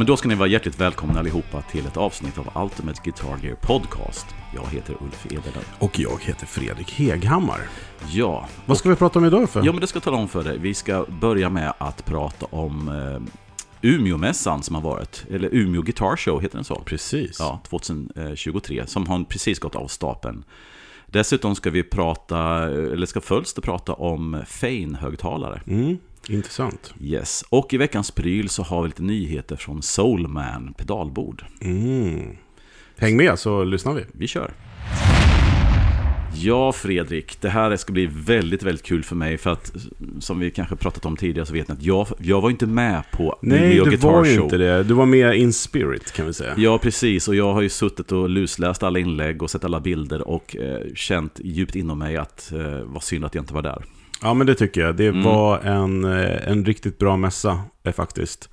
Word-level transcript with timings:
Men 0.00 0.06
då 0.06 0.16
ska 0.16 0.28
ni 0.28 0.34
vara 0.34 0.48
hjärtligt 0.48 0.80
välkomna 0.80 1.18
allihopa 1.20 1.62
till 1.62 1.86
ett 1.86 1.96
avsnitt 1.96 2.38
av 2.38 2.62
Ultimate 2.64 3.00
Guitar 3.04 3.38
Gear 3.42 3.54
Podcast. 3.54 4.26
Jag 4.54 4.66
heter 4.66 4.96
Ulf 5.00 5.26
Edelöv. 5.26 5.64
Och 5.78 5.98
jag 5.98 6.18
heter 6.22 6.46
Fredrik 6.46 6.92
Heghammar. 6.92 7.60
Ja, 8.08 8.48
Vad 8.66 8.78
ska 8.78 8.88
vi 8.88 8.96
prata 8.96 9.18
om 9.18 9.24
idag 9.24 9.50
för? 9.50 9.64
ja, 9.64 9.72
men 9.72 9.80
det 9.80 9.86
ska 9.86 9.96
jag 9.96 10.02
tala 10.02 10.16
om 10.16 10.28
för 10.28 10.44
dig. 10.44 10.58
Vi 10.58 10.74
ska 10.74 11.06
börja 11.20 11.50
med 11.50 11.72
att 11.78 12.04
prata 12.04 12.46
om 12.50 12.88
eh, 12.88 13.90
Umeåmässan 13.90 14.62
som 14.62 14.74
har 14.74 14.82
varit. 14.82 15.24
Eller 15.30 15.48
Umeå 15.54 15.82
Guitar 15.82 16.16
Show, 16.16 16.40
heter 16.42 16.56
den 16.56 16.64
så? 16.64 16.82
Precis. 16.84 17.36
Ja, 17.40 17.60
2023, 17.70 18.86
som 18.86 19.06
har 19.06 19.24
precis 19.24 19.58
gått 19.58 19.76
av 19.76 19.86
stapeln. 19.86 20.44
Dessutom 21.06 21.54
ska 21.54 21.70
vi 21.70 21.82
prata, 21.82 22.38
eller 22.68 23.06
ska 23.06 23.20
Fölster 23.20 23.62
prata 23.62 23.92
om 23.92 24.42
Fein-högtalare. 24.46 25.60
Mm, 25.66 25.98
intressant. 26.28 26.94
Yes, 27.00 27.44
och 27.48 27.74
i 27.74 27.76
veckans 27.76 28.10
pryl 28.10 28.48
så 28.48 28.62
har 28.62 28.82
vi 28.82 28.88
lite 28.88 29.02
nyheter 29.02 29.56
från 29.56 29.82
Soulman 29.82 30.74
pedalbord. 30.78 31.44
Mm. 31.60 32.36
Häng 32.96 33.16
med 33.16 33.38
så 33.38 33.64
lyssnar 33.64 33.94
vi. 33.94 34.04
Vi 34.12 34.26
kör! 34.26 34.52
Ja, 36.34 36.72
Fredrik, 36.72 37.40
det 37.40 37.48
här 37.48 37.76
ska 37.76 37.92
bli 37.92 38.06
väldigt, 38.06 38.62
väldigt 38.62 38.84
kul 38.84 39.02
för 39.04 39.16
mig 39.16 39.38
för 39.38 39.50
att 39.50 39.72
som 40.20 40.38
vi 40.38 40.50
kanske 40.50 40.76
pratat 40.76 41.06
om 41.06 41.16
tidigare 41.16 41.46
så 41.46 41.52
vet 41.52 41.68
ni 41.68 41.74
att 41.74 41.82
jag, 41.82 42.06
jag 42.18 42.40
var 42.40 42.50
inte 42.50 42.66
med 42.66 43.02
på 43.12 43.38
Nej, 43.42 43.58
Umeå 43.58 43.84
du 43.84 43.90
Guitar 43.90 44.12
var 44.12 44.24
ju 44.24 44.36
Show. 44.36 44.44
inte 44.44 44.58
det. 44.58 44.82
Du 44.82 44.94
var 44.94 45.06
med 45.06 45.34
in 45.34 45.52
spirit 45.52 46.12
kan 46.12 46.26
vi 46.26 46.32
säga. 46.32 46.54
Ja, 46.56 46.78
precis. 46.78 47.28
Och 47.28 47.34
jag 47.34 47.54
har 47.54 47.60
ju 47.60 47.68
suttit 47.68 48.12
och 48.12 48.30
lusläst 48.30 48.82
alla 48.82 48.98
inlägg 48.98 49.42
och 49.42 49.50
sett 49.50 49.64
alla 49.64 49.80
bilder 49.80 50.28
och 50.28 50.56
eh, 50.56 50.80
känt 50.94 51.40
djupt 51.44 51.76
inom 51.76 51.98
mig 51.98 52.16
att 52.16 52.52
eh, 52.52 52.80
vad 52.84 53.02
synd 53.02 53.24
att 53.24 53.34
jag 53.34 53.42
inte 53.42 53.54
var 53.54 53.62
där. 53.62 53.84
Ja, 54.22 54.34
men 54.34 54.46
det 54.46 54.54
tycker 54.54 54.80
jag. 54.80 54.96
Det 54.96 55.06
Mm. 55.06 55.22
var 55.22 55.58
en, 55.58 56.04
eh, 56.04 56.48
en 56.50 56.64
riktigt 56.64 56.98
bra 56.98 57.16
mässa 57.16 57.60
eh, 57.84 57.92
faktiskt. 57.92 58.48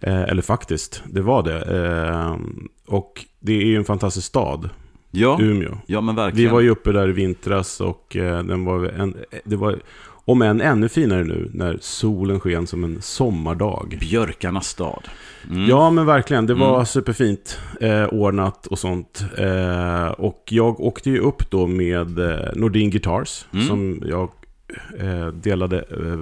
Eh, 0.00 0.22
eller 0.22 0.42
faktiskt, 0.42 1.02
det 1.06 1.20
var 1.20 1.42
det. 1.42 1.60
Eh, 1.60 2.36
och 2.86 3.24
det 3.40 3.52
är 3.52 3.64
ju 3.66 3.76
en 3.76 3.84
fantastisk 3.84 4.26
stad, 4.26 4.68
Ja, 5.10 5.38
Umeå. 5.40 5.78
ja 5.86 6.00
men 6.00 6.14
Vi 6.16 6.22
verkligen. 6.22 6.52
var 6.52 6.60
ju 6.60 6.68
uppe 6.70 6.92
där 6.92 7.08
i 7.08 7.12
vintras 7.12 7.80
och 7.80 8.16
eh, 8.16 8.42
den 8.44 8.64
var 8.64 8.84
en, 8.84 9.14
det 9.44 9.56
var 9.56 9.78
om 10.24 10.42
än 10.42 10.60
ännu 10.60 10.88
finare 10.88 11.24
nu 11.24 11.50
när 11.54 11.78
solen 11.80 12.40
sken 12.40 12.66
som 12.66 12.84
en 12.84 13.02
sommardag. 13.02 13.96
Björkarnas 14.00 14.66
stad. 14.68 15.08
Mm. 15.50 15.66
Ja, 15.68 15.90
men 15.90 16.06
verkligen. 16.06 16.46
Det 16.46 16.54
var 16.54 16.74
Mm. 16.74 16.86
superfint 16.86 17.58
eh, 17.80 18.04
ordnat 18.04 18.66
och 18.66 18.78
sånt. 18.78 19.24
Eh, 19.38 20.06
och 20.06 20.42
jag 20.48 20.80
åkte 20.80 21.10
ju 21.10 21.18
upp 21.18 21.50
då 21.50 21.66
med 21.66 22.18
eh, 22.18 22.48
Nordin 22.54 22.90
Guitars, 22.90 23.44
Mm. 23.52 23.66
som 23.66 24.02
jag 24.06 24.28
eh, 24.98 25.26
delade 25.26 25.78
eh, 25.78 26.18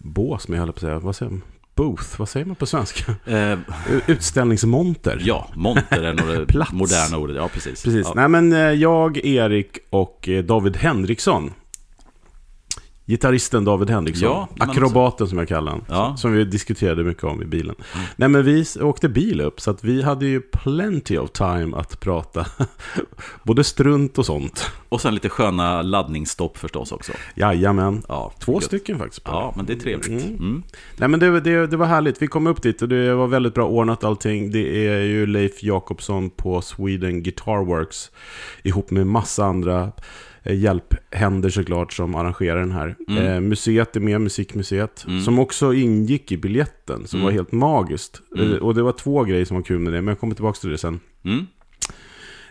bås 0.00 0.48
med, 0.48 0.58
höll 0.58 0.68
jag 0.68 0.74
på 0.74 0.78
att 0.78 0.80
säga. 0.82 0.98
Vad 0.98 1.16
säger 1.16 1.30
man? 1.32 1.42
Booth, 1.74 2.04
vad 2.18 2.28
säger 2.28 2.46
man 2.46 2.56
på 2.56 2.66
svenska? 2.66 3.14
Eh, 3.26 3.58
Utställningsmonter. 4.06 5.18
ja, 5.24 5.48
monter 5.54 6.02
är 6.02 6.12
nog 6.14 6.48
det 6.48 6.66
moderna 6.72 7.18
ordet. 7.18 7.36
Ja, 7.36 7.48
precis. 7.48 7.82
Precis. 7.84 8.06
Ja. 8.06 8.12
Nej, 8.16 8.28
men 8.28 8.78
jag, 8.80 9.16
Erik 9.16 9.78
och 9.90 10.28
David 10.44 10.76
Henriksson. 10.76 11.52
Gitarristen 13.06 13.64
David 13.64 13.90
Henriksson. 13.90 14.28
Ja, 14.28 14.48
Akrobaten 14.58 15.26
som 15.26 15.38
jag 15.38 15.48
kallar 15.48 15.72
honom. 15.72 15.86
Ja. 15.88 16.16
Som 16.16 16.32
vi 16.32 16.44
diskuterade 16.44 17.04
mycket 17.04 17.24
om 17.24 17.42
i 17.42 17.44
bilen. 17.44 17.74
Nej, 18.16 18.28
men 18.28 18.44
vi 18.44 18.64
åkte 18.80 19.08
bil 19.08 19.40
upp. 19.40 19.60
Så 19.60 19.70
att 19.70 19.84
vi 19.84 20.02
hade 20.02 20.26
ju 20.26 20.40
plenty 20.40 21.18
of 21.18 21.30
time 21.30 21.76
att 21.76 22.00
prata. 22.00 22.46
Både 23.42 23.64
strunt 23.64 24.18
och 24.18 24.26
sånt. 24.26 24.70
Och 24.88 25.00
sen 25.00 25.14
lite 25.14 25.28
sköna 25.28 25.82
laddningsstopp 25.82 26.58
förstås 26.58 26.92
också. 26.92 27.12
Jajamän. 27.34 28.02
Ja, 28.08 28.32
Två 28.38 28.54
gött. 28.54 28.64
stycken 28.64 28.98
faktiskt. 28.98 29.22
Ja, 29.24 29.52
men 29.56 29.66
det 29.66 29.72
är 29.72 29.80
trevligt. 29.80 30.24
Mm. 30.24 30.36
Mm. 30.36 30.62
Nej 30.96 31.08
men 31.08 31.20
det, 31.20 31.40
det, 31.40 31.66
det 31.66 31.76
var 31.76 31.86
härligt, 31.86 32.22
vi 32.22 32.26
kom 32.26 32.46
upp 32.46 32.62
dit 32.62 32.82
och 32.82 32.88
det 32.88 33.14
var 33.14 33.26
väldigt 33.26 33.54
bra 33.54 33.66
ordnat 33.66 34.04
allting. 34.04 34.50
Det 34.50 34.88
är 34.88 35.00
ju 35.00 35.26
Leif 35.26 35.62
Jakobsson 35.62 36.30
på 36.30 36.62
Sweden 36.62 37.22
Guitar 37.22 37.64
Works 37.64 38.10
ihop 38.62 38.90
med 38.90 39.06
massa 39.06 39.44
andra 39.44 39.92
hjälphänder 40.44 41.48
såklart 41.50 41.92
som 41.92 42.14
arrangerar 42.14 42.60
den 42.60 42.72
här. 42.72 42.96
Mm. 43.08 43.24
Eh, 43.26 43.40
museet 43.40 43.96
är 43.96 44.00
med, 44.00 44.20
Musikmuseet, 44.20 45.04
Mm. 45.08 45.20
som 45.20 45.38
också 45.38 45.74
ingick 45.74 46.32
i 46.32 46.36
biljetten, 46.36 47.06
som 47.06 47.18
Mm. 47.20 47.24
var 47.24 47.32
helt 47.32 47.52
magiskt. 47.52 48.20
Mm. 48.36 48.52
Eh, 48.52 48.58
och 48.58 48.74
det 48.74 48.82
var 48.82 48.92
två 48.92 49.24
grejer 49.24 49.44
som 49.44 49.54
var 49.56 49.62
kul 49.64 49.78
med 49.78 49.92
det, 49.92 50.02
men 50.02 50.08
jag 50.12 50.20
kommer 50.20 50.34
tillbaka 50.34 50.56
till 50.60 50.70
det 50.70 50.78
sen. 50.78 51.00
Mm. 51.24 51.46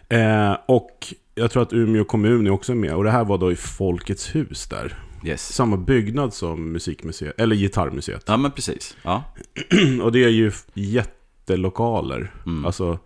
Eh, 0.09 0.57
och 0.67 1.13
jag 1.35 1.51
tror 1.51 1.63
att 1.63 1.73
Umeå 1.73 2.03
kommun 2.03 2.47
är 2.47 2.51
också 2.51 2.75
med, 2.75 2.93
och 2.95 3.03
det 3.03 3.11
här 3.11 3.25
var 3.25 3.37
då 3.37 3.51
i 3.51 3.55
Folkets 3.55 4.35
hus 4.35 4.67
där. 4.67 4.99
Yes. 5.25 5.53
Samma 5.53 5.77
byggnad 5.77 6.33
som 6.33 6.71
Musikmuseet, 6.71 7.39
eller 7.41 7.55
Gitarrmuseet. 7.55 8.23
Ja, 8.27 8.37
men 8.37 8.51
precis. 8.51 8.97
Ja. 9.03 9.23
Och 10.03 10.11
det 10.11 10.23
är 10.23 10.29
ju 10.29 10.51
jättelokaler. 10.73 12.31
Mm. 12.45 12.65
Alltså, 12.65 12.99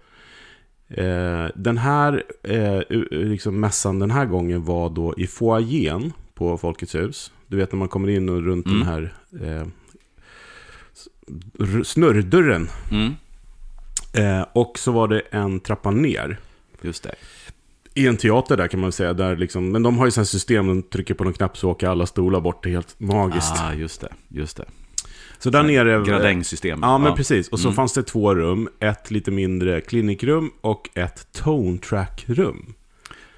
eh, 0.89 1.45
den 1.55 1.77
här 1.77 2.23
eh, 2.43 2.81
liksom 3.11 3.59
mässan 3.59 3.99
den 3.99 4.11
här 4.11 4.25
gången 4.25 4.65
var 4.65 4.89
då 4.89 5.13
i 5.17 5.27
foajén 5.27 6.13
på 6.33 6.57
Folkets 6.57 6.95
hus. 6.95 7.31
Du 7.47 7.57
vet 7.57 7.71
när 7.71 7.79
man 7.79 7.87
kommer 7.87 8.09
in 8.09 8.29
och 8.29 8.41
runt 8.43 8.65
Mm. 8.65 8.79
den 8.79 8.87
här 8.87 9.13
eh, 9.41 9.67
snurrdörren. 11.83 12.69
Mm. 12.91 13.13
Eh, 14.13 14.45
och 14.53 14.79
så 14.79 14.91
var 14.91 15.07
det 15.07 15.19
en 15.19 15.59
trappa 15.59 15.91
ner. 15.91 16.39
Just 16.81 17.03
det. 17.03 17.15
I 17.93 18.07
en 18.07 18.17
teater 18.17 18.57
där 18.57 18.67
kan 18.67 18.79
man 18.79 18.91
säga. 18.91 19.13
Där 19.13 19.35
liksom, 19.35 19.71
men 19.71 19.83
de 19.83 19.97
har 19.97 20.05
ju 20.05 20.11
sådana 20.11 20.25
system, 20.25 20.67
de 20.67 20.83
trycker 20.83 21.13
på 21.13 21.23
någon 21.23 21.33
knapp 21.33 21.57
så 21.57 21.69
åker 21.69 21.87
alla 21.87 22.05
stolar 22.05 22.41
bort. 22.41 22.63
Det 22.63 22.69
är 22.69 22.73
helt 22.73 22.99
magiskt. 22.99 23.53
Ah, 23.57 23.73
just 23.73 24.01
det. 24.01 24.09
Just 24.27 24.57
det. 24.57 24.65
Så 25.39 25.49
där 25.49 25.63
nere... 25.63 26.03
Gradängsystem. 26.05 26.79
Ja, 26.81 26.97
men 26.97 27.13
precis. 27.15 27.49
Och 27.49 27.59
så 27.59 27.67
Mm. 27.67 27.75
fanns 27.75 27.93
det 27.93 28.03
två 28.03 28.35
rum. 28.35 28.69
Ett 28.79 29.11
lite 29.11 29.31
mindre 29.31 29.81
klinikrum 29.81 30.51
och 30.61 30.89
ett 30.93 31.27
tone 31.31 31.77
track-rum. 31.77 32.73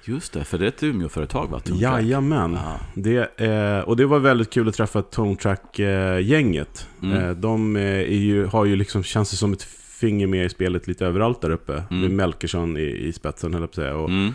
Just 0.04 0.32
det, 0.32 0.44
för 0.44 0.58
det 0.58 0.64
är 0.64 0.68
ett 0.68 0.82
Umeåföretag 0.82 1.46
va? 1.50 1.60
Track? 1.60 1.78
Jajamän. 1.80 2.52
Ja. 2.64 2.80
Det, 2.94 3.40
eh, 3.40 3.78
och 3.88 3.96
det 3.96 4.06
var 4.06 4.18
väldigt 4.18 4.50
kul 4.50 4.68
att 4.68 4.74
träffa 4.74 5.02
Tone 5.02 5.36
Track-gänget. 5.36 6.86
Mm. 7.02 7.16
Eh, 7.24 7.30
de 7.30 7.76
eh, 7.76 8.12
ju, 8.12 8.44
har 8.46 8.64
ju 8.64 8.76
liksom, 8.76 9.02
känns 9.02 9.30
det 9.30 9.36
som 9.36 9.52
ett 9.52 9.62
finger 10.00 10.26
med 10.26 10.44
i 10.46 10.48
spelet 10.48 10.86
lite 10.86 11.06
överallt 11.06 11.40
där 11.40 11.50
uppe. 11.50 11.72
Mm. 11.90 12.00
Med 12.00 12.10
Melkersson 12.10 12.76
i, 12.76 12.80
i 12.82 13.12
spetsen, 13.12 13.54
höll 13.54 13.62
jag 13.62 13.70
på 13.72 13.80
att 13.80 13.84
säga. 13.84 13.96
Och, 13.96 14.08
Mm, 14.08 14.32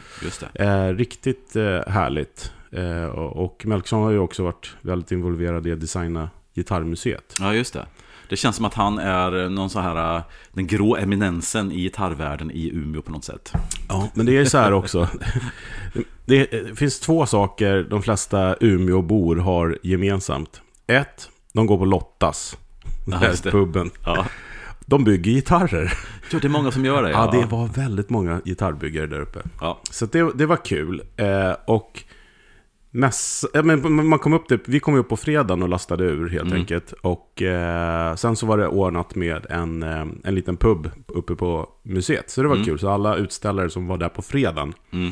eh, 0.53 0.95
riktigt 0.97 1.53
härligt. 1.87 2.51
Eh, 2.71 3.05
och, 3.05 3.45
och 3.45 3.65
Melkersson 3.65 4.03
har 4.03 4.11
ju 4.11 4.19
också 4.19 4.43
varit 4.43 4.75
väldigt 4.81 5.11
involverad 5.11 5.67
i 5.67 5.71
att 5.71 5.79
designa 5.81 6.29
Gitarrmuseet. 6.55 7.35
Ja, 7.39 7.53
just 7.53 7.73
det. 7.73 7.85
Det 8.29 8.35
känns 8.35 8.55
som 8.55 8.65
att 8.65 8.73
han 8.73 8.99
är 8.99 9.49
någon 9.49 9.69
så 9.69 9.79
här, 9.79 10.15
äh, 10.17 10.23
den 10.53 10.67
grå 10.67 10.95
eminensen 10.97 11.71
i 11.71 11.75
gitarrvärlden 11.81 12.51
i 12.51 12.69
Umeå 12.73 13.01
på 13.01 13.11
något 13.11 13.23
sätt. 13.23 13.51
Ja, 13.89 14.09
men 14.13 14.25
det 14.25 14.37
är 14.37 14.45
så 14.45 14.57
här 14.57 14.71
också. 14.73 15.07
Det, 16.27 16.45
det 16.51 16.75
finns 16.77 16.99
två 16.99 17.25
saker 17.25 17.87
de 17.89 18.01
flesta 18.01 18.55
Umeåbor 18.59 19.35
har 19.35 19.77
gemensamt. 19.83 20.61
Ett, 20.87 21.29
de 21.53 21.65
går 21.67 21.77
på 21.77 21.85
Lottas. 21.85 22.57
Ja, 23.07 23.19
Ja, 23.21 23.29
det. 23.43 23.51
puben. 23.51 23.91
Ja. 24.05 24.25
De 24.85 25.03
bygger 25.03 25.31
gitarrer. 25.31 25.93
Jo, 26.31 26.39
det 26.39 26.47
är 26.47 26.49
många 26.49 26.71
som 26.71 26.85
gör 26.85 27.03
det. 27.03 27.09
Ja, 27.11 27.29
det 27.31 27.45
var 27.45 27.67
väldigt 27.67 28.09
många 28.09 28.41
gitarrbyggare 28.45 29.07
där 29.07 29.19
uppe. 29.21 29.39
Ja. 29.61 29.79
Så 29.91 30.05
det, 30.05 30.31
det 30.37 30.45
var 30.45 30.65
kul. 30.65 31.01
Eh, 31.17 31.51
och 31.67 32.03
ja, 33.53 33.63
men 33.63 34.07
man 34.07 34.19
kom 34.19 34.33
upp 34.33 34.49
det, 34.49 34.59
vi 34.67 34.79
kom 34.79 34.95
upp 34.95 35.09
på 35.09 35.17
fredagen 35.17 35.63
och 35.63 35.69
lastade 35.69 36.03
ur 36.03 36.29
helt 36.29 36.45
Mm. 36.45 36.57
enkelt. 36.59 36.91
Och 37.01 37.41
eh, 37.41 38.15
sen 38.15 38.35
så 38.35 38.45
var 38.45 38.57
det 38.57 38.67
ordnat 38.67 39.15
med 39.15 39.45
en, 39.49 39.83
eh, 39.83 40.05
en 40.23 40.35
liten 40.35 40.57
pub 40.57 40.89
uppe 41.07 41.35
på 41.35 41.69
museet. 41.83 42.29
Så 42.29 42.41
det 42.41 42.47
var 42.47 42.55
Mm. 42.55 42.65
kul. 42.65 42.79
Så 42.79 42.89
alla 42.89 43.15
utställare 43.15 43.69
som 43.69 43.87
var 43.87 43.97
där 43.97 44.09
på 44.09 44.21
fredagen 44.21 44.73
Mm. 44.93 45.11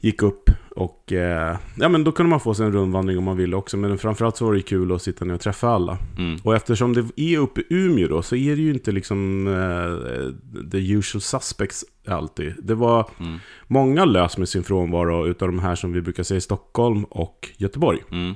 Gick 0.00 0.22
upp 0.22 0.50
och 0.76 1.12
eh, 1.12 1.56
ja, 1.78 1.88
men 1.88 2.04
då 2.04 2.12
kunde 2.12 2.30
man 2.30 2.40
få 2.40 2.54
sig 2.54 2.66
en 2.66 2.72
rundvandring 2.72 3.18
om 3.18 3.24
man 3.24 3.36
ville 3.36 3.56
också. 3.56 3.76
Men 3.76 3.98
framförallt 3.98 4.36
så 4.36 4.44
var 4.44 4.54
det 4.54 4.62
kul 4.62 4.92
att 4.92 5.02
sitta 5.02 5.24
ner 5.24 5.34
och 5.34 5.40
träffa 5.40 5.68
alla. 5.68 5.98
Mm. 6.18 6.36
Och 6.44 6.54
eftersom 6.56 6.92
det 6.94 7.20
är 7.20 7.38
uppe 7.38 7.60
i 7.60 7.64
Umeå 7.70 8.08
då 8.08 8.22
så 8.22 8.36
är 8.36 8.56
det 8.56 8.62
ju 8.62 8.70
inte 8.72 8.92
liksom 8.92 9.46
eh, 9.46 10.70
the 10.70 10.92
usual 10.92 11.20
suspects 11.20 11.84
alltid. 12.08 12.54
Det 12.62 12.74
var 12.74 13.10
Mm. 13.20 13.38
många 13.66 14.04
lös 14.04 14.38
med 14.38 14.48
sin 14.48 14.62
frånvaro 14.64 15.26
utav 15.26 15.48
de 15.48 15.58
här 15.58 15.74
som 15.74 15.92
vi 15.92 16.00
brukar 16.00 16.22
säga 16.22 16.38
i 16.38 16.40
Stockholm 16.40 17.04
och 17.04 17.48
Göteborg. 17.56 17.98
Mm. 18.10 18.34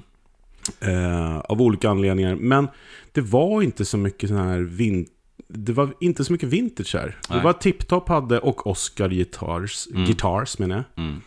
Eh, 0.81 1.39
av 1.39 1.63
olika 1.63 1.91
anledningar. 1.91 2.35
Men 2.35 2.69
det 3.13 3.21
var 3.21 3.63
inte 3.63 3.85
så 3.85 3.99
mycket 3.99 4.29
sån 4.29 4.39
här 4.39 4.61
vin 4.61 5.07
det 5.49 5.73
var 5.73 5.95
inte 6.01 6.25
så 6.25 6.33
mycket 6.33 6.49
vintage 6.49 6.95
här. 6.95 7.17
Nej. 7.31 7.39
Det 7.39 7.45
var 7.45 7.53
Tiptop 7.53 8.09
hade 8.09 8.39
och 8.39 8.67
Oscar 8.67 9.09
Guitars, 9.09 9.87
Mm. 9.91 10.05
Guitars 10.07 10.59
menar 10.59 10.77
jag. 10.95 11.05
Mm. 11.05 11.21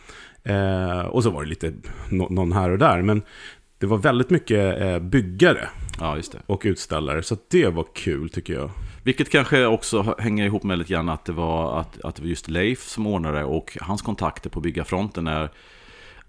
Eh, 0.48 1.00
och 1.00 1.22
så 1.22 1.30
var 1.30 1.42
det 1.42 1.48
lite 1.48 1.72
nå- 2.10 2.28
någon 2.30 2.52
här 2.52 2.70
och 2.70 2.78
där. 2.78 3.02
Men 3.02 3.22
det 3.78 3.86
var 3.86 3.98
väldigt 3.98 4.30
mycket 4.30 4.80
eh, 4.80 4.98
byggare 4.98 5.68
Ja, 6.00 6.18
och 6.46 6.62
utställare. 6.64 7.22
Så 7.22 7.36
det 7.50 7.66
var 7.68 7.86
kul 7.94 8.28
tycker 8.28 8.54
jag. 8.54 8.70
Vilket 9.02 9.30
kanske 9.30 9.66
också 9.66 10.14
hänger 10.18 10.46
ihop 10.46 10.62
med 10.62 10.78
lite 10.78 10.92
grann 10.92 11.08
att 11.08 11.24
det 11.24 11.32
var, 11.32 11.80
att, 11.80 12.00
att 12.00 12.14
det 12.14 12.22
var 12.22 12.28
just 12.28 12.48
Leif 12.48 12.82
som 12.82 13.06
ordnade 13.06 13.44
och 13.44 13.78
hans 13.80 14.02
kontakter 14.02 14.50
på 14.50 14.60
byggarfronten 14.60 15.26
är 15.26 15.50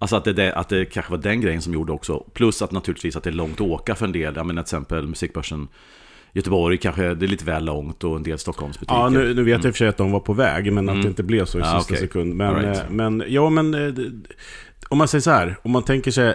Alltså 0.01 0.15
att 0.15 0.23
det, 0.23 0.33
det, 0.33 0.55
att 0.55 0.69
det 0.69 0.85
kanske 0.85 1.11
var 1.11 1.17
den 1.17 1.41
grejen 1.41 1.61
som 1.61 1.73
gjorde 1.73 1.91
också. 1.91 2.25
Plus 2.33 2.61
att 2.61 2.71
naturligtvis 2.71 3.15
att 3.15 3.23
det 3.23 3.29
är 3.29 3.31
långt 3.31 3.61
att 3.61 3.67
åka 3.67 3.95
för 3.95 4.05
en 4.05 4.11
del. 4.11 4.35
Jag 4.35 4.45
menar 4.45 4.61
till 4.63 4.67
exempel 4.67 5.07
musikbörsen 5.07 5.67
Göteborg 6.33 6.77
kanske, 6.77 7.13
det 7.13 7.25
är 7.25 7.27
lite 7.27 7.45
väl 7.45 7.65
långt 7.65 8.03
och 8.03 8.15
en 8.15 8.23
del 8.23 8.37
Stockholmsbutiker. 8.39 8.95
Ja, 8.95 9.09
nu, 9.09 9.33
nu 9.33 9.43
vet 9.43 9.51
jag 9.63 9.65
i 9.65 9.69
och 9.69 9.73
för 9.75 9.77
sig 9.77 9.87
att 9.87 9.97
de 9.97 10.11
var 10.11 10.19
på 10.19 10.33
väg, 10.33 10.73
men 10.73 10.89
att 10.89 10.93
Mm. 10.93 11.03
det 11.03 11.07
inte 11.09 11.23
blev 11.23 11.45
så 11.45 11.57
i 11.57 11.61
Ja, 11.61 11.65
sista 11.79 11.93
okej. 11.93 12.07
sekund. 12.07 12.35
Men, 12.35 12.55
right. 12.55 12.77
eh, 12.77 12.83
men, 12.89 13.23
ja, 13.27 13.49
men 13.49 13.73
eh, 13.73 13.93
om 14.89 14.97
man 14.97 15.07
säger 15.07 15.21
så 15.21 15.31
här, 15.31 15.55
om 15.61 15.71
man 15.71 15.83
tänker 15.83 16.11
sig 16.11 16.33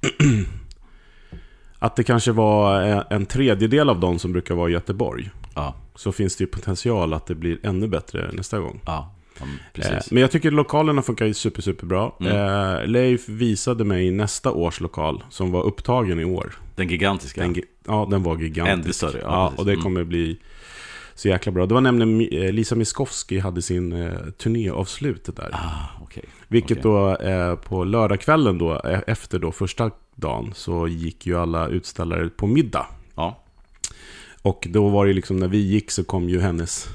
att 1.78 1.96
det 1.96 2.04
kanske 2.04 2.32
var 2.32 2.88
eh, 2.88 3.02
en 3.10 3.26
tredjedel 3.26 3.88
av 3.90 4.00
de 4.00 4.18
som 4.18 4.32
brukar 4.32 4.54
vara 4.54 4.70
i 4.70 4.72
Göteborg, 4.72 5.30
Ja, 5.54 5.74
så 5.94 6.12
finns 6.12 6.36
det 6.36 6.44
ju 6.44 6.48
potential 6.48 7.12
att 7.12 7.26
det 7.26 7.34
blir 7.34 7.58
ännu 7.62 7.88
bättre 7.88 8.30
nästa 8.32 8.58
gång. 8.58 8.80
ja, 8.86 9.14
ja 9.38 9.44
precis. 9.72 10.10
Men 10.10 10.20
jag 10.20 10.30
tycker 10.30 10.50
lokalerna 10.50 11.02
funkar 11.02 11.32
super, 11.32 11.62
super 11.62 11.86
bra. 11.86 12.16
Mm. 12.20 12.90
Leif 12.90 13.28
visade 13.28 13.84
mig 13.84 14.10
nästa 14.10 14.52
års 14.52 14.80
lokal 14.80 15.24
som 15.30 15.50
var 15.52 15.62
upptagen 15.62 16.20
i 16.20 16.24
år. 16.24 16.52
Den 16.76 16.88
gigantiska. 16.88 17.40
Den, 17.40 17.56
ja, 17.86 18.06
den 18.10 18.22
var 18.22 18.36
gigantisk. 18.38 18.84
Ännu 18.84 18.92
större, 18.92 19.18
ja, 19.22 19.26
Ja, 19.28 19.52
och 19.56 19.64
det 19.64 19.72
Mm. 19.72 19.82
kommer 19.82 20.04
bli 20.04 20.38
så 21.14 21.28
jäkla 21.28 21.52
bra. 21.52 21.66
Det 21.66 21.74
var 21.74 21.80
nämligen 21.80 22.42
eh, 22.42 22.52
Lisa 22.52 22.74
Miskovsky 22.74 23.40
hade 23.40 23.62
sin 23.62 23.92
eh, 23.92 24.12
turnéavslutet 24.38 25.36
där. 25.36 25.50
Ah, 25.52 26.02
okej. 26.02 26.24
Vilket 26.48 26.78
okej. 26.78 26.82
då 26.82 27.16
eh, 27.16 27.54
på 27.56 27.84
lördagskvällen 27.84 28.58
då, 28.58 28.80
eh, 28.80 29.00
efter 29.06 29.38
då 29.38 29.52
första 29.52 29.90
dagen, 30.14 30.52
så 30.54 30.88
gick 30.88 31.26
ju 31.26 31.38
alla 31.38 31.68
utställare 31.68 32.28
på 32.28 32.46
middag. 32.46 32.86
Ja, 33.14 33.42
Och 34.42 34.66
då 34.70 34.88
var 34.88 35.06
det 35.06 35.12
liksom, 35.12 35.36
när 35.36 35.48
vi 35.48 35.58
gick 35.58 35.90
så 35.90 36.04
kom 36.04 36.28
ju 36.28 36.40
hennes 36.40 36.88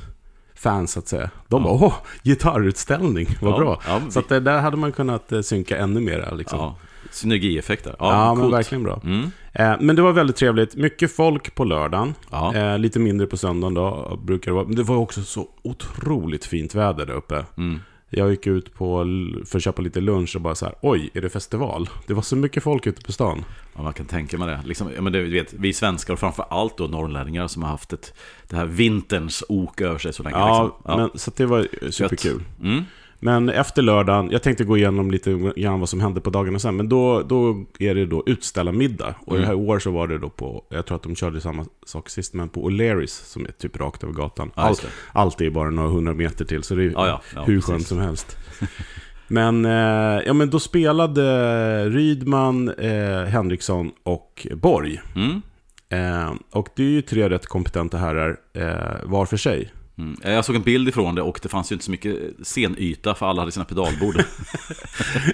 fans 0.56 0.97
att 0.97 1.07
säga. 1.07 1.30
De 1.47 1.63
bara 1.63 1.74
åh, 1.74 1.94
gitarrutställning, 2.24 3.27
vad 3.42 3.53
Ja, 3.53 3.57
bra. 3.57 3.81
ja, 3.88 4.00
men 4.00 4.12
så 4.12 4.19
att 4.19 4.30
det 4.30 4.39
där 4.39 4.62
hade 4.62 4.77
man 4.77 4.92
kunnat 4.92 5.31
eh, 5.31 5.42
synka 5.42 5.77
ännu 5.77 6.00
mer 6.00 6.33
liksom. 6.38 6.59
ja. 6.59 6.75
Synergieffekter. 7.12 7.96
Ja, 8.00 8.12
Ja, 8.12 8.36
men 8.36 8.51
verkligen 8.51 8.84
bra. 8.84 9.01
Mm. 9.04 9.31
Eh, 9.54 9.75
men 9.80 9.96
det 9.96 10.01
var 10.01 10.12
väldigt 10.12 10.36
trevligt. 10.36 10.75
Mycket 10.75 11.16
folk 11.16 11.56
på 11.56 11.63
lördagen. 11.63 12.13
Ja. 12.31 12.56
Eh, 12.56 12.80
lite 12.80 13.00
mindre 13.00 13.28
på 13.28 13.38
söndagen 13.38 13.74
då, 13.74 14.19
brukar 14.24 14.51
det 14.51 14.56
vara. 14.56 14.66
Men 14.66 14.75
det 14.75 14.84
var 14.84 14.96
också 14.96 15.24
så 15.24 15.48
otroligt 15.62 16.46
fint 16.46 16.75
väder 16.75 17.06
där 17.06 17.13
uppe. 17.13 17.46
Mm. 17.57 17.80
Jag 18.12 18.30
gick 18.30 18.48
ut 18.48 18.74
på, 18.74 19.06
för 19.46 19.57
att 19.57 19.63
köpa 19.63 19.81
lite 19.81 20.01
lunch 20.01 20.36
och 20.36 20.42
bara 20.42 20.56
så 20.56 20.66
här, 20.66 20.75
oj, 20.81 21.10
är 21.13 21.22
det 21.22 21.30
festival? 21.30 21.90
Det 22.07 22.13
var 22.13 22.22
så 22.22 22.36
mycket 22.36 22.63
folk 22.63 22.88
ute 22.88 23.02
på 23.02 23.12
stan. 23.12 23.45
Ja, 23.75 23.81
man 23.81 23.94
kan 23.94 24.06
tänka 24.06 24.38
mig 24.38 24.48
det. 24.48 24.60
Liksom, 24.66 24.92
ja, 24.95 25.02
men 25.02 25.13
det 25.13 25.22
vet, 25.22 25.54
vi 25.54 25.74
svenskar 25.74 26.13
och 26.13 26.19
framför 26.19 26.45
allt 26.50 26.78
då 26.78 26.88
norrlänningar 26.88 27.48
som 27.48 27.63
har 27.63 27.69
haft 27.69 27.94
ett, 27.94 28.13
det 28.48 28.56
här 28.56 28.66
vinterns 28.66 29.44
ok 29.50 29.81
över 29.81 30.00
sig 30.00 30.13
så 30.13 30.24
länge. 30.24 30.38
Ja, 30.38 30.63
liksom. 30.63 31.02
Men, 31.02 31.19
så 31.19 31.31
det 31.36 31.45
var 31.45 31.68
superkul. 31.90 32.44
Mm. 32.62 32.84
Men 33.21 33.50
efter 33.50 33.81
lördagen, 33.81 34.30
jag 34.31 34.44
tänkte 34.44 34.63
gå 34.63 34.77
igenom 34.77 35.12
lite 35.12 35.51
grann 35.56 35.80
vad 35.80 35.89
som 35.89 36.01
hände 36.01 36.21
på 36.21 36.30
dagarna 36.30 36.60
sen, 36.60 36.75
men 36.75 36.89
då, 36.89 37.21
då 37.21 37.66
är 37.80 37.95
det 37.95 38.06
då 38.06 38.24
utställarmiddag. 38.25 39.16
Och 39.25 39.31
Mm. 39.33 39.42
det 39.42 39.48
här 39.48 39.56
år 39.56 39.80
så 39.80 39.92
var 39.92 40.07
det 40.07 40.18
då 40.18 40.30
på, 40.30 40.63
jag 40.69 40.86
tror 40.86 40.95
att 40.95 41.04
de 41.04 41.16
körde 41.16 41.42
samma 41.42 41.66
sak 41.86 42.10
sist, 42.10 42.33
men 42.33 42.50
på 42.50 42.69
O'Learys 42.69 43.24
som 43.25 43.45
är 43.45 43.51
typ 43.51 43.77
rakt 43.80 44.04
över 44.04 44.13
gatan. 44.13 44.51
Ja, 44.56 44.75
Allt, 45.13 45.42
är 45.42 45.50
bara 45.50 45.69
några 45.69 45.89
hundra 45.89 46.13
meter 46.13 46.45
till, 46.45 46.63
så 46.63 46.75
det 46.75 46.83
är 46.83 46.92
Ja, 46.92 47.07
ja, 47.07 47.21
ja, 47.36 47.44
hur 47.44 47.56
precis. 47.56 47.66
skönt 47.66 47.88
som 47.88 48.00
helst. 48.00 48.38
Men, 49.31 49.66
eh, 49.66 50.21
ja, 50.25 50.33
men 50.33 50.50
då 50.50 50.60
spelade 50.60 51.89
Rydman, 51.89 52.69
eh, 52.69 53.24
Henriksson 53.24 53.92
och 54.04 54.48
Borg. 54.56 55.01
Mm. 55.16 55.42
Eh, 55.89 56.33
och 56.51 56.68
det 56.75 56.83
är 56.83 56.88
ju 56.89 57.01
tre 57.01 57.30
rätt 57.30 57.45
kompetenta 57.45 57.98
herrar 57.98 58.38
eh, 58.54 59.10
var 59.10 59.25
för 59.25 59.38
sig. 59.38 59.71
Mm. 60.00 60.18
Eh, 60.24 60.34
jag 60.34 60.46
såg 60.46 60.56
en 60.56 60.62
bild 60.62 60.90
ifrån 60.90 61.16
det 61.16 61.22
och 61.22 61.40
det 61.44 61.50
fanns 61.50 61.72
ju 61.72 61.74
inte 61.74 61.86
så 61.86 61.92
mycket 61.92 62.18
scenyta 62.44 63.16
för 63.16 63.25
alla 63.25 63.42
hade 63.42 63.51
sina 63.51 63.66
pedalbord. 63.66 64.16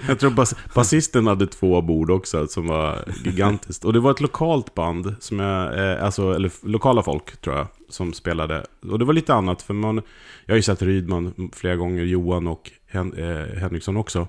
Jag 0.08 0.20
tror 0.20 0.32
bas 0.32 0.56
basisten 0.76 1.28
hade 1.28 1.48
två 1.48 1.82
bord 1.82 2.12
också 2.12 2.48
som 2.48 2.68
var 2.68 3.04
gigantiskt. 3.24 3.86
Och 3.86 3.94
det 3.94 4.00
var 4.00 4.12
ett 4.12 4.22
lokalt 4.22 4.74
band, 4.76 5.16
som 5.20 5.40
jag, 5.40 5.92
eh, 5.92 6.06
alltså, 6.06 6.34
eller 6.34 6.52
lokala 6.62 7.04
folk 7.04 7.42
tror 7.42 7.56
jag, 7.56 7.68
som 7.90 8.14
spelade. 8.14 8.66
Och 8.92 9.00
det 9.00 9.06
var 9.06 9.14
lite 9.14 9.34
annat, 9.34 9.62
för 9.62 9.74
man, 9.74 10.02
jag 10.46 10.54
har 10.54 10.58
ju 10.58 10.62
sett 10.62 10.82
Rydman 10.82 11.52
flera 11.54 11.76
gånger, 11.76 12.04
Johan 12.04 12.48
och 12.48 12.72
Hen 12.88 13.14
eh, 13.14 13.60
Henriksson 13.60 13.98
också. 13.98 14.28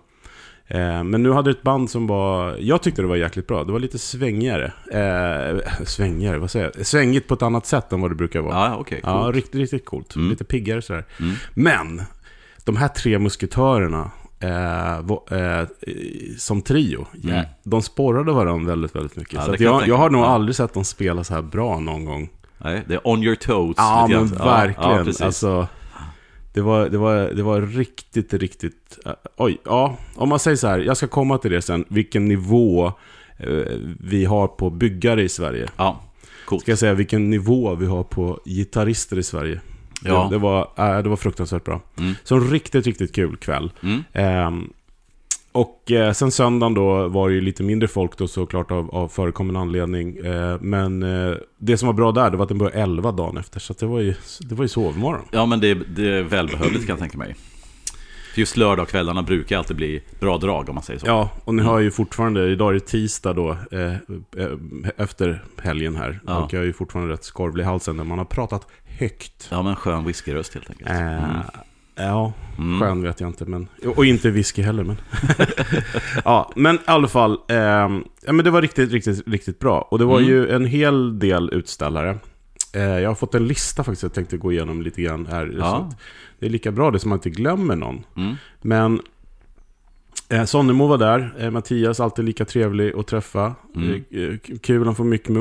Eh, 0.69 1.05
men 1.05 1.23
nu 1.23 1.33
hade 1.33 1.51
ett 1.51 1.63
band 1.63 1.91
som 1.91 2.07
var, 2.07 2.57
jag 2.61 2.83
tyckte 2.83 3.03
det 3.03 3.09
var 3.09 3.17
jäkligt 3.17 3.47
bra. 3.47 3.65
Det 3.65 3.73
var 3.73 3.79
lite 3.81 3.99
svängigare. 3.99 4.73
Eh, 4.93 5.85
svängigare, 5.85 6.39
vad 6.39 6.51
säger 6.51 6.73
jag? 6.77 6.87
Svängigt 6.87 7.29
på 7.29 7.35
ett 7.35 7.43
annat 7.43 7.67
sätt 7.67 7.93
än 7.93 8.01
vad 8.01 8.11
det 8.11 8.15
brukar 8.15 8.41
vara. 8.41 8.55
ja, 8.55 8.77
okej. 8.77 9.01
Ja, 9.03 9.23
coolt. 9.23 9.37
riktigt, 9.37 9.55
riktigt 9.61 9.85
coolt. 9.85 10.17
Mm. 10.17 10.31
Lite 10.31 10.45
piggare 10.45 10.83
sådär. 10.83 11.05
Mm. 11.21 11.35
Men, 11.55 12.03
de 12.65 12.77
här 12.77 12.89
tre 12.89 13.19
musketörerna 13.19 14.11
eh, 14.41 14.97
eh, 15.39 15.67
som 16.39 16.63
trio, 16.63 17.07
ja, 17.23 17.31
Mm. 17.33 17.45
de 17.63 17.83
sporrade 17.83 18.33
varandra 18.33 18.71
väldigt, 18.71 18.97
väldigt 18.97 19.17
mycket. 19.17 19.35
Ja, 19.35 19.43
så 19.43 19.55
jag 19.59 19.89
jag, 19.89 19.97
har 19.97 20.11
nog 20.11 20.23
Ja. 20.23 20.27
aldrig 20.27 20.57
sett 20.57 20.75
dem 20.75 20.85
spela 20.85 21.25
så 21.25 21.35
här 21.35 21.43
bra 21.43 21.81
någon 21.81 22.05
gång. 22.05 22.29
Nej, 22.59 22.83
det 22.89 22.95
är 22.95 23.01
on 23.09 23.23
your 23.23 23.35
toes. 23.37 23.75
Ja, 23.79 24.07
men 24.11 24.27
verkligen. 24.29 25.07
Ja, 25.19 25.27
alltså, 25.27 25.69
det, 26.57 26.63
var, 26.63 26.89
det, 26.89 26.99
var, 26.99 27.31
det 27.31 27.43
var 27.43 27.61
riktigt, 27.61 28.35
riktigt... 28.35 28.99
eh, 29.05 29.13
oj, 29.37 29.59
ja. 29.65 29.97
Om 30.15 30.29
man 30.29 30.39
säger 30.39 30.57
så 30.57 30.67
här, 30.67 30.79
jag 30.79 30.97
ska 30.97 31.07
komma 31.07 31.39
till 31.39 31.51
det 31.51 31.63
sen, 31.63 31.85
vilken 31.89 32.29
nivå 32.29 32.87
eh, 33.39 33.77
vi 34.01 34.25
har 34.25 34.49
på 34.49 34.71
byggare 34.71 35.23
i 35.23 35.29
Sverige. 35.29 35.69
ja, 35.77 36.01
coolt. 36.47 36.63
Ska 36.63 36.73
jag 36.73 36.79
säga 36.79 36.95
vilken 36.95 37.31
nivå 37.31 37.75
vi 37.75 37.87
har 37.87 38.03
på 38.03 38.41
gitarrister 38.45 39.19
i 39.19 39.23
Sverige. 39.23 39.61
Ja. 40.03 40.23
Det, 40.25 40.35
det, 40.35 40.39
var, 40.39 40.71
äh, 40.77 41.03
det 41.03 41.09
var 41.09 41.17
fruktansvärt 41.17 41.65
bra. 41.65 41.81
Mm. 41.99 42.15
Så 42.25 42.35
en 42.35 42.51
riktigt, 42.51 42.87
riktigt 42.87 43.15
kul 43.15 43.37
kväll. 43.37 43.71
Mm. 43.83 44.05
Och 45.57 45.93
eh, 45.93 46.13
sen 46.13 46.31
söndagen 46.31 46.75
då 46.75 47.09
var 47.09 47.29
det 47.29 47.35
ju 47.35 47.41
lite 47.41 47.63
mindre 47.63 47.89
folk 47.89 48.19
då 48.19 48.29
såklart 48.29 48.71
av, 48.71 48.95
av 48.95 49.09
förekommande 49.09 49.61
anledning. 49.61 50.17
Eh, 50.17 50.57
men 50.61 51.03
eh, 51.03 51.37
det 51.59 51.77
som 51.77 51.87
var 51.87 51.93
bra 51.93 52.13
där, 52.13 52.31
det 52.31 52.37
var 52.37 52.43
att 52.43 52.49
den 52.49 52.59
började 52.59 52.83
11 52.83 53.13
dagen 53.13 53.37
efter. 53.37 53.61
Så 53.61 53.73
det 53.73 53.87
var 53.87 54.01
ju, 54.01 54.15
det 54.41 54.55
var 54.55 54.65
ju 54.65 54.69
sovmorgon. 54.69 55.25
Ja, 55.31 55.47
men 55.47 55.61
det, 55.61 55.75
det 55.75 56.09
är 56.11 56.23
välbehövligt 56.23 56.87
kan 56.87 56.93
jag 56.93 56.99
tänka 56.99 57.19
mig. 57.19 57.35
För 58.33 58.41
just 58.41 58.57
lördagskvällarna 58.57 59.23
brukar 59.23 59.59
alltid 59.59 59.77
bli 59.77 60.03
bra 60.21 60.39
drag 60.39 60.69
om 60.69 60.75
man 60.75 60.85
säger 60.85 61.01
så. 61.01 61.07
Ja, 61.07 61.31
och 61.45 61.55
ni 61.55 61.63
har 61.63 61.79
ju 61.79 61.91
fortfarande, 61.91 62.49
idag 62.51 62.71
är 62.71 62.75
det 62.75 62.81
tisdag 62.81 63.33
då, 63.33 63.51
eh, 63.71 63.93
eh, 63.93 63.99
efter 64.97 65.45
helgen 65.63 65.97
här. 65.97 66.21
Ja. 66.27 66.45
Och 66.45 66.53
jag 66.53 66.63
är 66.63 66.67
ju 66.67 66.73
fortfarande 66.73 67.13
rätt 67.13 67.25
skorvlig 67.25 67.63
i 67.63 67.67
halsen 67.67 67.97
när 67.97 68.05
man 68.05 68.19
har 68.19 68.25
pratat 68.25 68.67
högt. 68.99 69.49
Ja, 69.51 69.63
men 69.63 69.77
skön 69.77 70.05
whiskyröst 70.05 70.55
helt 70.55 70.71
enkelt. 70.71 70.91
Eh, 70.91 70.97
Mm. 70.97 71.37
Ja, 71.97 72.33
Mm. 72.59 72.81
skön 72.81 73.03
vet 73.03 73.21
jag 73.21 73.29
inte, 73.31 73.45
men... 73.45 73.69
Och 73.97 74.05
inte 74.07 74.31
whisky 74.31 74.63
heller, 74.63 74.85
men... 74.85 74.97
ja, 76.25 76.53
men 76.57 76.77
i 76.77 76.79
alla 76.85 77.09
fall. 77.09 77.39
ehm, 77.49 78.05
ja, 78.27 78.33
men 78.33 78.45
det 78.45 78.51
var 78.51 78.63
riktigt, 78.63 78.93
riktigt, 78.93 79.29
riktigt 79.29 79.59
bra. 79.59 79.81
Och 79.91 79.99
det 79.99 80.05
var 80.05 80.19
Mm. 80.19 80.31
ju 80.31 80.49
en 80.51 80.65
hel 80.65 81.19
del 81.19 81.51
utställare. 81.53 82.19
Eh, 82.75 82.83
jag 82.83 83.11
har 83.11 83.15
fått 83.15 83.35
en 83.35 83.47
lista 83.47 83.85
faktiskt, 83.85 84.03
jag 84.03 84.13
tänkte 84.15 84.37
gå 84.37 84.53
igenom 84.53 84.83
lite 84.83 85.03
grann 85.03 85.27
här. 85.27 85.55
Ja. 85.59 85.91
det 86.39 86.47
är 86.47 86.51
lika 86.51 86.71
bra 86.73 86.91
det 86.91 86.99
som 86.99 87.09
man 87.09 87.19
inte 87.19 87.31
glömmer 87.31 87.77
någon. 87.77 88.05
Mm. 88.17 88.35
Men 88.63 89.01
eh, 90.29 90.45
Sonnemo 90.45 90.87
var 90.87 90.99
där. 90.99 91.35
Eh, 91.39 91.51
Mattias, 91.51 92.01
alltid 92.01 92.25
lika 92.25 92.45
trevlig 92.45 92.93
att 92.97 93.07
träffa. 93.07 93.55
Mm. 93.77 94.05
Eh, 94.11 94.23
eh, 94.23 94.37
kul, 94.63 94.87
han 94.87 94.95
får 94.95 95.05
mycket, 95.05 95.37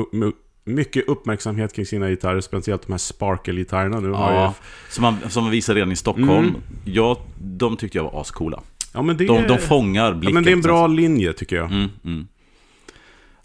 mycket 0.66 1.08
uppmärksamhet 1.08 1.72
kring 1.72 1.86
sina 1.86 2.08
gitarrer. 2.08 2.40
Speciellt 2.40 2.86
de 2.86 2.92
här 2.92 2.98
Sparkle-gitarrerna. 2.98 4.00
Nu 4.00 4.08
Ja, 4.08 4.54
som, 4.90 5.02
man, 5.02 5.16
som 5.28 5.42
man 5.42 5.50
visade 5.52 5.76
redan 5.80 5.92
i 5.92 5.96
Stockholm. 5.96 6.30
Mm. 6.48 6.54
Ja, 6.84 7.18
de 7.38 7.76
tyckte 7.76 7.98
jag 7.98 8.04
var 8.04 8.20
ascoola. 8.20 8.60
ja, 8.94 9.02
men 9.02 9.16
det, 9.16 9.26
De, 9.26 9.36
är- 9.36 9.48
de 9.48 9.58
fångar 9.58 10.04
ja, 10.04 10.14
blicken. 10.14 10.34
men 10.34 10.44
det 10.44 10.50
är 10.50 10.52
en 10.52 10.60
bra 10.60 10.86
linje 10.86 11.32
tycker 11.32 11.56
jag. 11.56 11.70
Mm, 11.72 11.88
mm. 12.04 12.26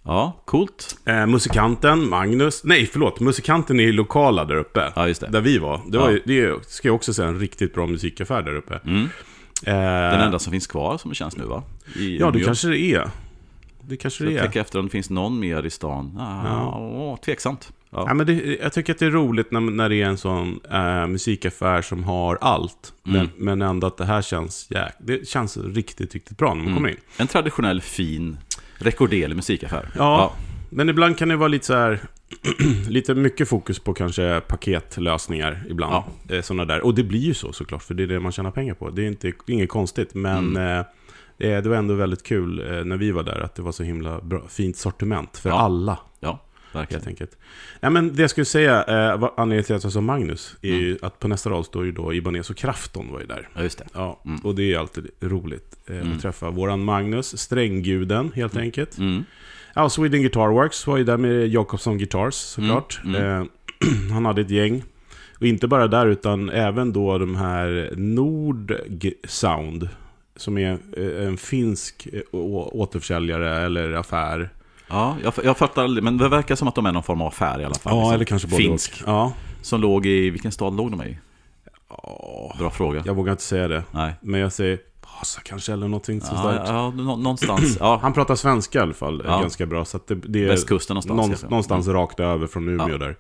Ja, 0.04 0.42
coolt. 0.46 0.98
Eh, 1.06 1.26
musikanten, 1.28 2.10
Magnus. 2.10 2.64
Nej, 2.64 2.86
förlåt. 2.86 3.20
Musikanten 3.20 3.80
är 3.80 3.92
lokala 3.94 4.46
där 4.46 4.56
uppe. 4.56 4.92
Ja, 4.96 5.08
just 5.08 5.22
det. 5.22 5.28
Där 5.28 5.42
vi 5.42 5.58
var. 5.58 5.82
Det, 5.88 5.98
var 5.98 6.06
Ja. 6.06 6.12
ju, 6.12 6.22
det 6.26 6.40
är, 6.42 6.56
ska 6.68 6.88
jag 6.88 6.96
också 6.96 7.14
säga, 7.14 7.28
en 7.28 7.40
riktigt 7.40 7.74
bra 7.74 7.88
musikaffär 7.88 8.42
där 8.42 8.56
uppe. 8.56 8.80
Mm. 8.86 9.04
Eh, 9.66 9.74
Den 10.12 10.22
enda 10.22 10.40
som 10.40 10.52
finns 10.52 10.68
kvar 10.68 10.98
som 10.98 11.10
det 11.10 11.16
känns 11.16 11.38
nu 11.38 11.44
va? 11.46 11.64
I 11.96 12.18
Ja, 12.20 12.32
det 12.32 12.40
kanske 12.44 12.68
det 12.68 12.80
är. 12.80 13.10
Det 13.92 13.98
kanske 13.98 14.24
det 14.24 14.32
Jag 14.32 14.38
är. 14.40 14.44
tänker 14.44 14.62
efter 14.62 14.80
om 14.80 14.86
det 14.86 14.92
finns 14.92 15.10
någon 15.10 15.40
mer 15.40 15.66
i 15.66 15.70
stan. 15.70 16.18
Ah, 16.20 16.44
Ja. 16.46 17.18
Tveksamt. 17.26 17.74
Ja. 17.90 18.04
Ja, 18.08 18.14
men 18.14 18.26
det, 18.28 18.58
jag 18.62 18.74
tycker 18.74 18.94
att 18.94 19.00
det 19.00 19.06
är 19.06 19.10
roligt 19.12 19.52
när, 19.52 19.60
när 19.60 19.90
det 19.90 19.96
är 20.02 20.06
en 20.06 20.18
sån 20.18 20.60
eh, 20.72 21.08
musikaffär 21.08 21.82
som 21.82 22.04
har 22.04 22.38
allt. 22.42 22.94
Mm. 23.08 23.18
Men, 23.18 23.30
men 23.58 23.70
ändå 23.70 23.88
att 23.88 23.98
det 23.98 24.06
här 24.06 24.22
känns, 24.22 24.68
jäk, 24.70 24.94
det 25.00 25.28
känns 25.28 25.58
riktigt, 25.58 26.14
riktigt 26.14 26.38
bra 26.38 26.48
när 26.50 26.56
man 26.56 26.66
Mm. 26.66 26.76
kommer 26.76 26.90
in. 26.90 26.96
En 27.18 27.28
traditionell, 27.28 27.82
fin, 27.82 28.38
rekorderlig 28.78 29.36
musikaffär. 29.36 29.90
Ja, 29.96 30.34
men 30.70 30.90
ibland 30.90 31.18
kan 31.18 31.30
det 31.30 31.36
vara 31.36 31.48
lite 31.48 31.66
så 31.66 31.74
här... 31.74 32.00
lite 32.90 33.14
mycket 33.16 33.50
fokus 33.50 33.80
på 33.80 33.94
kanske 33.94 34.42
paketlösningar 34.48 35.64
ibland. 35.70 35.94
Ja. 36.30 36.36
Eh, 36.36 36.42
såna 36.42 36.66
där. 36.66 36.82
Och 36.86 36.96
det 36.96 37.04
blir 37.04 37.20
ju 37.20 37.34
så 37.34 37.54
såklart, 37.54 37.84
för 37.84 37.94
det 37.94 38.04
är 38.04 38.08
det 38.08 38.20
man 38.20 38.32
tjänar 38.32 38.52
pengar 38.52 38.74
på. 38.74 38.90
Det 38.90 39.02
är 39.04 39.08
inte, 39.08 39.32
inget 39.48 39.70
konstigt, 39.70 40.14
men 40.14 40.38
Mm. 40.58 40.80
eh, 40.80 40.86
det, 41.38 41.62
det 41.62 41.70
var 41.70 41.76
ändå 41.76 41.94
väldigt 41.94 42.24
kul 42.24 42.60
eh, 42.60 42.84
när 42.86 42.98
vi 42.98 43.12
var 43.12 43.24
där, 43.24 43.40
att 43.40 43.56
det 43.56 43.62
var 43.62 43.72
så 43.72 43.84
himla 43.84 44.22
bra, 44.22 44.42
fint 44.50 44.78
sortiment 44.78 45.38
för 45.38 45.50
Ja. 45.50 45.60
alla. 45.60 46.00
ja, 46.20 46.40
verkligen. 46.74 47.00
Helt 47.00 47.08
enkelt. 47.08 47.38
Ja, 47.80 47.90
men 47.90 48.16
det 48.16 48.22
jag 48.22 48.30
skulle 48.30 48.46
säga, 48.46 48.84
eh, 48.84 49.30
anledningen 49.38 49.64
till 49.64 49.76
att 49.76 49.84
jag 49.84 49.94
sa 49.94 50.02
Magnus, 50.02 50.56
är 50.62 50.70
Mm. 50.70 50.82
ju 50.82 50.98
att 51.02 51.20
på 51.20 51.28
nästa 51.28 51.50
rad 51.50 51.66
står 51.66 51.86
ju 51.86 51.92
då 51.92 52.14
Ibanez 52.14 52.50
och 52.50 52.56
Krafton 52.58 53.12
var 53.12 53.20
ju 53.20 53.26
där. 53.26 53.50
Ja, 53.56 53.64
just 53.64 53.78
det. 53.78 53.86
Ja, 53.94 54.22
Mm. 54.26 54.40
och 54.40 54.56
det 54.56 54.74
är 54.74 54.80
alltid 54.80 55.08
roligt 55.20 55.76
eh, 55.88 55.98
Mm. 55.98 56.14
att 56.16 56.22
träffa 56.22 56.50
våran 56.50 56.84
Magnus, 56.84 57.38
strängguden 57.38 58.32
helt 58.36 58.58
enkelt. 58.58 58.98
Mm. 58.98 59.24
Ja, 59.76 59.84
och 59.84 59.92
Sweden 59.92 60.22
Guitar 60.22 60.48
Works 60.48 60.88
var 60.88 60.98
ju 60.98 61.04
där 61.04 61.18
med 61.18 61.48
Jakobsson 61.48 61.98
Guitars 61.98 62.34
såklart. 62.34 63.02
Mm, 63.04 63.16
mm. 63.22 63.42
Eh, 63.42 63.48
han 64.14 64.26
hade 64.26 64.42
ett 64.42 64.50
gäng. 64.50 64.84
Och 65.40 65.48
inte 65.48 65.68
bara 65.68 65.88
där 65.88 66.08
utan 66.08 66.50
även 66.50 66.94
då 66.94 67.18
de 67.18 67.36
här 67.36 67.94
Nord 67.98 68.74
Sound. 69.24 69.90
Som 70.42 70.58
är 70.58 70.78
eh, 70.98 71.28
en 71.28 71.38
finsk 71.38 72.08
eh, 72.14 72.22
återförsäljare 72.72 73.58
eller 73.66 73.92
affär. 73.94 74.50
Ja, 74.90 75.18
jag, 75.24 75.34
jag 75.44 75.58
fattar 75.58 75.84
aldrig, 75.84 76.04
men 76.04 76.18
det 76.18 76.30
verkar 76.30 76.56
som 76.56 76.68
att 76.68 76.76
de 76.76 76.86
är 76.86 76.92
någon 76.92 77.04
form 77.04 77.22
av 77.22 77.28
affär 77.28 77.62
i 77.62 77.66
alla 77.66 77.76
fall. 77.76 77.94
Ja, 77.94 78.00
liksom. 78.00 78.14
eller 78.16 78.26
kanske 78.26 78.48
både 78.48 78.64
Finsk. 78.64 79.04
Ja. 79.06 79.34
Som 79.62 79.82
låg 79.82 80.06
i, 80.06 80.30
vilken 80.30 80.52
stad 80.52 80.76
låg 80.76 80.92
de 80.92 81.04
i? 81.04 81.18
Bra 82.60 82.70
fråga. 82.70 83.04
Jag 83.06 83.14
vågar 83.16 83.32
inte 83.32 83.44
säga 83.44 83.68
det. 83.68 83.84
Nej. 83.92 84.14
Men 84.22 84.40
jag 84.40 84.54
säger 84.54 84.80
Vasa 85.20 85.42
kanske 85.44 85.74
eller 85.74 85.88
någonting 85.88 86.22
sånt 86.22 86.40
Ja, 86.44 86.64
ja, 86.66 86.90
nå- 86.96 87.16
någonstans. 87.16 87.78
Ja, 87.80 88.00
Han 88.02 88.14
pratar 88.14 88.36
svenska 88.36 88.80
i 88.80 88.82
alla 88.82 88.94
fall 88.94 89.22
Ja. 89.26 89.42
ganska 89.42 89.66
bra. 89.66 89.86
Så 89.86 90.00
det, 90.08 90.16
det 90.16 90.44
är 90.44 90.48
västkusten 90.48 90.94
någonstans. 91.06 91.44
någonstans 91.44 91.88
rakt 91.88 92.20
över 92.20 92.48
från 92.48 92.68
Umeå 92.70 92.98
där. 92.98 93.16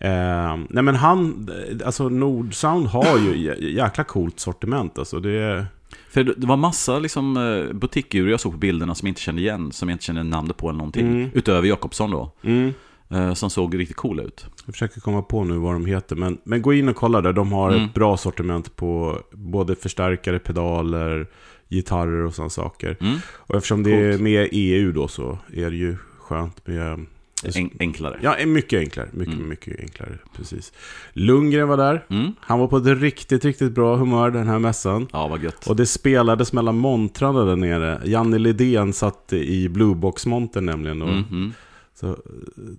Eh, 0.00 0.56
nej 0.70 0.82
men 0.82 0.94
han, 0.94 1.50
alltså 1.86 2.08
Nordsound 2.08 2.86
har 2.86 3.18
ju 3.18 3.34
jä- 3.34 3.60
jäkla 3.60 4.04
coolt 4.04 4.40
sortiment 4.40 4.98
alltså. 4.98 5.20
Det 5.20 5.30
är, 5.30 5.66
För 6.10 6.24
det 6.24 6.46
var 6.46 6.56
massa 6.56 6.98
liksom, 6.98 7.36
eh, 7.36 7.72
butikdjur 7.76 8.28
jag 8.28 8.40
såg 8.40 8.52
på 8.52 8.58
bilderna 8.58 8.94
som 8.94 9.06
jag 9.06 9.10
inte 9.10 9.20
kände 9.20 9.42
igen, 9.42 9.72
som 9.72 9.88
jag 9.88 9.94
inte 9.94 10.04
kände 10.04 10.22
namnet 10.22 10.56
på 10.56 10.68
eller 10.68 10.78
någonting. 10.78 11.06
Mm. 11.06 11.30
Utöver 11.34 11.68
Jakobsson 11.68 12.10
då, 12.10 12.32
mm, 12.42 12.72
eh, 13.10 13.34
som 13.34 13.50
såg 13.50 13.78
riktigt 13.78 13.96
cool 13.96 14.20
ut. 14.20 14.46
jag 14.66 14.74
försöker 14.74 15.00
komma 15.00 15.22
på 15.22 15.44
nu 15.44 15.56
vad 15.56 15.72
de 15.74 15.86
heter. 15.86 16.16
Men, 16.16 16.38
men 16.44 16.62
gå 16.62 16.72
in 16.74 16.88
och 16.88 16.96
kolla 16.96 17.20
där. 17.20 17.32
De 17.32 17.52
har 17.52 17.70
Mm. 17.72 17.84
ett 17.84 17.94
bra 17.94 18.16
sortiment 18.16 18.76
på 18.76 19.18
både 19.32 19.74
förstärkare, 19.76 20.38
pedaler, 20.38 21.26
gitarrer 21.68 22.24
och 22.24 22.34
sådana 22.34 22.50
saker. 22.50 22.96
Mm. 23.00 23.18
Och 23.34 23.54
eftersom 23.54 23.82
det 23.82 23.90
är 23.90 24.10
Coolt. 24.10 24.22
med 24.22 24.48
EU 24.52 24.92
då 24.92 25.08
så 25.08 25.38
är 25.54 25.70
det 25.70 25.76
ju 25.76 25.96
skönt 26.18 26.66
med... 26.66 27.06
En, 27.44 27.70
enklare. 27.80 28.18
Ja, 28.22 28.36
mycket 28.46 28.78
enklare. 28.80 29.08
Mycket, 29.12 29.34
Mm. 29.34 29.48
mycket 29.48 29.80
enklare. 29.80 30.18
Precis. 30.36 30.72
Lundgren 31.12 31.68
var 31.68 31.76
där. 31.76 32.04
Mm. 32.10 32.32
Han 32.40 32.58
var 32.58 32.68
på 32.68 32.76
ett 32.76 32.86
riktigt, 33.00 33.44
riktigt 33.44 33.72
bra 33.72 33.96
humör 33.96 34.30
den 34.30 34.46
här 34.48 34.58
mässan. 34.58 35.08
Ja, 35.12 35.28
vad 35.28 35.42
gött. 35.42 35.66
Och 35.66 35.76
det 35.76 35.86
spelades 35.86 36.52
mellan 36.52 36.78
montrarna 36.78 37.44
där 37.44 37.56
nere. 37.56 38.00
Janne 38.04 38.38
Lidén 38.38 38.92
satt 38.92 39.32
i 39.32 39.68
Bluebox-montern 39.68 40.66
nämligen. 40.66 41.02
Och 41.02 41.08
Mm, 41.08 41.24
mm. 41.30 41.52
så 42.00 42.08
eh, 42.08 42.14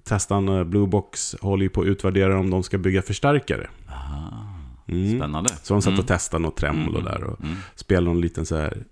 testade 0.04 0.52
han 0.52 0.70
Bluebox, 0.70 1.36
håller 1.42 1.64
ju 1.64 1.70
på 1.70 1.82
att 1.82 1.88
utvärdera 1.88 2.40
om 2.40 2.50
de 2.50 2.64
ska 2.64 2.78
bygga 2.78 3.02
förstärkare. 3.02 3.70
Aha, 3.90 4.46
Mm. 4.88 5.18
Spännande. 5.20 5.50
Så 5.64 5.74
de 5.74 5.82
satt 5.82 5.88
Mm. 5.90 6.00
och 6.00 6.08
testade 6.08 6.42
något 6.44 6.58
tremolo 6.58 7.00
Mm, 7.00 7.04
där 7.12 7.24
och 7.24 7.42
Mm. 7.42 7.56
spelade 7.76 8.06
någon 8.08 8.22
liten 8.22 8.46
så 8.46 8.56
här 8.58 8.84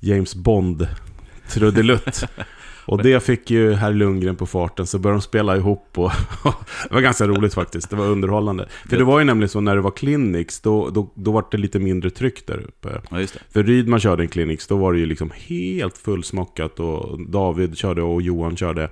James 0.00 0.34
Bond-trudelutt. 0.36 2.24
Och 2.86 3.02
det 3.02 3.22
fick 3.22 3.50
ju 3.50 3.72
herr 3.72 3.92
Lundgren 3.92 4.36
på 4.36 4.46
farten, 4.46 4.86
så 4.86 4.98
började 4.98 5.18
de 5.18 5.22
spela 5.22 5.56
ihop 5.56 5.88
och 5.98 6.10
det 6.88 6.94
var 6.94 7.00
ganska 7.00 7.26
roligt 7.26 7.54
faktiskt, 7.54 7.90
det 7.90 7.96
var 7.96 8.06
underhållande. 8.06 8.68
För 8.88 8.96
det 8.96 9.04
var 9.04 9.18
ju 9.18 9.24
nämligen 9.24 9.48
så 9.48 9.60
när 9.60 9.74
det 9.76 9.80
var 9.82 9.90
clinics, 9.90 10.60
då, 10.60 10.90
då, 10.90 11.12
då 11.14 11.32
var 11.32 11.44
det 11.50 11.56
lite 11.58 11.78
mindre 11.78 12.10
tryck 12.10 12.46
där 12.46 12.58
uppe. 12.68 13.00
Ja, 13.10 13.20
just 13.20 13.34
det. 13.34 13.40
För 13.50 13.62
Rydman 13.62 14.00
körde 14.00 14.22
en 14.22 14.28
clinics, 14.28 14.66
då 14.66 14.76
var 14.76 14.92
det 14.92 14.98
ju 14.98 15.06
liksom 15.06 15.30
helt 15.36 15.98
fullsmockat 15.98 16.80
och 16.80 17.20
David 17.30 17.76
körde 17.78 18.02
och 18.02 18.22
Johan 18.22 18.56
körde. 18.56 18.90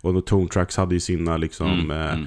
Och 0.00 0.14
då 0.14 0.20
Tone 0.20 0.48
Tracks 0.48 0.76
hade 0.76 0.94
ju 0.94 1.00
sina 1.00 1.36
liksom 1.36 1.66
Mm, 1.72 1.90
eh, 1.90 2.14
mm. 2.14 2.26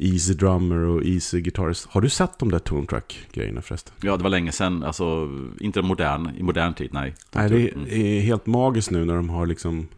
Easy 0.00 0.34
Drummer 0.34 0.76
och 0.78 1.04
Easy 1.04 1.40
Guitarist. 1.40 1.88
Har 1.90 2.00
du 2.00 2.08
sett 2.08 2.38
de 2.38 2.50
där 2.50 2.58
Tone 2.58 2.86
Track-grejerna 2.86 3.62
förresten? 3.62 3.94
Ja, 4.02 4.16
det 4.16 4.22
var 4.22 4.30
länge 4.30 4.52
sedan. 4.52 4.82
Alltså, 4.82 5.28
inte 5.60 5.82
modern, 5.82 6.30
i 6.38 6.42
modern 6.42 6.74
tid, 6.74 6.88
nej. 6.92 7.14
Nej, 7.32 7.50
det 7.50 7.68
Mm. 7.72 7.86
är 7.90 8.20
helt 8.20 8.46
magiskt 8.46 8.90
nu 8.90 9.04
när 9.04 9.14
de 9.14 9.28
har 9.28 9.46
liksom 9.46 9.88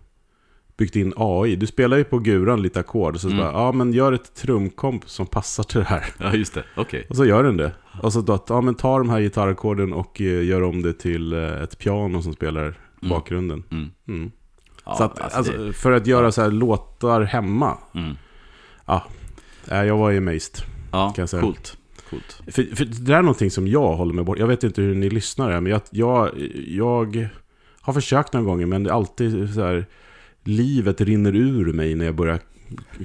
byggt 0.80 0.96
in 0.96 1.12
AI. 1.16 1.56
Du 1.56 1.66
spelar 1.66 1.96
ju 1.96 2.04
på 2.04 2.18
guran 2.18 2.62
lite 2.62 2.80
ackord 2.80 3.14
och 3.14 3.20
så 3.20 3.26
Mm. 3.28 3.38
bara, 3.38 3.52
ja 3.52 3.72
men 3.72 3.92
gör 3.92 4.12
ett 4.12 4.34
trumkomp 4.34 5.08
som 5.10 5.26
passar 5.26 5.62
till 5.64 5.78
det 5.80 5.86
här. 5.86 6.04
Ja, 6.18 6.34
just 6.34 6.54
det. 6.54 6.64
Okej. 6.76 7.06
Och 7.08 7.16
så 7.16 7.24
gör 7.24 7.42
den 7.44 7.56
det. 7.56 7.72
Och 8.02 8.12
så 8.12 8.20
då, 8.20 8.32
att, 8.32 8.46
ja 8.48 8.60
men 8.60 8.74
ta 8.74 8.98
de 8.98 9.10
här 9.10 9.20
gitarrackorden 9.20 9.92
och 9.92 10.20
eh, 10.20 10.44
gör 10.44 10.62
om 10.62 10.82
det 10.82 10.92
till 10.92 11.32
eh, 11.32 11.62
ett 11.62 11.78
piano 11.78 12.22
som 12.22 12.32
spelar 12.32 12.74
bakgrunden. 13.02 13.62
Mm. 13.70 13.88
Mm. 14.08 14.30
Ja, 14.84 14.94
så 14.94 15.04
att, 15.04 15.20
alltså, 15.20 15.38
alltså, 15.38 15.52
det- 15.52 15.72
för 15.72 15.92
att 15.92 16.06
göra 16.06 16.32
så 16.32 16.42
här 16.42 16.50
låtar 16.50 17.20
hemma. 17.22 17.78
mm. 17.94 18.16
Eh, 19.70 19.84
jag 19.84 19.96
var 19.96 20.10
ju 20.10 20.18
amazed. 20.18 20.64
Ja, 20.92 21.12
kan 21.16 21.22
jag 21.22 21.28
säga. 21.28 21.42
coolt. 21.42 21.76
Coolt. 22.10 22.40
För, 22.46 22.76
för 22.76 22.84
det 22.84 23.04
där 23.04 23.14
är 23.14 23.22
någonting 23.22 23.50
som 23.50 23.68
jag 23.68 23.92
håller 23.96 24.14
mig 24.14 24.24
bort. 24.24 24.38
Jag 24.38 24.46
vet 24.46 24.64
inte 24.64 24.82
hur 24.82 24.94
ni 24.94 25.10
lyssnar 25.10 25.50
här, 25.50 25.60
men 25.60 25.72
jag, 25.72 25.80
jag, 25.90 26.30
jag 26.66 27.28
har 27.80 27.92
försökt 27.92 28.32
några 28.32 28.46
gånger, 28.46 28.66
men 28.66 28.82
det 28.82 28.90
är 28.90 28.94
alltid 28.94 29.54
så 29.54 29.60
här... 29.64 29.86
Livet 30.44 31.00
rinner 31.00 31.36
ur 31.36 31.72
mig 31.72 31.94
när 31.94 32.04
jag 32.04 32.14
börjar 32.14 32.38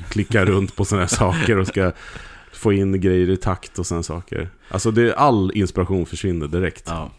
klicka 0.09 0.45
runt 0.45 0.75
på 0.75 0.85
sådana 0.85 1.01
här 1.01 1.07
saker 1.07 1.57
och 1.57 1.67
ska 1.67 1.91
få 2.53 2.73
in 2.73 3.01
grejer 3.01 3.29
i 3.29 3.37
takt 3.37 3.79
och 3.79 3.85
sådana 3.85 4.03
saker. 4.03 4.49
Alltså 4.69 4.91
det, 4.91 5.15
all 5.15 5.51
inspiration 5.55 6.05
försvinner 6.05 6.47
direkt. 6.47 6.83
Ja. 6.87 7.11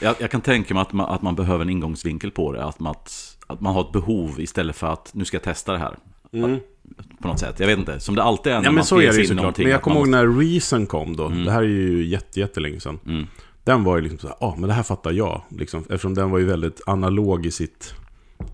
Jag, 0.00 0.14
jag 0.20 0.30
kan 0.30 0.40
tänka 0.40 0.74
mig 0.74 0.80
att 0.80 0.92
man, 0.92 1.10
att 1.10 1.22
man 1.22 1.34
behöver 1.34 1.62
en 1.64 1.70
ingångsvinkel 1.70 2.30
på 2.30 2.52
det. 2.52 2.64
Att 2.64 2.80
man, 2.80 2.90
att, 2.90 3.36
att 3.46 3.60
man 3.60 3.74
har 3.74 3.80
ett 3.80 3.92
behov 3.92 4.40
istället 4.40 4.76
för 4.76 4.86
att 4.92 5.10
nu 5.14 5.24
ska 5.24 5.34
jag 5.36 5.42
testa 5.42 5.72
det 5.72 5.78
här. 5.78 5.96
Mm. 6.32 6.58
På 7.22 7.28
något 7.28 7.38
sätt. 7.38 7.60
Jag 7.60 7.66
vet 7.66 7.78
inte. 7.78 8.00
Som 8.00 8.14
det 8.14 8.22
alltid 8.22 8.52
är 8.52 8.56
när 8.56 8.64
Ja 8.64 8.70
men 8.70 8.74
man 8.74 8.84
så 8.84 9.00
är 9.00 9.12
det 9.12 9.24
in 9.24 9.36
någonting, 9.36 9.64
Men 9.64 9.70
jag 9.70 9.78
att 9.78 9.82
kommer 9.84 9.96
ihåg 9.96 10.08
måste- 10.08 10.24
när 10.26 10.40
Reason 10.40 10.86
kom 10.86 11.16
då. 11.16 11.26
Mm. 11.26 11.44
Det 11.44 11.50
här 11.50 11.62
är 11.62 11.66
ju 11.66 12.04
jätte, 12.06 12.40
jättelänge 12.40 12.80
sedan. 12.80 12.98
Mm. 13.06 13.26
Den 13.64 13.84
var 13.84 13.96
ju 13.96 14.02
liksom 14.02 14.18
så 14.18 14.26
här, 14.26 14.36
ja 14.40 14.56
men 14.58 14.68
det 14.68 14.74
här 14.74 14.82
fattar 14.82 15.12
jag. 15.12 15.42
Liksom, 15.50 15.80
eftersom 15.80 16.14
den 16.14 16.30
var 16.30 16.38
ju 16.38 16.44
väldigt 16.44 16.80
analog 16.86 17.46
i 17.46 17.50
sitt... 17.50 17.94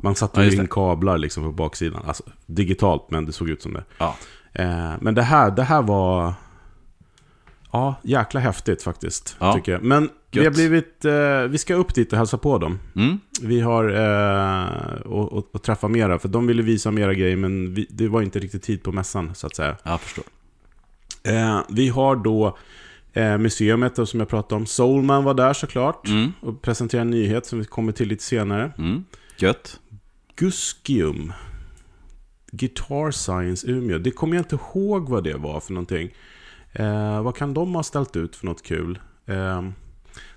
Man 0.01 0.15
satte 0.15 0.43
Ja, 0.43 0.53
in 0.53 0.69
kablar 0.69 1.19
liksom 1.19 1.45
på 1.45 1.53
baksidan. 1.53 2.03
Alltså 2.07 2.23
digitalt, 2.47 3.11
men 3.11 3.27
det 3.27 3.33
såg 3.33 3.49
ut 3.49 3.63
som 3.63 3.73
det. 3.73 3.85
Ja. 3.99 4.17
Eh, 4.53 4.93
men 5.01 5.15
det 5.15 5.23
här, 5.23 5.51
det 5.51 5.63
här 5.63 5.83
var... 5.83 6.35
Ja, 7.73 7.95
jäkla 8.03 8.41
häftigt 8.41 8.83
faktiskt. 8.83 9.37
Ja. 9.39 9.55
Tycker 9.55 9.73
jag. 9.73 9.83
Men 9.83 10.09
vi 10.31 10.45
har 10.45 10.51
blivit... 10.51 11.05
Eh, 11.05 11.41
vi 11.43 11.59
ska 11.59 11.75
upp 11.75 11.95
dit 11.95 12.13
och 12.13 12.19
hälsa 12.19 12.39
på 12.39 12.59
dem. 12.59 12.79
Mm. 12.97 13.21
Vi 13.43 13.61
har... 13.61 13.85
Eh, 13.85 15.01
och, 15.01 15.33
och, 15.33 15.55
och 15.55 15.63
träffa 15.63 15.89
mera. 15.89 16.19
För 16.19 16.29
de 16.29 16.47
ville 16.47 16.63
visa 16.63 16.91
mera 16.91 17.15
grejer, 17.15 17.37
men 17.37 17.75
vi, 17.75 17.87
det 17.91 18.09
var 18.09 18.23
inte 18.23 18.39
riktigt 18.39 18.63
tid 18.63 18.83
på 18.83 18.93
mässan, 18.93 19.35
så 19.35 19.47
att 19.47 19.57
säga. 19.57 19.77
Jag 19.83 20.01
förstår. 20.01 20.25
Eh, 21.23 21.61
vi 21.69 21.89
har 21.89 22.17
då 22.17 22.57
eh, 23.13 23.39
museumet 23.39 23.97
då, 23.97 24.07
som 24.07 24.21
jag 24.21 24.29
pratade 24.29 24.55
om. 24.55 24.67
Soulman 24.67 25.25
var 25.25 25.35
där 25.35 25.53
såklart. 25.53 26.09
Mm. 26.09 26.33
Och 26.41 26.63
presenterade 26.63 27.03
en 27.03 27.11
nyhet 27.11 27.47
som 27.47 27.59
vi 27.59 27.65
kommer 27.65 27.93
till 27.93 28.09
lite 28.09 28.25
senare. 28.25 28.73
Mm. 28.79 29.05
Gött. 29.37 29.81
Guskium. 30.37 31.33
Guitar 32.53 33.11
Science 33.11 33.67
Umeå. 33.71 33.99
Det 33.99 34.11
kommer 34.11 34.37
jag 34.37 34.41
inte 34.45 34.57
ihåg 34.75 35.09
vad 35.09 35.25
det 35.25 35.35
var 35.37 35.61
för 35.61 35.73
någonting. 35.73 36.15
Eh, 36.73 37.23
vad 37.23 37.37
kan 37.37 37.55
de 37.55 37.75
ha 37.75 37.83
ställt 37.83 38.17
ut 38.17 38.37
för 38.37 38.47
något 38.47 38.63
kul? 38.63 38.99
Eh, 39.27 39.63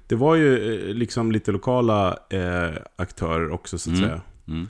det 0.08 0.16
var 0.16 0.36
ju 0.36 0.74
eh, 0.90 0.94
liksom 0.96 1.32
lite 1.32 1.52
lokala 1.52 2.18
eh, 2.30 2.70
aktörer 2.96 3.50
också 3.52 3.78
så 3.78 3.92
att 3.92 3.98
Mm. 3.98 4.10
säga. 4.10 4.22
Mm. 4.48 4.68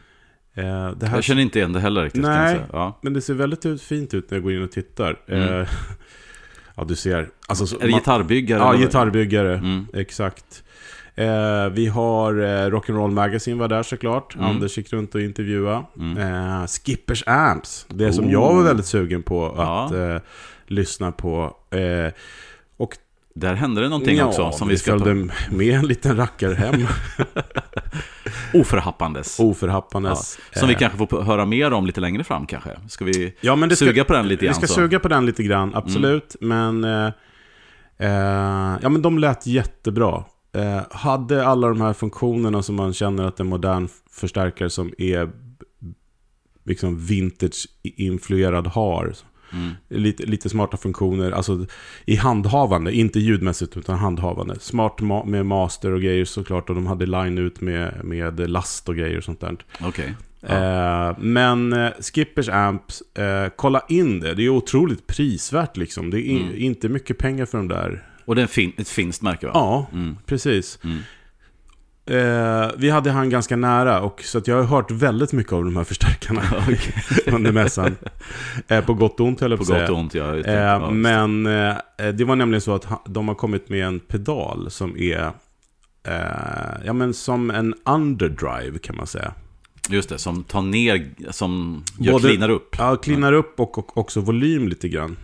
Eh, 0.53 0.97
det 0.97 1.07
här, 1.07 1.15
Jag 1.17 1.23
känner 1.23 1.41
inte 1.41 1.59
igen 1.59 1.73
det 1.73 1.79
heller 1.79 2.03
riktigt. 2.03 2.21
Nej. 2.21 2.59
Ja. 2.73 2.99
Men 3.01 3.13
det 3.13 3.21
ser 3.21 3.33
väldigt 3.33 3.65
ut, 3.65 3.81
fint 3.81 4.13
ut 4.13 4.31
när 4.31 4.37
jag 4.37 4.43
går 4.43 4.53
in 4.53 4.63
och 4.63 4.71
tittar. 4.71 5.19
Mm. 5.27 5.65
Ja, 6.79 6.83
du 6.83 6.95
ser. 6.95 7.29
Alltså, 7.47 7.67
så- 7.67 7.75
Är 7.75 7.79
det 7.81 7.89
man- 7.91 7.99
gitarrbyggare? 7.99 8.59
Ja, 8.59 8.73
eller? 8.73 8.85
gitarrbyggare. 8.85 9.57
Mm. 9.57 9.85
Exakt. 9.93 10.63
Eh, 11.17 11.69
vi 11.71 11.87
har 11.87 12.33
eh, 12.33 12.69
Rock'n'Roll 12.71 13.11
Magazine 13.11 13.59
var 13.59 13.67
där 13.67 13.83
såklart. 13.83 14.35
Mm. 14.35 14.47
Anders 14.47 14.77
gick 14.77 14.93
runt 14.93 15.15
och 15.15 15.21
intervjuade. 15.21 15.83
Mm. 15.99 16.17
Eh, 16.61 16.67
Skippers 16.67 17.23
Amps. 17.27 17.85
Det 17.89 18.13
som 18.13 18.25
Oh. 18.25 18.31
jag 18.31 18.53
var 18.53 18.63
väldigt 18.63 18.85
sugen 18.85 19.23
på 19.23 19.53
Ja. 19.57 19.85
att 19.85 19.91
eh, 19.91 20.17
lyssna 20.67 21.11
på. 21.11 21.55
Eh, 21.71 22.13
Där 23.39 23.53
hände 23.53 23.81
det 23.81 23.89
någonting 23.89 24.23
också 24.23 24.51
som 24.51 24.67
vi 24.67 24.77
ska 24.77 24.91
ta 24.91 25.05
följde 25.05 25.33
med 25.51 25.75
en 25.75 25.87
liten 25.87 26.17
rackare 26.17 26.53
hem. 26.53 26.87
oförhappandes. 28.53 29.39
Oförhappandes. 29.39 30.39
Som 30.53 30.67
vi 30.67 30.73
Eh, 30.73 30.79
kanske 30.79 30.97
får 31.07 31.21
höra 31.21 31.45
mer 31.45 31.73
om 31.73 31.85
lite 31.85 32.01
längre 32.01 32.23
fram 32.23 32.45
kanske. 32.45 32.69
Ska 32.89 33.05
vi 33.05 33.33
ja, 33.41 33.55
men 33.55 33.69
det 33.69 33.75
ska, 33.75 33.85
suga 33.85 34.03
på 34.03 34.13
den 34.13 34.27
lite 34.27 34.41
Vi 34.41 34.45
grann? 34.45 34.55
ska 34.55 34.67
så? 34.67 34.73
suga 34.73 34.99
på 34.99 35.07
den 35.07 35.25
lite 35.25 35.43
grann, 35.43 35.71
absolut. 35.75 36.35
Men, 36.41 36.83
eh, 36.83 37.05
eh, 37.97 38.77
ja, 38.81 38.89
men 38.89 39.01
de 39.01 39.19
lät 39.19 39.47
jättebra. 39.47 40.23
Eh, 40.53 40.81
hade 40.91 41.45
alla 41.47 41.67
de 41.67 41.81
här 41.81 41.93
funktionerna 41.93 42.61
som 42.63 42.75
man 42.75 42.93
känner 42.93 43.23
att 43.23 43.39
en 43.39 43.47
modern 43.47 43.87
förstärkare 44.11 44.69
som 44.69 44.93
är 44.97 45.29
liksom 46.65 46.97
vintage-influerad 46.97 48.67
har. 48.67 49.13
Mm. 49.53 49.71
Lite, 49.89 50.23
lite 50.25 50.49
smarta 50.49 50.77
funktioner, 50.77 51.31
alltså 51.31 51.65
i 52.05 52.15
handhavande, 52.15 52.93
inte 52.95 53.19
ljudmässigt 53.19 53.77
utan 53.77 53.97
handhavande. 53.97 54.59
Smart 54.59 54.95
ma- 54.99 55.25
med 55.25 55.45
master 55.45 55.91
och 55.91 56.01
grejer 56.01 56.25
såklart 56.25 56.69
och 56.69 56.75
de 56.75 56.87
hade 56.87 57.05
line 57.05 57.37
ut 57.37 57.61
med, 57.61 58.01
med 58.03 58.49
last 58.49 58.89
och 58.89 58.95
grejer 58.95 59.17
och 59.17 59.23
sånt 59.23 59.39
där. 59.39 59.57
Okej. 59.81 60.15
Ja. 60.41 61.09
Eh, 61.09 61.17
men 61.19 61.73
eh, 61.73 61.91
Skippers 62.13 62.49
Amps, 62.49 63.01
eh, 63.17 63.49
kolla 63.55 63.81
in 63.89 64.19
det. 64.19 64.33
Det 64.33 64.45
är 64.45 64.49
otroligt 64.49 65.07
prisvärt 65.07 65.77
liksom. 65.77 66.09
Det 66.09 66.21
är 66.27 66.39
Mm. 66.41 66.55
inte 66.57 66.89
mycket 66.89 67.17
pengar 67.17 67.45
för 67.45 67.57
de 67.57 67.67
där. 67.67 68.03
Och 68.27 68.35
det 68.35 68.41
är 68.41 68.47
fin, 68.47 68.71
ett 68.77 68.89
finskt 68.89 69.21
märke 69.21 69.45
va? 69.45 69.51
Ja, 69.55 69.87
Mm. 69.93 70.17
precis. 70.25 70.79
Mm. 70.83 70.97
Eh, 72.09 72.71
vi 72.77 72.89
hade 72.89 73.11
han 73.11 73.29
ganska 73.29 73.55
nära, 73.55 74.01
och, 74.01 74.21
så 74.23 74.41
jag 74.45 74.55
har 74.55 74.63
hört 74.63 74.91
väldigt 74.91 75.33
mycket 75.33 75.53
av 75.53 75.63
de 75.65 75.75
här 75.77 75.83
förstärkarna 75.83 76.41
under 77.35 77.51
mässan. 77.51 77.95
Eh, 78.67 78.85
på 78.85 78.93
gott 78.93 79.19
och 79.19 79.25
ont, 79.27 79.41
höll 79.41 79.51
jag 79.51 79.59
På 79.59 79.65
på 79.65 79.73
gott 79.73 79.89
och 79.89 79.97
ont, 79.97 80.13
ja. 80.13 80.35
Eh, 80.37 80.53
ja 80.53 80.89
men 80.91 81.45
eh, 81.45 81.75
det 82.13 82.23
var 82.23 82.35
nämligen 82.35 82.61
så 82.61 82.75
att 82.75 82.87
de 83.05 83.27
har 83.27 83.35
kommit 83.35 83.69
med 83.69 83.85
en 83.87 83.99
pedal 83.99 84.71
som 84.71 84.97
är 84.97 85.31
eh, 86.07 86.85
ja, 86.85 86.93
men 86.93 87.13
som 87.13 87.51
en 87.51 87.73
underdrive 87.85 88.79
kan 88.79 88.95
man 88.95 89.07
säga. 89.07 89.33
Just 89.89 90.09
det, 90.09 90.17
som 90.17 90.43
tar 90.43 90.61
ner, 90.61 91.09
som 91.31 91.83
gör 91.99 92.11
Både- 92.13 92.27
cleanar 92.27 92.49
upp. 92.49 92.75
Ja, 92.79 92.95
cleanar 92.95 93.33
upp 93.33 93.59
och, 93.59 93.77
och 93.77 93.97
också 93.97 94.21
volym 94.21 94.67
lite 94.67 94.89
grann. 94.89 95.17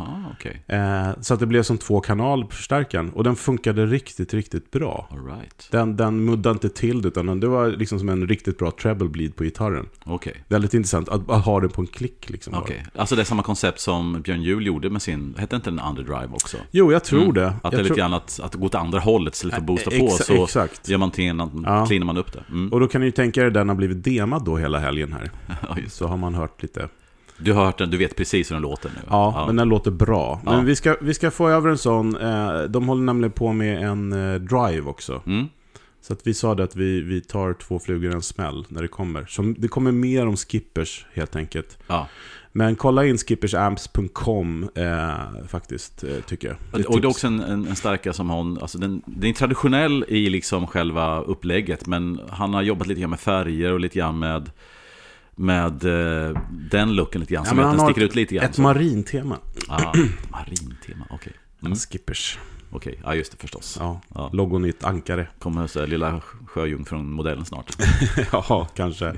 Aha, 0.00 0.22
okej. 0.38 0.62
Eh, 0.66 1.08
så 1.20 1.34
att 1.34 1.40
det 1.40 1.46
blev 1.46 1.62
som 1.62 1.78
två 1.78 2.00
kanal 2.00 2.44
på 2.44 2.50
förstärkaren. 2.50 3.10
Och 3.10 3.24
den 3.24 3.36
funkade 3.36 3.86
riktigt, 3.86 4.34
riktigt 4.34 4.70
bra. 4.70 5.08
All 5.10 5.26
right. 5.26 5.68
Den, 5.70 5.96
den 5.96 6.24
muddade 6.24 6.52
inte 6.52 6.68
till 6.68 7.02
det, 7.02 7.08
utan 7.08 7.40
det 7.40 7.46
var 7.48 7.68
liksom 7.68 7.98
som 7.98 8.08
en 8.08 8.26
riktigt 8.28 8.58
bra 8.58 8.70
treble 8.70 9.08
bleed 9.08 9.36
på 9.36 9.44
gitarren. 9.44 9.86
Okej. 10.04 10.34
Väldigt 10.48 10.74
intressant 10.74 11.08
att, 11.08 11.30
att 11.30 11.44
ha 11.44 11.60
det 11.60 11.68
på 11.68 11.80
en 11.80 11.86
klick 11.86 12.30
liksom. 12.30 12.54
Okej. 12.54 12.86
Alltså 12.94 13.16
det 13.16 13.22
är 13.22 13.24
samma 13.24 13.42
koncept 13.42 13.80
som 13.80 14.22
Björn 14.22 14.42
Juhl 14.42 14.66
gjorde 14.66 14.90
med 14.90 15.02
sin, 15.02 15.34
hette 15.38 15.56
inte 15.56 15.70
den 15.70 15.80
Underdrive 15.80 16.28
också? 16.32 16.56
Jo, 16.70 16.92
jag 16.92 17.04
tror 17.04 17.20
Mm. 17.22 17.34
det. 17.34 17.46
Att 17.46 17.58
jag 17.62 17.72
det 17.72 17.76
är 17.78 17.82
lite 17.82 17.94
grann 17.94 18.14
att, 18.14 18.40
att 18.42 18.54
gå 18.54 18.66
åt 18.66 18.74
andra 18.74 18.98
hållet 18.98 19.34
istället 19.34 19.54
för 19.54 19.60
att 19.60 19.66
boosta 19.66 19.90
på, 19.90 20.08
så 20.10 20.44
Exakt. 20.44 20.88
gör 20.88 20.98
man 20.98 21.10
till 21.10 21.24
en, 21.24 21.38
Ja. 21.64 21.86
cleanar 21.86 22.06
man 22.06 22.16
upp 22.16 22.32
det. 22.32 22.44
Mm. 22.50 22.72
Och 22.72 22.80
då 22.80 22.86
kan 22.88 23.00
ni 23.00 23.06
ju 23.06 23.10
tänka 23.12 23.42
er 23.46 23.50
den 23.50 23.68
har 23.68 23.76
blivit 23.76 24.04
demad 24.04 24.44
då 24.44 24.56
hela 24.56 24.78
helgen 24.78 25.12
här. 25.12 25.30
Ja. 25.68 25.76
Så 25.88 26.06
har 26.06 26.16
man 26.16 26.34
hört 26.34 26.62
lite. 26.62 26.88
Du 27.42 27.52
har 27.52 27.64
hört 27.64 27.78
den, 27.78 27.90
du 27.90 27.96
vet 27.96 28.16
precis 28.16 28.50
hur 28.50 28.54
den 28.54 28.62
låter 28.62 28.88
nu? 28.88 29.00
Ja, 29.08 29.44
men 29.46 29.56
den 29.56 29.68
låter 29.68 29.90
bra. 29.90 30.40
Ja. 30.44 30.52
Men 30.52 30.64
vi 30.64 30.76
ska, 30.76 30.96
vi 31.00 31.14
ska 31.14 31.30
få 31.30 31.48
över 31.48 31.70
en 31.70 31.78
sån. 31.78 32.16
Eh, 32.16 32.62
de 32.62 32.88
håller 32.88 33.02
nämligen 33.02 33.32
på 33.32 33.52
med 33.52 33.82
en 33.82 34.12
eh, 34.12 34.34
drive 34.34 34.82
också. 34.82 35.22
Mm. 35.26 35.48
Så 36.02 36.12
att 36.12 36.26
vi 36.26 36.34
sa 36.34 36.54
det 36.54 36.64
att 36.64 36.76
vi, 36.76 37.00
vi 37.00 37.20
tar 37.20 37.52
två 37.52 37.78
flugor 37.78 38.10
i 38.10 38.14
en 38.14 38.22
smäll 38.22 38.64
när 38.68 38.82
det 38.82 38.88
kommer. 38.88 39.26
Som, 39.26 39.54
det 39.58 39.68
kommer 39.68 39.92
mer 39.92 40.26
om 40.26 40.36
skippers 40.36 41.06
helt 41.14 41.36
enkelt. 41.36 41.78
Ja. 41.86 42.06
Men 42.52 42.76
kolla 42.76 43.06
in 43.06 43.18
skippersamps.com 43.18 44.70
eh, 44.74 45.46
faktiskt, 45.48 46.04
eh, 46.04 46.20
tycker 46.26 46.48
jag. 46.48 46.86
Och 46.88 47.00
det 47.00 47.06
är 47.06 47.10
också 47.10 47.26
en, 47.26 47.40
en, 47.40 47.66
en 47.66 47.76
stärkare 47.76 48.14
som 48.14 48.30
hon, 48.30 48.58
alltså 48.58 48.78
den, 48.78 49.02
den 49.06 49.30
är 49.30 49.34
traditionell 49.34 50.04
i 50.08 50.30
liksom 50.30 50.66
själva 50.66 51.20
upplägget, 51.20 51.86
men 51.86 52.20
han 52.30 52.54
har 52.54 52.62
jobbat 52.62 52.86
lite 52.86 53.00
grann 53.00 53.10
med 53.10 53.20
färger 53.20 53.72
och 53.72 53.80
lite 53.80 53.98
grann 53.98 54.18
med, 54.18 54.50
med 55.40 55.84
eh, 55.84 56.42
den 56.70 56.94
looken 56.94 57.20
lite 57.20 57.34
grann, 57.34 57.44
Ja, 57.44 57.50
som 57.50 57.58
att 57.58 57.76
den 57.76 57.86
sticker 57.86 58.02
ut 58.06 58.14
lite 58.14 58.34
grann. 58.34 58.44
Ett 58.44 58.54
så. 58.54 58.62
marintema. 58.62 59.38
ah, 59.68 59.92
marintema, 60.30 61.06
okej. 61.10 61.32
Mm, 61.62 61.74
Skippers. 61.76 62.38
okej, 62.70 63.00
ja 63.04 63.14
just 63.14 63.32
det 63.32 63.38
förstås. 63.38 63.76
Ja. 63.80 64.00
Ja. 64.14 64.30
Logon 64.32 64.64
i 64.64 64.68
ett 64.68 64.84
ankare. 64.84 65.26
Kommer 65.38 65.66
så 65.66 65.80
här, 65.80 65.86
lilla 65.86 66.20
sjöjungfrun-modellen 66.46 67.44
snart. 67.44 67.76
ja, 68.32 68.68
kanske. 68.76 69.14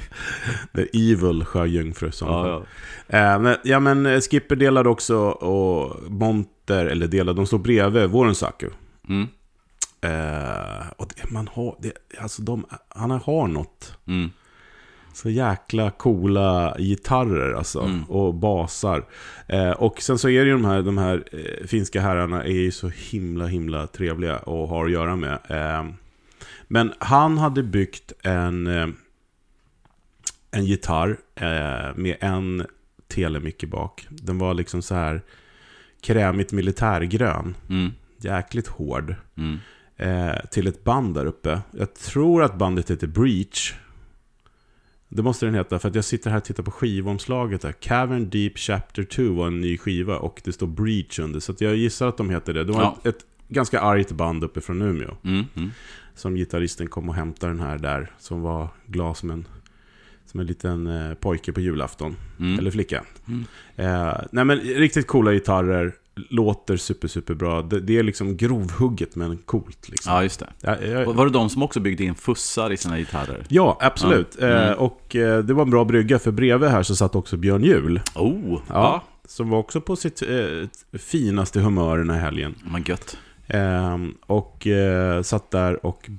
The 0.74 1.12
Evil 1.12 1.44
sjöjungfru 1.44 2.12
som 2.12 2.28
Ja, 2.28 2.64
ja. 3.08 3.18
Eh, 3.18 3.38
men, 3.40 3.56
ja, 3.64 3.80
men 3.80 4.06
eh, 4.06 4.20
Skipper 4.20 4.56
delade 4.56 4.88
också 4.88 5.16
och 5.28 6.12
Monter, 6.12 6.86
eller 6.86 7.06
delade, 7.06 7.36
de 7.36 7.46
står 7.46 7.58
bredvid 7.58 8.10
Våren 8.10 8.34
Saku. 8.34 8.68
Mm, 9.08 9.28
Eh, 10.04 10.86
och 10.96 11.08
det, 11.16 11.30
man 11.30 11.48
har, 11.52 11.76
det, 11.80 11.92
alltså 12.20 12.42
de, 12.42 12.66
han 12.88 13.10
har 13.10 13.46
något. 13.46 13.96
mm, 14.06 14.30
Så 15.12 15.30
jäkla 15.30 15.90
coola 15.90 16.76
gitarrer 16.78 17.52
alltså. 17.52 17.80
Mm. 17.80 18.04
Och 18.04 18.34
basar. 18.34 19.04
Eh, 19.48 19.70
och 19.70 20.02
sen 20.02 20.18
så 20.18 20.28
är 20.28 20.40
det 20.44 20.46
ju 20.46 20.52
de 20.52 20.64
här, 20.64 20.82
de 20.82 20.98
här 20.98 21.24
eh, 21.32 21.66
finska 21.66 22.00
herrarna 22.00 22.44
är 22.44 22.52
ju 22.52 22.70
så 22.70 22.88
himla, 22.88 23.46
himla 23.46 23.86
trevliga 23.86 24.38
och 24.38 24.68
har 24.68 24.84
att 24.84 24.92
göra 24.92 25.16
med. 25.16 25.38
Eh, 25.48 25.86
men 26.68 26.92
han 26.98 27.38
hade 27.38 27.62
byggt 27.62 28.12
en, 28.22 28.66
eh, 28.66 28.88
en 30.50 30.64
gitarr 30.64 31.16
eh, 31.34 31.96
med 31.96 32.16
en 32.20 32.66
telemick 33.08 33.62
i 33.62 33.66
bak. 33.66 34.06
Den 34.10 34.38
var 34.38 34.54
liksom 34.54 34.82
så 34.82 34.94
här 34.94 35.22
krämigt 36.00 36.52
militärgrön. 36.52 37.54
mm, 37.68 37.90
Jäkligt 38.18 38.68
hård. 38.68 39.14
mm. 39.36 39.58
Eh, 39.96 40.34
till 40.50 40.66
ett 40.66 40.84
band 40.84 41.14
där 41.14 41.26
uppe. 41.26 41.60
Jag 41.70 41.94
tror 41.94 42.42
att 42.42 42.58
bandet 42.58 42.90
heter 42.90 43.06
Breach. 43.06 43.74
Det 45.14 45.22
måste 45.22 45.46
den 45.46 45.54
heta, 45.54 45.78
för 45.78 45.88
att 45.88 45.94
jag 45.94 46.04
sitter 46.04 46.30
här 46.30 46.36
och 46.36 46.44
tittar 46.44 46.62
på 46.62 46.70
skivomslaget. 46.70 47.60
Där. 47.60 47.72
Cavern 47.72 48.30
Deep 48.30 48.58
Chapter 48.58 49.02
2 49.04 49.22
var 49.32 49.46
en 49.46 49.60
ny 49.60 49.78
skiva 49.78 50.16
och 50.18 50.40
det 50.44 50.52
står 50.52 50.66
Breach 50.66 51.18
under. 51.18 51.40
Så 51.40 51.54
jag 51.58 51.76
gissar 51.76 52.06
att 52.08 52.16
de 52.16 52.30
heter 52.30 52.54
det. 52.54 52.64
Det 52.64 52.72
var 52.72 52.82
Ja. 52.82 52.98
ett, 53.04 53.06
ett 53.16 53.24
ganska 53.48 53.80
argt 53.80 54.12
band 54.12 54.44
uppe 54.44 54.60
från 54.60 54.82
Umeå. 54.82 55.16
Mm, 55.24 55.44
mm. 55.54 55.70
Som 56.14 56.34
gitarristen 56.34 56.86
kom 56.88 57.08
och 57.08 57.14
hämtade 57.14 57.52
den 57.52 57.60
här 57.60 57.78
där. 57.78 58.10
Som 58.18 58.42
var 58.42 58.68
glad 58.86 59.16
som 59.16 59.30
en, 59.30 59.46
som 60.26 60.40
en 60.40 60.46
liten 60.46 60.86
eh, 60.86 61.14
pojke 61.14 61.52
på 61.52 61.60
julafton. 61.60 62.16
Mm. 62.40 62.58
Eller 62.58 62.70
flicka. 62.70 63.04
Mm. 63.28 63.44
Eh, 63.76 64.14
nej 64.32 64.44
men 64.44 64.58
riktigt 64.60 65.06
coola 65.06 65.32
gitarrer. 65.32 65.92
Låter 66.14 66.76
super, 66.76 67.08
super 67.08 67.34
bra. 67.34 67.62
Det, 67.62 67.80
det 67.80 67.98
är 67.98 68.02
liksom 68.02 68.36
grovhugget 68.36 69.16
men 69.16 69.36
coolt 69.38 69.88
liksom. 69.88 70.12
Ja, 70.12 70.22
just 70.22 70.40
det. 70.40 70.48
Ja, 70.60 70.80
jag, 70.80 71.14
Var- 71.14 71.26
det 71.26 71.32
de 71.32 71.50
som 71.50 71.62
också 71.62 71.80
byggde 71.80 72.04
in 72.04 72.14
fussar 72.14 72.72
i 72.72 72.76
sina 72.76 72.98
gitarrer? 72.98 73.44
Ja, 73.48 73.78
absolut. 73.80 74.36
Ja. 74.40 74.46
Mm. 74.46 74.68
Eh, 74.68 74.72
och 74.72 75.16
eh, 75.16 75.38
det 75.44 75.54
var 75.54 75.62
en 75.62 75.70
bra 75.70 75.84
brygga, 75.84 76.18
för 76.18 76.30
bredvid 76.30 76.68
här 76.70 76.82
så 76.82 76.96
satt 76.96 77.14
också 77.14 77.36
Björn 77.36 77.64
Juhl. 77.64 78.00
Oh, 78.14 78.60
Ja. 78.68 79.02
Som 79.28 79.50
var 79.50 79.58
också 79.58 79.80
på 79.80 79.96
sitt 79.96 80.22
eh, 80.22 80.98
finaste 80.98 81.60
humör 81.60 81.98
den 81.98 82.10
här 82.10 82.20
helgen. 82.20 82.54
Men 82.72 82.82
gött. 82.86 83.16
Eh, 83.46 83.98
och 84.26 84.66
eh, 84.66 85.22
satt 85.22 85.50
där 85.50 85.86
och 85.86 86.10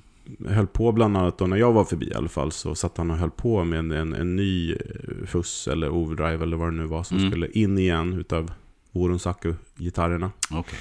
höll 0.48 0.68
på 0.68 0.92
bland 0.92 1.18
annat 1.18 1.38
då 1.38 1.48
när 1.48 1.58
jag 1.58 1.72
var 1.74 1.84
förbi 1.86 2.06
i 2.10 2.14
alla 2.14 2.30
fall. 2.30 2.52
Så 2.52 2.76
satt 2.76 2.98
han 2.98 3.12
och 3.12 3.18
höll 3.18 3.32
på 3.32 3.64
med 3.64 3.80
en, 3.80 3.92
en, 3.92 4.14
en 4.14 4.36
ny 4.36 4.72
eh, 4.72 4.78
fuss 5.26 5.68
eller 5.68 5.90
overdrive 5.90 6.44
eller 6.44 6.58
vad 6.58 6.68
det 6.68 6.78
nu 6.78 6.86
var 6.86 7.04
som 7.04 7.18
Mm. 7.18 7.32
skulle 7.32 7.48
in 7.48 7.78
igen 7.78 8.14
utav 8.14 8.52
Orunsaku-gitarrerna. 8.94 10.32
Okej. 10.52 10.80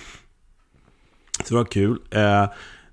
Så 1.45 1.55
det 1.55 1.59
var 1.59 1.65
kul. 1.65 1.99
Eh, 2.11 2.47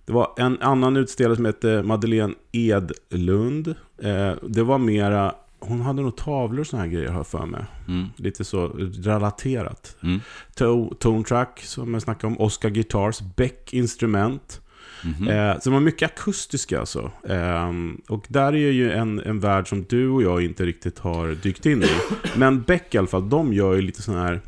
det 0.05 0.13
var 0.13 0.33
en 0.37 0.61
annan 0.61 0.97
utställare 0.97 1.35
som 1.35 1.45
hette 1.45 1.83
Madeleine 1.83 2.33
Edlund. 2.51 3.67
Eh, 4.01 4.31
det 4.47 4.63
var 4.63 4.77
mera, 4.77 5.35
hon 5.59 5.81
hade 5.81 6.01
nog 6.01 6.17
tavlor 6.17 6.59
och 6.59 6.67
såna 6.67 6.81
här 6.83 6.89
grejer 6.89 7.09
har 7.11 7.23
för 7.23 7.45
mig. 7.45 7.65
Mm. 7.87 8.07
Lite 8.15 8.43
så 8.43 8.67
relaterat. 9.03 9.97
Mm. 10.03 10.19
To- 10.55 10.95
Tone 10.95 11.23
Track 11.23 11.61
som 11.63 11.93
jag 11.93 12.01
snackade 12.03 12.33
om. 12.33 12.39
Oscar 12.41 12.69
Guitars. 12.69 13.19
Beck 13.35 13.73
Instrument. 13.73 14.61
Mhm. 15.03 15.27
Eh, 15.27 15.53
så 15.53 15.69
de 15.69 15.73
var 15.73 15.79
mycket 15.79 16.11
akustiska 16.11 16.79
alltså. 16.79 17.11
Eh, 17.29 17.69
och 18.09 18.25
där 18.27 18.53
är 18.53 18.71
ju 18.71 18.91
en, 18.91 19.19
en 19.19 19.39
värld 19.39 19.69
som 19.69 19.85
du 19.89 20.09
och 20.09 20.23
jag 20.23 20.41
inte 20.43 20.65
riktigt 20.65 20.99
har 20.99 21.27
dykt 21.27 21.65
in 21.65 21.83
i. 21.83 21.89
Men 22.37 22.61
Beck 22.61 22.95
i 22.95 22.97
alla 22.97 23.07
fall, 23.07 23.29
de 23.29 23.53
gör 23.53 23.73
ju 23.73 23.81
lite 23.81 24.01
sådana 24.01 24.23
här 24.23 24.41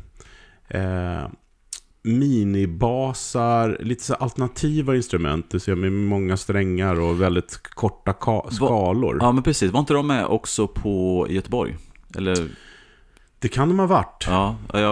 eh, 0.74 1.26
minibasar, 2.04 3.76
lite 3.80 4.04
så 4.04 4.14
alternativa 4.14 4.96
instrument. 4.96 5.50
Det 5.50 5.60
ser 5.60 5.74
med 5.74 5.92
många 5.92 6.36
strängar 6.36 7.00
och 7.00 7.20
väldigt 7.20 7.62
korta 7.62 8.12
ka- 8.12 8.50
skalor. 8.50 9.18
Ja, 9.20 9.32
men 9.32 9.42
precis. 9.42 9.72
Var 9.72 9.80
inte 9.80 9.94
de 9.94 10.06
med 10.06 10.26
också 10.26 10.66
på 10.66 11.26
i 11.30 11.34
Göteborg? 11.34 11.76
Eller, 12.16 12.48
Det 13.38 13.48
kan 13.48 13.68
de 13.68 13.78
ha 13.78 13.86
varit. 13.86 14.24
ja, 14.28 14.56
jag 14.72 14.82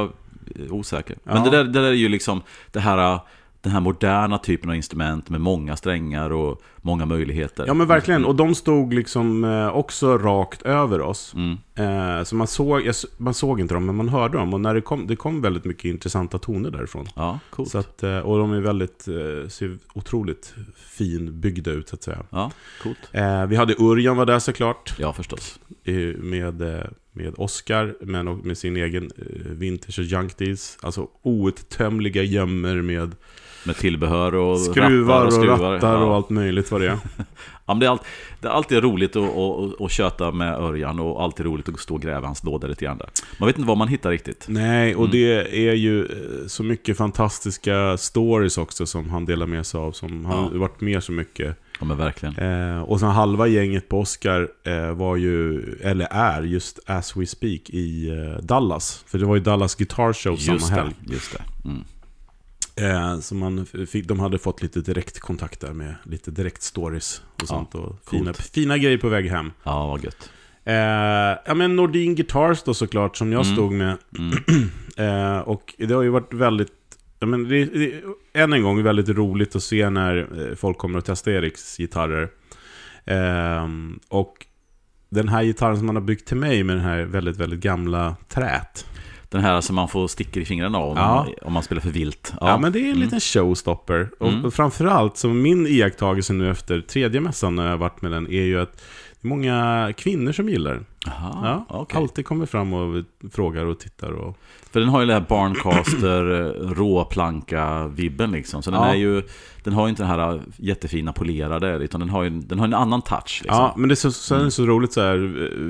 är 0.54 0.72
osäker. 0.72 1.18
Men 1.24 1.36
Ja. 1.36 1.44
det, 1.44 1.50
där, 1.50 1.64
det 1.64 1.80
där 1.82 1.88
är 1.88 1.92
ju 1.92 2.08
liksom 2.08 2.42
det 2.72 2.80
här, 2.80 3.18
den 3.62 3.72
här 3.72 3.80
moderna 3.80 4.38
typen 4.38 4.70
av 4.70 4.76
instrument 4.76 5.28
med 5.28 5.40
många 5.40 5.76
strängar 5.76 6.30
och 6.30 6.62
många 6.76 7.06
möjligheter. 7.06 7.64
Ja 7.66 7.74
men 7.74 7.86
verkligen, 7.86 8.24
och 8.24 8.36
de 8.36 8.54
stod 8.54 8.94
liksom 8.94 9.44
eh, 9.44 9.68
också 9.68 10.18
rakt 10.18 10.62
över 10.62 11.00
oss. 11.00 11.34
Mm. 11.34 11.58
Eh, 11.74 12.24
så 12.24 12.36
man 12.36 12.46
såg, 12.46 12.90
man 13.16 13.34
såg 13.34 13.60
inte 13.60 13.74
dem, 13.74 13.86
men 13.86 13.96
man 13.96 14.08
hörde 14.08 14.38
dem. 14.38 14.54
Och 14.54 14.60
när 14.60 14.74
det 14.74 14.80
kom, 14.80 15.06
det 15.06 15.16
kom 15.16 15.40
väldigt 15.42 15.64
mycket 15.64 15.84
intressanta 15.84 16.38
toner 16.38 16.70
därifrån. 16.70 17.08
Ja, 17.14 17.38
coolt. 17.50 17.70
Så 17.70 17.78
att, 17.78 18.02
eh, 18.02 18.18
och 18.18 18.38
de 18.38 18.52
är 18.52 18.60
väldigt, 18.60 19.02
ser 19.52 19.78
otroligt 19.94 20.54
finbyggda 20.76 21.70
ut 21.70 21.88
så 21.88 21.94
att 21.94 22.02
säga. 22.02 22.18
Ja, 22.30 22.50
coolt. 22.82 23.10
Vi 23.48 23.56
hade 23.56 23.74
Urjan 23.78 24.16
var 24.16 24.26
där 24.26 24.38
såklart. 24.38 24.94
Ja, 24.98 25.12
förstås. 25.12 25.60
Med, 26.18 26.62
med 27.22 27.34
Oscar, 27.36 27.94
men 28.00 28.28
också 28.28 28.46
med 28.46 28.58
sin 28.58 28.76
egen 28.76 29.10
eh, 29.18 29.50
Vintage 29.52 29.98
och 29.98 30.04
Junk 30.04 30.38
Deals. 30.38 30.78
Alltså 30.82 31.08
outtömliga 31.22 32.22
gömmer 32.22 32.74
med 32.82 33.14
Med 33.64 33.76
tillbehör 33.76 34.34
och 34.34 34.60
skruvar 34.60 35.26
och, 35.26 35.32
skruvar. 35.32 35.72
rattar 35.72 35.92
ja. 35.94 36.04
och 36.04 36.14
allt 36.14 36.30
möjligt 36.30 36.70
vad 36.70 36.80
det 36.80 36.86
är. 36.88 36.98
Ja, 37.66 37.74
det, 37.74 37.86
är 37.86 37.90
allt, 37.90 38.02
det 38.40 38.48
är 38.48 38.52
alltid 38.52 38.82
roligt 38.82 39.16
att, 39.16 39.36
att, 39.36 39.80
att 39.80 39.90
köta 39.90 40.32
med 40.32 40.54
Örjan 40.54 41.00
och 41.00 41.22
alltid 41.22 41.46
roligt 41.46 41.68
att 41.68 41.80
stå 41.80 41.94
och 41.94 42.02
gräva 42.02 42.26
hans 42.26 42.44
låda 42.44 42.66
lite 42.68 42.84
grann 42.84 42.98
där. 42.98 43.08
Man 43.38 43.46
vet 43.46 43.56
inte 43.58 43.68
vad 43.68 43.76
man 43.78 43.88
hittar 43.88 44.10
riktigt. 44.10 44.46
Nej, 44.48 44.94
och 44.94 45.04
Mm. 45.04 45.10
det 45.12 45.58
är 45.68 45.74
ju 45.74 46.00
eh, 46.04 46.46
så 46.46 46.62
mycket 46.62 46.96
fantastiska 46.96 47.96
stories 47.96 48.58
också 48.58 48.86
som 48.86 49.10
han 49.10 49.24
delar 49.24 49.46
med 49.46 49.66
sig 49.66 49.80
av. 49.80 49.92
Som 49.92 50.24
har 50.24 50.36
Ja. 50.52 50.58
varit 50.58 50.80
med 50.80 51.02
så 51.02 51.12
mycket. 51.12 51.56
Ja, 51.80 51.86
men 51.86 51.96
verkligen. 51.96 52.36
Eh, 52.38 52.82
och 52.82 53.00
sen 53.00 53.08
halva 53.08 53.46
gänget 53.46 53.88
på 53.88 54.00
Oscar 54.00 54.48
eh, 54.64 54.92
var 54.92 55.16
ju, 55.16 55.62
eller 55.82 56.06
är, 56.10 56.42
just 56.42 56.78
as 56.86 57.16
we 57.16 57.26
speak 57.26 57.70
i 57.70 58.08
eh, 58.10 58.42
Dallas. 58.44 59.04
För 59.06 59.18
det 59.18 59.26
var 59.26 59.34
ju 59.36 59.42
Dallas 59.42 59.74
Guitar 59.74 60.12
Show 60.12 60.32
Just 60.32 60.66
samma 60.66 60.80
helg. 60.80 60.94
Just 61.06 61.32
det. 61.32 61.42
Mm. 61.68 61.84
Eh, 62.76 63.20
så 63.20 63.34
man 63.34 63.66
fick, 63.66 64.08
de 64.08 64.20
hade 64.20 64.38
fått 64.38 64.62
lite 64.62 64.80
direktkontakt 64.80 65.60
där 65.60 65.72
med 65.72 65.94
lite 66.04 66.30
direkt-stories 66.30 67.20
och 67.42 67.48
sånt. 67.48 67.74
och 67.74 67.96
fina, 68.10 68.32
fina 68.32 68.78
grejer 68.78 68.98
på 68.98 69.08
väg 69.08 69.30
hem. 69.30 69.52
Ja, 69.62 69.86
vad 69.86 70.04
gött. 70.04 70.30
Eh, 70.64 70.74
ja 71.46 71.54
men 71.54 71.76
Nordin 71.76 72.14
Guitars 72.14 72.62
då 72.62 72.74
såklart, 72.74 73.16
som 73.16 73.32
jag 73.32 73.44
Mm. 73.44 73.54
stod 73.56 73.72
med. 73.72 73.96
Mm. 74.18 74.38
Eh, 74.96 75.38
och 75.38 75.74
det 75.78 75.94
har 75.94 76.02
ju 76.02 76.08
varit 76.08 76.34
väldigt, 76.34 76.72
ja 77.20 77.26
men 77.26 77.48
det, 77.48 77.64
det, 77.64 78.02
än 78.32 78.52
en 78.52 78.62
gång 78.62 78.82
väldigt 78.82 79.08
roligt 79.08 79.56
att 79.56 79.62
se 79.62 79.90
när 79.90 80.16
eh, 80.50 80.54
folk 80.56 80.78
kommer 80.78 80.98
att 80.98 81.04
testa 81.04 81.30
Eriks 81.32 81.76
gitarrer. 81.76 82.28
Ehm, 83.04 84.00
och 84.08 84.46
den 85.08 85.28
här 85.28 85.42
gitarren 85.44 85.76
som 85.76 85.86
man 85.86 85.96
har 85.96 86.02
byggt 86.02 86.28
till 86.28 86.36
mig 86.36 86.64
med 86.64 86.76
den 86.76 86.84
här 86.84 87.02
väldigt, 87.02 87.36
väldigt 87.36 87.60
gamla 87.60 88.16
trät. 88.28 88.86
Den 89.28 89.40
här 89.40 89.60
som 89.60 89.76
man 89.76 89.88
får 89.88 90.08
stickor 90.08 90.42
i 90.42 90.46
fingrarna 90.46 90.78
av 90.78 90.90
om, 90.90 90.96
Ja. 90.96 91.26
om 91.42 91.52
man 91.52 91.62
spelar 91.62 91.82
för 91.82 91.90
vilt. 91.90 92.32
Ja, 92.40 92.58
men 92.58 92.72
det 92.72 92.78
är 92.78 92.82
en 92.84 92.88
Mm. 92.90 93.00
liten 93.00 93.20
showstopper. 93.20 94.10
Och, 94.18 94.28
Mm. 94.28 94.44
och 94.44 94.54
framförallt, 94.54 95.16
så 95.16 95.28
min 95.28 95.66
iakttagelse 95.66 96.32
nu 96.32 96.50
efter 96.50 96.80
tredje 96.80 97.20
mässan 97.20 97.54
när 97.56 97.62
jag 97.62 97.70
har 97.70 97.76
varit 97.78 98.02
med 98.02 98.12
den, 98.12 98.26
är 98.26 98.42
ju 98.42 98.60
att 98.60 98.72
det 99.20 99.26
är 99.26 99.28
många 99.28 99.92
kvinnor 99.96 100.32
som 100.32 100.48
gillar 100.48 100.74
den. 100.74 100.86
Aha, 101.08 101.40
Ja, 101.44 101.64
okej. 101.80 101.98
Alltid 102.00 102.26
kommer 102.26 102.46
fram 102.46 102.72
och 102.72 103.04
frågar 103.32 103.66
och 103.66 103.78
tittar. 103.78 104.10
Och... 104.12 104.36
För 104.72 104.80
den 104.80 104.88
har 104.88 105.00
ju 105.00 105.06
den 105.06 105.14
här 105.22 105.26
Barncaster 105.28 106.40
eh, 106.40 106.70
råplanka-vibben 106.70 108.32
liksom. 108.32 108.62
Så 108.62 108.70
den, 108.70 108.80
Ja. 108.80 108.88
är 108.88 108.94
ju, 108.94 109.22
den 109.64 109.72
har 109.72 109.86
ju 109.86 109.90
inte 109.90 110.02
den 110.02 110.10
här 110.10 110.34
eh, 110.34 110.40
jättefina 110.56 111.12
polerade, 111.12 111.68
utan 111.76 112.00
den 112.00 112.08
har 112.10 112.22
ju 112.22 112.30
den 112.30 112.58
har 112.58 112.66
en 112.66 112.74
annan 112.74 113.02
touch. 113.02 113.40
Liksom. 113.42 113.58
Ja, 113.62 113.74
men 113.76 113.88
det 113.88 113.92
är 113.92 113.96
så, 113.96 114.12
så, 114.12 114.34
är 114.34 114.38
Mm. 114.38 114.44
det 114.46 114.50
så 114.50 114.64
roligt 114.66 114.92
så 114.92 115.00
här, 115.00 115.16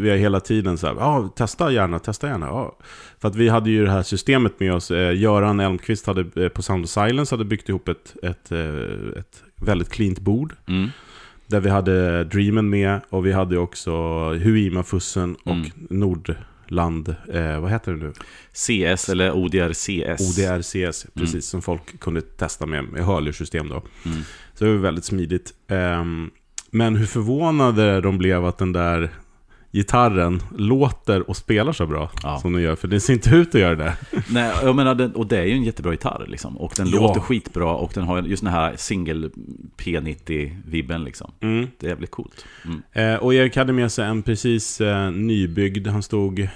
vi 0.01 0.11
har 0.11 0.17
hela 0.17 0.41
tiden 0.41 0.79
så 0.79 0.87
här, 0.87 0.95
ja, 0.95 1.29
testa 1.37 1.73
gärna, 1.73 1.99
testa 1.99 2.29
gärna. 2.29 2.47
Ja. 2.47 2.77
För 3.19 3.29
att 3.29 3.37
vi 3.37 3.49
hade 3.49 3.71
ju 3.71 3.85
det 3.85 3.91
här 3.91 4.03
systemet 4.03 4.61
med 4.61 4.75
oss. 4.75 4.91
Eh, 4.91 5.17
Göran 5.19 5.61
Elmqvist 5.61 6.07
hade, 6.07 6.51
på 6.51 6.63
Sound 6.63 6.85
of 6.85 6.91
Silence 6.91 7.35
hade 7.35 7.45
byggt 7.45 7.69
ihop 7.69 7.89
ett, 7.89 8.17
ett, 8.23 8.53
ett 9.19 9.43
väldigt 9.57 9.89
cleant 9.91 10.19
bord. 10.21 10.55
Mm. 10.69 10.89
Där 11.51 11.61
vi 11.61 11.71
hade 11.71 12.25
Dreamen 12.25 12.71
med 12.71 13.01
och 13.11 13.27
vi 13.27 13.33
hade 13.33 13.59
också 13.59 13.93
Huima-fussen 14.33 15.35
och 15.35 15.53
Mm. 15.53 15.71
Nordland, 15.91 17.15
eh, 17.33 17.61
vad 17.61 17.71
heter 17.71 17.93
det 17.93 17.99
nu? 17.99 18.13
CS 18.53 19.09
eller 19.09 19.33
ODR-CS. 19.33 20.21
ODRCS, 20.21 21.07
precis, 21.15 21.47
som 21.47 21.63
folk 21.63 22.01
kunde 22.01 22.21
testa 22.21 22.67
med, 22.67 22.85
med 22.85 23.05
hörlursystem 23.05 23.69
då. 23.69 23.83
Mm. 24.05 24.19
Så 24.55 24.65
det 24.65 24.71
var 24.71 24.79
väldigt 24.79 25.05
smidigt. 25.05 25.53
Ehm, 25.69 26.31
men 26.71 26.97
hur 26.97 27.07
förvånade 27.07 28.01
de 28.01 28.19
blev 28.19 28.45
att 28.45 28.59
den 28.59 28.73
där 28.73 29.11
gitarren 29.73 30.41
låter 30.57 31.31
och 31.31 31.37
spelar 31.37 31.73
så 31.73 31.87
bra 31.87 32.11
Ja. 32.23 32.39
som 32.39 32.53
den 32.53 32.63
gör. 32.63 32.77
För 32.77 32.89
det 32.89 33.01
ser 33.01 33.13
inte 33.13 33.31
ut 33.31 33.55
att 33.55 33.61
göra 33.61 33.75
det. 33.75 33.97
Nej, 34.31 34.53
jag 34.63 34.77
menar, 34.77 34.95
den, 34.95 35.15
och 35.15 35.27
det 35.27 35.39
är 35.39 35.45
ju 35.45 35.53
en 35.53 35.63
jättebra 35.65 35.93
gitarr 35.93 36.25
liksom. 36.29 36.57
Och 36.59 36.73
den 36.77 36.89
Ja. 36.89 37.01
låter 37.01 37.21
skitbra 37.21 37.75
och 37.75 37.91
den 37.95 38.05
har 38.05 38.23
ju 38.23 38.29
just 38.29 38.43
den 38.43 38.53
här 38.53 38.75
single 38.77 39.31
P90-vibben 39.77 41.05
liksom. 41.05 41.33
Mm. 41.41 41.67
Det 41.79 41.87
är 41.87 41.91
jävligt 41.91 42.11
coolt. 42.11 42.45
Mm. 42.65 42.83
Eh, 42.93 43.21
och 43.23 43.35
Erik 43.35 43.57
hade 43.57 43.73
med 43.73 43.93
sig 43.93 44.05
en 44.07 44.23
precis 44.23 44.81
eh, 44.81 45.11
nybyggd, 45.11 45.87
han 45.87 46.03
stod 46.03 46.49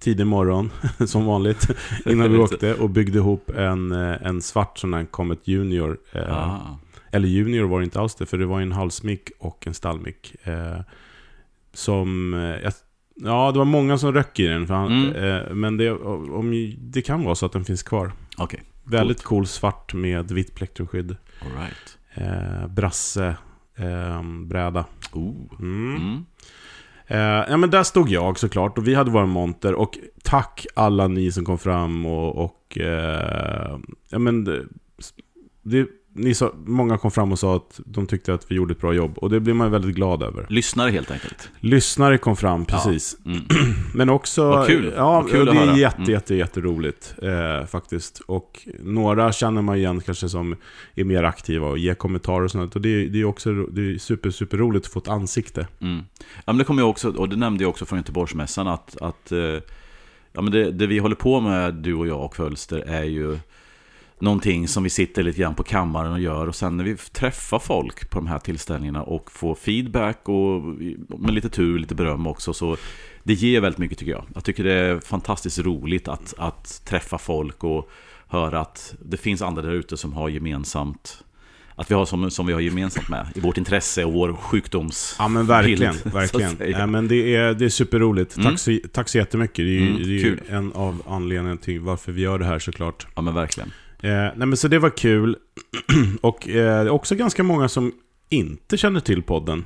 tidig 0.00 0.26
morgon, 0.26 0.70
som 1.06 1.24
vanligt, 1.24 1.68
innan 2.06 2.32
vi 2.32 2.38
åkte 2.38 2.74
och 2.74 2.90
byggde 2.90 3.18
ihop 3.18 3.50
en, 3.50 3.92
eh, 3.92 4.26
en 4.26 4.42
svart 4.42 4.78
sån 4.78 4.94
här 4.94 5.04
Comet 5.04 5.48
Junior. 5.48 5.98
Eh, 6.12 6.38
Ah. 6.38 6.78
Eller 7.12 7.28
Junior 7.28 7.64
var 7.68 7.78
det 7.80 7.84
inte 7.84 8.00
alls 8.00 8.14
det, 8.14 8.26
för 8.26 8.38
det 8.38 8.46
var 8.46 8.60
en 8.60 8.72
halsmick 8.72 9.30
och 9.38 9.66
en 9.66 9.74
stallmick. 9.74 10.34
Som, 11.74 12.34
eh, 12.34 12.40
jag, 12.40 12.72
ja 13.16 13.50
det 13.52 13.58
var 13.58 13.64
många 13.64 13.98
som 13.98 14.12
röck 14.12 14.38
i 14.40 14.46
den, 14.46 14.68
han, 14.68 14.92
Mm. 15.10 15.14
eh, 15.16 15.54
men 15.54 15.76
det, 15.76 15.90
om, 15.90 16.74
det 16.78 17.02
kan 17.02 17.24
vara 17.24 17.34
så 17.34 17.46
att 17.46 17.52
den 17.52 17.64
finns 17.64 17.82
kvar. 17.82 18.12
Okej, 18.38 18.62
Väldigt 18.84 19.22
cool 19.22 19.46
svart 19.46 19.94
med 19.94 20.30
vitt 20.32 20.54
plektrummskydd. 20.54 21.16
alright. 21.42 21.98
Eh, 22.14 22.68
brasse, 22.68 23.36
eh, 23.76 24.22
bräda. 24.46 24.84
Oh. 25.12 25.34
Mm. 25.60 25.96
Mm. 25.96 26.24
Eh, 27.06 27.44
ja, 27.50 27.56
men 27.56 27.70
där 27.70 27.82
stod 27.82 28.08
jag 28.10 28.38
såklart 28.38 28.78
och 28.78 28.88
vi 28.88 28.94
hade 28.94 29.10
våra 29.10 29.26
monter 29.26 29.74
och 29.74 29.98
tack 30.22 30.66
alla 30.74 31.08
ni 31.08 31.32
som 31.32 31.44
kom 31.44 31.58
fram 31.58 32.06
och, 32.06 32.44
och 32.44 32.78
eh, 32.78 33.78
ja, 34.10 34.18
men 34.18 34.44
det, 34.44 34.64
det, 35.62 35.86
ni 36.16 36.34
sa, 36.34 36.52
många 36.66 36.98
kom 36.98 37.10
fram 37.10 37.32
och 37.32 37.38
sa 37.38 37.56
att 37.56 37.80
de 37.86 38.06
tyckte 38.06 38.34
att 38.34 38.50
vi 38.50 38.54
gjorde 38.54 38.72
ett 38.72 38.80
bra 38.80 38.92
jobb 38.94 39.18
och 39.18 39.30
det 39.30 39.40
blir 39.40 39.54
man 39.54 39.70
väldigt 39.70 39.94
glad 39.96 40.22
över. 40.22 40.46
Lyssnare 40.48 40.90
helt 40.90 41.10
enkelt. 41.10 41.48
Lyssnare 41.60 42.18
kom 42.18 42.36
fram, 42.36 42.64
precis. 42.64 43.16
Mm. 43.26 43.40
Men 43.94 44.10
också... 44.10 44.48
Vad 44.50 44.66
kul. 44.66 44.92
Ja, 44.96 45.20
Vad 45.20 45.30
kul 45.30 45.46
det 45.46 45.52
är 45.52 45.76
jätte, 45.76 45.96
Mm. 45.98 46.10
jätte, 46.10 46.34
jätteroligt 46.34 47.14
eh, 47.22 47.66
faktiskt. 47.66 48.18
Och 48.26 48.68
några 48.82 49.32
känner 49.32 49.62
man 49.62 49.76
igen 49.76 50.00
kanske 50.00 50.28
som 50.28 50.56
är 50.94 51.04
mer 51.04 51.22
aktiva 51.22 51.66
och 51.68 51.78
ger 51.78 51.94
kommentarer 51.94 52.44
och 52.44 52.50
sånt. 52.50 52.76
Och 52.76 52.82
det, 52.82 52.88
är- 52.88 53.08
det 53.08 53.20
är 53.20 53.24
också 53.24 53.52
det 53.52 53.94
är 53.94 53.98
super, 53.98 54.30
super 54.30 54.56
roligt 54.56 54.84
att 54.86 54.92
få 54.92 54.98
ett 54.98 55.08
ansikte. 55.08 55.66
Mm. 55.80 56.02
Ja, 56.36 56.42
men 56.52 56.58
det 56.58 56.64
kommer 56.64 56.82
jag 56.82 56.90
också, 56.90 57.10
och 57.10 57.28
det 57.28 57.36
nämnde 57.36 57.64
jag 57.64 57.70
också 57.70 57.84
från 57.86 57.98
Göteborgsmässan, 57.98 58.68
att, 58.68 58.96
att 59.02 59.32
eh, 59.32 59.38
ja, 60.32 60.42
men 60.42 60.50
det, 60.50 60.70
det 60.70 60.86
vi 60.86 60.98
håller 60.98 61.16
på 61.16 61.40
med, 61.40 61.74
du 61.74 61.94
och 61.94 62.06
jag 62.06 62.24
och 62.24 62.36
Fölster, 62.36 62.78
är 62.78 63.04
ju 63.04 63.38
någonting 64.24 64.68
som 64.68 64.82
vi 64.82 64.90
sitter 64.90 65.22
lite 65.22 65.40
grann 65.40 65.54
på 65.54 65.62
kammaren 65.62 66.12
och 66.12 66.20
gör. 66.20 66.46
Och 66.46 66.54
sen 66.54 66.76
när 66.76 66.84
vi 66.84 66.96
träffar 66.96 67.58
folk 67.58 68.10
på 68.10 68.18
de 68.18 68.26
här 68.26 68.38
tillställningarna 68.38 69.02
och 69.02 69.32
får 69.32 69.54
feedback 69.54 70.28
och 70.28 70.62
med 71.20 71.34
lite 71.34 71.48
tur, 71.48 71.78
lite 71.78 71.94
beröm 71.94 72.26
också, 72.26 72.52
så 72.52 72.76
det 73.22 73.34
ger 73.34 73.60
väldigt 73.60 73.78
mycket 73.78 73.98
tycker 73.98 74.12
jag. 74.12 74.24
Jag 74.34 74.44
tycker 74.44 74.64
det 74.64 74.72
är 74.72 75.00
fantastiskt 75.00 75.58
roligt 75.58 76.08
att, 76.08 76.34
att 76.38 76.82
träffa 76.84 77.18
folk 77.18 77.64
och 77.64 77.90
höra 78.28 78.60
att 78.60 78.94
det 79.04 79.16
finns 79.16 79.42
andra 79.42 79.62
där 79.62 79.72
ute 79.72 79.96
som 79.96 80.12
har 80.12 80.28
gemensamt 80.28 81.24
att 81.76 81.90
vi 81.90 81.94
har 81.94 82.06
som, 82.06 82.30
som 82.30 82.46
vi 82.46 82.52
har 82.52 82.60
gemensamt 82.60 83.08
med 83.08 83.26
i 83.34 83.40
vårt 83.40 83.58
intresse 83.58 84.04
och 84.04 84.12
vår 84.12 84.32
sjukdoms... 84.32 85.16
Ja 85.18 85.28
men 85.28 85.46
verkligen, 85.46 85.94
bild, 86.02 86.14
verkligen. 86.14 86.56
Ja, 86.70 86.86
men 86.86 87.08
det, 87.08 87.36
är, 87.36 87.54
det 87.54 87.64
är 87.64 87.68
superroligt. 87.68 88.36
Mm. 88.36 88.50
Tack, 88.50 88.58
så, 88.58 88.78
tack 88.92 89.08
så 89.08 89.18
jättemycket. 89.18 89.56
Det 89.56 89.78
är, 89.78 89.84
Mm, 89.84 90.02
det 90.02 90.22
är 90.22 90.56
en 90.56 90.72
av 90.72 91.02
anledningarna 91.08 91.56
till 91.56 91.80
varför 91.80 92.12
vi 92.12 92.22
gör 92.22 92.38
det 92.38 92.44
här 92.44 92.58
såklart. 92.58 93.06
Ja 93.14 93.22
men 93.22 93.34
verkligen. 93.34 93.72
Eh, 94.04 94.10
nej 94.36 94.46
men 94.46 94.56
så 94.56 94.68
det 94.68 94.78
var 94.78 94.90
kul. 94.96 95.36
och 96.20 96.48
eh, 96.48 96.54
det 96.54 96.60
är 96.60 96.88
också 96.88 97.14
ganska 97.14 97.42
många 97.42 97.68
som 97.68 97.92
inte 98.28 98.76
känner 98.76 99.00
till 99.00 99.22
podden. 99.22 99.64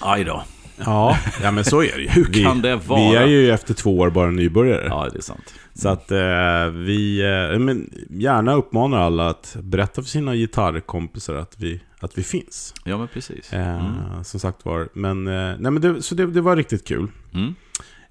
Aj 0.00 0.24
då. 0.24 0.42
Ja, 0.84 1.18
ja 1.42 1.50
men 1.50 1.64
så 1.64 1.82
är 1.82 1.96
det 1.96 2.02
ju. 2.02 2.08
Hur 2.08 2.44
kan 2.44 2.62
det 2.62 2.76
vara? 2.76 3.10
Vi 3.10 3.16
är 3.16 3.26
ju 3.26 3.50
efter 3.50 3.74
två 3.74 3.98
år 3.98 4.10
bara 4.10 4.30
nybörjare. 4.30 4.86
Ja, 4.88 5.08
det 5.12 5.18
är 5.18 5.22
sant. 5.22 5.54
Så 5.74 5.88
att 5.88 6.10
eh, 6.10 6.66
vi 6.72 7.20
eh, 7.52 7.58
men 7.58 7.90
gärna 8.10 8.54
uppmanar 8.54 8.98
alla 8.98 9.28
att 9.28 9.56
berätta 9.62 10.02
för 10.02 10.08
sina 10.08 10.34
gitarrkompisar 10.34 11.34
att 11.34 11.54
vi, 11.58 11.80
att 12.00 12.18
vi 12.18 12.22
finns. 12.22 12.74
Ja, 12.84 12.98
men 12.98 13.08
precis. 13.08 13.52
Eh, 13.52 13.78
Mm. 13.78 14.24
Som 14.24 14.40
sagt 14.40 14.64
var. 14.64 14.88
Men, 14.92 15.26
eh, 15.26 15.54
nej, 15.58 15.70
men 15.72 15.80
det, 15.80 16.02
så 16.02 16.14
det, 16.14 16.26
det 16.26 16.40
var 16.40 16.56
riktigt 16.56 16.88
kul. 16.88 17.08
Mm. 17.34 17.54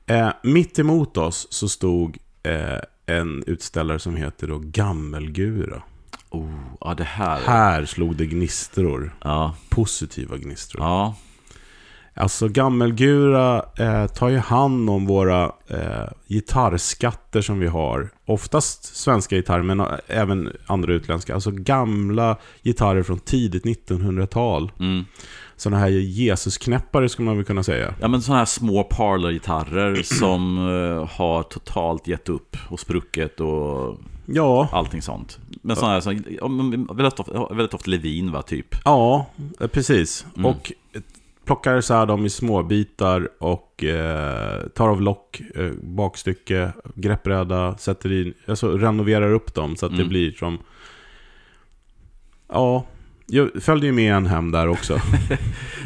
Eh, 0.06 0.30
mitt 0.44 0.80
emot 0.80 1.18
oss 1.18 1.48
så 1.50 1.70
stod 1.70 2.18
eh, 2.44 2.80
en 3.08 3.44
utställare 3.48 4.00
som 4.00 4.16
heter 4.16 4.48
då 4.48 4.60
Gammelgura. 4.64 5.82
Oh, 6.30 6.54
ja, 6.82 6.94
det 6.94 7.04
här. 7.04 7.40
Här 7.40 7.86
slog 7.86 8.16
det 8.16 8.26
gnistor. 8.26 9.16
Ja, 9.24 9.56
Positiva 9.70 10.38
gnistor. 10.38 10.82
ja. 10.82 11.16
Alltså 12.20 12.48
Gammelgura 12.48 13.66
eh, 13.78 14.08
tar 14.08 14.30
ju 14.30 14.38
hand 14.38 14.90
om 14.90 15.06
våra 15.06 15.52
eh, 15.68 16.08
gitarrskatter 16.28 17.42
som 17.42 17.60
vi 17.60 17.68
har. 17.68 18.10
Oftast 18.26 18.96
svenska 18.96 19.36
gitarrer, 19.36 19.64
men 19.64 19.80
eh, 19.80 19.88
även 20.08 20.52
andra 20.66 20.94
utländska. 20.94 21.34
Alltså 21.34 21.52
gamla 21.52 22.38
gitarrer 22.64 23.04
från 23.04 23.20
tidigt 23.20 23.64
1900-tal. 23.64 24.72
Mm. 24.80 25.06
Sådana 25.58 25.80
här 25.80 25.88
Jesusknäppare 25.90 27.10
skulle 27.10 27.26
man 27.26 27.36
väl 27.36 27.46
kunna 27.46 27.64
säga. 27.64 27.94
Ja, 28.02 28.08
men 28.08 28.22
sådana 28.22 28.40
här 28.40 28.46
små 28.46 28.84
parlor-gitarrer 28.84 29.96
som 30.04 30.58
eh, 30.58 31.10
har 31.18 31.44
totalt 31.44 32.08
gett 32.08 32.30
upp 32.30 32.58
och 32.70 32.80
spruckit 32.80 33.40
och 33.40 33.98
Ja, 34.26 34.70
allting 34.72 35.02
sånt. 35.02 35.40
Men 35.62 35.76
sådana 35.76 35.94
här, 35.94 36.02
som, 36.02 36.88
väldigt, 36.98 37.20
ofta, 37.20 37.48
väldigt 37.54 37.74
ofta 37.74 37.92
Levin 37.92 38.32
va, 38.32 38.42
typ. 38.42 38.76
ja 38.86 39.26
eh, 39.60 39.68
precis. 39.68 40.26
Mm. 40.38 40.46
Och 40.46 40.72
plockar 41.46 41.82
så 41.82 41.94
här 41.94 42.06
dem 42.06 42.26
i 42.26 42.30
små 42.30 42.64
bitar 42.64 43.30
och 43.40 43.84
eh, 43.84 44.68
tar 44.68 44.90
av 44.90 45.02
lock, 45.02 45.42
eh, 45.56 45.72
bakstycke, 45.82 46.72
greppbräda, 46.96 47.78
sätter 47.78 48.12
i, 48.12 48.34
alltså 48.48 48.78
renoverar 48.78 49.34
upp 49.34 49.54
dem 49.54 49.76
så 49.76 49.86
att 49.86 49.92
det 49.92 49.96
Mm. 49.98 50.10
blir 50.10 50.32
som... 50.32 50.58
Ja, 52.50 52.86
jag 53.28 53.50
följde 53.64 53.86
ju 53.88 53.92
med 53.94 54.14
en 54.14 54.26
hem 54.26 54.52
där 54.52 54.68
också. 54.68 55.00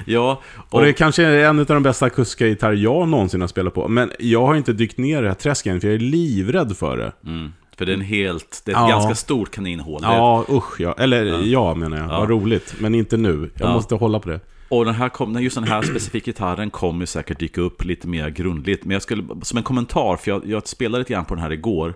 Ja, 0.06 0.41
Och, 0.69 0.73
och, 0.80 0.86
det 0.86 0.93
kanske 0.93 1.23
är 1.23 1.45
en 1.49 1.60
av 1.60 1.65
de 1.65 1.84
bästa 1.84 2.10
kuska-gitarrer 2.10 2.75
jag 2.75 3.08
någonsin 3.08 3.41
har 3.41 3.47
spelat 3.47 3.73
på. 3.73 3.88
Men 3.88 4.12
jag 4.19 4.45
har 4.45 4.56
inte 4.56 4.73
dykt 4.73 4.97
ner 4.97 5.17
i 5.19 5.21
det 5.21 5.27
här 5.27 5.36
träsket 5.36 5.82
för 5.82 5.88
jag 5.88 5.95
är 5.95 5.99
livrädd 5.99 6.77
för 6.77 6.97
det. 6.97 7.12
mm, 7.30 7.54
för 7.77 7.86
det 7.86 7.91
är 7.91 7.93
en 7.93 8.01
helt, 8.01 8.62
det 8.65 8.71
är 8.71 8.75
ett 8.75 8.82
Ja. 8.82 8.88
ganska 8.89 9.15
stort 9.15 9.51
kaninhål. 9.51 9.99
Ja, 10.04 10.45
usch 10.49 10.82
ja. 10.82 10.95
Eller 10.97 11.25
ja, 11.25 11.39
Ja. 11.43 11.75
menar 11.75 11.97
jag. 11.97 12.06
Ja. 12.10 12.19
Vad 12.19 12.30
roligt. 12.30 12.75
Men 12.80 12.95
inte 12.95 13.17
nu. 13.17 13.49
Jag 13.58 13.69
Ja. 13.69 13.73
måste 13.73 13.95
hålla 13.95 14.19
på 14.19 14.30
det. 14.30 14.39
Och 14.69 14.86
den 14.86 14.95
här 14.95 15.10
kom, 15.10 15.41
just 15.43 15.56
den 15.56 15.63
här 15.63 15.82
specifika 15.82 16.25
gitarren 16.32 16.69
kommer 16.69 17.06
säkert 17.06 17.39
dyka 17.39 17.62
upp 17.62 17.84
lite 17.86 18.08
mer 18.08 18.30
grundligt. 18.30 18.86
Men 18.86 18.91
jag 18.93 19.01
skulle, 19.01 19.23
som 19.41 19.58
en 19.58 19.63
kommentar, 19.63 20.15
för 20.17 20.32
jag, 20.32 20.45
jag 20.45 20.67
spelade 20.67 20.97
lite 20.99 21.13
grann 21.13 21.25
på 21.25 21.36
den 21.36 21.43
här 21.43 21.51
igår. 21.51 21.93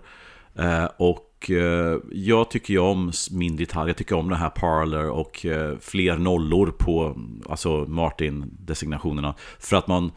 Eh, 0.60 0.86
och 0.98 1.25
och 1.38 1.52
eh, 1.52 2.00
jag 2.12 2.50
tycker 2.50 2.74
ju 2.74 2.80
om 2.80 3.12
min 3.32 3.56
mindre. 3.56 3.66
Jag 3.74 3.98
tycker 3.98 4.16
om 4.16 4.30
den 4.30 4.40
här 4.40 4.50
Parler 4.50 5.10
och 5.10 5.46
eh, 5.46 5.78
fler 5.80 6.18
nollor 6.18 6.72
på 6.78 7.18
alltså 7.50 7.86
Martin-designationerna. 7.88 9.34
För 9.60 9.78
att 9.78 9.88
man, 9.88 10.12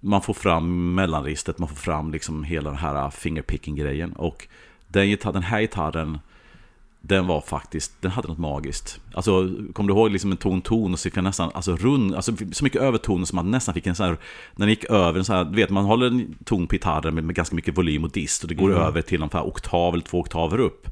man 0.00 0.22
får 0.22 0.34
fram 0.34 0.94
mellanristet, 0.94 1.58
man 1.58 1.68
får 1.68 1.76
fram 1.76 2.12
liksom 2.12 2.44
hela 2.44 2.70
den 2.70 2.78
här 2.78 3.10
fingerpicking-grejen. 3.10 4.12
Och 4.12 4.48
den, 4.88 5.16
den 5.22 5.42
här 5.42 5.60
gitarren, 5.60 6.18
den 7.02 7.26
var 7.26 7.40
faktiskt, 7.40 7.92
den 8.00 8.10
hade 8.10 8.28
något 8.28 8.38
magiskt. 8.38 9.00
Alltså, 9.14 9.50
kommer 9.72 9.88
du 9.88 9.94
ihåg 9.94 10.10
liksom 10.10 10.30
en 10.30 10.36
ton 10.36 10.60
ton 10.60 10.92
och 10.92 10.98
så 10.98 11.02
fick 11.02 11.16
jag 11.16 11.24
nästan, 11.24 11.50
alltså 11.54 11.76
rund, 11.76 12.14
alltså 12.14 12.32
så 12.52 12.64
mycket 12.64 12.82
övertoner 12.82 13.24
som 13.26 13.36
man 13.36 13.50
nästan 13.50 13.74
fick 13.74 13.86
en 13.86 13.94
sån 13.94 14.06
här, 14.06 14.16
när 14.56 14.66
den 14.66 14.68
gick 14.68 14.84
över 14.84 15.18
en 15.18 15.24
sån 15.24 15.36
här, 15.36 15.44
du 15.44 15.56
vet 15.56 15.70
man 15.70 15.84
håller 15.84 16.06
en 16.06 16.34
ton 16.44 16.66
på 16.66 16.74
gitarren 16.74 17.14
med, 17.14 17.24
med 17.24 17.34
ganska 17.34 17.56
mycket 17.56 17.78
volym 17.78 18.04
och 18.04 18.10
dist 18.10 18.42
och 18.42 18.48
det 18.48 18.54
går 18.54 18.72
över 18.72 19.02
till 19.02 19.22
här 19.32 19.42
oktav 19.42 19.94
eller 19.94 20.04
två 20.04 20.18
oktaver 20.18 20.60
upp. 20.60 20.88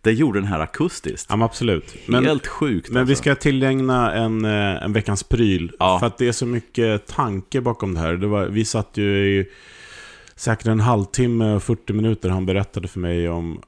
Det 0.00 0.12
gjorde 0.12 0.40
den 0.40 0.48
här 0.48 0.60
akustiskt. 0.60 1.26
Ja, 1.30 1.36
men 1.36 1.44
absolut. 1.44 1.96
Men, 2.06 2.24
Helt 2.24 2.46
sjukt 2.46 2.90
men 2.90 3.06
vi 3.06 3.12
alltså. 3.12 3.22
ska 3.22 3.34
tillägna 3.34 4.14
en, 4.14 4.44
eh, 4.44 4.82
en 4.82 4.92
veckans 4.92 5.22
pryl. 5.22 5.72
Ja. 5.78 5.98
För 5.98 6.06
att 6.06 6.18
det 6.18 6.28
är 6.28 6.32
så 6.32 6.46
mycket 6.46 7.06
tanke 7.06 7.60
bakom 7.60 7.94
det 7.94 8.00
här. 8.00 8.12
Det 8.12 8.26
var, 8.26 8.46
vi 8.46 8.64
satt 8.64 8.96
ju 8.96 9.18
i 9.18 9.48
säkert 10.36 10.66
en 10.66 10.80
halvtimme 10.80 11.54
och 11.54 11.62
40 11.62 11.92
minuter. 11.92 12.28
Han 12.28 12.46
berättade 12.46 12.88
för 12.88 13.00
mig 13.00 13.28
om 13.28 13.60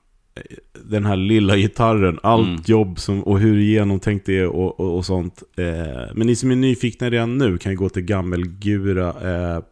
den 0.84 1.06
här 1.06 1.16
lilla 1.16 1.56
gitarren, 1.56 2.18
allt 2.22 2.48
Mm. 2.48 2.62
jobb 2.66 3.00
som, 3.00 3.22
och 3.22 3.40
hur 3.40 3.58
genomtänkt 3.60 4.26
det 4.26 4.38
är 4.38 4.46
och, 4.46 4.80
och, 4.80 4.96
och 4.96 5.06
sånt. 5.06 5.42
Eh, 5.56 6.14
men 6.14 6.26
ni 6.26 6.36
som 6.36 6.50
är 6.50 6.56
nyfikna 6.56 7.10
redan 7.10 7.38
nu 7.38 7.58
kan 7.58 7.74
gå 7.76 7.88
till 7.88 8.02
gammelgura, 8.02 9.08
eh, 9.08 9.62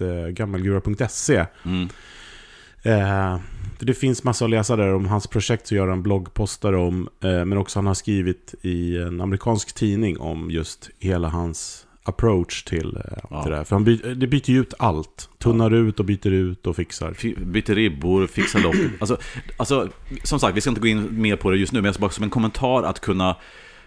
eh, 0.00 0.28
gammelgura.se. 0.28 1.46
Mm. 1.64 1.88
Eh, 2.82 3.40
det 3.80 3.94
finns 3.94 4.24
massa 4.24 4.44
att 4.44 4.50
läsa 4.50 4.76
där 4.76 4.94
om 4.94 5.06
hans 5.06 5.26
projekt 5.26 5.66
så 5.66 5.74
gör 5.74 5.88
han 5.88 6.02
bloggpostar 6.02 6.72
om. 6.72 7.08
Eh, 7.24 7.44
men 7.44 7.58
också 7.58 7.78
han 7.78 7.86
har 7.86 7.94
skrivit 7.94 8.54
i 8.62 8.96
en 8.98 9.20
amerikansk 9.20 9.74
tidning 9.74 10.20
om 10.20 10.50
just 10.50 10.90
hela 10.98 11.28
hans 11.28 11.86
approach 12.08 12.62
till, 12.64 12.96
eh, 12.96 13.02
Ja. 13.30 13.42
till 13.42 13.50
det 13.50 13.56
här. 13.56 13.64
För 13.64 13.76
han 13.76 13.84
by, 13.84 13.96
det 13.96 14.26
byter 14.26 14.50
ju 14.50 14.60
ut 14.60 14.74
allt. 14.78 15.28
Tunnar 15.38 15.70
ut 15.74 15.98
och 16.00 16.04
byter 16.06 16.26
ut 16.32 16.66
och 16.66 16.76
fixar. 16.76 17.12
Fi- 17.12 17.44
Byter 17.44 17.74
ribbor, 17.74 18.26
fixar 18.26 18.60
lock. 18.60 18.74
Alltså, 19.00 19.18
alltså, 19.56 19.88
som 20.22 20.40
sagt, 20.40 20.56
vi 20.56 20.60
ska 20.60 20.70
inte 20.70 20.80
gå 20.80 20.86
in 20.86 21.20
mer 21.20 21.36
på 21.36 21.50
det 21.50 21.56
just 21.56 21.72
nu, 21.72 21.78
men 21.78 21.84
jag 21.84 21.94
ska 21.94 22.00
bara 22.00 22.10
som 22.10 22.24
en 22.24 22.30
kommentar 22.30 22.82
att 22.82 23.00
kunna... 23.00 23.36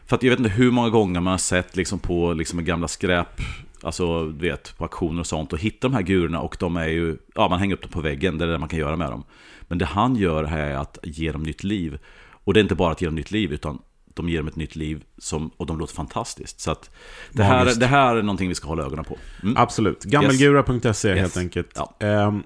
För 0.05 0.15
att 0.15 0.23
jag 0.23 0.29
vet 0.29 0.39
inte 0.39 0.51
hur 0.51 0.71
många 0.71 0.89
gånger 0.89 1.19
man 1.19 1.31
har 1.31 1.37
sett 1.37 1.75
liksom 1.75 1.99
på 1.99 2.33
liksom 2.33 2.65
gamla 2.65 2.87
skräp, 2.87 3.41
alltså 3.81 4.25
du 4.25 4.49
vet, 4.49 4.77
på 4.77 4.83
auktioner 4.83 5.19
och 5.19 5.27
sånt, 5.27 5.53
och 5.53 5.59
hittar 5.59 5.89
de 5.89 5.95
här 5.95 6.01
gurorna 6.01 6.39
och 6.41 6.57
de 6.59 6.77
är 6.77 6.87
ju, 6.87 7.17
ja 7.35 7.47
man 7.49 7.59
hänger 7.59 7.75
upp 7.75 7.81
dem 7.81 7.91
på 7.91 8.01
väggen, 8.01 8.37
det 8.37 8.45
är 8.45 8.47
det 8.49 8.57
man 8.57 8.69
kan 8.69 8.79
göra 8.79 8.95
med 8.95 9.11
dem. 9.11 9.23
Men 9.61 9.77
det 9.77 9.85
han 9.85 10.15
gör 10.15 10.43
här 10.43 10.67
är 10.69 10.75
att 10.77 10.97
ge 11.03 11.31
dem 11.31 11.43
nytt 11.43 11.63
liv. 11.63 11.97
Och 12.43 12.53
det 12.53 12.59
är 12.59 12.61
inte 12.61 12.75
bara 12.75 12.91
att 12.91 13.01
ge 13.01 13.07
dem 13.07 13.15
nytt 13.15 13.31
liv, 13.31 13.53
utan 13.53 13.79
de 14.13 14.29
ger 14.29 14.37
dem 14.37 14.47
ett 14.47 14.55
nytt 14.55 14.75
liv 14.75 15.03
som, 15.17 15.51
och 15.57 15.65
de 15.65 15.79
låter 15.79 15.93
fantastiskt. 15.95 16.59
Så 16.59 16.71
att 16.71 16.89
det 17.31 17.43
här, 17.43 17.79
det 17.79 17.85
här 17.87 18.15
är 18.15 18.21
någonting 18.21 18.49
vi 18.49 18.55
ska 18.55 18.67
hålla 18.67 18.83
ögonen 18.83 19.05
på. 19.05 19.17
Mm. 19.43 19.57
Absolut. 19.57 20.03
Gammelgura.se 20.03 21.09
helt 21.09 21.19
Yes. 21.21 21.37
enkelt. 21.37 21.69
Ja. 21.75 21.95
Ehm, 21.99 22.43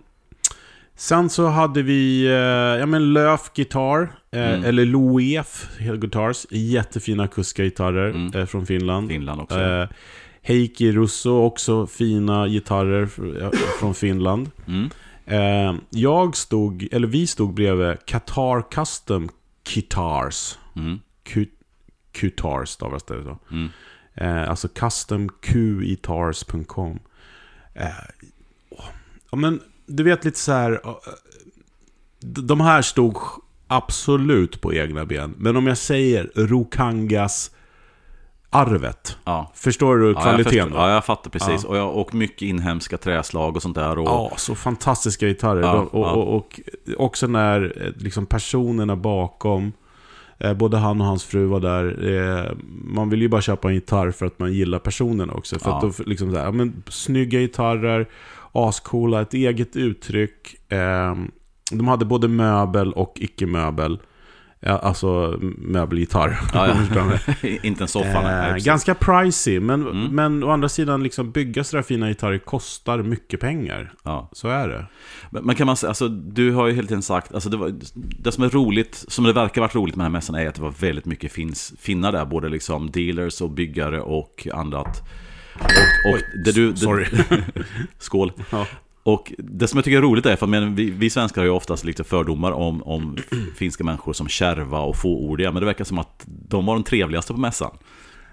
sen 0.95 1.29
så 1.29 1.47
hade 1.47 1.81
vi, 1.81 2.25
eh, 2.25 2.33
ja 2.79 2.85
men 2.85 3.13
Löf 3.13 3.51
Guitar, 3.55 4.01
eh, 4.31 4.49
Mm. 4.49 4.63
eller 4.65 4.85
Loef 4.85 5.67
Guitars. 5.79 6.45
Jättefina 6.49 7.23
akustiska 7.23 7.63
Mm. 8.09 8.33
eh, 8.35 8.45
från 8.45 8.65
Finland. 8.65 9.09
Finland 9.09 9.41
också. 9.41 9.59
Eh, 9.61 9.87
Heikki 10.41 10.91
Russo, 10.91 11.31
också 11.41 11.87
fina 11.87 12.47
gitarrer 12.47 13.05
från 13.79 13.95
Finland. 13.95 14.51
Mm. 14.67 14.89
Eh, 15.25 15.75
jag 15.89 16.35
stod, 16.37 16.87
eller 16.91 17.07
vi 17.07 17.27
stod 17.27 17.53
bredvid 17.53 17.95
Qatar 18.05 18.71
Custom 18.71 19.29
Guitars. 19.73 20.57
Mm. 20.75 20.99
Qtars 22.15 22.69
stavas 22.69 23.03
det 23.03 23.23
så. 23.23 23.37
Mm. 23.51 23.69
Eh, 24.15 24.49
alltså 24.49 24.67
customqitars.com. 24.67 26.99
Eh, 27.73 27.87
ja, 29.31 29.37
men 29.37 29.61
du 29.85 30.03
vet 30.03 30.25
lite 30.25 30.39
så 30.39 30.51
här. 30.51 30.71
eh, 30.71 30.79
De 32.19 32.61
här 32.61 32.81
stod 32.81 33.17
absolut 33.67 34.61
på 34.61 34.73
egna 34.73 35.05
ben. 35.05 35.33
Men 35.37 35.55
om 35.57 35.67
jag 35.67 35.77
säger 35.77 36.31
Rokangas 36.35 37.51
arvet. 38.49 39.17
Ja. 39.23 39.51
Förstår 39.55 39.97
du 39.97 40.05
Ja, 40.05 40.11
jag 40.13 40.21
kvaliteten 40.23 40.51
förstår. 40.53 40.69
då? 40.69 40.75
Ja, 40.75 40.93
jag 40.93 41.05
fattar 41.05 41.29
precis. 41.29 41.63
Ja. 41.63 41.69
Och, 41.69 41.77
jag, 41.77 41.95
och 41.95 42.13
mycket 42.13 42.41
inhemska 42.41 42.97
träslag 42.97 43.55
och 43.55 43.61
sånt 43.61 43.75
där. 43.75 43.99
Och, 43.99 44.07
Ja, 44.07 44.31
så 44.37 44.55
fantastiska 44.55 45.27
gitarrer. 45.27 45.61
Ja, 45.61 45.73
och, 45.73 45.99
ja. 46.07 46.11
och, 46.11 46.35
och 46.35 46.59
också 46.97 47.27
när 47.27 47.83
eh, 47.85 47.91
liksom 48.03 48.25
personerna 48.25 48.95
bakom, 48.95 49.73
både 50.55 50.77
han 50.77 51.01
och 51.01 51.07
hans 51.07 51.23
fru 51.23 51.45
var 51.45 51.59
där. 51.59 52.07
Eh, 52.45 52.51
man 52.83 53.09
vill 53.09 53.21
ju 53.21 53.27
bara 53.27 53.41
köpa 53.41 53.67
en 53.67 53.73
gitarr 53.75 54.11
för 54.11 54.25
att 54.25 54.39
man 54.39 54.53
gillar 54.53 54.79
personerna 54.79 55.33
också. 55.33 55.59
För 55.59 55.69
Ja. 55.69 55.75
att 55.77 55.97
då, 55.97 56.03
liksom 56.05 56.31
så 56.31 56.37
här, 56.39 56.51
men, 56.51 56.83
snygga 56.89 57.39
gitarrer, 57.39 58.05
ascoola, 58.51 59.21
ett 59.21 59.33
eget 59.33 59.75
uttryck. 59.75 60.71
Eh, 60.71 61.15
de 61.71 61.87
hade 61.87 62.05
både 62.05 62.27
möbel 62.27 62.93
och 62.93 63.13
icke-möbel. 63.15 63.99
Ja, 64.67 64.77
alltså 64.79 65.37
möbelgitarr. 65.57 66.39
Ja, 66.53 66.67
ja. 66.95 67.11
Inte 67.63 67.83
en 67.83 67.87
soffa. 67.87 68.47
Eh, 68.49 68.55
ganska 68.55 68.95
pricey, 68.95 69.59
men, 69.59 69.81
Mm. 69.81 70.15
men 70.15 70.43
å 70.43 70.49
andra 70.49 70.69
sidan, 70.69 71.03
liksom, 71.03 71.31
bygga 71.31 71.63
sådär 71.63 71.83
fina 71.83 72.07
gitarrer 72.07 72.37
kostar 72.37 72.97
mycket 73.03 73.39
pengar. 73.39 73.93
Ja. 74.03 74.29
Så 74.31 74.47
är 74.49 74.67
det. 74.67 74.85
Men 75.29 75.43
men 75.45 75.55
kan 75.55 75.67
man 75.67 75.77
säga, 75.77 75.89
alltså, 75.89 76.07
du 76.07 76.51
har 76.51 76.67
ju 76.67 76.73
hela 76.73 76.87
tiden 76.87 77.01
sagt, 77.01 77.33
alltså, 77.33 77.49
det, 77.49 77.57
var, 77.57 77.73
det 77.95 78.31
som 78.31 78.43
är 78.43 78.49
roligt, 78.49 79.05
som 79.07 79.25
det 79.25 79.33
verkar 79.33 79.61
varit 79.61 79.75
roligt 79.75 79.95
med 79.95 80.05
den 80.05 80.11
här 80.11 80.17
mässan 80.17 80.35
är 80.35 80.47
att 80.47 80.55
det 80.55 80.61
var 80.61 80.73
väldigt 80.79 81.05
mycket 81.05 81.31
finns, 81.31 81.73
finnar 81.79 82.11
där, 82.11 82.25
både 82.25 82.49
liksom 82.49 82.91
dealers 82.91 83.41
och 83.41 83.49
byggare 83.51 84.01
och 84.01 84.47
annat. 84.53 85.03
Och, 85.59 85.65
och 85.65 86.13
Oj, 86.15 86.21
det 86.45 86.51
du, 86.51 86.71
det, 86.71 86.77
sorry. 86.77 87.05
skål. 87.99 88.31
Ja. 88.51 88.67
Och 89.07 89.33
det 89.37 89.67
som 89.67 89.77
jag 89.77 89.85
tycker 89.85 89.97
är 89.97 90.01
roligt 90.01 90.25
är, 90.25 90.35
för 90.35 90.47
men 90.47 90.75
vi, 90.75 90.89
vi 90.91 91.09
svenskar 91.09 91.41
har 91.41 91.45
ju 91.45 91.51
oftast 91.51 91.83
lite 91.83 92.03
fördomar 92.03 92.51
om, 92.51 92.83
om 92.83 93.17
finska 93.55 93.83
människor 93.83 94.13
som 94.13 94.27
kärva 94.27 94.79
och 94.79 94.95
fåordiga, 94.97 95.51
men 95.51 95.59
det 95.59 95.65
verkar 95.65 95.83
som 95.85 95.99
att 95.99 96.23
de 96.25 96.65
var 96.65 96.73
de 96.73 96.83
trevligaste 96.83 97.33
på 97.33 97.39
mässan. 97.39 97.71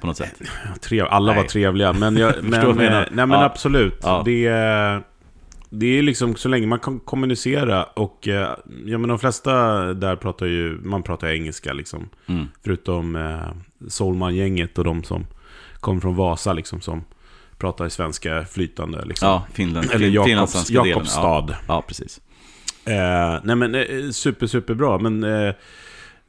På 0.00 0.06
något 0.06 0.16
sätt. 0.16 0.40
Trev, 0.80 1.06
alla 1.10 1.32
var 1.32 1.40
Nej. 1.40 1.48
trevliga, 1.48 1.92
men, 1.92 2.16
jag, 2.16 2.34
men, 2.42 2.78
eh, 2.80 2.90
nej, 2.90 3.06
men 3.10 3.30
Ja. 3.30 3.44
absolut. 3.44 3.98
Ja. 4.02 4.22
Det, 4.24 4.46
är- 4.46 5.02
det 5.70 5.86
är 5.98 6.02
liksom 6.02 6.36
så 6.36 6.48
länge 6.48 6.66
man 6.66 6.78
kan 6.78 7.00
kommunicera 7.00 7.84
och 7.84 8.28
eh, 8.28 8.48
ja, 8.86 8.98
men 8.98 9.08
de 9.08 9.18
flesta 9.18 9.52
där 9.94 10.16
pratar 10.16 10.46
ju, 10.46 10.78
man 10.84 11.02
pratar 11.02 11.28
engelska 11.28 11.72
liksom. 11.72 12.08
Mm. 12.26 12.46
Förutom 12.64 13.16
eh, 13.16 13.88
Solman-gänget 13.88 14.78
och 14.78 14.84
de 14.84 15.04
som 15.04 15.26
kom 15.80 16.00
från 16.00 16.16
Vasa 16.16 16.52
liksom 16.52 16.80
som 16.80 17.04
pratar 17.62 17.88
svenska 17.88 18.44
flytande 18.44 19.04
liksom. 19.04 19.28
Ja, 19.28 19.46
Finland. 19.52 19.90
Eller 19.92 20.08
Jakobs. 20.08 20.70
Jakobstad. 20.70 21.46
Ja, 21.48 21.56
ja, 21.68 21.82
precis. 21.88 22.20
Eh, 22.84 23.40
nej 23.44 23.56
men 23.56 23.74
eh, 23.74 24.10
super, 24.12 24.46
super 24.46 24.74
bra. 24.74 24.98
Men 24.98 25.24
eh, 25.24 25.54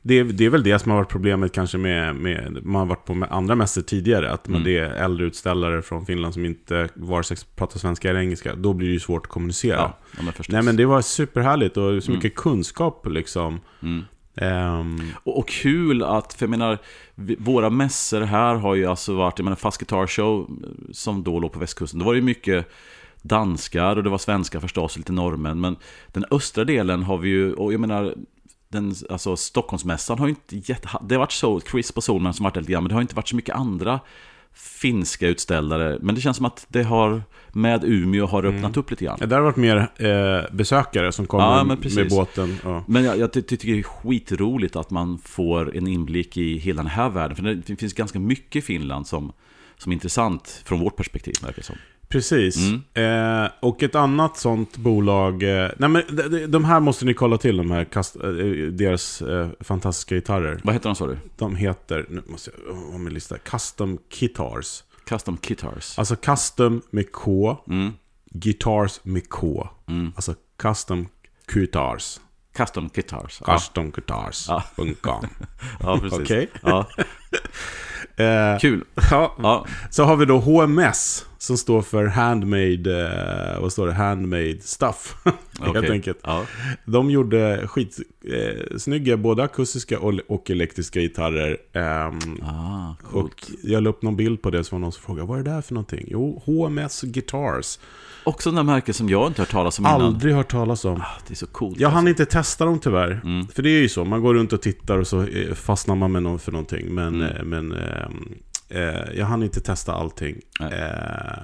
det, 0.02 0.20
är- 0.20 0.24
det 0.24 0.46
är 0.46 0.50
väl 0.50 0.64
det 0.64 0.80
som 0.80 0.92
har 0.92 0.98
varit 0.98 1.10
problemet 1.10 1.52
kanske 1.54 1.78
med, 1.78 2.16
med 2.16 2.58
man 2.66 2.80
har 2.80 2.86
varit 2.86 3.06
på 3.06 3.14
med 3.14 3.32
andra 3.32 3.56
mässor 3.56 3.82
tidigare. 3.82 4.32
Att 4.32 4.48
man, 4.48 4.62
Mm. 4.62 4.66
det 4.74 4.80
är 4.80 4.90
äldre 5.06 5.26
utställare 5.26 5.82
från 5.82 6.06
Finland 6.06 6.34
som 6.34 6.46
inte 6.46 6.90
vare 6.96 7.24
sig 7.24 7.38
pratar 7.56 7.80
svenska 7.80 8.10
eller 8.10 8.20
engelska. 8.20 8.56
Då 8.56 8.74
blir 8.74 8.88
det 8.88 8.94
ju 8.94 9.00
svårt 9.00 9.26
att 9.26 9.32
kommunicera. 9.32 9.76
Ja, 9.78 9.98
men 10.24 10.34
nej 10.50 10.62
men 10.62 10.76
det 10.76 10.86
var 10.86 11.02
superhärligt 11.02 11.78
och 11.78 12.04
så 12.04 12.12
Mm. 12.12 12.16
mycket 12.24 12.36
kunskap 12.36 13.08
liksom. 13.10 13.60
Mm. 13.84 14.04
Um... 14.36 15.12
Och, 15.24 15.38
och 15.38 15.48
kul 15.48 16.04
att, 16.04 16.34
för 16.34 16.46
jag 16.46 16.50
menar, 16.50 16.78
vi, 17.16 17.36
våra 17.40 17.70
mässor 17.70 18.22
här 18.22 18.56
har 18.56 18.76
ju 18.76 18.86
alltså 18.86 19.14
varit, 19.14 19.40
jag 19.40 19.44
menar 19.44 19.56
Fast 19.56 19.78
Guitar 19.78 20.08
Show 20.08 20.42
eh, 20.42 20.70
som 20.92 21.24
då 21.24 21.40
låg 21.40 21.52
på 21.52 21.60
västkusten, 21.60 22.00
då 22.00 22.06
var 22.06 22.14
det 22.14 22.20
ju 22.20 22.26
mycket 22.26 22.70
danskar 23.22 23.96
och 23.96 24.04
det 24.04 24.10
var 24.10 24.18
svenskar 24.18 24.60
förstås, 24.60 24.94
och 24.94 24.98
lite 24.98 25.12
norrmän. 25.12 25.62
Men 25.62 25.76
den 26.08 26.26
östra 26.32 26.64
delen 26.64 27.04
har 27.04 27.18
vi 27.18 27.30
ju, 27.30 27.54
och 27.54 27.74
jag 27.74 27.80
menar, 27.80 28.16
den, 28.70 28.96
alltså 29.10 29.36
Stockholmsmässan 29.36 30.20
har 30.20 30.28
ju 30.28 30.30
inte 30.30 30.72
gett, 30.72 30.86
det 31.02 31.16
har 31.16 31.20
varit 31.20 31.32
så, 31.32 31.62
Chris 31.62 31.92
på 31.92 32.02
Solman 32.02 32.34
som 32.34 32.44
varit 32.44 32.54
där 32.54 32.62
lite 32.62 32.72
grann, 32.72 32.84
men 32.84 32.90
det 32.90 32.96
har 32.96 33.02
inte 33.02 33.16
varit 33.16 33.28
så 33.28 33.36
mycket 33.36 33.56
andra 33.56 34.00
finska 34.54 35.28
utställare. 35.28 35.98
Men 36.02 36.16
det 36.16 36.22
känns 36.22 36.38
som 36.38 36.46
att 36.46 36.66
det 36.70 36.84
har, 36.84 37.22
med 37.52 37.84
Umeå 37.84 38.26
har 38.26 38.44
Mm. 38.44 38.56
öppnat 38.56 38.78
upp 38.78 38.90
lite 38.92 39.06
grann. 39.06 39.20
där 39.20 39.36
har 39.36 39.42
varit 39.42 39.56
mer 39.56 39.78
eh, 39.98 40.56
besökare 40.56 41.12
som 41.12 41.26
kommer 41.28 41.44
Ja, 41.58 41.64
med 41.64 42.10
båten. 42.10 42.58
Ja. 42.64 42.84
Men 42.88 43.04
jag, 43.04 43.18
jag 43.18 43.34
ty- 43.34 43.42
tycker 43.42 43.68
det 43.74 43.80
är 43.80 43.84
skitroligt 43.84 44.76
att 44.76 44.90
man 44.92 45.18
får 45.18 45.78
en 45.78 45.88
inblick 45.88 46.38
i 46.38 46.58
hela 46.58 46.78
den 46.84 46.92
här 46.92 47.10
världen. 47.10 47.36
För 47.36 47.44
det 47.44 47.76
finns 47.76 47.94
ganska 47.94 48.20
mycket 48.20 48.56
i 48.56 48.62
Finland 48.62 49.08
som, 49.08 49.32
som 49.78 49.92
är 49.92 49.94
intressant 49.94 50.62
från 50.66 50.80
vårt 50.80 50.96
perspektiv, 50.98 51.34
verkar 51.42 51.56
det 51.58 51.64
som. 51.64 51.76
Precis. 52.14 52.56
Mm. 52.58 53.44
Eh, 53.46 53.52
och 53.60 53.84
ett 53.84 53.96
annat 53.96 54.38
sånt 54.38 54.78
bolag... 54.78 55.44
Eh, 55.44 55.70
nej 55.78 55.90
men 55.90 56.04
de, 56.30 56.46
de- 56.48 56.66
här 56.66 56.80
måste 56.80 57.06
ni 57.06 57.14
kolla 57.14 57.38
till, 57.38 57.58
de 57.58 57.72
här 57.72 57.84
kast, 57.86 58.16
eh, 58.16 58.30
deras 58.72 59.22
eh, 59.22 59.48
fantastiska 59.60 60.16
gitarrer. 60.16 60.60
Vad 60.64 60.74
heter 60.76 60.90
de 60.90 60.96
sa 60.96 61.08
du? 61.08 61.18
De 61.38 61.56
heter, 61.56 62.06
nu 62.10 62.22
måste 62.26 62.52
jag 62.68 62.76
ha 62.76 62.98
min 62.98 63.14
lista, 63.14 63.38
Custom 63.38 63.98
Guitars. 64.20 64.84
Custom 65.10 65.38
Guitars. 65.42 66.00
Alltså 66.00 66.16
custom 66.16 66.82
med 66.90 67.12
K, 67.12 67.58
Mm, 67.68 67.92
guitars 68.32 69.00
med 69.04 69.30
K. 69.30 69.68
mm. 69.88 70.12
Alltså 70.16 70.36
custom 70.58 71.08
guitars. 71.54 72.20
Custom 72.58 72.90
Guitars. 72.94 73.42
Ja, 73.48 73.54
Customguitars.com. 73.54 75.26
ja 75.80 76.00
precis. 76.02 76.20
Okej. 76.20 76.50
Ja, 76.62 76.88
Eh, 78.16 78.60
kul. 78.60 78.84
ja, 79.12 79.36
Ja, 79.40 79.66
Så 79.90 80.04
har 80.04 80.16
vi 80.16 80.26
då 80.26 80.40
HMS 80.40 81.26
som 81.38 81.58
står 81.58 81.82
för 81.82 82.06
Handmade, 82.06 83.08
eh, 83.56 83.62
vad 83.62 83.72
står 83.72 83.88
det? 83.88 83.94
Handmade 83.94 84.58
Stuff. 84.62 85.16
Helt 85.60 85.78
okej. 85.78 85.92
enkelt. 85.92 86.18
Ja, 86.24 86.46
De 86.86 87.12
gjorde 87.12 87.68
skitsnygga 87.68 89.14
eh, 89.14 89.20
både 89.20 89.44
akustiska 89.44 90.00
och, 90.00 90.14
och 90.28 90.50
elektriska 90.52 91.00
gitarrer. 91.00 91.58
Ehm, 91.74 92.20
ah, 92.44 92.96
och 93.12 93.46
jag 93.64 93.84
la 93.84 93.90
upp 93.90 94.02
någon 94.02 94.16
bild 94.16 94.42
på 94.42 94.50
det 94.50 94.64
som 94.64 94.76
var 94.76 94.82
någon 94.82 94.92
som 94.92 95.04
frågade 95.04 95.28
vad 95.28 95.40
är 95.40 95.44
det 95.44 95.52
där 95.52 95.62
för 95.62 95.74
någonting? 95.74 96.08
Jo, 96.12 96.42
HMS 96.46 97.02
Guitars. 97.02 97.80
Också 98.26 98.50
den 98.50 98.56
där 98.56 98.64
märken 98.64 98.94
som 98.94 99.10
jag 99.10 99.28
inte 99.28 99.42
hört 99.42 99.50
talas 99.52 99.80
om 99.80 99.86
innan. 99.86 100.02
Aldrig 100.02 100.34
hört 100.36 100.52
talas 100.52 100.86
om. 100.86 101.02
Ah, 101.02 101.06
Det 101.28 101.34
är 101.34 101.36
så 101.36 101.48
coolt. 101.48 101.80
Jag 101.80 101.90
hann 101.90 101.98
alltså. 102.08 102.10
inte 102.10 102.26
testa 102.26 102.66
dem 102.66 102.80
tyvärr. 102.80 103.22
Mm. 103.24 103.48
För 103.48 103.64
det 103.64 103.70
är 103.70 103.82
ju 103.82 103.90
så, 103.90 104.06
man 104.06 104.22
går 104.22 104.34
runt 104.34 104.54
och 104.54 104.62
tittar 104.62 104.98
och 104.98 105.08
så 105.08 105.22
eh, 105.24 105.54
fastnar 105.54 105.96
man 105.96 106.12
med 106.12 106.24
någon 106.24 106.40
för 106.40 106.52
någonting. 106.52 106.94
Men, 106.94 107.16
Mm. 107.22 107.36
eh, 107.38 107.44
men 107.44 107.72
ehm, 107.72 108.34
eh, 108.70 109.18
jag 109.18 109.26
hann 109.26 109.44
inte 109.44 109.62
testa 109.62 109.94
allting. 109.94 110.42
Eh, 110.62 111.44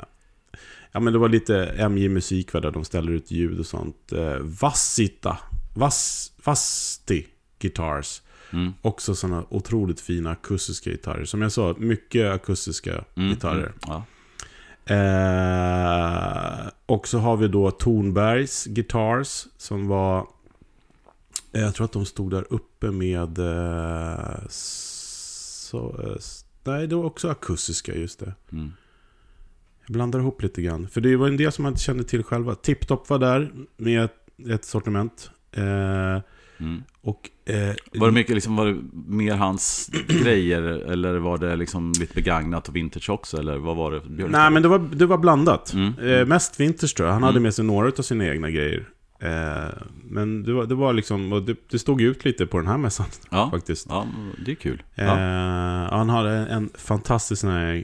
ja 0.91 0.99
men 0.99 1.13
det 1.13 1.19
var 1.19 1.29
lite 1.29 1.73
MJ 1.89 2.09
Musik 2.09 2.51
där 2.51 2.71
de 2.71 2.83
ställer 2.85 3.11
ut 3.11 3.31
ljud 3.31 3.59
och 3.59 3.65
sånt. 3.65 4.11
Eh, 4.11 4.35
Vassita, 4.39 5.37
Vass, 5.75 6.31
Vasti 6.43 7.25
Guitars. 7.59 8.21
Mm. 8.53 8.73
Också 8.81 9.15
sådana 9.15 9.43
otroligt 9.49 10.01
fina 10.01 10.31
akustiska 10.31 10.89
gitarrer. 10.89 11.25
Som 11.25 11.41
jag 11.41 11.51
sa, 11.51 11.75
mycket 11.77 12.31
akustiska 12.33 13.03
Mm. 13.15 13.29
gitarrer. 13.29 13.57
Mm. 13.63 13.73
Ja. 13.87 14.03
Eh, 14.89 16.67
och 16.85 17.07
så 17.07 17.17
har 17.19 17.37
vi 17.37 17.47
då 17.47 17.71
Tornbergs 17.71 18.65
Guitars 18.65 19.45
som 19.57 19.87
var... 19.87 20.27
eh, 21.53 21.61
Jag 21.61 21.75
tror 21.75 21.85
att 21.85 21.91
de 21.91 22.05
stod 22.05 22.31
där 22.31 22.45
uppe 22.49 22.91
med... 22.91 23.39
Eh, 23.39 24.39
så, 24.49 25.95
eh, 26.03 26.15
nej, 26.63 26.87
det 26.87 26.95
var 26.95 27.03
också 27.03 27.29
akustiska, 27.29 27.95
just 27.95 28.19
det. 28.19 28.33
Mm. 28.51 28.71
Jag 29.85 29.93
blandar 29.93 30.19
ihop 30.19 30.41
lite 30.41 30.61
grann. 30.61 30.87
För 30.89 31.01
det 31.01 31.15
var 31.15 31.27
en 31.27 31.37
del 31.37 31.51
som 31.51 31.63
man 31.63 31.71
inte 31.71 31.81
kände 31.83 32.03
till 32.03 32.23
själva. 32.23 32.55
Tiptop 32.55 33.09
var 33.09 33.19
där 33.19 33.51
med 33.77 34.03
ett, 34.03 34.47
ett 34.49 34.65
sortiment. 34.65 35.29
Eh, 35.51 36.17
Mm. 36.59 36.83
och... 37.01 37.29
Eh, 37.45 37.75
Var 37.99 38.07
det 38.07 38.13
mycket 38.13 38.35
liksom, 38.35 38.55
var 38.55 38.65
det 38.65 38.77
mer 39.07 39.35
hans 39.35 39.89
grejer 40.23 40.61
eller 40.61 41.17
var 41.17 41.37
det 41.37 41.55
liksom 41.55 41.93
lite 41.99 42.13
begagnat 42.13 42.67
och 42.69 42.75
vintage 42.75 43.09
också 43.09 43.37
eller 43.37 43.57
vad 43.57 43.75
var 43.75 43.91
det? 43.91 43.99
Björn? 44.09 44.31
Nej, 44.31 44.51
men 44.51 44.61
det 44.63 44.67
var, 44.69 44.79
det 44.79 45.05
var 45.05 45.17
blandat. 45.17 45.73
Mm. 45.73 45.93
Eh, 45.99 46.25
mest 46.25 46.59
vintage 46.59 46.95
tror 46.95 47.07
jag. 47.07 47.13
Han 47.13 47.23
hade 47.23 47.33
Mm. 47.33 47.43
med 47.43 47.53
sig 47.53 47.65
några 47.65 47.87
av 47.97 48.01
sina 48.01 48.25
egna 48.27 48.49
grejer. 48.49 48.89
Eh, 49.21 49.73
men 50.03 50.43
det 50.43 50.53
var, 50.53 50.65
det 50.65 50.75
var 50.75 50.93
liksom, 50.93 51.43
det, 51.47 51.55
det 51.71 51.79
stod 51.79 52.01
ut 52.01 52.25
lite 52.25 52.45
på 52.45 52.57
den 52.57 52.67
här 52.67 52.77
mässan 52.77 53.05
Ja, 53.31 53.49
faktiskt. 53.51 53.85
ja, 53.89 54.05
det 54.45 54.51
är 54.51 54.55
kul. 54.55 54.83
Eh, 54.95 55.05
Ja. 55.05 55.13
han 55.91 56.09
hade 56.09 56.31
en, 56.31 56.69
fantastisk 56.75 57.41
sån 57.41 57.49
här 57.51 57.83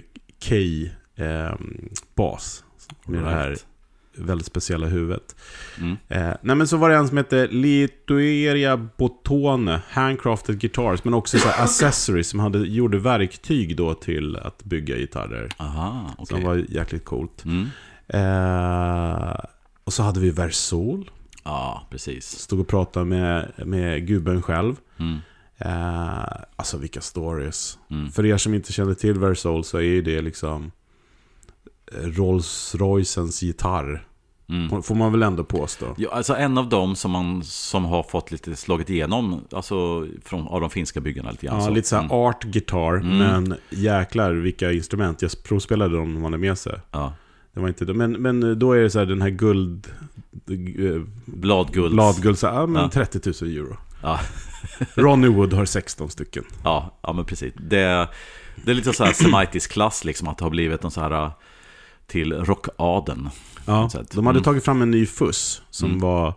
K-bas. 1.16 2.64
med 3.08 3.24
det 3.24 3.30
här 3.30 3.50
Right. 3.50 3.66
Väldigt 4.18 4.48
speciella 4.48 4.88
huvudet. 4.88 5.36
Mm. 5.78 5.98
Eh, 6.08 6.34
nej 6.42 6.56
men 6.56 6.68
så 6.68 6.78
var 6.78 6.90
det 6.90 6.96
en 6.96 7.08
som 7.08 7.18
hette 7.18 7.48
Litueria 7.48 8.78
Botone, 8.78 9.82
Handcrafted 9.90 10.60
Guitars, 10.60 11.04
men 11.04 11.14
också 11.14 11.38
så 11.38 11.50
accessories 11.58 12.30
som 12.30 12.40
hade, 12.40 12.60
gjorde 12.60 12.98
verktyg 12.98 13.78
då 13.78 13.94
till 13.94 14.36
att 14.36 14.64
bygga 14.64 14.98
gitarrer. 14.98 15.50
Aha, 15.58 16.16
okej. 16.18 16.26
Som 16.26 16.44
var 16.44 16.66
jäkligt 16.70 17.06
coolt. 17.06 17.46
Mm. 17.46 17.68
Eh, 18.08 19.36
och 19.84 19.94
så 19.94 20.04
hade 20.04 20.20
vi 20.20 20.30
Versol. 20.30 21.10
Ja, 21.44 21.88
precis. 21.90 22.26
Stod 22.26 22.60
och 22.60 22.68
pratade 22.68 23.06
med, 23.06 23.52
med 23.66 24.08
gubben 24.08 24.42
själv. 24.42 24.76
Mm. 24.98 25.18
Eh, 25.58 26.26
alltså 26.56 26.78
vilka 26.78 27.02
stories. 27.02 27.78
Mm. 27.92 28.12
För 28.12 28.26
er 28.26 28.38
som 28.38 28.54
inte 28.54 28.74
känner 28.74 28.94
till 28.94 29.20
Versol 29.20 29.64
så 29.64 29.82
är 29.82 30.02
det 30.02 30.22
liksom 30.22 30.72
Rolls 32.04 32.76
Roycens 32.76 33.42
gitarr. 33.44 34.08
Mm. 34.50 34.84
Får 34.84 34.96
man 34.96 35.12
väl 35.12 35.24
ändå 35.24 35.44
påstå. 35.44 35.96
Ja, 35.98 36.10
alltså 36.12 36.36
en 36.36 36.58
av 36.58 36.70
dem 36.70 36.96
som, 36.96 37.12
man, 37.12 37.44
som 37.44 37.86
har 37.86 38.04
fått 38.04 38.32
lite 38.32 38.56
slagit 38.56 38.90
igenom 38.90 39.42
alltså 39.52 40.08
från, 40.24 40.48
av 40.48 40.62
de 40.62 40.70
finska 40.70 41.02
byggarna 41.02 41.32
lite 41.32 41.46
grann. 41.46 41.56
Ja, 41.60 41.66
så. 41.66 41.72
lite 41.72 41.88
såhär 41.88 42.04
Mm. 42.04 42.12
art 42.18 42.44
guitar, 42.44 42.94
Mm. 42.96 43.18
men 43.18 43.56
jäklar 43.70 44.32
vilka 44.34 44.72
instrument. 44.72 45.22
Jag 45.22 45.32
provspelade 45.44 45.96
dem 45.98 46.14
när 46.14 46.22
man 46.22 46.34
hade 46.34 46.42
med 46.42 46.58
sig. 46.58 46.80
Ja. 46.92 47.14
Det 47.54 47.60
var 47.60 47.68
inte. 47.68 47.86
Men, 47.86 48.12
men 48.12 48.60
då 48.60 48.74
är 48.74 48.82
det 48.82 48.90
så 48.90 49.00
här 49.00 49.06
den 49.06 49.22
här 49.22 49.30
guld... 49.30 49.88
eh. 50.50 51.02
Bladguld, 51.26 52.40
så 52.40 52.48
här, 52.48 52.54
ja, 52.54 52.66
men 52.66 52.82
Ja. 52.82 52.90
30 52.90 53.44
000 53.46 53.52
euro. 53.58 53.78
Ja. 54.04 54.20
Ronny 54.96 55.28
Wood 55.28 55.54
har 55.54 55.66
16 55.66 56.10
stycken. 56.10 56.44
Ja, 56.64 56.98
ja 57.02 57.14
men 57.14 57.26
precis. 57.26 57.54
Det, 57.58 58.08
det 58.56 58.72
är 58.72 58.76
lite 58.76 58.94
så 58.94 59.04
här 59.04 59.14
semitisk 59.14 59.72
klass 59.72 60.06
liksom, 60.06 60.28
att 60.28 60.38
det 60.38 60.46
har 60.46 60.50
blivit 60.50 60.84
en 60.84 60.92
så 60.92 61.02
här 61.02 61.32
till 62.08 62.34
rockaden. 62.34 63.30
Ja, 63.66 63.90
de 64.12 64.26
hade 64.26 64.38
mm. 64.38 64.44
tagit 64.44 64.66
fram 64.66 64.82
en 64.82 64.92
ny 64.92 65.06
fuss 65.06 65.62
som 65.70 65.90
Mm. 65.90 66.02
var 66.02 66.34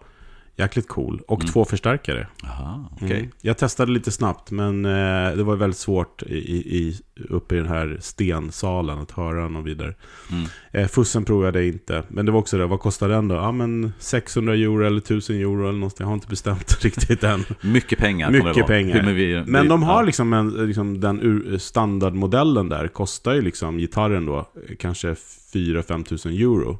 jäkligt 0.58 0.88
cool. 0.88 1.20
Och 1.28 1.40
Mm. 1.40 1.52
två 1.52 1.64
förstärkare. 1.64 2.26
Aha, 2.44 2.90
okej. 2.96 3.18
Mm. 3.18 3.30
Jag 3.40 3.58
testade 3.58 3.92
lite 3.92 4.10
snabbt, 4.10 4.50
men 4.50 4.84
eh, 4.84 5.36
det 5.36 5.42
var 5.42 5.56
väldigt 5.56 5.78
svårt 5.78 6.22
i, 6.22 6.36
i, 6.78 7.00
uppe 7.28 7.54
i 7.54 7.58
den 7.58 7.68
här 7.68 7.98
stensalen 8.00 8.98
att 8.98 9.10
höra 9.10 9.48
någon 9.48 9.64
vidare. 9.64 9.94
Mm. 10.32 10.44
Eh, 10.72 10.88
fussen 10.88 11.24
provade 11.24 11.58
jag 11.58 11.68
inte, 11.68 12.02
men 12.08 12.26
det 12.26 12.32
var 12.32 12.38
också 12.38 12.58
det, 12.58 12.66
vad 12.66 12.80
kostar 12.80 13.08
den 13.08 13.28
då? 13.28 13.34
Ja 13.34 13.52
men 13.52 13.92
600 13.98 14.54
euro 14.54 14.86
eller 14.86 14.98
1000 14.98 15.36
euro 15.36 15.62
eller 15.68 15.78
någonting, 15.78 15.96
jag 16.04 16.06
har 16.06 16.14
inte 16.14 16.28
bestämt 16.28 16.78
riktigt 16.84 17.24
än. 17.24 17.44
Mycket 17.60 17.98
pengar 17.98 18.30
Mycket 18.30 18.66
pengar. 18.66 19.02
Hur 19.02 19.12
vi, 19.14 19.42
Men 19.46 19.62
vi- 19.62 19.68
de 19.68 19.82
har 19.82 19.94
ja. 20.00 20.02
liksom, 20.02 20.32
en, 20.32 20.48
liksom 20.50 21.00
den 21.00 21.58
standardmodellen 21.58 22.68
där, 22.68 22.88
kostar 22.88 23.34
ju 23.34 23.42
liksom 23.42 23.78
gitarren 23.78 24.26
då 24.26 24.38
eh, 24.38 24.76
kanske 24.78 25.14
4-5 25.54 26.04
tusen 26.04 26.32
euro. 26.32 26.78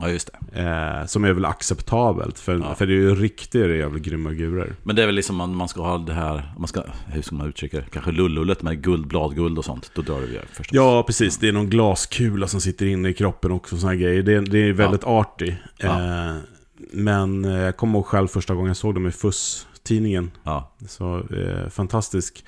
Ja, 0.00 0.08
just 0.08 0.30
det. 0.52 0.60
Eh, 0.62 1.06
som 1.06 1.24
är 1.24 1.32
väl 1.32 1.44
acceptabelt, 1.44 2.38
för, 2.38 2.58
Ja. 2.58 2.74
för 2.74 2.86
det 2.86 2.92
är 2.92 2.96
ju 2.96 3.14
riktigt 3.14 3.54
jävla 3.70 3.98
grymma 3.98 4.32
gurer. 4.32 4.74
Men 4.82 4.96
det 4.96 5.02
är 5.02 5.06
väl 5.06 5.14
liksom 5.14 5.36
man, 5.36 5.54
man 5.54 5.68
ska 5.68 5.82
ha 5.82 5.98
det 5.98 6.12
här, 6.12 6.52
man 6.58 6.68
ska, 6.68 6.82
hur 7.06 7.22
ska 7.22 7.34
man 7.34 7.48
uttrycka 7.48 7.76
det? 7.76 7.84
Kanske 7.92 8.12
lullullet 8.12 8.62
med 8.62 8.82
guld, 8.82 9.06
bladguld 9.06 9.58
och 9.58 9.64
sånt. 9.64 9.90
Då 9.94 10.02
drar 10.02 10.20
det 10.20 10.26
ju 10.26 10.38
förstås. 10.52 10.68
Ja, 10.74 11.02
precis. 11.06 11.38
Det 11.38 11.48
är 11.48 11.52
någon 11.52 11.70
glaskula 11.70 12.46
som 12.46 12.60
sitter 12.60 12.86
inne 12.86 13.08
i 13.08 13.14
kroppen 13.14 13.52
också. 13.52 13.76
Här 13.76 13.94
grejer. 13.94 14.22
Det, 14.22 14.34
är- 14.34 14.40
det 14.40 14.58
är 14.58 14.72
väldigt. 14.72 15.02
Ja. 15.04 16.26
Eh, 16.28 16.36
men 16.92 17.44
eh, 17.44 17.58
jag 17.58 17.76
kommer 17.76 17.94
ihåg 17.98 18.06
själv 18.06 18.28
första 18.28 18.54
gången 18.54 18.68
jag 18.68 18.76
såg 18.76 18.94
dem 18.94 19.06
i 19.06 19.10
Fuss-tidningen. 19.10 20.30
Ja, 20.44 20.72
Så 20.88 21.18
eh, 21.18 21.68
fantastisk 21.70 22.44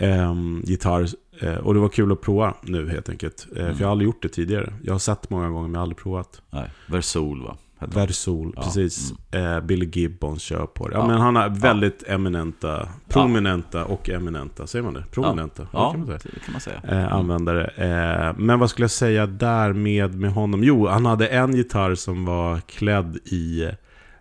eh, 0.00 0.34
gitarr. 0.64 1.06
Eh, 1.40 1.54
och 1.54 1.74
det 1.74 1.80
var 1.80 1.88
kul 1.88 2.12
att 2.12 2.20
prova 2.20 2.54
nu 2.62 2.88
helt 2.90 3.08
enkelt. 3.08 3.46
Eh, 3.56 3.62
Mm. 3.62 3.74
För 3.74 3.82
jag 3.82 3.88
har 3.88 3.92
aldrig 3.92 4.06
gjort 4.06 4.22
det 4.22 4.28
tidigare. 4.28 4.72
Jag 4.82 4.94
har 4.94 4.98
sett 4.98 5.30
många 5.30 5.48
gånger 5.50 5.62
men 5.68 5.72
jag 5.74 5.78
har 5.78 5.82
aldrig 5.82 5.98
provat. 5.98 6.42
nej. 6.50 6.70
Versol 6.86 7.42
va? 7.42 7.56
Versol, 7.80 8.52
Ja, 8.56 8.62
precis. 8.62 9.12
Eh, 9.30 9.60
Billy 9.60 9.86
Gibbons 9.92 10.42
kör 10.42 10.66
på 10.66 10.88
det. 10.88 10.94
Ja, 10.94 11.00
Ja. 11.00 11.06
men 11.06 11.20
han 11.20 11.36
har 11.36 11.48
väldigt 11.48 12.02
eminenta, 12.06 12.88
prominenta 13.08 13.84
och 13.84 14.08
eminenta, 14.10 14.66
säger 14.66 14.82
man 14.82 14.94
det? 14.94 15.04
Prominenta? 15.10 15.62
Ja. 15.72 15.78
Ja, 15.78 15.90
kan 15.90 16.00
man 16.00 16.06
säga. 16.20 16.32
det 16.34 16.40
kan 16.40 16.52
man 16.52 16.60
säga. 16.60 16.80
Eh, 16.88 17.12
användare. 17.12 17.64
Eh, 17.66 18.34
men 18.38 18.58
vad 18.58 18.70
skulle 18.70 18.84
jag 18.84 18.90
säga 18.90 19.26
där 19.26 19.72
med, 19.72 20.14
med 20.14 20.32
honom? 20.32 20.64
Jo, 20.64 20.86
han 20.86 21.06
hade 21.06 21.28
en 21.28 21.56
gitarr 21.56 21.94
som 21.94 22.24
var 22.24 22.60
klädd 22.60 23.16
i 23.24 23.68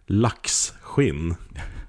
laxskinn. 0.05 1.35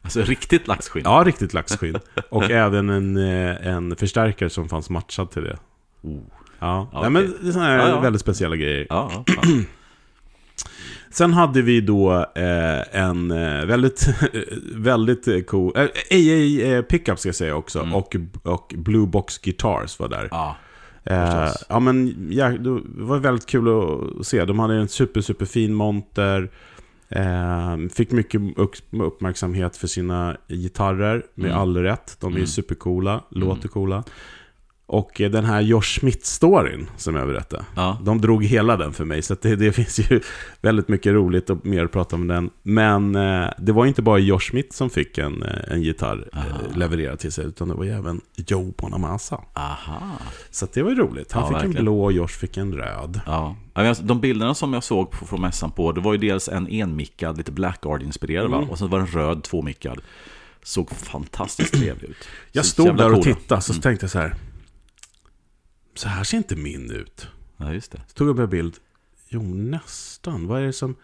Alltså 0.08 0.30
riktigt 0.30 0.66
laxskinn. 0.68 1.02
Ja, 1.04 1.22
riktigt 1.26 1.54
laxskinn. 1.54 1.98
Och 2.28 2.50
även 2.50 2.90
en, 2.90 3.16
eh, 3.16 3.66
en 3.66 3.96
förstärkare 3.96 4.50
som 4.50 4.68
fanns 4.68 4.90
matchad 4.90 5.30
till 5.30 5.42
det. 5.42 5.58
Oh. 6.02 6.20
Ja, 6.58 6.90
Ja, 6.92 7.08
men 7.08 7.34
det 7.42 7.48
är 7.48 7.52
sådana 7.52 7.68
här 7.68 7.78
Ja, 7.78 7.88
ja. 7.88 8.00
väldigt 8.00 8.20
speciella 8.22 8.56
grejer. 8.56 8.86
Ja. 8.90 9.24
Sen 11.10 11.32
hade 11.32 11.62
vi 11.62 11.80
då 11.80 12.12
eh, 12.34 13.00
en 13.00 13.30
eh, 13.30 13.64
väldigt, 13.64 14.08
väldigt 14.74 15.28
eh, 15.28 15.40
cool... 15.40 15.72
Eh, 15.76 15.82
AA 16.10 16.82
Pickup 16.82 17.18
ska 17.18 17.28
jag 17.28 17.36
säga 17.36 17.54
också. 17.54 17.80
Mm. 17.80 17.94
Och, 17.94 18.16
och 18.42 18.74
Blue 18.76 19.06
Box 19.06 19.38
Guitars 19.38 19.98
var 19.98 20.08
där. 20.08 20.28
ja. 20.30 20.56
Eh, 21.04 21.52
ja 21.68 21.80
men 21.80 22.28
ja, 22.30 22.48
det 22.48 22.80
var 22.84 23.18
väldigt 23.18 23.46
kul 23.46 23.68
att 24.20 24.26
se. 24.26 24.44
De 24.44 24.58
hade 24.58 24.74
en 24.74 24.88
super, 24.88 25.20
super 25.20 25.46
fin 25.46 25.74
monter. 25.74 26.50
Eh, 27.10 27.76
fick 27.92 28.12
mycket 28.12 28.40
upp- 28.58 28.76
uppmärksamhet 28.92 29.76
för 29.76 29.86
sina 29.86 30.36
gitarrer, 30.48 31.22
med 31.34 31.50
Mm. 31.50 31.62
all 31.62 31.76
rätt. 31.76 32.16
De 32.20 32.32
är 32.32 32.36
Mm. 32.36 32.46
supercoola, 32.46 33.24
låter 33.30 33.68
coola. 33.68 34.04
Och 34.90 35.20
eh, 35.20 35.30
den 35.30 35.44
här 35.44 35.60
Josh 35.60 35.80
Smith-storyn 36.00 36.86
som 36.96 37.16
jag 37.16 37.26
berättade. 37.28 37.64
Ja. 37.76 37.98
De 38.04 38.20
drog 38.20 38.44
hela 38.44 38.76
den 38.76 38.92
för 38.92 39.04
mig, 39.04 39.22
så 39.22 39.36
det, 39.42 39.56
det 39.56 39.72
finns 39.80 39.98
ju 40.10 40.20
väldigt 40.62 40.88
mycket 40.88 41.12
roligt 41.12 41.50
och 41.50 41.66
mer 41.66 41.84
att 41.84 41.92
prata 41.92 42.16
om 42.16 42.26
den. 42.28 42.50
Men 42.62 43.16
eh, 43.16 43.48
det 43.58 43.72
var 43.72 43.86
inte 43.86 44.02
bara 44.02 44.18
Josh 44.18 44.38
Smith 44.50 44.76
som 44.76 44.90
fick 44.90 45.18
en, 45.18 45.42
eh, 45.42 45.72
en 45.72 45.82
gitarr 45.82 46.28
eh, 46.32 46.76
levererad 46.78 47.18
till 47.18 47.32
sig, 47.32 47.44
utan 47.46 47.68
det 47.68 47.74
var 47.74 47.84
ju 47.84 47.90
även 47.90 48.20
Joe 48.36 48.72
Bonamassa. 48.78 49.40
Aha. 49.54 50.00
Så 50.50 50.66
det 50.72 50.82
var 50.82 50.90
ju 50.90 50.96
roligt. 50.96 51.32
Han 51.32 51.42
Ja, 51.42 51.48
fick 51.48 51.54
verkligen. 51.56 51.76
en 51.76 51.82
blå 51.84 52.04
och 52.04 52.12
Josh 52.12 52.26
fick 52.28 52.56
en 52.56 52.72
röd. 52.72 53.20
Ja. 53.26 53.56
Alltså, 53.72 54.02
De 54.04 54.20
bilderna 54.20 54.54
som 54.54 54.72
jag 54.74 54.84
såg 54.84 55.10
på, 55.10 55.26
från 55.26 55.40
mässan 55.40 55.70
på, 55.70 55.92
det 55.92 56.00
var 56.00 56.12
ju 56.12 56.18
dels 56.18 56.48
en 56.48 56.66
enmickad, 56.70 57.38
lite 57.38 57.52
Blackguard-inspirerad 57.52 58.50
va? 58.50 58.56
Mm. 58.56 58.70
Och 58.70 58.78
så 58.78 58.86
var 58.86 58.98
det 58.98 59.04
en 59.04 59.10
röd 59.10 59.42
tvåmickad. 59.42 60.00
Såg 60.62 60.90
fantastiskt 60.90 61.74
trevlig 61.74 62.08
ut. 62.10 62.16
Jag 62.52 62.64
stod 62.64 62.96
där 62.96 63.06
och 63.12 63.24
coola. 63.24 63.34
tittade, 63.36 63.60
så 63.60 63.72
Mm. 63.72 63.82
tänkte 63.82 64.04
jag 64.04 64.10
så 64.10 64.18
här. 64.18 64.34
Så 65.98 66.08
här 66.08 66.24
ser 66.24 66.36
inte 66.36 66.56
min 66.56 66.90
ut. 66.90 67.28
Ja, 67.56 67.72
just 67.72 67.92
det. 67.92 68.00
Så 68.06 68.14
tog 68.14 68.28
jag 68.28 68.34
upp 68.34 68.40
en 68.40 68.50
bild. 68.50 68.74
Jo, 69.28 69.42
nästan. 69.54 70.46
Vad 70.46 70.62
är 70.62 70.66
det 70.66 70.72
som... 70.72 70.96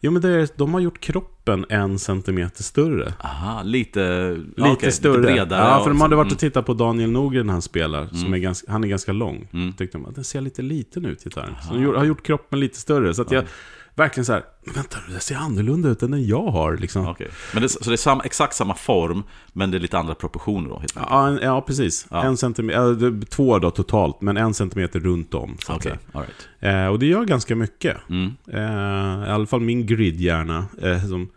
Jo, 0.00 0.10
men 0.10 0.22
det 0.22 0.28
är, 0.28 0.48
de 0.56 0.74
har 0.74 0.80
gjort 0.80 1.00
kroppen 1.00 1.66
en 1.68 1.98
centimeter 1.98 2.62
större. 2.62 3.14
Aha, 3.20 3.62
lite, 3.62 4.30
Lite 4.56 4.62
okej, 4.62 4.92
större. 4.92 5.20
Lite 5.20 5.32
bredare. 5.32 5.60
ja, 5.60 5.82
för 5.82 5.90
de 5.90 6.00
hade 6.00 6.16
varit 6.16 6.26
mm. 6.26 6.34
och 6.34 6.38
tittat 6.38 6.66
på 6.66 6.74
Daniel 6.74 7.10
Nogren 7.10 7.46
när 7.46 7.52
han 7.52 7.62
spelar. 7.62 8.06
Som 8.06 8.18
Mm. 8.18 8.34
är 8.34 8.38
ganska, 8.38 8.72
han 8.72 8.84
är 8.84 8.88
ganska 8.88 9.12
lång. 9.12 9.48
Mm. 9.52 9.72
Tyckte 9.72 9.98
de 9.98 10.06
att 10.06 10.14
den 10.14 10.24
ser 10.24 10.40
lite 10.40 10.62
liten 10.62 11.04
ut, 11.04 11.24
gitarren. 11.24 11.54
Så 11.68 11.74
de 11.74 11.84
har 11.86 12.04
gjort 12.04 12.26
kroppen 12.26 12.60
lite 12.60 12.78
större. 12.78 13.14
Så 13.14 13.22
att 13.22 13.30
jag 13.30 13.44
Ja. 13.44 13.48
Verkligen 13.94 14.24
så 14.24 14.32
här, 14.32 14.44
vänta, 14.74 14.98
det 15.14 15.20
ser 15.20 15.36
annorlunda 15.36 15.88
ut 15.88 16.02
än 16.02 16.10
den 16.10 16.26
jag 16.26 16.46
har. 16.46 16.76
Liksom. 16.76 17.06
Okej. 17.08 17.28
Men 17.54 17.62
det, 17.62 17.68
så 17.68 17.78
det 17.84 17.92
är 17.92 17.96
samma, 17.96 18.22
exakt 18.22 18.54
samma 18.54 18.74
form, 18.74 19.22
men 19.52 19.70
det 19.70 19.76
är 19.76 19.80
lite 19.80 19.98
andra 19.98 20.14
proportioner 20.14 20.68
då? 20.70 20.78
Helt. 20.78 20.92
Ja, 20.96 21.28
en, 21.28 21.38
ja, 21.42 21.60
precis. 21.60 22.06
Ja. 22.10 22.24
En 22.24 22.36
centimeter, 22.36 22.78
ja, 22.80 23.26
två 23.30 23.58
då 23.58 23.70
totalt, 23.70 24.20
men 24.20 24.36
en 24.36 24.54
centimeter 24.54 25.00
runt 25.00 25.34
om. 25.34 25.56
Så 25.66 25.72
all 25.72 25.80
right. 25.80 26.48
eh, 26.60 26.86
och 26.86 26.98
det 26.98 27.06
gör 27.06 27.24
ganska 27.24 27.56
mycket. 27.56 27.96
Mm. 28.10 28.32
Eh, 28.52 29.28
I 29.28 29.30
alla 29.30 29.46
fall 29.46 29.60
min 29.60 29.86
gridhjärna. 29.86 30.66
Eh, 30.82 31.04
som, 31.06 31.28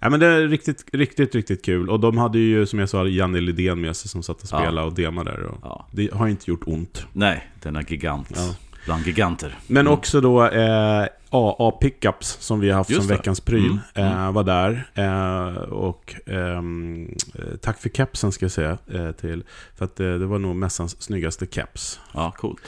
ja, 0.00 0.10
men 0.10 0.20
det 0.20 0.26
är 0.26 0.48
riktigt, 0.48 0.84
riktigt, 0.92 1.34
riktigt 1.34 1.64
kul. 1.64 1.90
Och 1.90 2.00
de 2.00 2.18
hade 2.18 2.38
ju, 2.38 2.66
som 2.66 2.78
jag 2.78 2.88
sa, 2.88 3.06
Janne 3.06 3.40
Lidén 3.40 3.80
med 3.80 3.96
sig 3.96 4.08
som 4.08 4.22
satt 4.22 4.36
och 4.42 4.48
Ja. 4.52 4.58
spelade 4.58 4.86
och 4.86 4.94
demade 4.94 5.30
där. 5.30 5.42
Och 5.44 5.58
Ja. 5.62 5.86
Det 5.92 6.12
har 6.12 6.28
inte 6.28 6.50
gjort 6.50 6.62
ont. 6.66 7.06
Nej, 7.12 7.50
denna 7.62 7.82
gigant 7.82 8.28
Ja. 8.34 8.54
Bland 8.84 9.06
giganter. 9.06 9.58
Men 9.66 9.80
Mm. 9.86 9.92
också 9.92 10.20
då 10.20 10.46
eh, 10.46 11.06
AA 11.30 11.70
Pickups 11.70 12.36
som 12.40 12.60
vi 12.60 12.70
har 12.70 12.76
haft 12.76 12.90
Just 12.90 13.00
som 13.02 13.08
det. 13.08 13.14
veckans 13.14 13.40
pryl. 13.40 13.78
Mm, 13.94 14.12
Eh, 14.12 14.32
var 14.32 14.44
där. 14.44 14.88
Eh, 14.94 15.62
och 15.62 16.14
ehm, 16.26 17.08
eh, 17.34 17.56
tack 17.62 17.80
för 17.80 17.88
kepsen 17.88 18.32
ska 18.32 18.44
jag 18.44 18.52
säga. 18.52 18.78
Eh, 18.94 19.10
till, 19.12 19.44
för 19.76 19.84
att 19.84 20.00
eh, 20.00 20.06
det 20.06 20.26
var 20.26 20.38
nog 20.38 20.56
mässans 20.56 21.02
snyggaste 21.02 21.46
keps. 21.46 22.00
Ja, 22.14 22.32
coolt. 22.36 22.60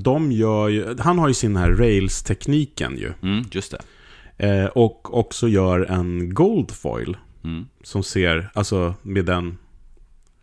De 0.00 0.32
gör 0.32 0.68
ju, 0.68 0.96
han 0.98 1.18
har 1.18 1.28
ju 1.28 1.34
sin 1.34 1.56
här 1.56 1.70
rails-tekniken 1.70 2.96
ju. 2.98 3.12
Mm, 3.22 3.44
just 3.52 3.74
det. 4.38 4.68
Och 4.68 5.18
också 5.18 5.48
gör 5.48 5.80
en 5.90 6.34
goldfoil. 6.34 7.16
Mm. 7.44 7.66
Som 7.82 8.02
ser, 8.02 8.50
alltså 8.54 8.94
med 9.02 9.24
den... 9.24 9.58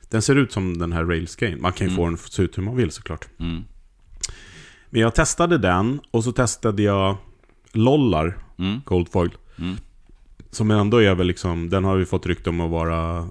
Den 0.10 0.22
ser 0.22 0.36
ut 0.36 0.52
som 0.52 0.78
den 0.78 0.94
här 0.94 1.04
railscale. 1.04 1.56
Man 1.58 1.74
kan 1.74 1.88
ju 1.88 1.92
Mm. 1.94 1.96
få 1.98 2.06
den 2.06 2.14
att 2.14 2.20
se 2.32 2.44
ut 2.44 2.58
hur 2.58 2.64
man 2.64 2.76
vill 2.76 2.92
såklart. 2.92 3.28
Mm. 3.40 3.64
Men 4.90 5.02
jag 5.02 5.16
testade 5.16 5.58
den 5.58 6.00
och 6.12 6.24
så 6.24 6.32
testade 6.32 6.84
jag 6.84 7.16
Lollar 7.72 8.38
Mm. 8.60 8.82
Goldfoil. 8.86 9.30
Mm. 9.60 9.76
Som 10.52 10.72
ändå 10.72 11.02
är 11.02 11.16
väl 11.16 11.28
liksom, 11.28 11.70
den 11.70 11.84
har 11.84 11.96
vi 11.96 12.06
fått 12.06 12.26
rykte 12.26 12.50
om 12.50 12.62
att 12.62 12.72
vara 12.72 13.18
eh, 13.20 13.26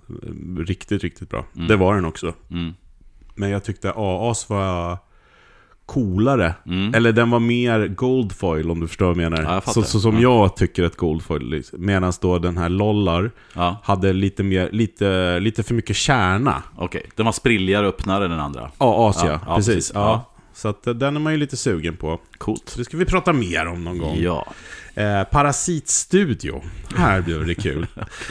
riktigt, 0.58 1.02
riktigt 1.02 1.30
bra. 1.30 1.44
Mm. 1.56 1.68
Det 1.68 1.76
var 1.76 1.94
den 1.94 2.04
också. 2.04 2.32
Mm. 2.50 2.74
Men 3.34 3.50
jag 3.50 3.64
tyckte 3.64 3.92
AAs 3.96 4.48
var 4.48 4.98
coolare. 5.86 6.54
Mm. 6.66 6.94
Eller 6.94 7.12
den 7.12 7.30
var 7.30 7.40
mer 7.40 7.86
Goldfoil 7.88 8.70
om 8.70 8.80
du 8.80 8.88
förstår 8.88 9.06
vad 9.06 9.16
jag 9.22 9.30
menar. 9.30 9.42
Ja, 9.42 9.52
jag 9.54 9.62
så, 9.74 9.82
så 9.82 10.00
som 10.00 10.14
Ja. 10.14 10.20
jag 10.20 10.56
tycker 10.56 10.84
att 10.84 10.96
Goldfoil, 10.96 11.50
liksom. 11.50 11.86
medan 11.86 12.12
då 12.20 12.38
den 12.38 12.58
här 12.58 12.68
Lollar 12.68 13.30
Ja, 13.54 13.76
hade 13.82 14.12
lite, 14.12 14.42
mer, 14.42 14.68
lite, 14.72 15.40
lite 15.40 15.62
för 15.62 15.74
mycket 15.74 15.96
kärna. 15.96 16.62
okej. 16.76 17.06
Den 17.16 17.24
var 17.26 17.32
sprilligare 17.32 17.88
och 17.88 17.94
öppnare 17.94 18.24
än 18.24 18.30
den 18.30 18.40
andra. 18.40 18.70
AAs 18.78 19.24
ja, 19.24 19.40
precis. 19.56 19.92
Ja. 19.94 20.32
Så 20.56 20.68
att, 20.68 20.86
eh, 20.86 20.94
den 20.94 21.16
är 21.16 21.20
man 21.20 21.32
ju 21.32 21.38
lite 21.38 21.56
sugen 21.56 21.96
på. 21.96 22.20
Coolt. 22.38 22.68
Så 22.68 22.78
det 22.78 22.84
ska 22.84 22.96
vi 22.96 23.04
prata 23.04 23.32
mer 23.32 23.66
om 23.66 23.84
någon 23.84 23.98
gång. 23.98 24.18
Ja. 24.20 24.46
Eh, 24.94 25.24
Parasitstudio. 25.24 26.62
Här 26.94 27.20
blev 27.22 27.46
det 27.46 27.54
kul. 27.54 27.86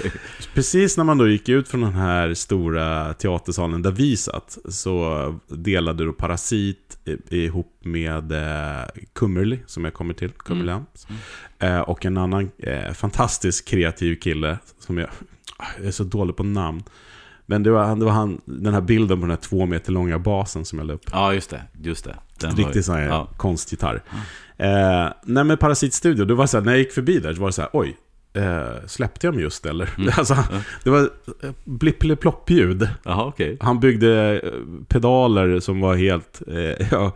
Precis 0.53 0.97
när 0.97 1.03
man 1.03 1.17
då 1.17 1.27
gick 1.27 1.49
ut 1.49 1.67
från 1.67 1.81
den 1.81 1.93
här 1.93 2.33
stora 2.33 3.13
teatersalen 3.13 3.81
där 3.81 3.91
vi 3.91 4.17
satt 4.17 4.57
så 4.69 5.39
delade 5.47 6.05
då 6.05 6.13
Parasit 6.13 6.97
i- 7.29 7.37
ihop 7.45 7.71
med 7.83 8.31
eh, 8.31 8.83
Kummerli, 9.13 9.59
som 9.65 9.83
jag 9.85 9.93
kommer 9.93 10.13
till, 10.13 10.29
Kummerli 10.31 10.71
eh, 11.59 11.79
Och 11.79 12.05
en 12.05 12.17
annan 12.17 12.51
eh, 12.57 12.93
fantastisk 12.93 13.67
kreativ 13.67 14.15
kille 14.15 14.57
som 14.79 14.97
jag, 14.97 15.09
jag 15.77 15.87
är 15.87 15.91
så 15.91 16.03
dålig 16.03 16.35
på 16.35 16.43
namn. 16.43 16.83
Men 17.45 17.63
det 17.63 17.71
var, 17.71 17.95
det 17.95 18.05
var 18.05 18.11
han, 18.11 18.41
den 18.45 18.73
här 18.73 18.81
bilden 18.81 19.17
på 19.17 19.21
den 19.21 19.29
här 19.29 19.37
två 19.37 19.65
meter 19.65 19.91
långa 19.91 20.19
basen 20.19 20.65
som 20.65 20.79
jag 20.79 20.87
la 20.87 20.93
upp. 20.93 21.05
ja, 21.11 21.33
just 21.33 21.49
det. 21.49 21.61
Just 21.83 22.05
det. 22.05 22.15
Den 22.39 22.55
Riktigt 22.55 22.85
sån 22.85 22.95
här 22.95 23.07
Ja. 23.07 23.27
konstgitarr. 23.37 24.03
Eh, 24.57 25.07
nej 25.23 25.43
men 25.43 25.57
Parasit 25.57 25.93
Studio, 25.93 26.25
det 26.25 26.33
var 26.33 26.45
så 26.47 26.57
här, 26.57 26.65
när 26.65 26.71
jag 26.71 26.79
gick 26.79 26.91
förbi 26.91 27.19
där 27.19 27.33
så 27.33 27.41
var 27.41 27.47
det 27.47 27.53
så 27.53 27.61
här, 27.61 27.69
oj, 27.73 27.97
eh, 28.33 28.85
släppte 28.87 29.27
jag 29.27 29.33
mig 29.33 29.43
just 29.43 29.65
eller? 29.65 29.89
Mm. 29.97 30.09
alltså, 30.17 30.37
det 30.83 30.89
var 30.89 30.99
eh, 31.43 31.51
blipp-plopp-ljud. 31.63 32.89
Jaha, 33.03 33.25
okej. 33.25 33.57
Han 33.61 33.79
byggde 33.79 34.39
eh, 34.43 34.51
pedaler 34.87 35.59
som 35.59 35.79
var 35.81 35.95
helt, 35.95 36.41
eh, 36.47 36.87
ja, 36.91 37.11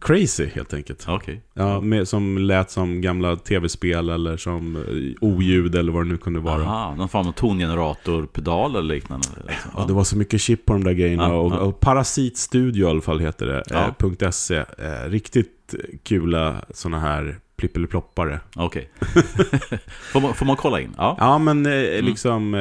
crazy 0.00 0.46
helt 0.54 0.74
enkelt. 0.74 1.04
Okej. 1.08 1.42
Ja, 1.54 1.80
med, 1.80 2.08
som 2.08 2.38
lät 2.38 2.70
som 2.70 3.00
gamla 3.00 3.36
tv-spel 3.36 4.08
eller 4.08 4.36
som 4.36 4.76
eh, 4.76 4.82
oljud 5.20 5.74
eller 5.74 5.92
vad 5.92 6.04
det 6.04 6.08
nu 6.08 6.18
kunde 6.18 6.40
vara. 6.40 6.62
Aha, 6.62 6.94
någon 6.94 7.08
form 7.08 7.28
av 7.28 7.32
tongenerator, 7.32 8.26
pedal 8.26 8.76
eller 8.76 8.94
liknande. 8.94 9.28
Liksom. 9.48 9.70
Ja, 9.76 9.84
det 9.86 9.92
var 9.92 10.04
så 10.04 10.16
mycket 10.16 10.40
chip 10.40 10.66
på 10.66 10.72
de 10.72 10.84
där 10.84 10.92
grejerna. 10.92 11.28
Ja, 11.28 11.34
och, 11.34 11.52
ja. 11.52 11.58
och 11.58 11.80
Parasit 11.80 12.38
Studio 12.38 12.86
i 12.86 12.90
alla 12.90 13.00
fall 13.00 13.20
heter 13.20 13.46
det. 13.46 13.62
Ja. 13.70 13.94
Eh, 14.20 14.30
.se. 14.30 14.56
Eh, 14.56 15.08
riktigt 15.08 15.74
kula 16.02 16.64
sådana 16.70 16.98
här 16.98 17.38
plippeliploppare. 17.56 18.40
Okej. 18.56 18.90
får, 20.12 20.20
man, 20.20 20.34
får 20.34 20.46
man 20.46 20.56
kolla 20.56 20.80
in? 20.80 20.94
Ja. 20.96 21.16
Ja, 21.18 21.38
men 21.38 21.66
eh, 21.66 22.02
liksom... 22.02 22.54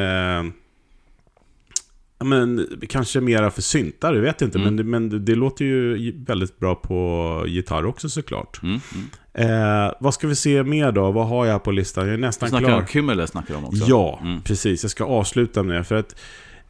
Eh, 2.22 2.26
men 2.28 2.68
kanske 2.90 3.22
mera 3.22 3.52
för 3.52 3.62
syntar, 3.62 4.14
jag 4.14 4.22
vet 4.22 4.42
inte. 4.42 4.58
Mm. 4.58 4.66
Men, 4.68 4.78
det- 4.78 4.84
men 4.84 5.10
det, 5.10 5.20
det 5.20 5.36
låter 5.36 5.66
ju 5.66 6.12
väldigt 6.26 6.60
bra 6.60 6.76
på 6.76 7.44
gitarr 7.48 7.86
också 7.86 8.10
såklart. 8.10 8.64
Mm, 8.64 8.80
mm. 8.96 9.08
Eh, 9.34 9.94
vad 10.00 10.14
ska 10.14 10.28
vi 10.28 10.36
se 10.36 10.64
mer 10.64 10.92
då? 10.92 11.12
Vad 11.12 11.28
har 11.28 11.46
jag 11.46 11.64
på 11.64 11.72
listan? 11.72 12.06
Jag 12.06 12.14
är 12.14 12.18
nästan 12.18 12.50
snackar 12.50 12.68
klar. 12.68 12.80
om 12.80 12.86
Kymmele 12.88 13.28
snackar 13.28 13.56
om 13.56 13.66
också. 13.66 13.86
Ja, 13.88 14.20
Mm. 14.24 14.42
precis. 14.42 14.84
Jag 14.84 14.92
ska 14.92 15.04
avsluta 15.04 15.64
med 15.64 15.76
det. 15.78 15.84
För 15.84 15.96
att 15.96 16.16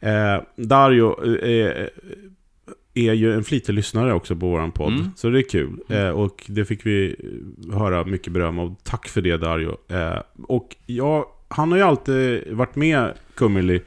eh, 0.00 0.42
Dario 0.56 1.24
eh, 1.44 1.86
är 2.94 3.12
ju 3.12 3.34
en 3.34 3.44
flitig 3.44 3.72
lyssnare 3.72 4.12
också 4.14 4.36
på 4.36 4.46
våran 4.48 4.72
podd. 4.72 4.92
Mm. 4.92 5.10
Så 5.16 5.28
det 5.30 5.38
är 5.40 5.48
kul. 5.50 5.80
Eh, 5.88 6.08
och 6.08 6.44
det 6.46 6.64
fick 6.64 6.86
vi 6.86 7.16
höra 7.72 8.04
mycket 8.04 8.32
beröm 8.32 8.58
av. 8.58 8.74
Tack 8.82 9.08
för 9.08 9.20
det 9.20 9.36
Dario. 9.36 9.76
Eh, 9.88 10.18
och 10.48 10.76
ja, 10.86 11.36
han 11.48 11.70
har 11.70 11.78
ju 11.78 11.84
alltid 11.84 12.52
varit 12.52 12.76
med 12.76 13.12
Kummerli 13.34 13.80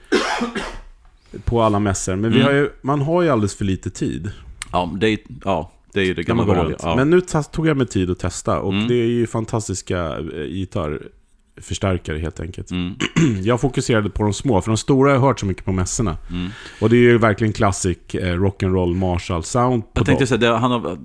på 1.46 1.62
alla 1.62 1.80
mässor. 1.80 2.16
Men 2.16 2.32
vi 2.32 2.40
Mm. 2.42 2.48
har 2.48 2.54
ju, 2.54 2.70
man 2.82 3.02
har 3.02 3.22
ju 3.22 3.30
alldeles 3.30 3.56
för 3.56 3.66
lite 3.66 3.90
tid. 3.90 4.32
Ja, 4.72 4.92
det 5.00 5.08
är, 5.10 5.18
ja, 5.46 5.72
det 5.94 6.00
är 6.02 6.06
ju 6.06 6.14
det 6.14 6.24
gamla 6.24 6.44
vanliga. 6.44 6.78
Ja. 6.82 6.96
Men 6.96 7.10
nu 7.10 7.22
tog 7.52 7.68
jag 7.68 7.78
mig 7.78 7.88
tid 7.88 8.10
att 8.12 8.20
testa. 8.20 8.60
Och 8.60 8.74
Mm. 8.74 8.88
det 8.88 8.96
är 8.96 9.06
ju 9.08 9.28
fantastiska 9.28 10.18
eh, 10.18 10.46
gitarrförstärkare 10.48 12.18
helt 12.20 12.40
enkelt. 12.40 12.72
Mm, 12.72 12.96
Jag 13.44 13.62
fokuserade 13.62 14.10
på 14.10 14.24
de 14.24 14.34
små, 14.34 14.62
för 14.62 14.72
de 14.72 14.78
stora 14.78 15.10
har 15.10 15.16
jag 15.16 15.22
hört 15.22 15.40
så 15.40 15.46
mycket 15.46 15.66
på 15.66 15.72
mässorna. 15.72 16.18
mm. 16.30 16.50
Och 16.82 16.90
det 16.90 16.96
är 16.96 17.00
ju 17.02 17.18
verkligen 17.18 17.54
classic 17.54 17.98
eh, 18.14 18.38
rock'n'roll 18.38 18.96
Marshall 18.96 19.44
sound 19.44 19.84
på 19.84 19.90
Jag 19.94 20.06
tänkte 20.06 20.28
säga, 20.28 20.56
han 20.56 20.72
har... 20.72 20.98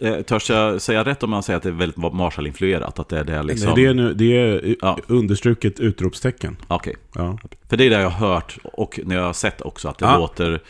eh, 0.00 0.22
Törs 0.22 0.50
jag 0.50 0.80
säga 0.82 1.04
rätt 1.04 1.22
om 1.22 1.30
man 1.30 1.42
säger 1.42 1.56
att 1.56 1.62
det 1.62 1.68
är 1.68 1.72
väldigt 1.72 1.96
Marshall-influerat? 1.96 2.98
Att 2.98 3.08
det 3.08 3.18
är 3.18 3.24
det 3.24 3.42
liksom... 3.42 3.66
Nej, 3.66 3.76
det 3.84 3.86
är, 3.90 3.94
nu, 3.94 4.14
det 4.14 4.36
är 4.38 4.76
Ja. 4.82 4.98
understruket 5.06 5.80
utropstecken. 5.80 6.56
Okej. 6.68 6.96
Ja. 7.14 7.38
För 7.68 7.76
det 7.76 7.84
är 7.86 7.90
det 7.90 8.00
jag 8.00 8.10
har 8.10 8.28
hört 8.28 8.58
och 8.64 9.00
när 9.04 9.16
jag 9.16 9.22
har 9.24 9.32
sett 9.32 9.60
också 9.62 9.88
att 9.88 9.98
det 9.98 10.04
Ja. 10.04 10.18
låter 10.18 10.60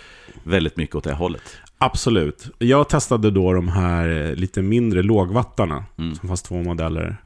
väldigt 0.43 0.77
mycket 0.77 0.97
åt 0.97 1.05
det 1.05 1.15
hållet. 1.15 1.43
Absolut. 1.79 2.51
Jag 2.59 2.89
testade 2.89 3.31
då 3.31 3.53
de 3.53 3.69
här 3.69 4.09
eh, 4.29 4.35
lite 4.35 4.63
mindre 4.63 5.03
lågvattarna, 5.03 5.85
Mm. 5.99 6.15
som 6.15 6.29
fanns 6.29 6.43
två 6.43 6.63
modeller. 6.63 7.17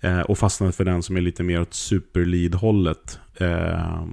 Eh, 0.00 0.20
och 0.20 0.38
fastnade 0.38 0.72
för 0.72 0.84
den 0.84 1.02
som 1.02 1.16
är 1.16 1.20
lite 1.20 1.42
mer 1.42 1.60
åt 1.60 1.74
superlead-hållet. 1.74 3.18
Eh, 3.36 4.04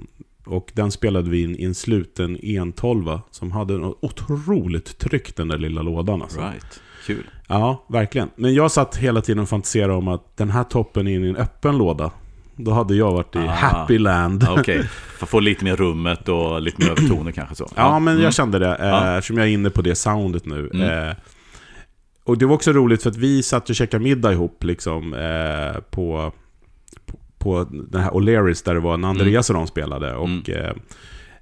och 0.44 0.70
den 0.74 0.90
spelade 0.90 1.30
vi 1.30 1.42
in 1.42 1.56
i 1.56 1.64
en 1.64 1.74
sluten 1.74 2.38
E12 2.38 3.20
som 3.30 3.52
hade 3.52 3.74
otroligt 4.00 4.98
tryck 4.98 5.36
den 5.36 5.48
där 5.48 5.58
lilla 5.58 5.82
lådan. 5.82 6.22
Alltså. 6.22 6.40
Right. 6.40 6.80
Kul. 7.14 7.30
Ja, 7.48 7.84
verkligen. 7.88 8.30
Men 8.36 8.54
jag 8.54 8.70
satt 8.70 8.96
hela 8.96 9.20
tiden 9.20 9.42
och 9.42 9.48
fantiserade 9.48 9.92
om 9.92 10.08
att 10.08 10.36
den 10.36 10.50
här 10.50 10.64
toppen 10.64 11.06
är 11.08 11.14
in 11.14 11.24
i 11.24 11.28
en 11.28 11.36
öppen 11.36 11.78
låda. 11.78 12.10
då 12.56 12.70
hade 12.70 12.94
jag 12.94 13.12
varit 13.12 13.36
i 13.36 13.38
Ah. 13.38 13.46
Happy 13.50 13.98
Land. 13.98 14.42
Ja, 14.46 14.56
Okej, 14.60 14.82
för 15.18 15.26
att 15.26 15.30
få 15.30 15.40
lite 15.40 15.64
mer 15.64 15.76
rummet 15.76 16.28
och 16.28 16.62
lite 16.62 16.82
mer 16.84 16.90
övertoner 16.90 17.32
kanske 17.32 17.54
så. 17.54 17.68
Ja, 17.76 17.98
men 17.98 18.12
Mm. 18.14 18.24
jag 18.24 18.34
kände 18.34 18.58
det, 18.58 18.74
eh, 18.76 18.86
Ja. 18.88 19.16
eftersom 19.16 19.38
jag 19.38 19.46
är 19.46 19.50
inne 19.52 19.70
på 19.70 19.82
det 19.82 19.94
soundet 19.94 20.46
nu. 20.46 20.70
Mm. 20.74 21.08
Eh, 21.08 21.14
och 22.24 22.38
det 22.38 22.46
var 22.46 22.54
också 22.54 22.72
roligt 22.72 23.02
för 23.02 23.10
att 23.10 23.16
vi 23.16 23.42
satt 23.42 23.68
och 23.70 23.74
käkade 23.76 24.04
middag 24.04 24.32
ihop 24.32 24.64
liksom, 24.64 25.14
eh, 25.14 25.80
på, 25.90 26.32
på, 27.06 27.18
på 27.38 27.66
den 27.70 28.00
här 28.02 28.10
O'Learys 28.10 28.64
där 28.64 28.74
det 28.74 28.80
var 28.80 28.94
en 28.94 29.04
Andreas 29.04 29.50
och 29.50 29.56
de 29.56 29.66
spelade. 29.66 30.14
Och 30.14 30.28
Mm. 30.28 30.78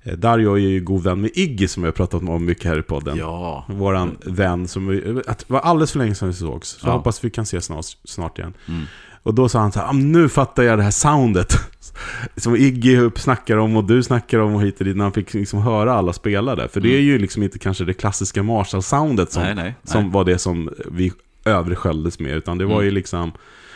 Eh, 0.03 0.13
Dario 0.19 0.53
är 0.55 0.59
ju 0.59 0.81
god 0.81 1.03
vän 1.03 1.21
med 1.21 1.31
Iggy 1.35 1.69
som 1.69 1.83
vi 1.83 1.87
har 1.87 1.93
pratat 1.93 2.23
om 2.23 2.45
mycket 2.45 2.65
här 2.65 2.79
i 2.79 2.83
podden. 2.83 3.17
Ja, 3.19 3.65
Våran 3.69 4.17
vän 4.25 4.69
som 4.69 4.87
vi, 4.89 5.23
att 5.27 5.51
var 5.51 5.61
alldeles 5.61 5.93
för 5.93 5.99
länge 5.99 6.15
sedan 6.15 6.29
vi 6.29 6.35
sågs. 6.35 6.69
Så 6.69 6.79
Ja. 6.87 6.89
jag 6.89 6.97
hoppas 6.99 7.25
vi 7.25 7.31
kan 7.31 7.43
ses 7.43 7.65
snart, 7.65 7.85
snart 8.05 8.39
igen. 8.39 8.55
Mm. 8.69 8.83
Och 9.23 9.35
då 9.35 9.49
sa 9.49 9.59
han 9.61 9.73
så 9.73 9.79
här, 9.81 9.87
"Ah, 9.89 9.93
nu 9.93 10.29
fattar 10.29 10.63
jag 10.63 10.79
det 10.79 10.83
här 10.83 10.91
soundet. 10.91 11.53
Som 12.37 12.57
Iggy 12.57 13.11
snackar 13.17 13.57
om 13.57 13.77
och 13.77 13.85
du 13.85 14.03
snackar 14.03 14.39
om 14.39 14.55
och 14.55 14.63
hit 14.63 14.79
och 14.79 14.85
dit. 14.85 14.97
När 14.97 15.05
han 15.05 15.13
fick 15.13 15.35
liksom 15.35 15.63
höra 15.63 15.93
alla 15.93 16.13
spela 16.13 16.57
det. 16.57 16.69
För 16.69 16.81
det 16.81 16.97
är 16.97 17.01
ju 17.01 17.19
liksom 17.19 17.43
inte 17.43 17.59
kanske 17.59 17.85
det 17.85 17.95
klassiska 17.95 18.43
Marshall-soundet 18.43 19.33
som, 19.33 19.43
nej, 19.43 19.55
nej. 19.55 19.75
som 19.85 20.03
nej. 20.03 20.13
var 20.13 20.25
det 20.25 20.39
som 20.39 20.71
vi 20.91 21.13
översköljdes 21.49 22.19
med. 22.19 22.37
Utan 22.37 22.59
det 22.59 22.65
var 22.65 22.75
Mm. 22.75 22.85
ju 22.85 22.91
liksom 22.91 23.33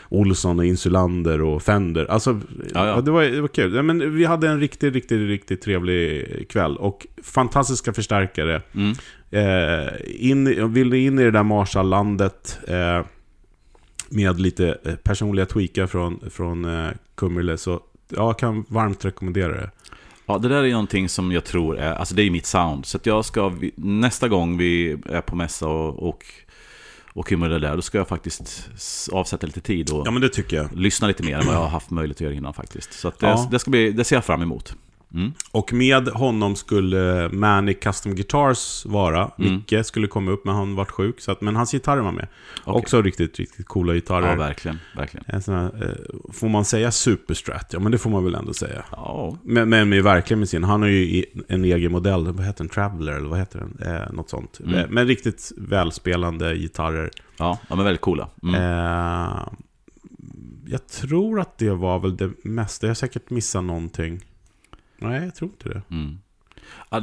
Olsson 0.09 0.59
och 0.59 0.65
Insulander 0.65 1.43
och 1.43 1.63
Fender. 1.63 2.07
Alltså, 2.11 2.41
Ja, 2.75 2.87
ja. 2.87 3.01
Det, 3.01 3.11
var, 3.11 3.23
det 3.23 3.41
var 3.41 3.49
kul. 3.49 3.75
Ja, 3.75 3.83
men 3.83 4.15
vi 4.15 4.25
hade 4.25 4.49
en 4.49 4.61
riktigt, 4.61 4.95
riktigt, 4.95 5.29
riktigt 5.29 5.63
trevlig 5.63 6.27
kväll. 6.49 6.77
Och 6.77 7.07
fantastiska 7.23 7.93
förstärkare. 7.93 8.63
Mm. 8.75 8.93
Eh, 9.31 9.93
in, 10.07 10.73
vill 10.73 10.95
in 10.95 11.19
i 11.19 11.23
det 11.25 11.31
där 11.31 11.43
Marshall-landet 11.43 12.59
eh, 12.69 13.05
med 14.09 14.41
lite 14.41 14.79
eh, 14.85 14.95
personliga 14.95 15.47
tweakar 15.47 15.87
från, 15.87 16.21
från 16.31 16.65
eh, 16.65 16.91
Kummerle 17.15 17.57
så 17.57 17.81
jag 18.09 18.39
kan 18.39 18.65
varmt 18.69 19.05
rekommendera 19.05 19.53
det. 19.53 19.71
Ja, 20.27 20.39
det 20.39 20.49
där 20.49 20.65
är 20.65 20.71
någonting 20.71 21.09
som 21.09 21.33
jag 21.33 21.45
tror 21.45 21.79
är, 21.79 21.93
alltså 21.93 22.15
det 22.15 22.23
är 22.23 22.31
mitt 22.31 22.47
sound. 22.47 22.87
Så 22.87 22.97
att 22.97 23.07
jag 23.07 23.25
ska, 23.25 23.53
nästa 23.77 24.29
gång 24.29 24.59
vi 24.59 24.97
är 25.09 25.21
på 25.21 25.37
mässa 25.37 25.69
och, 25.69 26.09
och, 26.09 26.25
och 27.15 27.29
kommer 27.29 27.49
det 27.49 27.59
där, 27.59 27.77
då 27.77 27.83
ska 27.83 27.99
jag 27.99 28.09
faktiskt 28.09 28.69
avsätta 29.13 29.47
lite 29.47 29.61
tid 29.61 29.91
och 29.91 30.07
Ja 30.07 30.11
lyssna 30.75 31.09
lite 31.09 31.23
mer 31.23 31.39
än 31.39 31.47
vad 31.47 31.55
jag 31.55 31.61
har 31.61 31.69
haft 31.69 31.91
möjlighet 31.91 32.17
att 32.17 32.21
göra 32.21 32.35
innan 32.35 32.55
faktiskt. 32.55 32.93
Så 32.93 33.09
det, 33.19 33.27
Ja. 33.27 33.49
det, 33.51 33.59
ska 33.59 33.71
bli, 33.71 33.93
det 33.93 34.05
ser 34.05 34.17
jag 34.17 34.25
fram 34.25 34.43
emot. 34.43 34.75
Mm. 35.15 35.33
Och 35.51 35.73
med 35.73 36.09
honom 36.09 36.57
skulle 36.57 37.29
Manic 37.33 37.79
Custom 37.81 38.15
Guitars 38.15 38.87
vara. 38.87 39.31
Mm. 39.39 39.55
Micke 39.55 39.87
skulle 39.87 40.07
komma 40.07 40.31
upp 40.31 40.45
men 40.45 40.55
han 40.55 40.75
vart 40.75 40.91
sjuk. 40.91 41.21
Så 41.21 41.33
att, 41.33 41.41
men 41.41 41.57
hans 41.57 41.73
gitarrer 41.73 42.01
var 42.01 42.13
med. 42.13 42.29
Okej. 42.65 42.81
Också 42.81 43.03
riktigt, 43.03 43.39
riktigt 43.39 43.67
coola 43.67 43.95
gitarrer. 43.95 44.29
Ja, 44.29 44.35
verkligen. 44.35 44.79
verkligen. 44.97 45.25
här, 45.55 45.65
eh, 45.65 46.33
får 46.33 46.49
man 46.49 46.65
säga 46.65 46.91
superstrat? 46.91 47.71
Ja 47.73 47.81
men 47.81 47.93
det 47.93 47.99
får 47.99 48.11
man 48.11 48.25
väl 48.25 48.35
ändå 48.35 48.53
säga. 48.53 48.85
Ja, 48.91 49.37
Men, 49.43 49.69
men 49.69 50.03
verkligen 50.03 50.39
med 50.39 50.49
sin, 50.49 50.65
han 50.65 50.83
har 50.83 50.89
ju 50.89 51.25
en 51.49 51.65
egen 51.65 51.93
modell, 51.93 52.25
vad 52.27 52.47
heter 52.47 52.65
den? 52.65 52.69
Traveler 52.69 53.13
eller 53.13 53.29
vad 53.29 53.39
heter 53.39 53.59
den? 53.59 53.95
Eh, 53.95 54.13
något 54.13 54.31
sånt. 54.31 54.61
Mm. 54.61 54.75
Eh, 54.75 54.87
Men 54.89 55.07
riktigt 55.07 55.53
välspelande 55.57 56.55
gitarrer. 56.55 57.11
ja, 57.39 57.59
ja 57.69 57.77
men 57.77 57.85
väldigt 57.85 58.01
coola. 58.01 58.29
Mm. 58.43 58.55
Eh, 58.55 59.49
jag 60.67 60.87
tror 60.87 61.41
att 61.41 61.59
det 61.59 61.71
var 61.71 61.99
väl 61.99 62.17
det 62.17 62.31
mesta. 62.45 62.87
Jag 62.87 62.91
har 62.91 62.95
säkert 62.95 63.31
missat 63.31 63.65
någonting. 63.65 64.21
Nej, 65.03 65.25
jag 65.25 65.35
tror 65.35 65.51
inte 65.51 65.69
det. 65.69 65.83
Mm. 65.91 66.19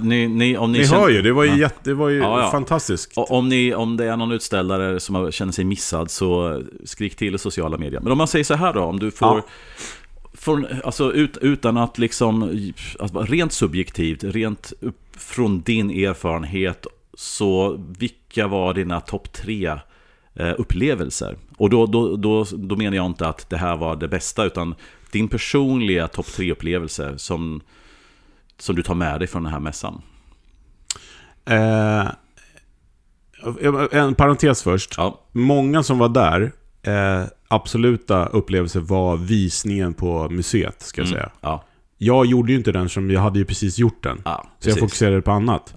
Ni, 0.01 0.27
ni, 0.27 0.57
om 0.57 0.71
ni, 0.71 0.79
Ni 0.79 0.85
känner- 0.85 0.99
hör 1.01 1.09
ju, 1.09 1.21
det 1.21 1.33
var 1.33 1.43
ju, 1.43 1.49
Ja. 1.49 1.57
jätte, 1.57 1.79
det 1.83 1.93
var 1.93 2.09
ju 2.09 2.17
Ja, 2.17 2.41
ja. 2.41 2.51
fantastiskt. 2.51 3.17
Och 3.17 3.31
Om, 3.31 3.49
ni, 3.49 3.73
om 3.75 3.97
det 3.97 4.05
är 4.05 4.17
någon 4.17 4.31
utställare 4.31 4.99
som 4.99 5.31
känner 5.31 5.51
sig 5.51 5.65
missad 5.65 6.11
så 6.11 6.61
skrik 6.85 7.15
till 7.15 7.35
i 7.35 7.37
sociala 7.37 7.77
medier. 7.77 8.01
Men 8.01 8.11
om 8.11 8.17
man 8.17 8.27
säger 8.27 8.45
så 8.45 8.53
här 8.53 8.73
då, 8.73 8.81
om 8.81 8.99
du 8.99 9.11
får... 9.11 9.43
Från, 10.33 10.65
alltså 10.83 11.13
ut, 11.13 11.37
utan 11.37 11.77
att 11.77 11.97
liksom, 11.97 12.43
alltså 12.99 13.19
rent 13.21 13.51
subjektivt, 13.53 14.23
rent 14.23 14.73
från 15.17 15.61
din 15.61 15.89
erfarenhet, 15.89 16.87
så 17.13 17.77
vilka 17.99 18.47
var 18.47 18.73
dina 18.73 18.99
topp 19.01 19.33
tre 19.33 19.65
eh, 20.33 20.53
upplevelser? 20.57 21.37
Och 21.57 21.69
då, 21.69 21.85
då, 21.85 22.15
då, 22.15 22.45
då 22.53 22.75
menar 22.75 22.97
jag 22.97 23.05
inte 23.05 23.27
att 23.27 23.49
det 23.49 23.57
här 23.57 23.77
var 23.77 23.95
det 23.95 24.07
bästa, 24.07 24.45
utan 24.45 24.75
din 25.11 25.27
personliga 25.27 26.07
topp 26.07 26.25
tre 26.27 26.51
upplevelser 26.51 27.13
som, 27.17 27.61
som 28.59 28.75
du 28.75 28.83
tar 28.83 28.95
med 28.95 29.19
dig 29.19 29.27
från 29.27 29.43
den 29.43 29.51
här 29.53 29.59
mässan. 29.59 30.01
Eh, 31.45 32.07
en 33.91 34.15
parentes 34.15 34.63
först. 34.63 34.93
Ja, 34.97 35.21
Många 35.31 35.83
som 35.83 35.97
var 35.97 36.09
där, 36.09 36.51
eh, 36.83 37.23
absoluta 37.47 38.25
upplevelser 38.25 38.79
var 38.79 39.17
visningen 39.17 39.93
på 39.93 40.29
museet, 40.29 40.81
ska 40.81 41.01
jag 41.01 41.07
mm, 41.07 41.17
säga. 41.19 41.29
ja, 41.41 41.63
Jag 41.97 42.25
gjorde 42.25 42.51
ju 42.51 42.57
inte 42.57 42.71
den 42.71 42.89
som 42.89 43.11
jag 43.11 43.21
hade 43.21 43.39
ju 43.39 43.45
precis 43.45 43.77
gjort 43.79 44.03
den. 44.03 44.21
ja 44.25 44.43
Så 44.43 44.69
jag 44.69 44.75
precis. 44.75 44.79
fokuserade 44.79 45.21
på 45.21 45.31
annat. 45.31 45.73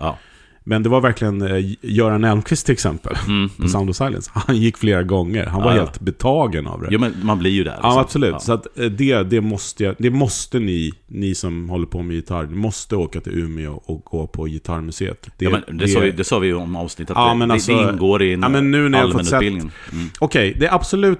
Men 0.64 0.82
det 0.82 0.88
var 0.88 1.00
verkligen 1.00 1.42
eh, 1.42 1.64
Göran 1.82 2.24
Elmqvist 2.24 2.66
till 2.66 2.72
exempel, 2.72 3.16
Mm, 3.28 3.48
på 3.48 3.62
mm. 3.62 3.68
Sound 3.68 3.90
of 3.90 3.96
Silence. 3.96 4.30
Han 4.34 4.56
gick 4.56 4.76
flera 4.78 5.02
gånger. 5.02 5.46
Han 5.46 5.62
var 5.62 5.70
ja. 5.74 5.78
helt 5.80 6.00
betagen 6.00 6.66
av 6.66 6.80
det. 6.80 6.88
Jo, 6.90 7.00
men 7.00 7.14
man 7.22 7.38
blir 7.38 7.50
ju 7.50 7.64
där. 7.64 7.70
Ja, 7.82 7.88
liksom. 7.88 8.00
absolut. 8.00 8.32
Ja. 8.32 8.38
Så 8.38 8.52
att 8.52 8.78
eh, 8.78 8.84
det, 8.86 9.22
det, 9.22 9.40
måste 9.40 9.84
jag, 9.84 9.94
det 9.98 10.10
måste 10.10 10.58
ni, 10.58 10.92
ni 11.06 11.34
som 11.34 11.68
håller 11.70 11.86
på 11.86 12.02
med 12.02 12.16
gitarr, 12.16 12.46
ni 12.46 12.56
måste 12.56 12.96
åka 12.96 13.20
till 13.20 13.38
Umeå 13.38 13.72
och 13.84 14.04
gå 14.04 14.26
på 14.26 14.44
Gitarrmuseet. 14.44 15.28
Det, 15.38 15.44
ja, 15.44 15.50
men 15.66 15.78
det, 15.78 15.88
sa 15.88 16.00
vi, 16.00 16.10
det 16.10 16.24
sa 16.24 16.38
vi 16.38 16.46
ju 16.46 16.54
om 16.54 16.76
avsnittet. 16.76 17.16
Ja, 17.16 17.28
det, 17.28 17.34
men 17.38 17.48
det, 17.48 17.54
alltså- 17.54 17.72
det 17.76 17.92
ingår 17.92 18.22
i 18.22 18.32
en 18.32 18.42
Ja, 18.42 18.48
men 18.48 18.70
nu 18.70 18.88
när 18.88 18.98
jag 18.98 19.12
fått 19.12 19.24
sett- 19.26 19.32
allmänutbildning. 19.34 19.72
Mm. 19.92 20.08
Okej, 20.18 20.56
det 20.60 20.72
absolut 20.72 21.18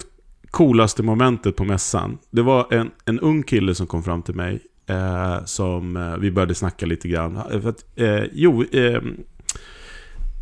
coolaste 0.51 1.03
momentet 1.03 1.57
på 1.57 1.65
mässan, 1.65 2.19
det 2.31 2.43
var 2.43 2.73
en, 2.75 2.91
en 3.05 3.21
ung 3.21 3.43
kille 3.43 3.75
som 3.75 3.87
kom 3.87 4.03
fram 4.03 4.23
till 4.23 4.35
mig, 4.35 4.61
eh, 4.89 5.45
som 5.45 5.97
eh, 5.97 6.17
vi 6.17 6.31
började 6.31 6.55
snacka 6.55 6.87
lite 6.87 7.09
grann. 7.09 7.37
Eh, 7.37 7.61
För 7.61 7.69
att, 7.69 7.85
eh, 7.99 8.23
jo, 8.33 8.65
eh, 8.73 9.01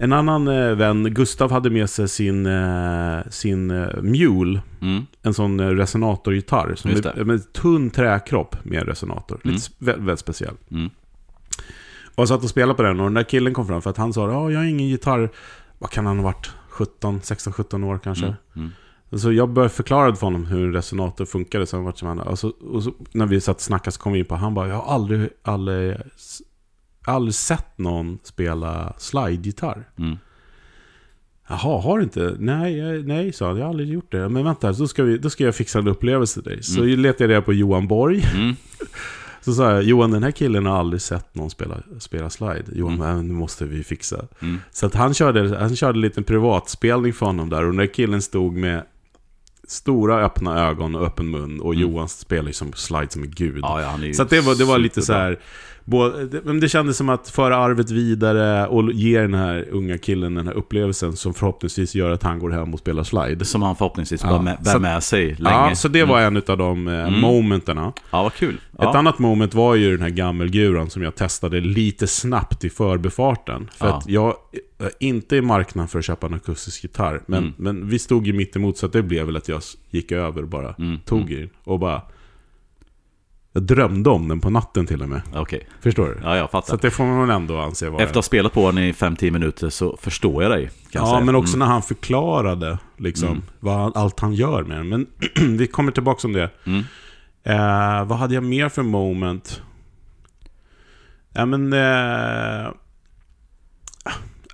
en 0.03 0.13
annan 0.13 0.49
eh, 0.49 0.75
vän, 0.75 1.05
Gustav, 1.15 1.51
hade 1.51 1.71
med 1.71 1.91
sig 1.91 2.09
sin, 2.09 2.47
eh, 2.47 3.19
sin 3.31 3.71
eh, 3.71 4.03
Mule, 4.03 4.63
Mm. 4.81 5.07
en 5.23 5.35
sån 5.35 5.61
eh, 5.61 5.69
resonatorgitarr. 5.69 6.75
Som 6.75 6.91
Just 6.91 7.05
är, 7.07 7.15
det. 7.15 7.25
med 7.25 7.35
en 7.35 7.43
tunn 7.43 7.91
träkropp 7.91 8.65
med 8.65 8.81
en 8.81 8.87
resonator. 8.87 9.41
Mm. 9.45 9.55
Lite 9.55 9.65
s- 9.65 9.71
väldigt, 9.79 10.05
väldigt 10.07 10.21
speciell. 10.21 10.55
Mm. 10.71 10.91
Och 12.15 12.23
jag 12.23 12.29
satt 12.29 12.43
och 12.45 12.51
spelade 12.51 12.75
på 12.75 12.83
den 12.83 13.01
och 13.01 13.07
den 13.07 13.15
där 13.15 13.23
killen 13.23 13.55
kom 13.55 13.67
fram 13.67 13.83
för 13.83 13.91
att 13.91 13.97
han 13.97 14.13
sa 14.13 14.31
ja, 14.31 14.51
jag 14.51 14.59
har 14.59 14.67
ingen 14.67 14.89
gitarr. 14.89 15.31
Vad 15.79 15.91
kan 15.91 16.07
han 16.07 16.17
ha 16.19 16.25
varit? 16.25 16.51
17, 16.69 17.21
16, 17.23 17.53
17 17.53 17.85
år 17.85 17.99
kanske. 18.05 18.25
Mm. 18.27 18.37
Mm. 18.57 18.71
Så 19.21 19.33
jag 19.33 19.49
började 19.49 19.75
förklara 19.75 20.15
för 20.15 20.27
honom 20.27 20.47
hur 20.47 20.65
en 20.67 20.73
resonator 20.73 21.25
funkade. 21.25 21.67
Så 21.67 21.77
han 21.77 21.85
var 21.85 21.93
som 21.93 22.09
han, 22.09 22.21
och 22.21 22.39
så, 22.39 22.49
och 22.49 22.83
så, 22.83 22.93
när 23.13 23.27
vi 23.27 23.41
satt 23.41 23.57
och 23.57 23.63
snackade 23.63 23.93
så 23.93 24.01
kom 24.01 24.13
vi 24.13 24.19
in 24.19 24.25
på 24.25 24.35
han 24.37 24.55
bara, 24.55 24.69
jag 24.69 24.75
har 24.77 24.95
aldrig, 24.95 25.29
aldrig, 25.43 25.97
aldrig 27.05 27.35
sett 27.35 27.79
någon 27.79 28.19
spela 28.23 28.93
slide-gitarr. 28.99 29.89
Mm. 29.99 30.17
Jaha, 31.49 31.81
har 31.81 31.99
du 31.99 32.05
inte? 32.05 32.37
Nej, 32.39 33.03
nej, 33.03 33.33
sa 33.33 33.47
han. 33.49 33.57
Jag 33.57 33.65
har 33.65 33.71
aldrig 33.71 33.89
gjort 33.89 34.13
det. 34.13 34.29
Men 34.29 34.45
vänta, 34.45 34.73
då 34.73 34.89
ska, 34.89 35.03
vi, 35.03 35.19
då 35.19 35.31
ska 35.31 35.45
jag 35.45 35.55
fixa 35.55 35.79
en 35.79 35.89
upplevelse 35.89 36.43
till 36.43 36.51
dig. 36.53 36.63
Så 36.63 36.83
Mm. 36.83 36.99
letade 37.01 37.25
jag 37.25 37.31
reda 37.31 37.43
på 37.43 37.53
Johan 37.53 37.89
Borg. 37.89 38.25
Mm. 38.35 38.57
Så 39.43 39.53
sa 39.53 39.71
jag, 39.73 39.83
Johan 39.83 40.11
den 40.11 40.23
här 40.23 40.31
killen 40.31 40.67
har 40.67 40.79
aldrig 40.79 41.03
sett 41.03 41.35
någon 41.35 41.51
spela, 41.51 41.77
spela 41.99 42.31
slide. 42.31 42.65
Johan, 42.73 42.95
Mm. 42.95 43.11
mm. 43.11 43.29
nu 43.29 43.35
måste 43.35 43.65
vi 43.65 43.85
fixa. 43.85 44.25
Mm. 44.43 44.59
Så 44.71 44.87
att 44.87 44.95
han 44.95 45.15
körde, 45.15 45.59
han 45.59 45.77
körde 45.77 45.97
en 45.97 46.01
liten 46.01 46.25
privatspelning 46.25 47.13
för 47.13 47.27
honom 47.27 47.49
där. 47.51 47.59
Och 47.65 47.67
den 47.71 47.77
där 47.77 47.95
killen 47.95 48.23
stod 48.23 48.57
med 48.57 48.83
stora 49.69 50.25
öppna 50.25 50.69
ögon 50.69 50.95
och 50.95 51.07
öppen 51.07 51.31
mun. 51.31 51.61
Och 51.61 51.75
Mm. 51.75 51.83
Johan 51.83 52.09
spelar 52.09 52.47
ju 52.47 52.53
som 52.53 52.73
slide 52.73 53.11
som 53.11 53.23
en 53.23 53.31
gud. 53.31 53.59
Ja, 53.63 53.99
ja, 54.03 54.13
Så 54.15 54.25
det 54.25 54.41
var, 54.41 54.55
det 54.55 54.65
var 54.65 54.79
lite 54.79 55.03
så 55.03 55.13
här... 55.13 55.39
Både, 55.85 56.27
det, 56.61 56.69
kändes 56.69 56.97
som 56.97 57.09
att 57.09 57.29
föra 57.29 57.57
arvet 57.57 57.91
vidare 57.91 58.67
och 58.67 58.93
ge 58.93 59.21
den 59.21 59.35
här 59.35 59.67
unga 59.71 59.99
killen 59.99 60.35
den 60.35 60.47
här 60.47 60.55
upplevelsen 60.55 61.17
som 61.17 61.35
förhoppningsvis 61.35 61.95
gör 61.95 62.11
att 62.11 62.23
han 62.23 62.39
går 62.39 62.51
hem 62.51 62.75
och 62.75 62.81
spelar 62.81 63.03
slide. 63.05 63.45
Som 63.45 63.63
han 63.63 63.77
förhoppningsvis 63.77 64.21
Ja. 64.25 64.29
bär 64.33 64.39
med, 64.43 64.57
bär 64.65 64.73
Så- 64.73 64.79
med 64.79 65.03
sig 65.03 65.27
länge. 65.35 65.57
Ja, 65.69 65.75
så 65.75 65.89
det 65.89 66.05
var 66.05 66.21
en 66.21 66.37
av 66.37 66.59
de 66.59 66.89
eh, 66.89 66.95
Mm. 67.07 67.21
momenterna. 67.21 67.93
Ja, 68.11 68.23
vad 68.23 68.35
kul. 68.35 68.61
Ja. 68.79 68.91
Ett 68.91 68.97
annat 68.97 69.19
moment 69.19 69.55
var 69.55 69.75
ju 69.75 69.91
den 69.91 70.03
här 70.03 70.09
gammelguran 70.11 70.91
som 70.91 71.03
jag 71.03 71.15
testade 71.15 71.61
lite 71.61 72.07
snabbt 72.07 72.65
i 72.65 72.71
förbifarten. 72.71 73.69
För 73.77 73.87
Ja. 73.87 73.97
att 73.99 74.09
jag 74.09 74.35
är 74.79 74.91
inte 75.01 75.37
i 75.37 75.41
marknaden 75.43 75.89
för 75.89 75.99
att 75.99 76.05
köpa 76.05 76.27
en 76.27 76.35
akustisk 76.35 76.83
gitarr. 76.85 77.23
Men, 77.27 77.39
Mm. 77.39 77.55
men 77.57 77.89
vi 77.89 77.99
stod 77.99 78.27
ju 78.27 78.33
mitt 78.33 78.57
emot 78.57 78.79
så 78.79 78.87
det 78.87 79.03
blev 79.03 79.27
väl 79.27 79.37
att 79.37 79.49
jag 79.49 79.61
gick 79.91 80.13
över 80.13 80.43
och 80.43 80.49
bara 80.49 80.75
Mm. 80.79 80.99
tog 81.05 81.33
i 81.33 81.37
den. 81.37 81.51
Och 81.65 81.79
bara... 81.79 82.03
Jag 83.61 83.67
drömde 83.67 84.11
om 84.11 84.29
den 84.29 84.41
på 84.41 84.51
natten 84.51 84.87
till 84.87 85.03
och 85.03 85.09
med. 85.09 85.23
Okej, 85.35 85.69
Förstår 85.81 86.07
du? 86.07 86.19
ja, 86.23 86.37
jag 86.37 86.47
Så 86.47 86.51
fattar. 86.51 86.75
att 86.75 86.83
det 86.83 86.91
får 86.91 87.05
man 87.05 87.31
ändå 87.31 87.59
anse 87.59 87.89
vara... 87.91 88.03
Efter 88.03 88.11
att 88.13 88.15
ha 88.17 88.23
spelat 88.23 88.53
på 88.53 88.67
den 88.71 88.79
i 88.85 88.93
5-10 88.93 89.31
minuter 89.31 89.69
så 89.71 89.97
förstår 90.01 90.43
jag 90.43 90.53
dig. 90.53 90.65
Kan 90.67 90.73
jag 90.93 91.03
Ja, 91.03 91.07
säga. 91.13 91.25
men 91.25 91.35
också 91.35 91.57
Mm. 91.57 91.67
när 91.69 91.73
han 91.73 91.83
förklarade 91.83 92.79
liksom, 92.97 93.29
Mm. 93.29 93.43
vad 93.61 93.97
allt 93.97 94.21
han 94.21 94.35
gör 94.35 94.63
med 94.63 94.77
den. 94.79 94.89
Men 94.89 95.07
vi 95.59 95.67
kommer 95.67 95.93
tillbaka 95.93 96.27
om 96.27 96.33
det. 96.33 96.51
Mm. 96.67 96.79
Eh, 97.45 98.05
vad 98.05 98.19
hade 98.19 98.35
jag 98.35 98.45
mer 98.45 98.69
för 98.69 98.83
moment? 98.83 99.63
Ja, 101.33 101.47
men... 101.47 101.73
Eh, 101.73 102.69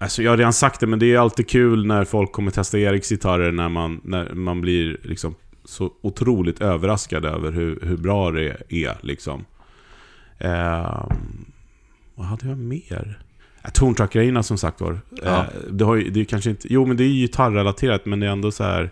alltså, 0.00 0.22
jag 0.22 0.30
har 0.32 0.36
redan 0.36 0.52
sagt 0.52 0.80
det, 0.80 0.86
men 0.86 0.98
det 0.98 1.14
är 1.14 1.18
alltid 1.18 1.48
kul 1.48 1.86
när 1.86 2.04
folk 2.04 2.32
kommer 2.32 2.50
testa 2.50 2.78
Eriks 2.78 3.08
gitarrer 3.08 3.52
när 3.52 3.68
man, 3.68 4.00
när 4.04 4.34
man 4.34 4.60
blir 4.60 4.96
liksom 5.02 5.34
så 5.66 5.90
otroligt 6.02 6.60
överraskad 6.60 7.24
över 7.24 7.52
hur, 7.52 7.80
hur 7.82 7.96
bra 7.96 8.30
det 8.30 8.56
är. 8.68 8.96
Liksom. 9.00 9.44
Eh, 10.38 11.04
vad 12.14 12.26
hade 12.26 12.48
jag 12.48 12.58
mer? 12.58 13.18
Ja, 13.62 13.70
Tontruck-grejerna 13.70 14.42
som 14.42 14.58
sagt 14.58 14.80
var. 14.80 15.00
Ja. 15.22 15.38
Eh, 15.38 15.44
det, 15.70 15.84
har 15.84 15.94
ju, 15.94 16.10
det 16.10 16.20
är 16.20 16.24
kanske 16.24 16.50
inte... 16.50 16.72
Jo, 16.72 16.86
men 16.86 16.96
det 16.96 17.04
är 17.04 17.08
ju 17.08 17.20
gitarrrelaterat, 17.26 18.06
men 18.06 18.20
det 18.20 18.26
är 18.26 18.30
ändå 18.30 18.50
så 18.50 18.64
här... 18.64 18.90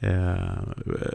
Eh, 0.00 0.62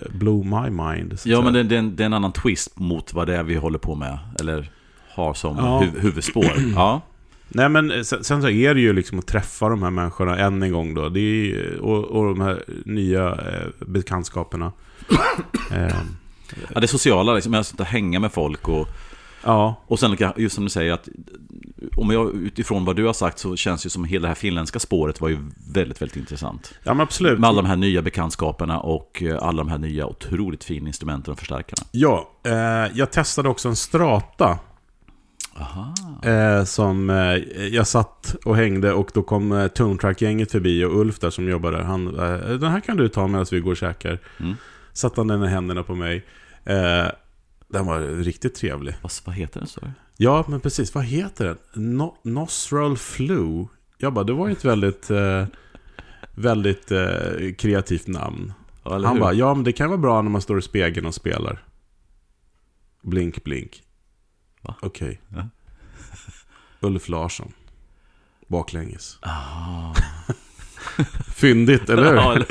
blow 0.09 0.45
my 0.45 0.70
mind. 0.70 1.20
Ja, 1.26 1.41
men 1.41 1.53
det, 1.53 1.63
det, 1.63 1.76
är 1.76 1.80
en, 1.80 1.95
det 1.95 2.03
är 2.03 2.05
en 2.05 2.13
annan 2.13 2.32
twist 2.32 2.80
mot 2.80 3.13
vad 3.13 3.28
det 3.28 3.36
är 3.36 3.43
vi 3.43 3.55
håller 3.55 3.80
på 3.80 3.95
med. 3.95 4.20
Eller 4.39 4.72
har 5.09 5.34
som 5.34 5.57
Ja. 5.57 5.80
hu, 5.80 5.99
huvudspår. 5.99 6.51
Ja, 6.76 7.01
Nej 7.49 7.69
men 7.69 8.05
sen, 8.05 8.23
sen 8.23 8.41
så 8.41 8.49
är 8.49 8.73
det 8.73 8.81
ju 8.81 8.93
liksom 8.93 9.19
att 9.19 9.27
träffa 9.27 9.69
de 9.69 9.83
här 9.83 9.89
människorna 9.89 10.37
än 10.37 10.63
en 10.63 10.71
gång 10.71 10.93
då. 10.93 11.09
Det 11.09 11.19
är, 11.19 11.23
ju- 11.45 11.79
och, 11.79 12.03
och 12.03 12.25
de 12.25 12.41
här 12.41 12.63
nya 12.85 13.27
eh, 13.29 13.85
bekantskaperna. 13.87 14.71
eh, 15.71 15.95
ja 16.73 16.79
det 16.79 16.87
sociala, 16.87 17.33
liksom, 17.33 17.53
att 17.53 17.81
hänga 17.81 18.19
med 18.19 18.31
folk 18.31 18.67
och 18.69 18.87
ja, 19.43 19.83
Och 19.87 19.99
sen 19.99 20.17
just 20.37 20.55
som 20.55 20.63
du 20.63 20.69
säger 20.69 20.93
att 20.93 21.09
om 21.95 22.09
jag 22.09 22.35
utifrån 22.35 22.85
vad 22.85 22.95
du 22.95 23.05
har 23.05 23.13
sagt 23.13 23.39
så 23.39 23.55
känns 23.55 23.83
det 23.83 23.89
som 23.89 24.03
hela 24.03 24.21
det 24.21 24.27
här 24.27 24.35
finländska 24.35 24.79
spåret 24.79 25.21
var 25.21 25.29
ju 25.29 25.37
väldigt, 25.73 26.01
väldigt 26.01 26.17
intressant. 26.17 26.73
ja 26.83 26.93
men 26.93 27.01
absolut. 27.01 27.39
Med 27.39 27.47
alla 27.47 27.61
de 27.61 27.67
här 27.67 27.75
nya 27.75 28.01
bekantskaperna 28.01 28.79
och 28.79 29.23
eh, 29.23 29.37
alla 29.43 29.57
de 29.57 29.69
här 29.69 29.77
nya 29.77 30.05
otroligt 30.05 30.63
fina 30.63 30.87
instrumenten 30.87 31.31
och 31.31 31.39
förstärkarna. 31.39 31.87
Ja, 31.91 32.29
eh, 32.45 32.53
jag 32.93 33.11
testade 33.11 33.49
också 33.49 33.69
en 33.69 33.75
strata. 33.75 34.59
Eh, 36.23 36.63
som 36.63 37.09
eh, 37.09 37.65
jag 37.67 37.87
satt 37.87 38.35
och 38.45 38.55
hängde 38.55 38.93
och 38.93 39.11
då 39.13 39.23
kom 39.23 39.51
eh, 39.51 39.67
Tonetrack-gänget 39.67 40.51
förbi 40.51 40.83
och 40.85 40.99
Ulf 40.99 41.19
där 41.19 41.29
som 41.29 41.49
jobbar 41.49 41.71
där. 41.71 41.81
Han, 41.81 42.07
eh, 42.07 42.37
den 42.37 42.71
här 42.71 42.79
kan 42.79 42.97
du 42.97 43.09
ta 43.09 43.27
medan 43.27 43.45
vi 43.51 43.59
går 43.59 43.71
och 43.71 43.77
käkar. 43.77 44.19
Mm. 44.39 44.55
Satte 44.93 45.19
han 45.19 45.27
den 45.27 45.43
i 45.43 45.47
händerna 45.47 45.83
på 45.83 45.95
mig. 45.95 46.25
Eh, 46.65 47.07
den 47.67 47.85
var 47.85 48.23
riktigt 48.23 48.55
trevlig. 48.55 48.95
Vad, 49.01 49.11
vad 49.25 49.35
heter 49.35 49.59
den 49.59 49.67
så? 49.67 49.81
Ja, 50.17 50.45
men 50.47 50.59
precis. 50.59 50.95
Vad 50.95 51.03
heter 51.03 51.45
den? 51.45 51.57
No 51.97 52.17
Nostril 52.23 52.97
Flu. 52.97 53.65
Jag 53.97 54.13
bara, 54.13 54.23
det 54.23 54.33
var 54.33 54.47
ju 54.47 54.53
ett 54.53 54.65
väldigt, 54.65 55.09
eh, 55.09 55.45
väldigt 56.35 56.91
eh, 56.91 57.53
kreativt 57.57 58.07
namn. 58.07 58.53
Ja, 58.83 59.05
Han 59.05 59.19
bara, 59.19 59.33
ja 59.33 59.53
men 59.53 59.63
det 59.63 59.71
kan 59.71 59.89
vara 59.89 59.97
bra 59.97 60.21
när 60.21 60.29
man 60.29 60.41
står 60.41 60.59
i 60.59 60.61
spegeln 60.61 61.05
och 61.05 61.15
spelar. 61.15 61.63
Blink, 63.01 63.43
blink. 63.43 63.83
Va? 64.68 64.76
Okej. 64.82 65.22
Ja. 65.30 65.49
Ulf 66.88 67.09
Larsson. 67.09 67.53
Baklänges. 68.47 69.18
Ah. 69.22 69.93
Fyndigt, 71.36 71.89
eller 71.89 72.03
hur? 72.05 72.15
Ja, 72.15 72.34
eller- 72.36 72.47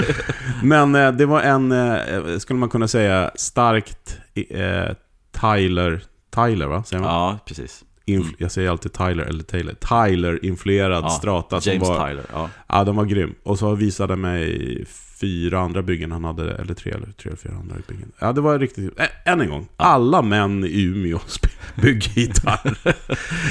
Men 0.64 0.94
eh, 0.94 1.12
det 1.12 1.26
var 1.26 1.42
en, 1.42 1.72
eh, 1.72 2.38
skulle 2.38 2.58
man 2.58 2.68
kunna 2.68 2.88
säga, 2.88 3.30
starkt 3.34 4.18
eh, 4.34 4.94
Tyler, 5.40 6.02
Tyler 6.34 6.66
va? 6.66 6.84
Säger 6.84 7.02
man? 7.02 7.12
ja, 7.14 7.38
precis. 7.46 7.84
Inf- 8.06 8.34
Jag 8.38 8.50
säger 8.52 8.70
alltid 8.70 8.92
Tyler 8.92 9.24
eller 9.24 9.44
Taylor. 9.44 9.72
Tyler-influerad 9.72 11.04
Ja, 11.04 11.08
strata 11.10 11.60
som 11.60 11.72
James 11.72 11.88
var... 11.88 12.08
Tyler. 12.08 12.24
Ja. 12.32 12.50
Ja, 12.68 12.84
den 12.84 12.96
var 12.96 13.04
grym. 13.04 13.34
Och 13.42 13.58
så 13.58 13.74
visade 13.74 14.12
han 14.12 14.20
mig 14.20 14.84
fyra 15.20 15.60
andra 15.60 15.82
byggen 15.82 16.12
han 16.12 16.24
hade, 16.24 16.54
eller 16.54 16.74
tre 16.74 16.92
eller, 16.92 17.06
tre 17.06 17.28
eller 17.28 17.36
fyra 17.36 17.52
andra 17.60 17.74
byggen. 17.88 18.12
Ja, 18.18 18.32
det 18.32 18.40
var 18.40 18.58
riktigt... 18.58 19.00
Ä- 19.00 19.08
än 19.24 19.40
en 19.40 19.50
gång. 19.50 19.68
Alla 19.76 20.22
män 20.22 20.64
i 20.64 20.82
Umeå 20.82 21.18
bygger 21.82 22.10
gitarr. 22.18 22.78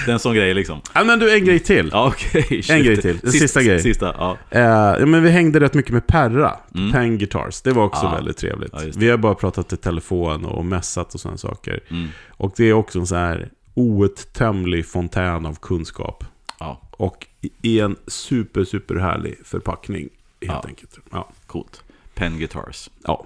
Det 0.05 0.11
är 0.11 0.13
en 0.13 0.19
sån 0.19 0.35
grej 0.35 0.53
liksom. 0.53 0.81
ja, 0.93 1.03
men 1.03 1.19
du, 1.19 1.33
en 1.35 1.45
grej 1.45 1.59
till. 1.59 1.89
Ja, 1.93 2.07
okej. 2.07 2.61
En 2.69 2.83
grej 2.83 3.01
till. 3.01 3.19
En 3.23 3.31
sista 3.31 3.63
grej. 3.63 3.79
Sista, 3.81 4.15
ja. 4.17 4.37
Eh, 4.49 5.05
men 5.05 5.23
vi 5.23 5.29
hängde 5.29 5.59
rätt 5.59 5.73
mycket 5.73 5.91
med 5.91 6.07
Perra, 6.07 6.55
Mm. 6.75 6.91
Pang 6.91 7.17
Guitars. 7.17 7.61
Det 7.61 7.71
var 7.71 7.83
också 7.83 8.05
Ja. 8.05 8.15
väldigt 8.15 8.37
trevligt. 8.37 8.73
Vi 8.95 9.09
har 9.09 9.17
bara 9.17 9.35
pratat 9.35 9.73
i 9.73 9.77
telefon 9.77 10.45
och 10.45 10.65
mässat 10.65 11.13
och 11.13 11.19
sådana 11.19 11.37
saker. 11.37 11.79
Mm. 11.89 12.07
Och 12.29 12.53
det 12.57 12.63
är 12.69 12.73
också 12.73 12.99
en 12.99 13.07
så 13.07 13.15
här 13.15 13.49
outtömlig 13.75 14.85
fontän 14.87 15.45
av 15.45 15.55
kunskap. 15.55 16.23
Ja, 16.59 16.81
Och 16.91 17.27
i 17.61 17.79
en 17.79 17.95
super, 18.07 18.63
super 18.63 18.95
härlig 18.95 19.35
förpackning, 19.45 20.01
helt 20.01 20.11
Ja. 20.41 20.63
enkelt. 20.67 20.97
Ja. 21.11 21.29
coolt. 21.47 21.83
Pen 22.13 22.37
Guitars. 22.37 22.89
ja. 23.03 23.25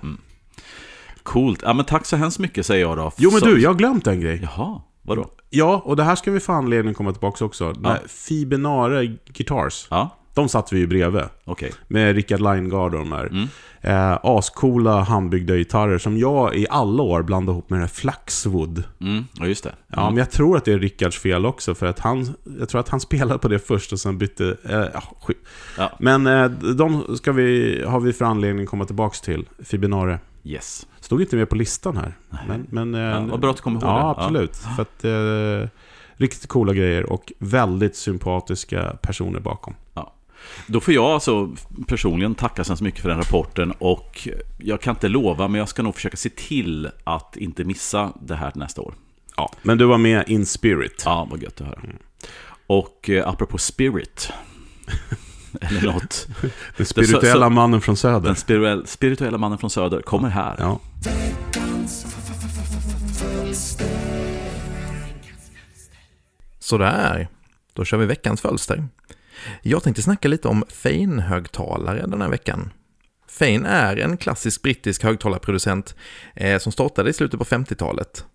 Coolt. 1.23 1.59
Ja, 1.63 1.73
men 1.73 1.85
tack 1.85 2.05
så 2.05 2.15
hemskt 2.15 2.39
mycket 2.39 2.65
säger 2.65 2.81
jag 2.85 2.97
då. 2.97 3.11
Jo, 3.17 3.29
men 3.33 3.41
du, 3.41 3.61
jag 3.61 3.69
har 3.69 3.75
glömt 3.75 4.07
en 4.07 4.19
grej. 4.21 4.39
Jaha, 4.43 4.81
vadå? 5.01 5.29
Ja, 5.49 5.81
och 5.85 5.95
det 5.95 6.03
här 6.03 6.15
ska 6.15 6.31
vi 6.31 6.39
få 6.39 6.51
anledning 6.53 6.91
att 6.91 6.97
komma 6.97 7.11
tillbaka 7.11 7.45
också. 7.45 7.73
Ja. 7.83 7.97
Fibinare 8.07 9.05
Guitars, 9.25 9.87
Ja, 9.89 10.09
de 10.39 10.49
satt 10.49 10.73
vi 10.73 10.79
ju 10.79 10.87
bredvid. 10.87 11.23
okej. 11.45 11.71
Med 11.87 12.15
Rickard 12.15 12.39
Leingard 12.41 12.93
och 12.95 12.99
de 12.99 13.09
där. 13.09 13.25
Mm. 13.25 13.47
Eh, 13.81 14.19
ascoola 14.23 15.01
handbyggda 15.01 15.55
gitarrer 15.55 15.97
som 15.97 16.17
jag 16.17 16.55
i 16.55 16.67
alla 16.69 17.03
år 17.03 17.23
blandade 17.23 17.53
ihop 17.55 17.69
med 17.69 17.79
det 17.79 17.83
här 17.83 17.87
Flaxwood. 17.89 18.83
Mm, 19.01 19.23
ja, 19.33 19.45
just 19.45 19.63
det. 19.63 19.75
Ja, 19.87 20.09
men 20.09 20.17
jag 20.17 20.31
tror 20.31 20.57
att 20.57 20.65
det 20.65 20.73
är 20.73 20.79
Rickards 20.79 21.17
fel 21.19 21.45
också. 21.45 21.75
För 21.75 21.85
att 21.85 21.99
han, 21.99 22.33
jag 22.59 22.69
tror 22.69 22.81
att 22.81 22.89
han 22.89 22.99
spelade 23.09 23.39
på 23.39 23.47
det 23.47 23.59
först 23.59 23.93
och 23.93 23.99
sen 23.99 24.17
bytte... 24.17 24.57
Eh, 24.69 24.85
ja, 24.93 25.03
skit. 25.21 25.37
Ja. 25.77 25.91
Men 25.99 26.27
eh, 26.27 26.45
de 26.51 27.17
ska 27.17 27.31
vi, 27.31 27.81
har 27.87 27.99
vi 27.99 28.13
för 28.13 28.25
anledning 28.25 28.63
att 28.63 28.69
komma 28.69 28.85
tillbaka 28.85 29.15
till. 29.23 29.45
Fibinare. 29.63 30.19
Yes. 30.43 30.87
Stod 30.99 31.21
inte 31.21 31.35
med 31.35 31.49
på 31.49 31.55
listan 31.55 31.97
här. 31.97 32.17
Men, 32.47 32.67
men, 32.69 32.95
eh, 32.95 33.01
Ja, 33.01 33.25
vad 33.31 33.39
bra 33.39 33.49
att 33.49 33.55
du 33.57 33.61
kom 33.63 33.73
ihåg 33.73 33.81
det. 33.81 33.87
Ja, 33.87 33.99
Ja. 34.17 34.23
absolut. 34.23 34.55
För 34.75 34.81
att, 34.81 35.03
eh, 35.63 35.69
riktigt 36.15 36.47
coola 36.47 36.73
grejer 36.73 37.09
och 37.13 37.33
väldigt 37.39 37.95
sympatiska 37.95 38.97
personer 39.01 39.39
bakom. 39.39 39.73
Då 40.67 40.79
får 40.79 40.93
jag 40.93 41.05
alltså 41.05 41.55
personligen 41.87 42.35
tacka 42.35 42.63
så 42.63 42.83
mycket 42.83 43.01
för 43.01 43.09
den 43.09 43.17
rapporten 43.17 43.71
och 43.71 44.27
jag 44.57 44.81
kan 44.81 44.95
inte 44.95 45.07
lova, 45.07 45.47
men 45.47 45.59
jag 45.59 45.69
ska 45.69 45.83
nog 45.83 45.95
försöka 45.95 46.17
se 46.17 46.29
till 46.29 46.89
att 47.03 47.37
inte 47.37 47.63
missa 47.63 48.13
det 48.21 48.35
här 48.35 48.51
nästa 48.55 48.81
år. 48.81 48.93
Ja, 49.37 49.51
men 49.61 49.77
du 49.77 49.85
var 49.85 49.97
med 49.97 50.29
in 50.29 50.45
spirit. 50.45 51.01
Ja, 51.05 51.27
vad 51.31 51.43
gött 51.43 51.61
att 51.61 51.67
höra. 51.67 51.79
Och 52.67 53.09
eh, 53.09 53.27
apropå 53.27 53.57
spirit, 53.57 54.31
eller 55.61 55.81
något, 55.81 56.27
Den 56.77 56.85
spirituella 56.85 57.31
så- 57.33 57.39
så- 57.41 57.49
mannen 57.49 57.81
från 57.81 57.97
söder. 57.97 58.19
den 58.27 58.35
spirituell, 58.35 58.87
spirituella 58.87 59.37
mannen 59.37 59.57
från 59.57 59.69
söder 59.69 60.01
kommer 60.01 60.29
här. 60.29 60.55
Ja. 60.59 60.79
Sådär, 66.59 67.27
då 67.73 67.85
kör 67.85 67.97
vi 67.97 68.05
veckans 68.05 68.41
fölster. 68.41 68.87
Jag 69.61 69.83
tänkte 69.83 70.01
snacka 70.01 70.27
lite 70.27 70.47
om 70.47 70.63
Fein-högtalare 70.69 72.07
den 72.07 72.21
här 72.21 72.29
veckan. 72.29 72.69
Fein 73.29 73.65
är 73.65 73.97
en 73.97 74.17
klassisk 74.17 74.61
brittisk 74.61 75.03
högtalarproducent 75.03 75.95
eh, 76.35 76.59
som 76.59 76.71
startade 76.71 77.09
i 77.09 77.13
slutet 77.13 77.39
på 77.39 77.45
50-talet. 77.45 78.25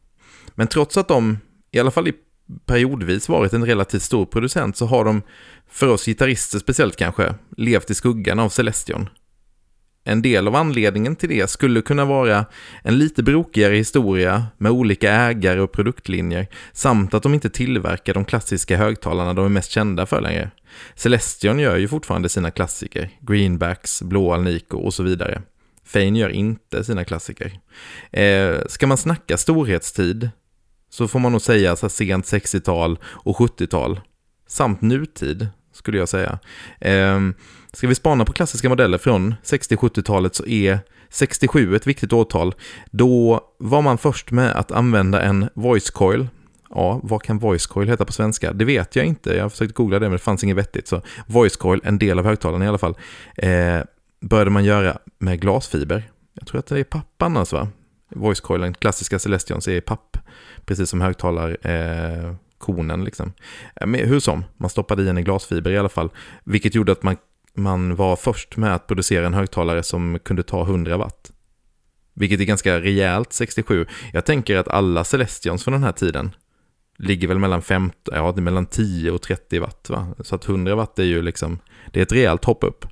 Men 0.54 0.66
trots 0.66 0.96
att 0.96 1.08
de, 1.08 1.38
i 1.72 1.80
alla 1.80 1.90
fall 1.90 2.08
i 2.08 2.14
periodvis, 2.66 3.28
varit 3.28 3.52
en 3.52 3.66
relativt 3.66 4.02
stor 4.02 4.26
producent 4.26 4.76
så 4.76 4.86
har 4.86 5.04
de, 5.04 5.22
för 5.68 5.88
oss 5.88 6.04
gitarrister 6.04 6.58
speciellt 6.58 6.96
kanske, 6.96 7.34
levt 7.56 7.90
i 7.90 7.94
skuggan 7.94 8.38
av 8.38 8.48
Celestion. 8.48 9.08
En 10.06 10.22
del 10.22 10.48
av 10.48 10.56
anledningen 10.56 11.16
till 11.16 11.28
det 11.28 11.50
skulle 11.50 11.82
kunna 11.82 12.04
vara 12.04 12.46
en 12.82 12.98
lite 12.98 13.22
brokigare 13.22 13.74
historia 13.74 14.46
med 14.58 14.72
olika 14.72 15.12
ägare 15.12 15.60
och 15.60 15.72
produktlinjer 15.72 16.46
samt 16.72 17.14
att 17.14 17.22
de 17.22 17.34
inte 17.34 17.50
tillverkar 17.50 18.14
de 18.14 18.24
klassiska 18.24 18.76
högtalarna 18.76 19.34
de 19.34 19.44
är 19.44 19.48
mest 19.48 19.70
kända 19.70 20.06
för 20.06 20.20
längre. 20.20 20.50
Celestion 20.94 21.58
gör 21.58 21.76
ju 21.76 21.88
fortfarande 21.88 22.28
sina 22.28 22.50
klassiker, 22.50 23.10
Greenbacks, 23.20 24.02
Blå 24.02 24.32
Alnico 24.32 24.76
och 24.76 24.94
så 24.94 25.02
vidare. 25.02 25.42
Fane 25.86 26.18
gör 26.18 26.28
inte 26.28 26.84
sina 26.84 27.04
klassiker. 27.04 27.60
Eh, 28.12 28.56
ska 28.66 28.86
man 28.86 28.98
snacka 28.98 29.36
storhetstid 29.36 30.30
så 30.90 31.08
får 31.08 31.18
man 31.18 31.32
nog 31.32 31.42
säga 31.42 31.76
så 31.76 31.88
sent 31.88 32.24
60-tal 32.24 32.98
och 33.04 33.36
70-tal 33.36 34.00
samt 34.46 34.82
nutid 34.82 35.48
skulle 35.72 35.98
jag 35.98 36.08
säga. 36.08 36.38
Eh, 36.80 37.20
ska 37.74 37.88
vi 37.88 37.94
spana 37.94 38.24
på 38.24 38.32
klassiska 38.32 38.68
modeller 38.68 38.98
från 38.98 39.34
60-70-talet 39.42 40.34
så 40.34 40.46
är 40.46 40.78
67 41.08 41.76
ett 41.76 41.86
viktigt 41.86 42.12
årtal. 42.12 42.54
Då 42.90 43.40
var 43.58 43.82
man 43.82 43.98
först 43.98 44.30
med 44.30 44.56
att 44.56 44.72
använda 44.72 45.22
en 45.22 45.48
voice 45.54 45.90
coil. 45.90 46.28
Ja, 46.70 47.00
vad 47.02 47.22
kan 47.22 47.38
voice 47.38 47.66
coil 47.66 47.88
heta 47.88 48.04
på 48.04 48.12
svenska? 48.12 48.52
Det 48.52 48.64
vet 48.64 48.96
jag 48.96 49.06
inte. 49.06 49.34
Jag 49.34 49.44
har 49.44 49.48
försökt 49.48 49.74
googla 49.74 49.98
det 49.98 50.06
men 50.06 50.12
det 50.12 50.18
fanns 50.18 50.44
inget 50.44 50.56
vettigt. 50.56 50.88
Så 50.88 51.02
voice 51.26 51.56
coil, 51.56 51.80
en 51.84 51.98
del 51.98 52.18
av 52.18 52.24
högtalaren 52.24 52.62
i 52.62 52.68
alla 52.68 52.78
fall, 52.78 52.96
eh, 53.36 53.78
började 54.20 54.50
man 54.50 54.64
göra 54.64 54.98
med 55.18 55.40
glasfiber. 55.40 56.10
Jag 56.34 56.46
tror 56.46 56.58
att 56.58 56.66
det 56.66 56.80
är 56.80 56.84
papp 56.84 57.22
annars 57.22 57.52
va? 57.52 57.68
Voice 58.14 58.40
coilen, 58.40 58.74
klassiska 58.74 59.18
Celestions 59.18 59.68
är 59.68 59.80
papp. 59.80 60.18
Precis 60.64 60.90
som 60.90 61.00
högtalar 61.00 61.66
eh, 61.66 62.34
konen 62.58 63.04
liksom. 63.04 63.32
Men 63.86 63.94
hur 63.94 64.20
som, 64.20 64.44
man 64.56 64.70
stoppade 64.70 65.02
i 65.02 65.08
en 65.08 65.24
glasfiber 65.24 65.70
i 65.70 65.78
alla 65.78 65.88
fall. 65.88 66.10
Vilket 66.44 66.74
gjorde 66.74 66.92
att 66.92 67.02
man, 67.02 67.16
man 67.54 67.96
var 67.96 68.16
först 68.16 68.56
med 68.56 68.74
att 68.74 68.86
producera 68.86 69.26
en 69.26 69.34
högtalare 69.34 69.82
som 69.82 70.18
kunde 70.24 70.42
ta 70.42 70.62
100 70.62 70.96
watt. 70.96 71.32
Vilket 72.14 72.40
är 72.40 72.44
ganska 72.44 72.80
rejält 72.80 73.32
67. 73.32 73.86
Jag 74.12 74.24
tänker 74.24 74.56
att 74.56 74.68
alla 74.68 75.04
Celestions 75.04 75.64
från 75.64 75.72
den 75.72 75.82
här 75.82 75.92
tiden 75.92 76.30
ligger 76.98 77.28
väl 77.28 77.38
mellan 77.38 77.62
15, 77.62 78.14
ja, 78.14 78.32
mellan 78.32 78.66
10 78.66 79.10
och 79.10 79.22
30 79.22 79.58
watt 79.58 79.90
va? 79.90 80.14
Så 80.20 80.34
att 80.34 80.48
100 80.48 80.74
watt 80.74 80.98
är 80.98 81.04
ju 81.04 81.22
liksom, 81.22 81.58
det 81.92 82.00
är 82.00 82.02
ett 82.02 82.12
rejält 82.12 82.44
hopp 82.44 82.64
upp. 82.64 82.86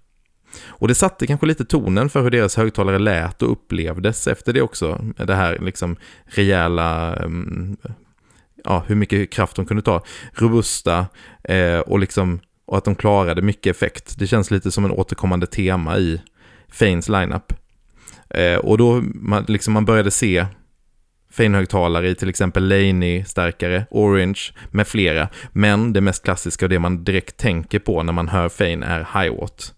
Och 0.66 0.88
det 0.88 0.94
satte 0.94 1.26
kanske 1.26 1.46
lite 1.46 1.64
tonen 1.64 2.10
för 2.10 2.22
hur 2.22 2.30
deras 2.30 2.56
högtalare 2.56 2.98
lät 2.98 3.42
och 3.42 3.52
upplevdes 3.52 4.28
efter 4.28 4.52
det 4.52 4.62
också. 4.62 5.04
Det 5.16 5.34
här 5.34 5.58
liksom 5.58 5.96
rejäla, 6.24 7.16
mm, 7.16 7.76
ja, 8.64 8.84
hur 8.86 8.94
mycket 8.94 9.32
kraft 9.32 9.56
de 9.56 9.66
kunde 9.66 9.82
ta. 9.82 10.04
Robusta 10.32 11.06
eh, 11.44 11.78
och 11.78 11.98
liksom 11.98 12.40
och 12.66 12.78
att 12.78 12.84
de 12.84 12.94
klarade 12.94 13.42
mycket 13.42 13.76
effekt. 13.76 14.18
Det 14.18 14.26
känns 14.26 14.50
lite 14.50 14.70
som 14.70 14.84
en 14.84 14.90
återkommande 14.90 15.46
tema 15.46 15.98
i 15.98 16.20
Fanes 16.68 17.08
lineup. 17.08 17.52
Eh, 18.30 18.56
och 18.56 18.78
då 18.78 19.02
man, 19.14 19.44
liksom 19.48 19.74
man 19.74 19.84
började 19.84 20.10
se 20.10 20.46
Fane-högtalare 21.32 22.08
i 22.08 22.14
till 22.14 22.28
exempel 22.28 22.68
Laney-stärkare, 22.68 23.86
Orange 23.90 24.40
med 24.70 24.86
flera. 24.86 25.28
Men 25.52 25.92
det 25.92 26.00
mest 26.00 26.24
klassiska 26.24 26.66
och 26.66 26.70
det 26.70 26.78
man 26.78 27.04
direkt 27.04 27.36
tänker 27.36 27.78
på 27.78 28.02
när 28.02 28.12
man 28.12 28.28
hör 28.28 28.48
Fane 28.48 28.86
är 28.86 29.22
Hiwatt. 29.22 29.74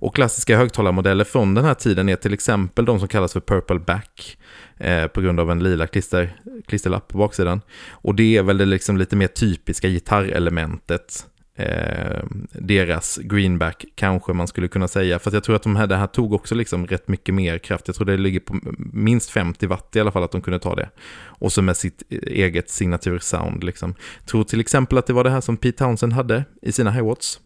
Och 0.00 0.14
klassiska 0.14 0.56
högtalarmodeller 0.56 1.24
från 1.24 1.54
den 1.54 1.64
här 1.64 1.74
tiden 1.74 2.08
är 2.08 2.16
till 2.16 2.34
exempel 2.34 2.84
de 2.84 2.98
som 2.98 3.08
kallas 3.08 3.32
för 3.32 3.40
Purple 3.40 3.78
Back 3.78 4.38
eh, 4.76 5.06
på 5.06 5.20
grund 5.20 5.40
av 5.40 5.50
en 5.50 5.62
lila 5.62 5.86
klister, 5.86 6.40
klisterlapp 6.66 7.08
på 7.08 7.18
baksidan. 7.18 7.60
Och 7.90 8.14
det 8.14 8.36
är 8.36 8.42
väl 8.42 8.58
det 8.58 8.64
liksom 8.64 8.96
lite 8.96 9.16
mer 9.16 9.26
typiska 9.26 9.88
gitarrelementet 9.88 11.26
eh, 11.58 12.24
deras 12.52 13.18
greenback 13.22 13.84
kanske 13.94 14.32
man 14.32 14.48
skulle 14.48 14.68
kunna 14.68 14.88
säga. 14.88 15.18
För 15.18 15.34
jag 15.34 15.44
tror 15.44 15.56
att 15.56 15.62
de 15.62 15.76
här, 15.76 15.86
det 15.86 15.96
här 15.96 16.06
tog 16.06 16.32
också 16.32 16.54
liksom 16.54 16.86
rätt 16.86 17.08
mycket 17.08 17.34
mer 17.34 17.58
kraft. 17.58 17.88
Jag 17.88 17.96
tror 17.96 18.06
det 18.06 18.16
ligger 18.16 18.40
på 18.40 18.60
minst 18.92 19.30
50 19.30 19.66
watt 19.66 19.96
i 19.96 20.00
alla 20.00 20.12
fall 20.12 20.22
att 20.22 20.32
de 20.32 20.40
kunde 20.40 20.58
ta 20.58 20.74
det. 20.74 20.90
Och 21.20 21.52
så 21.52 21.62
med 21.62 21.76
sitt 21.76 22.02
eh, 22.08 22.18
eget 22.22 22.70
signatursound 22.70 23.64
liksom. 23.64 23.94
Tror 24.26 24.44
till 24.44 24.60
exempel 24.60 24.98
att 24.98 25.06
det 25.06 25.12
var 25.12 25.24
det 25.24 25.30
här 25.30 25.40
som 25.40 25.56
Pete 25.56 25.78
Townsend 25.78 26.12
hade 26.12 26.44
i 26.62 26.72
sina 26.72 26.90
highwatts. 26.90 27.40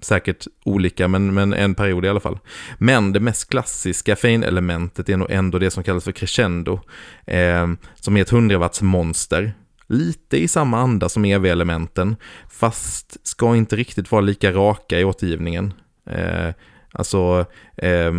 Säkert 0.00 0.46
olika, 0.64 1.08
men, 1.08 1.34
men 1.34 1.54
en 1.54 1.74
period 1.74 2.04
i 2.04 2.08
alla 2.08 2.20
fall. 2.20 2.38
Men 2.78 3.12
det 3.12 3.20
mest 3.20 3.50
klassiska 3.50 4.16
Fane-elementet 4.16 5.08
är 5.08 5.16
nog 5.16 5.30
ändå 5.30 5.58
det 5.58 5.70
som 5.70 5.82
kallas 5.82 6.04
för 6.04 6.12
crescendo. 6.12 6.80
Eh, 7.26 7.72
som 7.94 8.16
är 8.16 8.22
ett 8.22 8.32
100 8.32 8.58
watts 8.58 8.82
monster 8.82 9.52
lite 9.92 10.36
i 10.36 10.48
samma 10.48 10.78
anda 10.80 11.08
som 11.08 11.24
EV-elementen, 11.24 12.16
fast 12.50 13.26
ska 13.26 13.56
inte 13.56 13.76
riktigt 13.76 14.12
vara 14.12 14.20
lika 14.20 14.52
raka 14.52 15.00
i 15.00 15.04
återgivningen. 15.04 15.74
Eh, 16.06 16.54
alltså, 16.92 17.46
eh, 17.76 18.12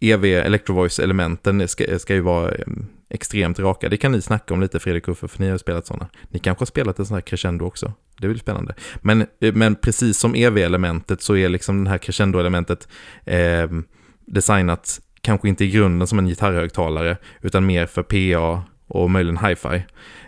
EV 0.00 0.24
Electrovoice-elementen 0.24 1.68
ska, 1.68 1.98
ska 1.98 2.14
ju 2.14 2.20
vara 2.20 2.50
eh, 2.50 2.66
extremt 3.10 3.58
raka. 3.58 3.88
Det 3.88 3.96
kan 3.96 4.12
ni 4.12 4.22
snacka 4.22 4.54
om 4.54 4.60
lite 4.60 4.80
Fredrik 4.80 5.08
Uffe, 5.08 5.28
för 5.28 5.40
ni 5.40 5.46
har 5.46 5.52
ju 5.54 5.58
spelat 5.58 5.86
sådana. 5.86 6.08
Ni 6.28 6.38
kanske 6.38 6.62
har 6.62 6.66
spelat 6.66 6.98
en 6.98 7.06
sån 7.06 7.14
här 7.14 7.20
crescendo 7.20 7.64
också. 7.64 7.92
Det 8.18 8.26
är 8.26 8.28
väl 8.28 8.40
spännande. 8.40 8.74
Men, 9.00 9.26
eh, 9.40 9.54
men 9.54 9.74
precis 9.74 10.18
som 10.18 10.34
EV-elementet 10.34 11.22
så 11.22 11.36
är 11.36 11.48
liksom 11.48 11.84
det 11.84 11.90
här 11.90 11.98
crescendo-elementet 11.98 12.88
eh, 13.24 13.68
designat 14.26 15.00
kanske 15.20 15.48
inte 15.48 15.64
i 15.64 15.70
grunden 15.70 16.08
som 16.08 16.18
en 16.18 16.26
gitarrhögtalare, 16.26 17.16
utan 17.42 17.66
mer 17.66 17.86
för 17.86 18.02
PA 18.02 18.62
och 18.88 19.10
möjligen 19.10 19.46
hi-fi. 19.46 19.84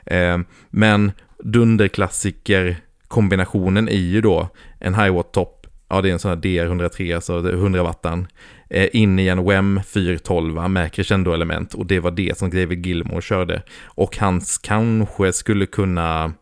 Eh, 0.06 0.38
men 0.70 1.12
dunderklassiker-kombinationen 1.38 3.88
är 3.88 3.96
ju 3.96 4.20
då 4.20 4.48
en 4.80 4.94
high-watt 4.94 5.32
topp, 5.32 5.66
ja 5.88 6.02
det 6.02 6.08
är 6.08 6.12
en 6.12 6.18
sån 6.18 6.28
här 6.28 6.38
DR103, 6.38 7.14
alltså 7.14 7.38
100 7.38 7.82
wattan, 7.82 8.26
eh, 8.70 8.88
in 8.92 9.18
i 9.18 9.28
en 9.28 9.44
WEM 9.44 9.80
412 9.86 10.70
med 10.70 10.92
crescendo-element 10.92 11.74
och 11.74 11.86
det 11.86 12.00
var 12.00 12.10
det 12.10 12.38
som 12.38 12.50
David 12.50 12.86
Gilmore 12.86 13.22
körde. 13.22 13.62
Och 13.84 14.18
hans 14.18 14.58
kanske 14.58 15.32
skulle 15.32 15.66
kunna 15.66 16.32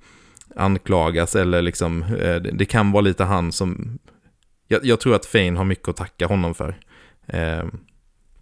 anklagas 0.57 1.37
eller 1.37 1.63
liksom, 1.63 2.03
eh, 2.03 2.37
det 2.37 2.65
kan 2.65 2.93
vara 2.93 3.01
lite 3.01 3.25
han 3.25 3.53
som, 3.53 3.99
jag, 4.69 4.85
jag, 4.85 5.01
tror 5.01 5.15
att 5.15 5.27
Fane 5.27 5.57
har 5.57 5.65
mycket 5.65 5.89
att 5.89 5.97
tacka 5.97 6.27
honom 6.27 6.55
för. 6.55 6.77
Eh, 7.27 7.65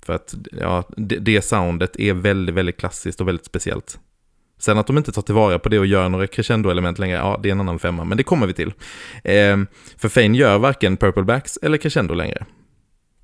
för 0.06 0.12
att 0.12 0.34
ja, 0.60 0.84
det, 0.96 1.16
det 1.16 1.42
soundet 1.42 2.00
är 2.00 2.14
väldigt, 2.14 2.54
väldigt 2.54 2.76
klassiskt 2.76 3.20
och 3.20 3.28
väldigt 3.28 3.46
speciellt. 3.46 3.98
Sen 4.58 4.78
att 4.78 4.86
de 4.86 4.98
inte 4.98 5.12
tar 5.12 5.22
tillvara 5.22 5.58
på 5.58 5.68
det 5.68 5.78
och 5.78 5.86
gör 5.86 6.08
några 6.08 6.26
crescendo-element 6.26 6.98
längre, 6.98 7.16
ja 7.16 7.40
det 7.42 7.48
är 7.48 7.52
en 7.52 7.60
annan 7.60 7.78
femma, 7.78 8.04
men 8.04 8.16
det 8.16 8.22
kommer 8.22 8.46
vi 8.46 8.52
till. 8.52 8.72
Eh, 9.24 9.58
för 9.96 10.08
Fane 10.08 10.38
gör 10.38 10.58
varken 10.58 10.96
Purple 10.96 11.22
Backs 11.22 11.56
eller 11.62 11.78
crescendo 11.78 12.14
längre. 12.14 12.46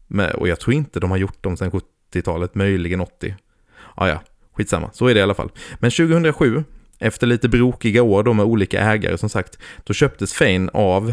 Men, 0.07 0.31
och 0.31 0.49
jag 0.49 0.61
tror 0.61 0.75
inte 0.75 1.01
de 1.01 1.11
har 1.11 1.19
gjort 1.19 1.43
dem 1.43 1.57
sedan 1.57 1.71
70-talet, 1.71 2.55
möjligen 2.55 3.01
80. 3.01 3.35
Ja, 3.97 4.05
ah, 4.05 4.09
ja, 4.09 4.23
skitsamma, 4.53 4.91
så 4.93 5.07
är 5.07 5.15
det 5.15 5.21
i 5.21 5.23
alla 5.23 5.35
fall. 5.35 5.51
Men 5.79 5.91
2007, 5.91 6.65
efter 6.99 7.27
lite 7.27 7.49
brokiga 7.49 8.03
år 8.03 8.23
då 8.23 8.33
med 8.33 8.47
olika 8.47 8.81
ägare 8.81 9.19
som 9.19 9.29
sagt, 9.29 9.59
då 9.85 9.95
köptes 9.95 10.35
Fane 10.35 10.71
av 10.73 11.13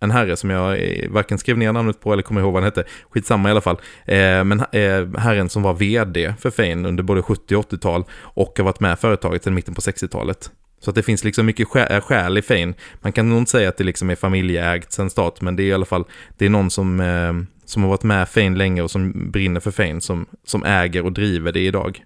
en 0.00 0.10
herre 0.10 0.36
som 0.36 0.50
jag 0.50 0.78
eh, 0.78 1.10
varken 1.10 1.38
skrev 1.38 1.58
ner 1.58 1.72
namnet 1.72 2.00
på 2.00 2.12
eller 2.12 2.22
kommer 2.22 2.40
ihåg 2.40 2.52
vad 2.52 2.62
han 2.62 2.72
hette. 2.72 2.84
Skitsamma 3.10 3.48
i 3.48 3.50
alla 3.50 3.60
fall. 3.60 3.76
Eh, 4.04 4.44
men 4.44 4.60
eh, 4.72 5.20
herren 5.20 5.48
som 5.48 5.62
var 5.62 5.74
vd 5.74 6.34
för 6.40 6.50
Fane 6.50 6.88
under 6.88 7.02
både 7.02 7.22
70 7.22 7.56
och 7.56 7.70
80-tal 7.70 8.04
och 8.20 8.52
har 8.56 8.64
varit 8.64 8.80
med 8.80 8.98
företaget 8.98 9.44
sedan 9.44 9.54
mitten 9.54 9.74
på 9.74 9.80
60-talet. 9.80 10.50
Så 10.80 10.90
att 10.90 10.96
det 10.96 11.02
finns 11.02 11.24
liksom 11.24 11.46
mycket 11.46 11.68
själ, 11.68 11.92
eh, 11.92 12.00
själ 12.00 12.38
i 12.38 12.42
Fane. 12.42 12.74
Man 13.00 13.12
kan 13.12 13.28
nog 13.28 13.38
inte 13.38 13.50
säga 13.50 13.68
att 13.68 13.76
det 13.76 13.84
liksom 13.84 14.10
är 14.10 14.16
familjeägt 14.16 14.92
sedan 14.92 15.10
start, 15.10 15.40
men 15.40 15.56
det 15.56 15.62
är 15.62 15.66
i 15.66 15.72
alla 15.72 15.84
fall, 15.84 16.04
det 16.38 16.46
är 16.46 16.50
någon 16.50 16.70
som, 16.70 17.00
eh, 17.00 17.32
som 17.64 17.82
har 17.82 17.90
varit 17.90 18.02
med 18.02 18.28
Fane 18.28 18.56
länge 18.56 18.82
och 18.82 18.90
som 18.90 19.30
brinner 19.30 19.60
för 19.60 19.70
Fane, 19.70 20.00
som, 20.00 20.26
som 20.46 20.64
äger 20.64 21.04
och 21.04 21.12
driver 21.12 21.52
det 21.52 21.60
idag. 21.60 22.04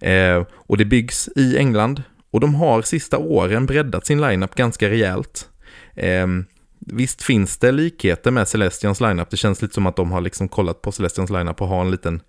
Eh, 0.00 0.44
och 0.52 0.76
det 0.76 0.84
byggs 0.84 1.28
i 1.36 1.58
England, 1.58 2.02
och 2.32 2.40
de 2.40 2.54
har 2.54 2.82
sista 2.82 3.18
åren 3.18 3.66
breddat 3.66 4.06
sin 4.06 4.20
lineup 4.20 4.54
ganska 4.54 4.88
rejält. 4.88 5.48
Ehm, 5.96 6.44
Visst 6.86 7.22
finns 7.22 7.58
det 7.58 7.72
likheter 7.72 8.30
med 8.30 8.48
Celestions 8.48 9.00
lineup. 9.00 9.30
Det 9.30 9.36
känns 9.36 9.62
lite 9.62 9.74
som 9.74 9.86
att 9.86 9.96
de 9.96 10.12
har 10.12 10.20
liksom 10.20 10.48
kollat 10.48 10.82
på 10.82 10.92
Celestions 10.92 11.30
lineup 11.30 11.62
och 11.62 11.68
har 11.68 11.80
en 11.80 11.90
liten, 11.90 12.20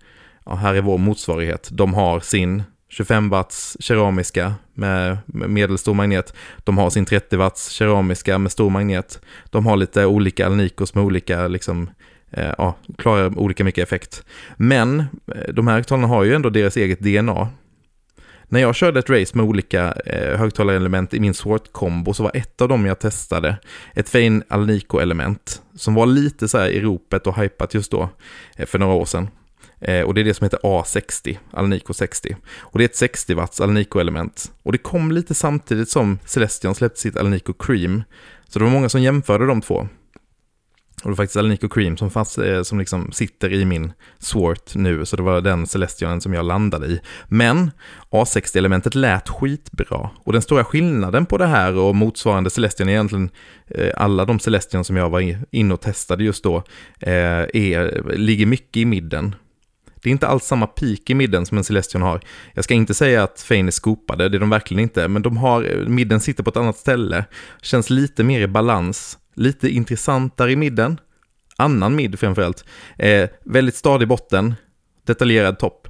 ja, 0.44 0.54
här 0.54 0.74
är 0.74 0.80
vår 0.80 0.98
motsvarighet. 0.98 1.68
De 1.72 1.94
har 1.94 2.20
sin 2.20 2.62
25 2.88 3.28
watts 3.28 3.76
keramiska 3.80 4.54
med, 4.74 5.18
medelstor 5.26 5.94
magnet. 5.94 6.34
De 6.64 6.78
har 6.78 6.90
sin 6.90 7.04
30 7.04 7.36
watts 7.36 7.70
keramiska 7.70 8.38
med 8.38 8.52
stor 8.52 8.70
magnet. 8.70 9.20
De 9.50 9.66
har 9.66 9.76
lite 9.76 10.06
olika 10.06 10.46
alnikos 10.46 10.94
med 10.94 11.04
olika, 11.04 11.48
liksom, 11.48 11.90
eh, 12.30 12.52
ja, 12.58 12.76
klarar 12.98 13.38
olika 13.38 13.64
mycket 13.64 13.82
effekt. 13.82 14.24
Men 14.56 15.00
eh, 15.34 15.52
de 15.54 15.66
här 15.66 15.74
högtalarna 15.74 16.08
har 16.08 16.24
ju 16.24 16.34
ändå 16.34 16.50
deras 16.50 16.76
eget 16.76 17.00
DNA. 17.00 17.48
När 18.52 18.60
jag 18.60 18.74
körde 18.74 18.98
ett 18.98 19.10
race 19.10 19.36
med 19.36 19.46
olika 19.46 19.92
eh, 20.06 20.38
högtalarelement 20.38 21.14
i 21.14 21.20
min 21.20 21.34
Swart-kombo 21.34 22.14
så 22.14 22.22
var 22.22 22.30
ett 22.34 22.60
av 22.60 22.68
dem 22.68 22.86
jag 22.86 22.98
testade 22.98 23.56
ett 23.94 24.08
Fein 24.08 24.42
Alnico-element 24.48 25.62
som 25.74 25.94
var 25.94 26.06
lite 26.06 26.48
så 26.48 26.58
här 26.58 26.68
i 26.68 26.80
ropet 26.80 27.26
och 27.26 27.36
hypat 27.36 27.74
just 27.74 27.90
då 27.90 28.08
eh, 28.56 28.66
för 28.66 28.78
några 28.78 28.94
år 28.94 29.04
sedan. 29.04 29.28
Eh, 29.80 30.02
och 30.02 30.14
det 30.14 30.20
är 30.20 30.24
det 30.24 30.34
som 30.34 30.44
heter 30.44 30.58
A60, 30.62 31.38
Alnico 31.52 31.94
60. 31.94 32.36
Och 32.58 32.78
det 32.78 32.84
är 32.84 32.88
ett 32.88 32.96
60 32.96 33.34
watts 33.34 33.60
Alnico-element. 33.60 34.52
Och 34.62 34.72
det 34.72 34.78
kom 34.78 35.12
lite 35.12 35.34
samtidigt 35.34 35.88
som 35.88 36.18
Celestion 36.24 36.74
släppte 36.74 37.00
sitt 37.00 37.16
Alnico 37.16 37.52
Cream. 37.52 38.02
Så 38.48 38.58
det 38.58 38.64
var 38.64 38.72
många 38.72 38.88
som 38.88 39.02
jämförde 39.02 39.46
de 39.46 39.60
två. 39.60 39.88
Och 41.02 41.10
det 41.10 41.10
var 41.10 41.16
faktiskt 41.16 41.36
Alnico 41.36 41.68
Cream 41.68 41.96
som, 41.96 42.10
fast, 42.10 42.38
eh, 42.38 42.62
som 42.62 42.78
liksom 42.78 43.12
sitter 43.12 43.52
i 43.52 43.64
min 43.64 43.92
Swart 44.18 44.74
nu, 44.74 45.04
så 45.04 45.16
det 45.16 45.22
var 45.22 45.40
den 45.40 45.66
Celestionen 45.66 46.20
som 46.20 46.34
jag 46.34 46.44
landade 46.44 46.86
i. 46.86 47.00
Men 47.28 47.70
A60-elementet 48.10 48.94
lät 48.94 49.28
skitbra. 49.28 50.10
Och 50.24 50.32
den 50.32 50.42
stora 50.42 50.64
skillnaden 50.64 51.26
på 51.26 51.38
det 51.38 51.46
här 51.46 51.76
och 51.76 51.94
motsvarande 51.94 52.50
Celestion, 52.50 52.88
egentligen 52.88 53.30
eh, 53.68 53.90
alla 53.96 54.24
de 54.24 54.38
Celestion 54.38 54.84
som 54.84 54.96
jag 54.96 55.10
var 55.10 55.36
inne 55.50 55.74
och 55.74 55.80
testade 55.80 56.24
just 56.24 56.44
då, 56.44 56.56
eh, 57.00 57.12
är, 57.52 58.12
ligger 58.16 58.46
mycket 58.46 58.76
i 58.76 58.84
midden. 58.84 59.34
Det 60.02 60.08
är 60.08 60.12
inte 60.12 60.26
alls 60.26 60.44
samma 60.44 60.66
peak 60.66 61.10
i 61.10 61.14
midden 61.14 61.46
som 61.46 61.58
en 61.58 61.64
Celestion 61.64 62.02
har. 62.02 62.20
Jag 62.54 62.64
ska 62.64 62.74
inte 62.74 62.94
säga 62.94 63.22
att 63.22 63.40
Fane 63.40 63.66
är 63.66 63.70
skopade, 63.70 64.28
det 64.28 64.36
är 64.36 64.40
de 64.40 64.50
verkligen 64.50 64.82
inte, 64.82 65.08
men 65.08 65.22
de 65.22 65.36
har, 65.36 65.84
midden 65.88 66.20
sitter 66.20 66.42
på 66.42 66.50
ett 66.50 66.56
annat 66.56 66.76
ställe, 66.76 67.24
känns 67.62 67.90
lite 67.90 68.24
mer 68.24 68.40
i 68.40 68.46
balans 68.46 69.18
lite 69.34 69.68
intressantare 69.68 70.52
i 70.52 70.56
midden, 70.56 71.00
annan 71.56 71.96
mid 71.96 72.18
framförallt, 72.18 72.64
eh, 72.98 73.30
väldigt 73.44 73.74
stadig 73.74 74.08
botten, 74.08 74.54
detaljerad 75.06 75.58
topp. 75.58 75.88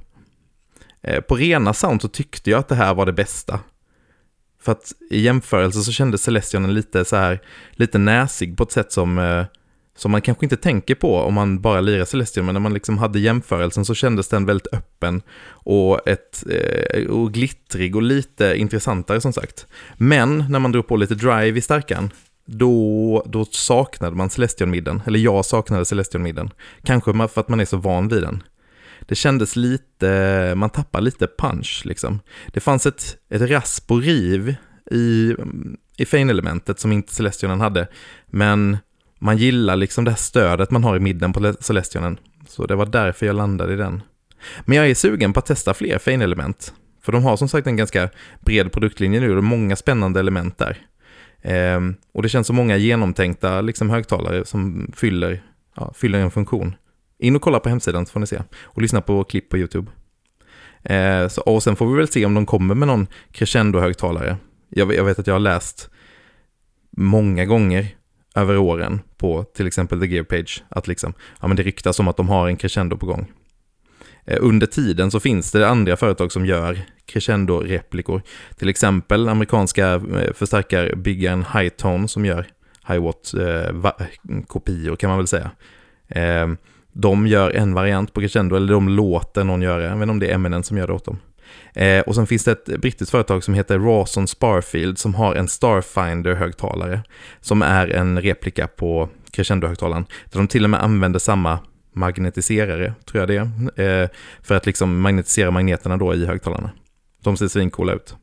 Eh, 1.01 1.21
på 1.21 1.35
rena 1.35 1.73
sound 1.73 2.01
så 2.01 2.07
tyckte 2.07 2.49
jag 2.49 2.59
att 2.59 2.67
det 2.67 2.75
här 2.75 2.93
var 2.93 3.05
det 3.05 3.13
bästa. 3.13 3.59
För 4.61 4.71
att 4.71 4.93
i 5.09 5.21
jämförelse 5.21 5.81
så 5.81 5.91
kändes 5.91 6.23
Celestionen 6.23 6.73
lite 6.73 7.05
så 7.05 7.15
här, 7.15 7.41
lite 7.71 7.97
näsig 7.97 8.57
på 8.57 8.63
ett 8.63 8.71
sätt 8.71 8.91
som, 8.91 9.17
eh, 9.19 9.45
som 9.95 10.11
man 10.11 10.21
kanske 10.21 10.45
inte 10.45 10.57
tänker 10.57 10.95
på 10.95 11.17
om 11.17 11.33
man 11.33 11.61
bara 11.61 11.81
lirar 11.81 12.05
Celestion, 12.05 12.45
men 12.45 12.53
när 12.53 12.59
man 12.59 12.73
liksom 12.73 12.97
hade 12.97 13.19
jämförelsen 13.19 13.85
så 13.85 13.95
kändes 13.95 14.27
den 14.27 14.45
väldigt 14.45 14.73
öppen 14.73 15.21
och, 15.45 16.07
ett, 16.07 16.43
eh, 16.49 17.05
och 17.05 17.33
glittrig 17.33 17.95
och 17.95 18.01
lite 18.01 18.55
intressantare 18.55 19.21
som 19.21 19.33
sagt. 19.33 19.67
Men 19.97 20.45
när 20.49 20.59
man 20.59 20.71
drog 20.71 20.87
på 20.87 20.95
lite 20.95 21.15
drive 21.15 21.59
i 21.59 21.61
stärkan 21.61 22.11
då, 22.45 23.23
då 23.25 23.45
saknade 23.45 24.15
man 24.15 24.29
Celestion-midden, 24.29 25.01
eller 25.05 25.19
jag 25.19 25.45
saknade 25.45 25.85
Celestion-midden. 25.85 26.49
Kanske 26.83 27.27
för 27.27 27.41
att 27.41 27.49
man 27.49 27.59
är 27.59 27.65
så 27.65 27.77
van 27.77 28.07
vid 28.07 28.21
den. 28.21 28.43
Det 28.99 29.15
kändes 29.15 29.55
lite, 29.55 30.53
man 30.55 30.69
tappar 30.69 31.01
lite 31.01 31.27
punch 31.37 31.81
liksom. 31.85 32.19
Det 32.47 32.59
fanns 32.59 32.85
ett, 32.85 33.17
ett 33.29 33.41
rasp 33.41 33.91
och 33.91 34.01
riv 34.01 34.55
i, 34.91 35.35
i 35.97 36.05
Fane-elementet 36.05 36.79
som 36.79 36.91
inte 36.91 37.15
Celestionen 37.15 37.61
hade, 37.61 37.87
men 38.25 38.77
man 39.19 39.37
gillar 39.37 39.75
liksom 39.75 40.03
det 40.05 40.11
här 40.11 40.17
stödet 40.17 40.71
man 40.71 40.83
har 40.83 40.95
i 40.95 40.99
midden 40.99 41.33
på 41.33 41.53
Celestionen. 41.59 42.17
Så 42.47 42.65
det 42.65 42.75
var 42.75 42.85
därför 42.85 43.25
jag 43.25 43.35
landade 43.35 43.73
i 43.73 43.75
den. 43.75 44.01
Men 44.65 44.77
jag 44.77 44.89
är 44.89 44.95
sugen 44.95 45.33
på 45.33 45.39
att 45.39 45.45
testa 45.45 45.73
fler 45.73 45.97
Fane-element. 45.97 46.73
För 47.01 47.11
de 47.11 47.23
har 47.23 47.37
som 47.37 47.49
sagt 47.49 47.67
en 47.67 47.77
ganska 47.77 48.09
bred 48.39 48.71
produktlinje 48.71 49.19
nu 49.19 49.29
och 49.29 49.35
det 49.35 49.39
är 49.39 49.41
många 49.41 49.75
spännande 49.75 50.19
element 50.19 50.57
där. 50.57 50.77
Ehm, 51.43 51.95
och 52.11 52.23
det 52.23 52.29
känns 52.29 52.47
som 52.47 52.55
många 52.55 52.77
genomtänkta 52.77 53.61
liksom, 53.61 53.89
högtalare 53.89 54.45
som 54.45 54.91
fyller, 54.95 55.43
ja, 55.75 55.93
fyller 55.95 56.19
en 56.19 56.31
funktion. 56.31 56.75
In 57.19 57.35
och 57.35 57.41
kolla 57.41 57.59
på 57.59 57.69
hemsidan 57.69 58.05
så 58.05 58.11
får 58.11 58.19
ni 58.19 58.27
se. 58.27 58.41
Och 58.61 58.81
lyssna 58.81 59.01
på 59.01 59.23
klipp 59.23 59.49
på 59.49 59.57
YouTube. 59.57 59.91
Ehm, 60.83 61.29
så, 61.29 61.41
och 61.41 61.63
sen 61.63 61.75
får 61.75 61.87
vi 61.87 61.97
väl 61.97 62.07
se 62.07 62.25
om 62.25 62.33
de 62.33 62.45
kommer 62.45 62.75
med 62.75 62.87
någon 62.87 63.07
crescendo-högtalare. 63.31 64.37
Jag, 64.69 64.95
jag 64.95 65.03
vet 65.03 65.19
att 65.19 65.27
jag 65.27 65.33
har 65.33 65.39
läst 65.39 65.89
många 66.97 67.45
gånger 67.45 67.87
över 68.35 68.57
åren 68.57 69.01
på 69.17 69.43
till 69.43 69.67
exempel 69.67 69.99
The 69.99 70.07
Gear 70.07 70.23
Page 70.23 70.63
att 70.69 70.87
liksom, 70.87 71.13
ja 71.41 71.47
men 71.47 71.57
det 71.57 71.63
ryktas 71.63 71.99
om 71.99 72.07
att 72.07 72.17
de 72.17 72.29
har 72.29 72.47
en 72.47 72.57
crescendo 72.57 72.97
på 72.97 73.05
gång. 73.05 73.31
Eh, 74.25 74.37
under 74.41 74.67
tiden 74.67 75.11
så 75.11 75.19
finns 75.19 75.51
det 75.51 75.67
andra 75.69 75.97
företag 75.97 76.31
som 76.31 76.45
gör 76.45 76.85
crescendo-replikor. 77.05 78.21
Till 78.57 78.69
exempel 78.69 79.29
amerikanska 79.29 79.93
eh, 79.93 80.33
förstärkarbyggaren 80.33 81.45
Hightone 81.53 82.07
som 82.07 82.25
gör 82.25 82.45
Hiwatt-kopior 82.87 84.91
eh, 84.91 84.95
kan 84.95 85.09
man 85.09 85.19
väl 85.19 85.27
säga. 85.27 85.51
Eh, 86.07 86.47
de 86.93 87.27
gör 87.27 87.51
en 87.51 87.73
variant 87.73 88.13
på 88.13 88.21
crescendo, 88.21 88.55
eller 88.55 88.73
de 88.73 88.89
låter 88.89 89.43
någon 89.43 89.61
göra, 89.61 89.83
jag 89.83 89.89
vet 89.89 90.01
inte 90.01 90.11
om 90.11 90.19
det 90.19 90.27
är 90.27 90.33
Eminem 90.33 90.63
som 90.63 90.77
gör 90.77 90.87
det 90.87 90.93
åt 90.93 91.05
dem. 91.05 91.19
och 92.05 92.15
sen 92.15 92.27
finns 92.27 92.43
det 92.43 92.51
ett 92.51 92.81
brittiskt 92.81 93.11
företag 93.11 93.43
som 93.43 93.53
heter 93.53 93.79
Rawson 93.79 94.27
Sparfield 94.27 94.97
som 94.97 95.15
har 95.15 95.35
en 95.35 95.47
Starfinder-högtalare 95.47 96.99
som 97.41 97.61
är 97.61 97.87
en 97.87 98.21
replika 98.21 98.67
på 98.67 99.09
crescendo-högtalaren. 99.31 100.05
Där 100.31 100.39
de 100.39 100.47
till 100.47 100.63
och 100.63 100.69
med 100.69 100.83
använder 100.83 101.19
samma 101.19 101.59
magnetiserare, 101.93 102.93
tror 103.05 103.21
jag 103.21 103.27
det 103.27 103.49
är, 103.77 104.03
eh, 104.03 104.09
för 104.41 104.55
att 104.55 104.65
liksom 104.65 105.01
magnetisera 105.01 105.51
magneterna 105.51 105.97
då 105.97 106.15
i 106.15 106.25
högtalarna. 106.25 106.69
De 107.23 107.37
ser 107.37 107.47
svincoola 107.47 107.93
ut. 107.93 108.15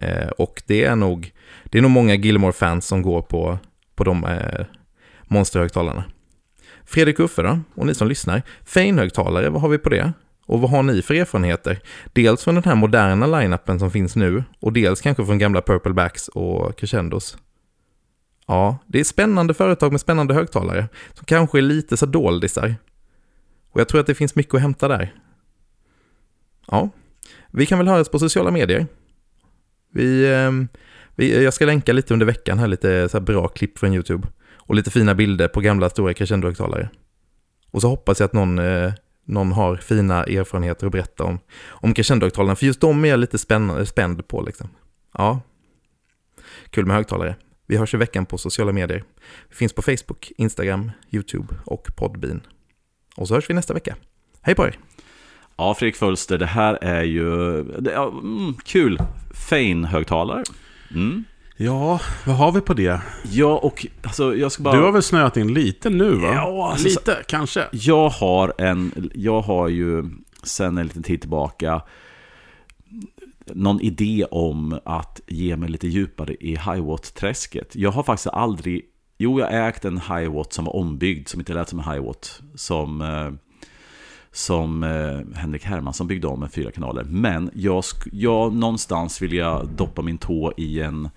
Eh, 0.00 0.28
och 0.28 0.62
det 0.66 0.84
är 0.84 0.96
nog, 0.96 1.32
det 1.64 1.78
är 1.78 1.82
nog 1.82 1.90
många 1.90 2.14
Gilmore-fans 2.14 2.86
som 2.86 3.02
går 3.02 3.22
på, 3.22 3.58
på 3.94 4.04
de 4.04 4.24
eh, 4.24 4.66
monsterhögtalarna. 5.22 6.04
Fredrik 6.84 7.20
Uffe 7.20 7.42
då, 7.42 7.60
och 7.74 7.86
ni 7.86 7.94
som 7.94 8.08
lyssnar, 8.08 8.42
Fane-högtalare, 8.64 9.50
vad 9.50 9.62
har 9.62 9.68
vi 9.68 9.78
på 9.78 9.88
det? 9.88 10.12
Och 10.46 10.60
vad 10.60 10.70
har 10.70 10.82
ni 10.82 11.02
för 11.02 11.14
erfarenheter? 11.14 11.80
Dels 12.12 12.44
från 12.44 12.54
den 12.54 12.64
här 12.64 12.74
moderna 12.74 13.26
line-upen 13.26 13.78
som 13.78 13.90
finns 13.90 14.16
nu 14.16 14.44
och 14.60 14.72
dels 14.72 15.00
kanske 15.00 15.26
från 15.26 15.38
gamla 15.38 15.62
Purple 15.62 15.92
Backs 15.92 16.28
och 16.28 16.78
Crescendos. 16.78 17.38
Ja, 18.46 18.78
det 18.86 19.00
är 19.00 19.04
spännande 19.04 19.54
företag 19.54 19.92
med 19.92 20.00
spännande 20.00 20.34
högtalare 20.34 20.88
som 21.14 21.24
kanske 21.24 21.58
är 21.58 21.62
lite 21.62 21.96
så 21.96 22.06
doldisar. 22.06 22.76
Och 23.70 23.80
jag 23.80 23.88
tror 23.88 24.00
att 24.00 24.06
det 24.06 24.14
finns 24.14 24.34
mycket 24.34 24.54
att 24.54 24.60
hämta 24.60 24.88
där. 24.88 25.14
Ja, 26.66 26.88
vi 27.56 27.66
kan 27.66 27.78
väl 27.78 27.88
höras 27.88 28.08
på 28.08 28.18
sociala 28.18 28.50
medier. 28.50 28.86
Vi, 29.92 30.34
ehm, 30.34 30.68
vi, 31.14 31.44
jag 31.44 31.54
ska 31.54 31.64
länka 31.64 31.92
lite 31.92 32.12
under 32.14 32.26
veckan 32.26 32.58
här, 32.58 32.66
lite 32.66 33.08
så 33.08 33.18
här 33.18 33.24
bra 33.24 33.48
klipp 33.48 33.78
från 33.78 33.94
YouTube. 33.94 34.28
Och 34.56 34.74
lite 34.74 34.90
fina 34.90 35.14
bilder 35.14 35.48
på 35.48 35.60
gamla 35.60 35.90
stora 35.90 36.14
crescendo-högtalare. 36.14 36.88
Och 37.70 37.80
så 37.80 37.88
hoppas 37.88 38.20
jag 38.20 38.26
att 38.26 38.32
någon, 38.32 38.58
eh, 38.58 38.92
någon 39.24 39.52
har 39.52 39.76
fina 39.76 40.24
erfarenheter 40.24 40.86
att 40.86 40.92
berätta 40.92 41.24
om, 41.24 41.38
om 41.66 41.94
crescendo-högtalarna. 41.94 42.56
För 42.56 42.66
just 42.66 42.80
de 42.80 43.04
är 43.04 43.08
jag 43.08 43.20
lite 43.20 43.38
spänd, 43.38 43.88
spänd 43.88 44.28
på 44.28 44.42
liksom. 44.42 44.68
Ja, 45.14 45.40
kul 46.70 46.86
med 46.86 46.96
högtalare. 46.96 47.36
Vi 47.66 47.76
hörs 47.76 47.94
i 47.94 47.96
veckan 47.96 48.26
på 48.26 48.38
sociala 48.38 48.72
medier. 48.72 49.04
Vi 49.48 49.54
finns 49.54 49.72
på 49.72 49.82
Facebook, 49.82 50.32
Instagram, 50.36 50.90
YouTube 51.10 51.54
och 51.64 51.88
Podbean. 51.96 52.46
Och 53.16 53.28
så 53.28 53.34
hörs 53.34 53.50
vi 53.50 53.54
nästa 53.54 53.74
vecka. 53.74 53.96
Hej 54.42 54.54
på 54.54 54.66
er! 54.66 54.78
Ja, 55.56 55.74
Fredrik 55.74 55.96
Fölster, 55.96 56.38
det 56.38 56.46
här 56.46 56.78
är 56.80 57.02
ju 57.02 57.62
det, 57.62 57.92
ja, 57.92 58.08
mm, 58.08 58.54
kul. 58.64 58.98
Fane-högtalare. 59.34 60.44
Mm. 60.90 61.24
Ja, 61.56 62.00
vad 62.26 62.36
har 62.36 62.52
vi 62.52 62.60
på 62.60 62.74
det? 62.74 63.00
Ja, 63.32 63.58
och 63.58 63.86
alltså, 64.02 64.36
jag 64.36 64.52
ska 64.52 64.62
bara... 64.62 64.76
Du 64.76 64.82
har 64.82 64.92
väl 64.92 65.02
snöat 65.02 65.36
in 65.36 65.54
lite 65.54 65.90
nu 65.90 66.10
va? 66.10 66.34
Ja, 66.34 66.70
alltså, 66.70 66.88
lite 66.88 67.16
kanske. 67.28 67.64
Jag 67.72 68.08
har 68.08 68.54
en, 68.58 69.10
jag 69.14 69.40
har 69.40 69.68
ju 69.68 70.04
sen 70.42 70.78
en 70.78 70.86
liten 70.86 71.02
tid 71.02 71.20
tillbaka 71.20 71.82
någon 73.46 73.80
idé 73.80 74.26
om 74.30 74.80
att 74.84 75.20
ge 75.26 75.56
mig 75.56 75.68
lite 75.68 75.88
djupare 75.88 76.34
i 76.34 76.56
Highwatt-träsket. 76.56 77.76
Jag 77.76 77.90
har 77.90 78.02
faktiskt 78.02 78.26
aldrig 78.26 78.82
Jo, 79.18 79.40
jag 79.40 79.68
ägt 79.68 79.84
en 79.84 80.00
Hiwatt 80.00 80.52
som 80.52 80.64
var 80.64 80.76
ombyggd, 80.76 81.28
som 81.28 81.40
inte 81.40 81.54
lät 81.54 81.68
som 81.68 81.78
en 81.78 81.92
Hiwatt. 81.92 82.40
Som, 82.54 83.00
eh, 83.00 83.32
som 84.34 84.82
eh, 84.82 85.38
Henrik 85.38 85.64
Hermansson 85.64 86.06
byggde 86.06 86.26
om 86.26 86.40
med 86.40 86.52
fyra 86.52 86.70
kanaler. 86.70 87.04
Men 87.04 87.50
jag, 87.54 87.84
jag 88.12 88.54
någonstans 88.54 89.22
vill 89.22 89.32
jag 89.32 89.68
doppa 89.68 90.02
min 90.02 90.18
tå 90.18 90.52
i 90.56 90.80
en 90.80 91.08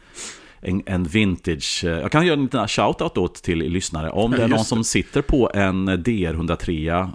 en, 0.62 0.84
en 0.86 1.04
vintage, 1.04 1.84
eh, 1.86 1.92
jag 1.92 2.12
kan 2.12 2.26
göra 2.26 2.38
en 2.38 2.44
liten 2.44 2.68
shoutout 2.68 3.36
till 3.36 3.58
lyssnare. 3.58 4.10
Om 4.10 4.32
det 4.32 4.44
är 4.44 4.48
någon 4.48 4.66
som 4.66 4.84
sitter 4.84 5.22
på 5.22 5.52
en 5.54 5.90
DR103, 5.90 7.10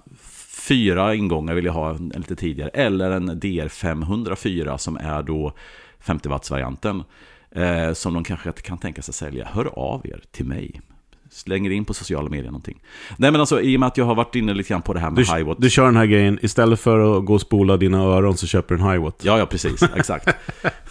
fyra 0.68 1.14
ingångar 1.14 1.54
vill 1.54 1.64
jag 1.64 1.72
ha 1.72 1.92
lite 1.92 2.36
tidigare, 2.36 2.70
eller 2.70 3.10
en 3.10 3.30
DR504 3.30 4.76
som 4.76 4.96
är 4.96 5.22
då 5.22 5.52
50 6.00 6.28
watts-varianten 6.28 7.04
eh, 7.50 7.92
som 7.92 8.14
de 8.14 8.24
kanske 8.24 8.52
kan 8.52 8.78
tänka 8.78 9.02
sig 9.02 9.14
sälja, 9.14 9.48
hör 9.52 9.78
av 9.78 10.06
er 10.06 10.22
till 10.30 10.46
mig. 10.46 10.80
Slänger 11.32 11.70
in 11.70 11.84
på 11.84 11.94
sociala 11.94 12.28
medier 12.28 12.50
någonting. 12.50 12.80
Nej 13.16 13.30
men 13.30 13.40
alltså 13.40 13.60
i 13.60 13.76
och 13.76 13.80
med 13.80 13.86
att 13.86 13.96
jag 13.96 14.04
har 14.04 14.14
varit 14.14 14.34
inne 14.34 14.54
lite 14.54 14.68
grann 14.68 14.82
på 14.82 14.92
det 14.92 15.00
här 15.00 15.10
med 15.10 15.24
du, 15.24 15.36
Hiwatt. 15.36 15.56
Du 15.60 15.70
kör 15.70 15.84
den 15.84 15.96
här 15.96 16.06
grejen, 16.06 16.38
istället 16.42 16.80
för 16.80 17.18
att 17.18 17.24
gå 17.24 17.34
och 17.34 17.40
spola 17.40 17.76
dina 17.76 17.98
öron 17.98 18.36
så 18.36 18.46
köper 18.46 18.74
du 18.74 18.82
en 18.82 18.90
Hiwatt. 18.90 19.20
Ja, 19.24 19.38
ja 19.38 19.46
precis, 19.46 19.82
exakt. 19.96 20.28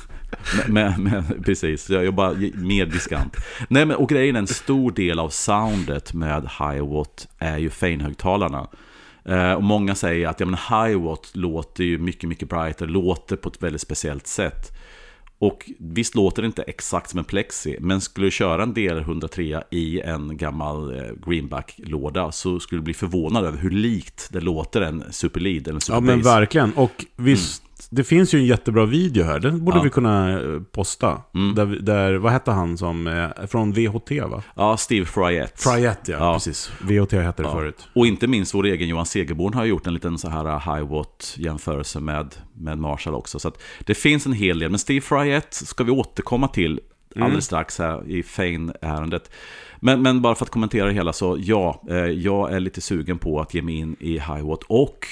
med, 0.67 0.99
med, 0.99 1.45
precis, 1.45 1.89
jag 1.89 2.05
jobbar 2.05 2.35
mer 2.55 2.85
diskant. 2.85 3.37
Nej 3.67 3.85
men 3.85 3.97
och 3.97 4.09
grejen 4.09 4.35
är 4.35 4.39
en 4.39 4.47
stor 4.47 4.91
del 4.91 5.19
av 5.19 5.29
soundet 5.29 6.13
med 6.13 6.49
Hiwatt 6.59 7.27
är 7.37 7.57
ju 7.57 7.69
Fane-högtalarna. 7.69 8.67
Eh, 9.25 9.53
och 9.53 9.63
många 9.63 9.95
säger 9.95 10.27
att 10.27 10.39
ja, 10.39 10.45
men 10.45 10.57
låter 11.33 11.83
ju 11.83 11.97
mycket, 11.97 12.29
mycket 12.29 12.49
brighter, 12.49 12.87
låter 12.87 13.35
på 13.35 13.49
ett 13.49 13.63
väldigt 13.63 13.81
speciellt 13.81 14.27
sätt. 14.27 14.77
Och 15.41 15.71
visst 15.79 16.15
låter 16.15 16.41
det 16.41 16.45
inte 16.45 16.61
exakt 16.61 17.09
som 17.09 17.19
en 17.19 17.25
plexi, 17.25 17.77
men 17.79 18.01
skulle 18.01 18.27
du 18.27 18.31
köra 18.31 18.63
en 18.63 18.73
DR103 18.73 19.63
i 19.71 20.01
en 20.01 20.37
gammal 20.37 20.95
eh, 20.95 21.11
greenback-låda 21.25 22.31
så 22.31 22.59
skulle 22.59 22.81
du 22.81 22.83
bli 22.83 22.93
förvånad 22.93 23.45
över 23.45 23.57
hur 23.57 23.69
likt 23.69 24.27
det 24.31 24.41
låter 24.41 24.81
en 24.81 25.03
superlead 25.11 25.67
eller 25.67 25.73
en 25.73 25.81
superbass. 25.81 26.09
Ja 26.09 26.15
men 26.15 26.21
verkligen, 26.21 26.73
och 26.73 27.05
visst, 27.15 27.63
mm 27.63 27.70
det 27.93 28.03
finns 28.03 28.33
ju 28.33 28.39
en 28.39 28.45
jättebra 28.45 28.85
video 28.85 29.23
här. 29.23 29.39
Den 29.39 29.65
borde 29.65 29.77
ja. 29.77 29.83
vi 29.83 29.89
kunna 29.89 30.41
eh, 30.41 30.61
posta. 30.71 31.21
Mm. 31.35 31.55
Där, 31.55 31.65
där, 31.65 32.13
vad 32.13 32.31
hette 32.31 32.51
han 32.51 32.77
som, 32.77 33.07
eh, 33.07 33.45
från 33.47 33.73
VHT 33.73 34.11
va? 34.11 34.43
Ja, 34.55 34.77
Steve 34.77 35.05
Fryett. 35.05 35.61
Fryett 35.61 36.07
ja, 36.07 36.17
ja, 36.19 36.33
precis. 36.33 36.71
VHT 36.81 37.11
hette 37.11 37.43
det 37.43 37.49
ja. 37.49 37.55
förut. 37.55 37.87
Och 37.95 38.07
inte 38.07 38.27
minst 38.27 38.53
vår 38.53 38.65
egen 38.65 38.87
Johan 38.87 39.05
Segerborn 39.05 39.53
har 39.53 39.65
gjort 39.65 39.87
en 39.87 39.93
liten 39.93 40.17
så 40.17 40.29
här 40.29 40.45
eh, 40.45 40.75
high 40.75 40.89
watt 40.89 41.35
jämförelse 41.37 41.99
med, 41.99 42.35
med 42.53 42.77
Marshall 42.77 43.15
också. 43.15 43.39
Så 43.39 43.47
att 43.47 43.61
det 43.79 43.93
finns 43.93 44.25
en 44.25 44.33
hel 44.33 44.59
del. 44.59 44.69
Men 44.69 44.79
Steve 44.79 45.01
Fryett 45.01 45.53
ska 45.53 45.83
vi 45.83 45.91
återkomma 45.91 46.47
till 46.47 46.79
mm. 47.15 47.25
alldeles 47.25 47.45
strax 47.45 47.79
här 47.79 48.09
i 48.09 48.23
Fane-ärendet. 48.23 49.31
Men, 49.79 50.01
men 50.01 50.21
bara 50.21 50.35
för 50.35 50.45
att 50.45 50.51
kommentera 50.51 50.87
det 50.87 50.93
hela 50.93 51.13
så 51.13 51.37
ja, 51.39 51.83
jag 52.15 52.53
är 52.53 52.59
lite 52.59 52.81
sugen 52.81 53.17
på 53.17 53.39
att 53.39 53.53
ge 53.53 53.61
mig 53.61 53.75
in 53.75 53.95
i 53.99 54.11
high 54.13 54.47
watt 54.47 54.63
och 54.67 55.07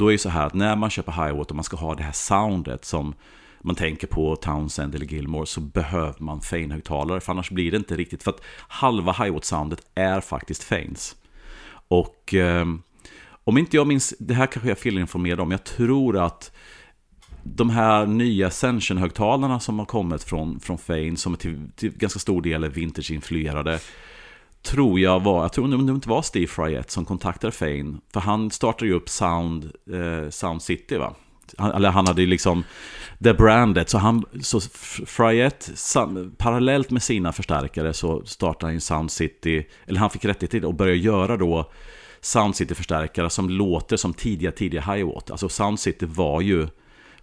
då 0.00 0.08
är 0.08 0.12
det 0.12 0.18
så 0.18 0.28
här 0.28 0.46
att 0.46 0.54
när 0.54 0.76
man 0.76 0.90
köper 0.90 1.12
Highwater 1.12 1.52
och 1.52 1.56
man 1.56 1.64
ska 1.64 1.76
ha 1.76 1.94
det 1.94 2.02
här 2.02 2.12
soundet 2.12 2.84
som 2.84 3.14
man 3.60 3.74
tänker 3.74 4.06
på 4.06 4.36
Townsend 4.36 4.94
eller 4.94 5.06
Gilmore 5.06 5.46
så 5.46 5.60
behöver 5.60 6.14
man 6.18 6.40
Fane-högtalare 6.40 7.20
för 7.20 7.32
annars 7.32 7.50
blir 7.50 7.70
det 7.70 7.76
inte 7.76 7.96
riktigt. 7.96 8.22
För 8.22 8.30
att 8.30 8.42
halva 8.68 9.12
Highwater-soundet 9.12 9.80
är 9.94 10.20
faktiskt 10.20 10.64
Fanes. 10.64 11.16
Och 11.88 12.34
eh, 12.34 12.66
om 13.44 13.58
inte 13.58 13.76
jag 13.76 13.86
minns, 13.86 14.14
det 14.18 14.34
här 14.34 14.46
kanske 14.46 14.68
jag 14.68 14.78
är 14.78 14.82
felinformerad 14.82 15.40
om, 15.40 15.50
jag 15.50 15.64
tror 15.64 16.18
att 16.18 16.52
de 17.42 17.70
här 17.70 18.06
nya 18.06 18.46
Ascension-högtalarna 18.46 19.60
som 19.60 19.78
har 19.78 19.86
kommit 19.86 20.22
från, 20.22 20.60
från 20.60 20.78
Fane, 20.78 21.16
som 21.16 21.36
till, 21.36 21.70
till 21.76 21.90
ganska 21.90 22.18
stor 22.18 22.42
del 22.42 22.64
är 22.64 22.68
vintage-influerade, 22.68 23.78
tror 24.62 25.00
jag 25.00 25.20
var, 25.20 25.42
jag 25.42 25.52
tror 25.52 25.68
det 25.68 25.92
inte 25.92 26.08
var 26.08 26.22
Steve 26.22 26.46
Fryett 26.46 26.90
som 26.90 27.04
kontaktade 27.04 27.52
Fane. 27.52 27.98
För 28.12 28.20
han 28.20 28.50
startade 28.50 28.86
ju 28.86 28.92
upp 28.92 29.08
Sound, 29.08 29.64
eh, 29.92 30.30
Sound 30.30 30.62
City 30.62 30.96
va? 30.96 31.14
Han, 31.58 31.70
eller 31.70 31.90
han 31.90 32.06
hade 32.06 32.20
ju 32.20 32.26
liksom 32.26 32.64
det 33.18 33.34
brandet. 33.34 33.88
Så, 33.88 33.98
han, 33.98 34.24
så 34.42 34.60
Fryett, 35.06 35.70
parallellt 36.38 36.90
med 36.90 37.02
sina 37.02 37.32
förstärkare 37.32 37.92
så 37.94 38.24
startade 38.24 38.72
han 38.72 38.80
Sound 38.80 39.10
City, 39.10 39.66
eller 39.86 40.00
han 40.00 40.10
fick 40.10 40.24
rättighet 40.24 40.64
och 40.64 40.74
började 40.74 40.98
göra 40.98 41.36
då 41.36 41.70
Sound 42.20 42.56
City-förstärkare 42.56 43.30
som 43.30 43.50
låter 43.50 43.96
som 43.96 44.14
tidiga, 44.14 44.52
tidiga 44.52 44.80
Hiwatt. 44.80 45.30
Alltså 45.30 45.48
Sound 45.48 45.80
City 45.80 46.06
var 46.06 46.40
ju 46.40 46.68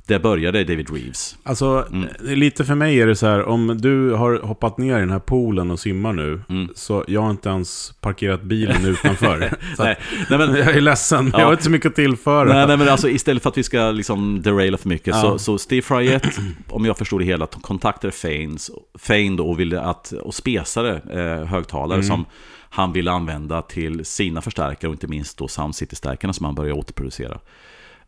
där 0.07 0.19
började 0.19 0.63
David 0.63 0.89
Reeves. 0.93 1.37
Alltså, 1.43 1.85
Mm. 1.91 2.07
lite 2.19 2.65
för 2.65 2.75
mig 2.75 3.01
är 3.01 3.07
det 3.07 3.15
så 3.15 3.27
här, 3.27 3.43
om 3.43 3.77
du 3.81 4.11
har 4.13 4.39
hoppat 4.39 4.77
ner 4.77 4.97
i 4.97 4.99
den 4.99 5.09
här 5.11 5.19
poolen 5.19 5.71
och 5.71 5.79
simmar 5.79 6.13
nu, 6.13 6.41
Mm. 6.49 6.69
så 6.75 7.03
jag 7.07 7.21
har 7.21 7.29
inte 7.31 7.49
ens 7.49 7.93
parkerat 8.01 8.41
bilen 8.43 8.85
utanför. 8.85 9.53
så 9.77 9.83
Nej, 9.83 9.97
nej, 10.29 10.39
men, 10.39 10.55
jag 10.55 10.75
är 10.75 10.81
ledsen, 10.81 11.29
Ja. 11.33 11.39
jag 11.39 11.45
har 11.45 11.51
inte 11.51 11.63
så 11.63 11.69
mycket 11.69 11.89
att 11.89 11.95
tillföra. 11.95 12.53
nej, 12.53 12.67
nej, 12.67 12.77
men 12.77 12.89
alltså 12.89 13.09
istället 13.09 13.43
för 13.43 13.49
att 13.49 13.57
vi 13.57 13.63
ska 13.63 13.91
liksom 13.91 14.41
deraila 14.41 14.77
för 14.77 14.89
mycket 14.89 15.07
Ja. 15.07 15.21
så, 15.21 15.39
så 15.39 15.57
Steve 15.57 15.81
Fryett, 15.81 16.27
om 16.69 16.85
jag 16.85 16.97
förstod 16.97 17.21
det 17.21 17.25
hela, 17.25 17.45
kontaktade 17.47 18.11
Fanes, 18.13 18.71
Fane 18.99 19.35
då 19.37 19.49
och 19.49 19.59
ville 19.59 19.81
att, 19.81 20.11
och 20.11 20.33
spesade 20.33 21.01
eh, 21.13 21.47
högtalare 21.47 21.97
Mm. 21.97 22.07
som 22.07 22.25
han 22.69 22.93
ville 22.93 23.11
använda 23.11 23.61
till 23.61 24.05
sina 24.05 24.41
förstärkare 24.41 24.89
och 24.89 24.93
inte 24.95 25.07
minst 25.07 25.37
då 25.37 25.47
Sound 25.47 25.75
City-stärkarna 25.75 26.33
som 26.33 26.45
han 26.45 26.55
började 26.55 26.79
återproducera. 26.79 27.39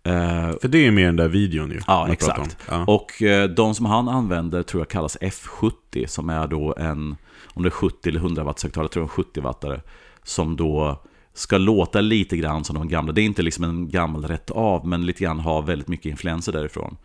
Eh, 0.03 0.51
För 0.61 0.67
det 0.67 0.87
är 0.87 0.91
mer 0.91 1.05
den 1.05 1.15
där 1.15 1.27
videon 1.27 1.71
ju. 1.71 1.79
Ja, 1.87 2.07
exakt. 2.11 2.57
Ja. 2.69 2.83
Och 2.87 3.21
eh, 3.23 3.49
de 3.49 3.75
som 3.75 3.85
han 3.85 4.09
använder 4.09 4.63
tror 4.63 4.81
jag 4.81 4.89
kallas 4.89 5.17
F70 5.17 6.07
som 6.07 6.29
är 6.29 6.47
då 6.47 6.75
en, 6.77 7.15
om 7.45 7.63
det 7.63 7.69
är 7.69 7.71
70 7.71 8.09
eller 8.09 8.19
100 8.19 8.43
watts 8.43 8.63
högtalare, 8.63 8.89
tror 8.89 9.03
jag 9.03 9.11
70 9.11 9.41
wattare. 9.41 9.81
Som 10.23 10.55
då 10.55 11.03
ska 11.33 11.57
låta 11.57 12.01
lite 12.01 12.37
grann 12.37 12.63
som 12.63 12.75
de 12.75 12.87
gamla. 12.87 13.13
Det 13.13 13.21
är 13.21 13.25
inte 13.25 13.41
liksom 13.41 13.63
en 13.63 13.89
gammal 13.89 14.23
rätt 14.23 14.51
av, 14.51 14.87
men 14.87 15.05
lite 15.05 15.23
grann 15.23 15.39
har 15.39 15.61
väldigt 15.61 15.87
mycket 15.87 16.05
influenser 16.05 16.51
därifrån. 16.51 16.97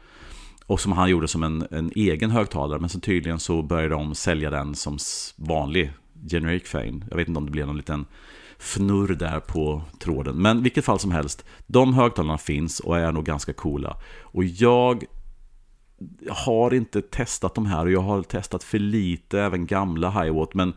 Och 0.66 0.80
som 0.80 0.92
han 0.92 1.10
gjorde 1.10 1.28
som 1.28 1.42
en, 1.42 1.66
en 1.70 1.92
egen 1.94 2.30
högtalare, 2.30 2.80
men 2.80 2.88
så 2.88 3.00
tydligen 3.00 3.38
så 3.38 3.62
började 3.62 3.94
de 3.94 4.14
sälja 4.14 4.50
den 4.50 4.74
som 4.74 4.98
vanlig 5.36 5.92
generic 6.30 6.68
Fane. 6.68 7.06
Jag 7.10 7.16
vet 7.16 7.28
inte 7.28 7.38
om 7.38 7.44
det 7.44 7.52
blev 7.52 7.66
någon 7.66 7.76
liten 7.76 8.06
fnurr 8.64 9.14
där 9.14 9.40
på 9.40 9.82
tråden. 10.00 10.36
Men 10.42 10.62
vilket 10.62 10.84
fall 10.84 10.98
som 10.98 11.10
helst, 11.12 11.44
de 11.66 11.94
högtalarna 11.94 12.38
finns 12.38 12.80
och 12.80 12.98
är 12.98 13.12
nog 13.12 13.24
ganska 13.24 13.52
coola. 13.52 13.96
Och 14.22 14.44
jag 14.44 15.04
har 16.30 16.74
inte 16.74 17.02
testat 17.02 17.54
de 17.54 17.66
här 17.66 17.84
och 17.84 17.90
jag 17.92 18.00
har 18.00 18.22
testat 18.22 18.64
för 18.64 18.78
lite, 18.78 19.40
även 19.40 19.66
gamla 19.66 20.10
Highwatt. 20.10 20.54
Men 20.54 20.72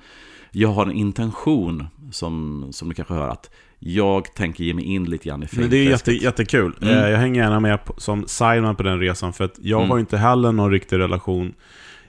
jag 0.51 0.69
har 0.69 0.85
en 0.85 0.91
intention, 0.91 1.87
som, 2.11 2.67
som 2.71 2.89
du 2.89 2.95
kanske 2.95 3.13
hör, 3.13 3.29
att 3.29 3.49
jag 3.79 4.35
tänker 4.35 4.63
ge 4.63 4.73
mig 4.73 4.83
in 4.85 5.05
lite 5.05 5.29
grann 5.29 5.43
i 5.43 5.47
Men 5.51 5.69
det 5.69 5.77
är 5.77 5.83
jätte, 5.83 6.03
filmträsket. 6.05 6.21
jättekul. 6.23 6.73
Mm. 6.81 6.97
Eh, 6.97 7.09
Jag 7.09 7.17
hänger 7.17 7.41
gärna 7.43 7.59
med 7.59 7.85
på, 7.85 7.93
som 7.97 8.27
sideman 8.27 8.75
på 8.75 8.83
den 8.83 8.99
resan, 8.99 9.33
för 9.33 9.43
att 9.43 9.55
jag 9.61 9.79
Mm. 9.79 9.91
har 9.91 9.99
inte 9.99 10.17
heller 10.17 10.51
någon 10.51 10.71
riktig 10.71 10.97
relation. 10.99 11.53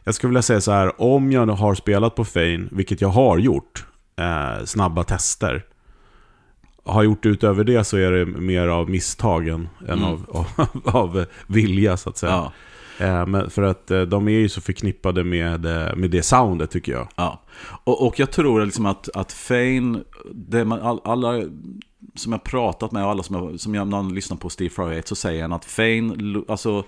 Jag 0.05 0.15
skulle 0.15 0.29
vilja 0.29 0.43
säga 0.43 0.61
så 0.61 0.73
här, 0.73 1.03
om 1.03 1.33
jag 1.33 1.47
har 1.47 1.75
spelat 1.75 2.15
på 2.15 2.25
Fane, 2.25 2.69
vilket 2.71 3.01
jag 3.01 3.09
har 3.09 3.39
gjort, 3.39 3.87
eh, 4.19 4.65
snabba 4.65 5.05
tester. 5.05 5.65
Har 6.85 7.03
gjort 7.03 7.27
utöver 7.27 7.65
det 7.65 7.85
så 7.85 7.97
är 7.97 8.13
det 8.13 8.27
mer 8.27 8.69
av 8.69 8.91
misstagen 8.91 9.69
än 9.89 9.99
Mm. 9.99 10.05
av, 10.05 10.25
av, 10.85 10.97
av 10.97 11.25
vilja, 11.47 11.97
så 11.97 12.11
att 12.11 12.17
säga. 12.19 12.33
Ja, 12.33 12.53
Eh, 13.01 13.27
men 13.27 13.51
för 13.51 13.63
att 13.63 13.91
eh, 13.91 14.01
de 14.01 14.29
är 14.29 14.33
ju 14.33 14.49
så 14.49 14.61
förknippade 14.61 15.25
med, 15.25 15.67
eh, 15.67 15.97
med 15.97 16.11
det 16.11 16.23
soundet, 16.23 16.71
tycker 16.71 16.93
jag. 16.93 17.09
ja. 17.17 17.43
Och, 17.85 18.07
och 18.07 18.19
jag 18.19 18.31
tror 18.31 18.65
liksom 18.65 18.87
att, 18.87 19.09
att 19.15 19.33
Fane, 19.33 20.01
det 20.35 20.65
man, 20.65 20.81
all, 20.81 21.01
alla 21.05 21.43
som 22.15 22.33
jag 22.33 22.45
pratat 22.45 22.93
med 22.93 23.05
och 23.05 23.11
alla 23.11 23.23
som 23.23 23.37
jag, 23.37 23.61
som 23.61 23.75
jag 23.75 23.89
när 23.89 23.97
jag 23.97 24.13
lyssnar 24.13 24.37
på 24.37 24.49
Steve 24.49 24.71
Fryett 24.71 25.09
så 25.09 25.15
säger 25.15 25.43
han 25.43 25.53
att 25.53 25.65
Fane, 25.65 26.43
alltså 26.49 26.85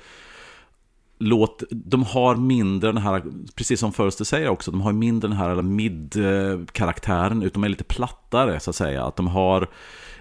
låt, 1.20 1.62
de 1.70 2.02
har 2.02 2.36
mindre 2.36 2.92
den 2.92 3.02
här, 3.02 3.22
precis 3.54 3.80
som 3.80 3.92
Förster 3.92 4.24
säger 4.24 4.48
också, 4.48 4.70
de 4.70 4.80
har 4.80 4.92
mindre 4.92 5.28
den 5.28 5.36
här 5.36 5.62
mid-karaktären, 5.62 7.42
utan 7.42 7.62
de 7.62 7.64
är 7.64 7.68
lite 7.68 7.84
plattare 7.84 8.60
så 8.60 8.70
att 8.70 8.76
säga. 8.76 9.04
Att 9.04 9.16
de 9.16 9.26
har 9.26 9.68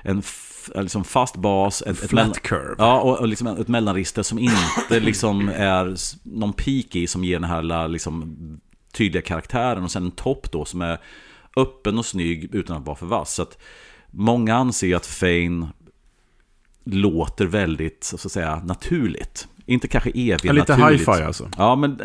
en 0.01 0.19
f- 0.19 0.69
liksom 0.75 1.03
fast 1.03 1.35
bas, 1.35 1.81
ett, 1.81 2.03
ett 2.03 2.09
Flat 2.09 2.41
curve. 2.41 2.75
Ja, 2.77 3.01
och, 3.01 3.19
och 3.19 3.27
liksom 3.27 3.47
ett 3.47 3.67
mellanregister 3.67 4.23
som 4.23 4.39
inte 4.39 4.99
liksom 4.99 5.49
är 5.49 5.95
någon 6.23 6.53
peak 6.53 6.95
i 6.95 7.07
som 7.07 7.23
ger 7.23 7.39
den 7.39 7.49
här 7.49 7.87
liksom, 7.87 8.37
tydliga 8.93 9.21
karaktären 9.21 9.83
och 9.83 9.91
sen 9.91 10.05
en 10.05 10.11
topp 10.11 10.51
då 10.51 10.65
som 10.65 10.81
är 10.81 10.97
öppen 11.55 11.97
och 11.97 12.05
snygg 12.05 12.55
utan 12.55 12.77
att 12.77 12.85
vara 12.85 12.95
för 12.95 13.05
vass. 13.05 13.33
Så 13.33 13.41
att 13.41 13.57
många 14.11 14.55
anser 14.55 14.95
att 14.95 15.05
Fane 15.05 15.67
låter 16.83 17.45
väldigt, 17.45 18.03
så 18.03 18.15
att 18.15 18.31
säga, 18.31 18.61
naturligt. 18.65 19.47
Inte 19.69 19.87
kanske 19.87 20.09
evigt 20.09 20.43
Ja, 20.43 20.51
lite 20.53 20.77
naturligt. 20.77 20.99
hi-fi 21.01 21.11
alltså. 21.23 21.49
Ja, 21.57 21.75
men... 21.75 22.01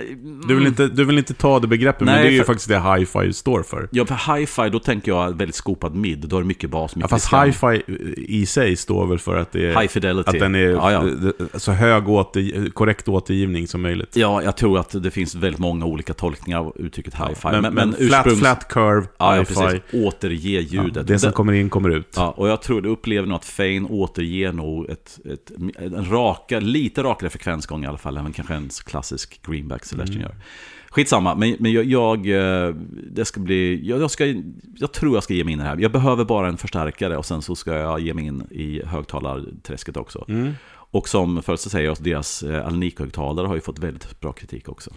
Du 0.48 0.54
vill, 0.54 0.66
inte, 0.66 0.88
du 0.88 1.04
vill 1.04 1.18
inte 1.18 1.34
ta 1.34 1.60
det 1.60 1.66
begreppet, 1.66 2.00
men 2.04 2.14
Nej, 2.14 2.22
det 2.22 2.28
är 2.28 2.32
ju 2.32 2.38
för- 2.38 2.46
faktiskt 2.46 2.68
det 2.68 2.80
hi-fi 2.80 3.32
står 3.32 3.62
för. 3.62 3.88
Ja, 3.92 4.06
för 4.06 4.36
hi-fi, 4.36 4.70
då 4.70 4.78
tänker 4.78 5.12
jag 5.12 5.38
väldigt 5.38 5.54
skopad 5.54 5.94
mid. 5.94 6.18
Då 6.28 6.36
är 6.36 6.40
det 6.40 6.46
mycket 6.46 6.70
bas, 6.70 6.92
Ja, 6.94 6.98
mycket 6.98 7.10
fast 7.10 7.24
skam. 7.26 7.44
hi-fi 7.46 7.82
i 8.28 8.46
sig 8.46 8.76
står 8.76 9.06
väl 9.06 9.18
för 9.18 9.36
att 9.36 9.52
det 9.52 9.66
är... 9.72 9.80
High 9.80 9.88
fidelity. 9.88 10.30
Att 10.30 10.38
den 10.38 10.54
är 10.54 10.58
ja, 10.60 10.92
ja. 10.92 11.32
så 11.58 11.72
hög 11.72 12.08
åter, 12.08 12.70
korrekt 12.70 13.08
återgivning 13.08 13.68
som 13.68 13.82
möjligt. 13.82 14.16
ja, 14.16 14.42
jag 14.42 14.56
tror 14.56 14.78
att 14.78 15.02
det 15.02 15.10
finns 15.10 15.34
väldigt 15.34 15.60
många 15.60 15.84
olika 15.86 16.14
tolkningar 16.14 16.58
av 16.58 16.72
uttrycket 16.76 17.14
hi-fi. 17.14 17.48
men, 17.60 17.74
men, 17.74 17.92
flat, 17.94 18.26
ursprungs- 18.26 18.38
flat 18.38 18.68
curve, 18.68 19.06
Ja, 19.18 19.34
ja, 19.36 19.40
hi-fi. 19.42 19.54
precis. 19.54 19.80
Återge 19.92 20.60
ljudet. 20.60 20.96
Ja, 20.96 21.02
det 21.02 21.18
som 21.18 21.30
Det- 21.30 21.34
kommer 21.36 21.52
in 21.52 21.70
kommer 21.70 21.90
ut. 21.90 22.12
Ja, 22.16 22.30
och 22.36 22.48
jag 22.48 22.62
tror, 22.62 22.80
du 22.82 22.88
upplever 22.88 23.28
nog 23.28 23.36
att 23.36 23.44
Fane 23.44 23.80
återger 23.90 24.52
nog 24.52 24.90
ett, 24.90 25.18
ett, 25.32 25.50
en 25.82 26.10
raka, 26.10 26.60
lite 26.60 27.02
rakare 27.02 27.30
frekvensgång 27.54 27.84
i 27.84 27.86
alla 27.86 27.98
fall 27.98 28.16
än 28.16 28.32
kanske 28.32 28.54
en 28.54 28.68
klassisk 28.68 29.40
Greenback 29.46 29.84
Celestion 29.84 30.16
Mm. 30.16 30.22
gör. 30.22 30.34
Skitsamma, 30.90 31.34
men, 31.34 31.56
men 31.60 31.72
jag, 31.72 31.84
jag, 31.84 32.26
eh, 32.26 32.74
det 33.12 33.24
ska 33.24 33.40
bli, 33.40 33.88
jag, 33.88 34.00
jag, 34.00 34.10
ska, 34.10 34.26
jag 34.76 34.92
tror 34.92 35.14
jag 35.16 35.22
ska 35.24 35.34
ge 35.34 35.44
mig 35.44 35.52
in 35.52 35.60
i 35.60 35.62
det 35.62 35.68
här. 35.68 35.76
Jag 35.76 35.92
behöver 35.92 36.24
bara 36.24 36.48
en 36.48 36.56
förstärkare 36.56 37.16
och 37.16 37.26
sen 37.26 37.42
så 37.42 37.56
ska 37.56 37.74
jag 37.74 38.00
ge 38.00 38.14
mig 38.14 38.24
in 38.26 38.42
i 38.50 38.82
högtalarträsket 38.86 39.96
också. 39.96 40.24
Mm. 40.28 40.52
Och 40.92 41.08
som 41.08 41.42
först 41.42 41.70
säger 41.70 41.86
jag, 41.86 41.96
deras 42.00 42.42
eh, 42.42 42.66
Alnico-högtalare 42.66 43.46
har 43.46 43.54
ju 43.54 43.60
fått 43.60 43.78
väldigt 43.78 44.20
bra 44.20 44.32
kritik 44.32 44.68
också. 44.68 44.90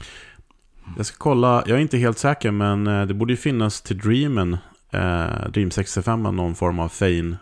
Jag 0.97 1.05
ska 1.05 1.18
kolla, 1.18 1.64
jag 1.68 1.78
är 1.78 1.82
inte 1.82 1.97
helt 1.97 2.18
säker, 2.18 2.51
men 2.51 2.88
eh, 2.88 3.05
det 3.05 3.14
borde 3.14 3.34
ju 3.34 3.38
finnas 3.38 3.82
till 3.82 3.97
Dreamen, 3.97 4.58
eh, 4.91 5.49
Dream 5.53 5.72
65, 5.72 6.24
någon 6.24 6.55
form 6.55 6.80
av 6.80 6.89
Fane 6.89 7.38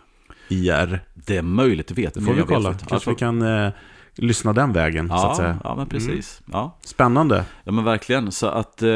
IR. 0.48 1.00
Det 1.14 1.36
är 1.36 1.42
möjligt, 1.42 1.86
det 1.88 1.94
vet 1.94 2.14
Det 2.14 2.20
får 2.20 2.32
vi 2.32 2.38
jag 2.38 2.46
vet 2.46 2.54
kolla. 2.56 2.68
inte. 2.70 2.84
Kanske 2.84 3.10
Ja, 3.10 3.14
vi 3.14 3.18
kan 3.18 3.42
eh, 3.42 3.70
lyssna 4.16 4.52
den 4.52 4.72
vägen, 4.72 5.08
så 5.08 5.14
att 5.14 5.22
Ja, 5.22 5.34
säga. 5.36 5.58
ja, 5.64 5.74
men 5.74 5.86
precis. 5.86 6.40
Ja. 6.52 6.76
Spännande. 6.84 7.44
Ja 7.64 7.72
men 7.72 7.84
verkligen, 7.84 8.32
så 8.32 8.46
att 8.46 8.82
eh, 8.82 8.88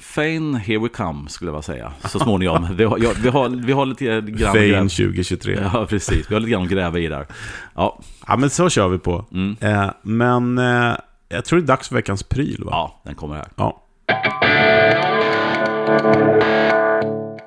Fane, 0.00 0.58
here 0.58 0.78
we 0.78 0.88
come 0.88 1.28
skulle 1.28 1.48
jag 1.48 1.52
vilja 1.52 1.62
säga 1.62 1.92
Så 2.04 2.18
småningom, 2.18 2.68
vi 2.76 2.84
har, 2.84 2.98
ja, 2.98 3.10
vi 3.22 3.28
har, 3.28 3.48
vi 3.48 3.72
har 3.72 3.86
lite 3.86 4.04
grann 4.20 4.52
Fane 4.52 4.66
gräva- 4.66 4.88
2023. 4.88 5.58
Ja. 5.62 5.70
Ja 5.74 5.86
precis, 5.86 6.30
vi 6.30 6.34
har 6.34 6.40
lite 6.40 6.50
grann 6.52 6.62
att 6.62 6.68
gräva 6.68 6.98
i 6.98 7.08
där 7.08 7.26
Ja, 7.74 8.00
men 8.38 8.50
så 8.50 8.68
kör 8.68 8.88
vi 8.88 8.98
på. 8.98 9.24
mm. 9.32 9.56
Eh, 9.60 9.90
men 10.02 10.58
eh, 10.58 10.92
jag 11.28 11.44
tror 11.44 11.58
det 11.58 11.64
är 11.64 11.66
dags 11.66 11.88
för 11.88 11.94
veckans 11.94 12.22
pryl, 12.22 12.62
va? 12.64 12.70
ja 12.72 13.00
den 13.04 13.14
kommer 13.14 13.34
här 13.36 13.48
Ja. 13.56 13.82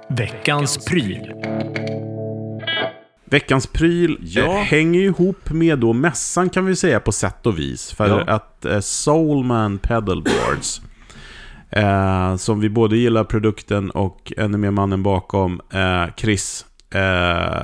Veckans 0.10 0.86
pryl. 0.86 1.32
Veckans 3.34 3.68
pryl 3.68 4.18
Ja. 4.22 4.42
eh, 4.44 4.52
hänger 4.52 5.00
ju 5.00 5.06
ihop 5.06 5.50
med 5.52 5.80
då 5.80 5.94
mässan 5.94 6.50
kan 6.50 6.66
vi 6.66 6.76
säga 6.76 7.00
på 7.00 7.12
sätt 7.12 7.46
och 7.46 7.60
vis. 7.60 7.92
För 7.92 8.08
Ja. 8.10 8.22
att 8.22 8.66
eh, 8.66 8.80
Soulman 8.80 9.78
Pedalboards, 9.78 10.82
eh, 11.70 12.36
som 12.36 12.60
vi 12.60 12.70
både 12.70 12.98
gillar 12.98 13.24
produkten 13.24 13.90
och 13.90 14.34
ännu 14.38 14.58
mer 14.58 14.72
mannen 14.72 15.04
bakom, 15.04 15.62
eh, 15.74 16.06
Chris, 16.18 16.66
eh, 16.94 17.00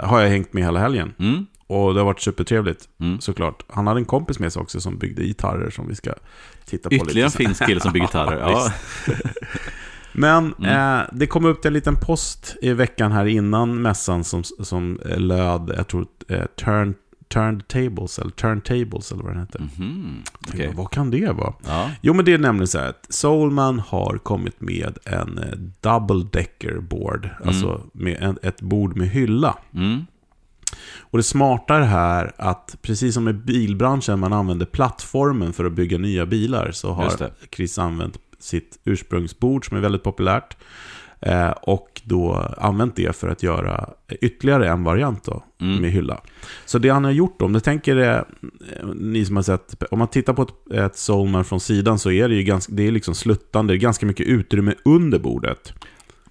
har 0.07 0.21
jag 0.21 0.29
hängt 0.29 0.53
med 0.53 0.63
hela 0.63 0.79
helgen. 0.79 1.13
mm. 1.19 1.45
Och 1.67 1.93
det 1.93 1.99
har 1.99 2.05
varit 2.05 2.21
supertrevligt, 2.21 2.85
Mm. 2.99 3.19
såklart. 3.21 3.63
Han 3.69 3.87
hade 3.87 3.99
en 3.99 4.05
kompis 4.05 4.39
med 4.39 4.53
sig 4.53 4.61
också 4.61 4.81
som 4.81 4.97
byggde 4.97 5.23
gitarrer 5.23 5.69
som 5.69 5.87
vi 5.87 5.95
ska 5.95 6.13
titta 6.65 6.89
på 6.89 6.95
Ytterligare 6.95 7.25
en 7.25 7.25
lite. 7.25 7.37
sen. 7.37 7.45
finsk 7.45 7.65
kille 7.65 7.79
som 7.81 7.93
bygger 7.93 8.07
gitarrer 8.07 8.39
ja. 8.49 8.71
Men 10.13 10.53
Mm. 10.59 10.99
eh, 10.99 11.05
det 11.13 11.27
kom 11.27 11.45
upp 11.45 11.65
en 11.65 11.73
liten 11.73 11.95
post 11.95 12.55
i 12.61 12.73
veckan 12.73 13.11
här 13.11 13.25
innan 13.25 13.81
mässan 13.81 14.23
som, 14.23 14.43
som 14.43 14.99
eh, 15.05 15.19
löd, 15.19 15.73
jag 15.77 15.87
tror, 15.87 16.05
eh, 16.27 16.45
turn, 16.45 16.93
turned 17.33 17.67
tables, 17.67 18.19
eller 18.19 18.31
turntables 18.31 19.11
eller 19.11 19.23
vad 19.23 19.31
den 19.33 19.39
heter. 19.41 19.59
Mhm, 19.59 20.23
Tänkte, 20.23 20.57
okej. 20.57 20.73
Vad 20.75 20.91
kan 20.91 21.11
det 21.11 21.31
vara? 21.31 21.53
ja. 21.67 21.91
Jo, 22.01 22.13
men 22.13 22.25
det 22.25 22.33
är 22.33 22.37
nämligen 22.37 22.67
så 22.67 22.79
här 22.79 22.89
att 22.89 23.05
Soulman 23.09 23.79
har 23.79 24.17
kommit 24.17 24.61
med 24.61 24.97
en 25.05 25.37
eh, 25.37 25.51
double 25.81 26.27
decker 26.31 26.79
board, 26.79 27.29
alltså 27.45 27.81
med 27.93 28.17
en, 28.23 28.37
ett 28.43 28.61
bord 28.61 28.97
med 28.97 29.09
hylla. 29.09 29.57
Mm. 29.73 30.05
Och 30.99 31.17
det 31.17 31.23
smarta 31.23 31.75
är 31.75 31.81
här 31.81 32.31
att 32.37 32.75
precis 32.81 33.13
som 33.13 33.27
i 33.27 33.33
bilbranschen 33.33 34.19
man 34.19 34.33
använder 34.33 34.65
plattformen 34.65 35.53
för 35.53 35.65
att 35.65 35.71
bygga 35.73 35.97
nya 35.97 36.25
bilar 36.25 36.71
så 36.71 36.91
har. 36.93 37.31
Chris 37.55 37.79
använt 37.79 38.17
sitt 38.39 38.79
ursprungsbord 38.85 39.67
som 39.67 39.77
är 39.77 39.81
väldigt 39.81 40.03
populärt 40.03 40.57
eh, 41.19 41.49
och 41.49 42.01
då 42.03 42.33
använt 42.57 42.95
det 42.95 43.15
för 43.15 43.27
att 43.27 43.43
göra 43.43 43.89
ytterligare 44.21 44.69
en 44.69 44.83
variant 44.83 45.23
då, 45.23 45.43
Mm. 45.61 45.81
med 45.81 45.91
hylla. 45.91 46.21
Så 46.65 46.79
det 46.79 46.89
han 46.89 47.03
har 47.03 47.11
gjort, 47.11 47.41
om 47.41 47.53
du 47.53 47.59
tänker 47.59 47.97
eh, 47.97 48.21
ni 48.95 49.25
som 49.25 49.35
har 49.35 49.43
sett, 49.43 49.83
om 49.91 49.99
man 49.99 50.07
tittar 50.07 50.33
på 50.33 50.41
ett, 50.41 50.73
ett 50.73 50.97
Soulman 50.97 51.45
från 51.45 51.59
sidan 51.59 51.99
så 51.99 52.11
är 52.11 52.29
det 52.29 52.35
ju 52.35 52.43
ganska, 52.43 52.73
det 52.73 52.87
är 52.87 52.91
liksom 52.91 53.15
sluttande, 53.15 53.77
ganska 53.77 54.05
mycket 54.05 54.25
utrymme 54.27 54.73
under 54.85 55.19
bordet. 55.19 55.73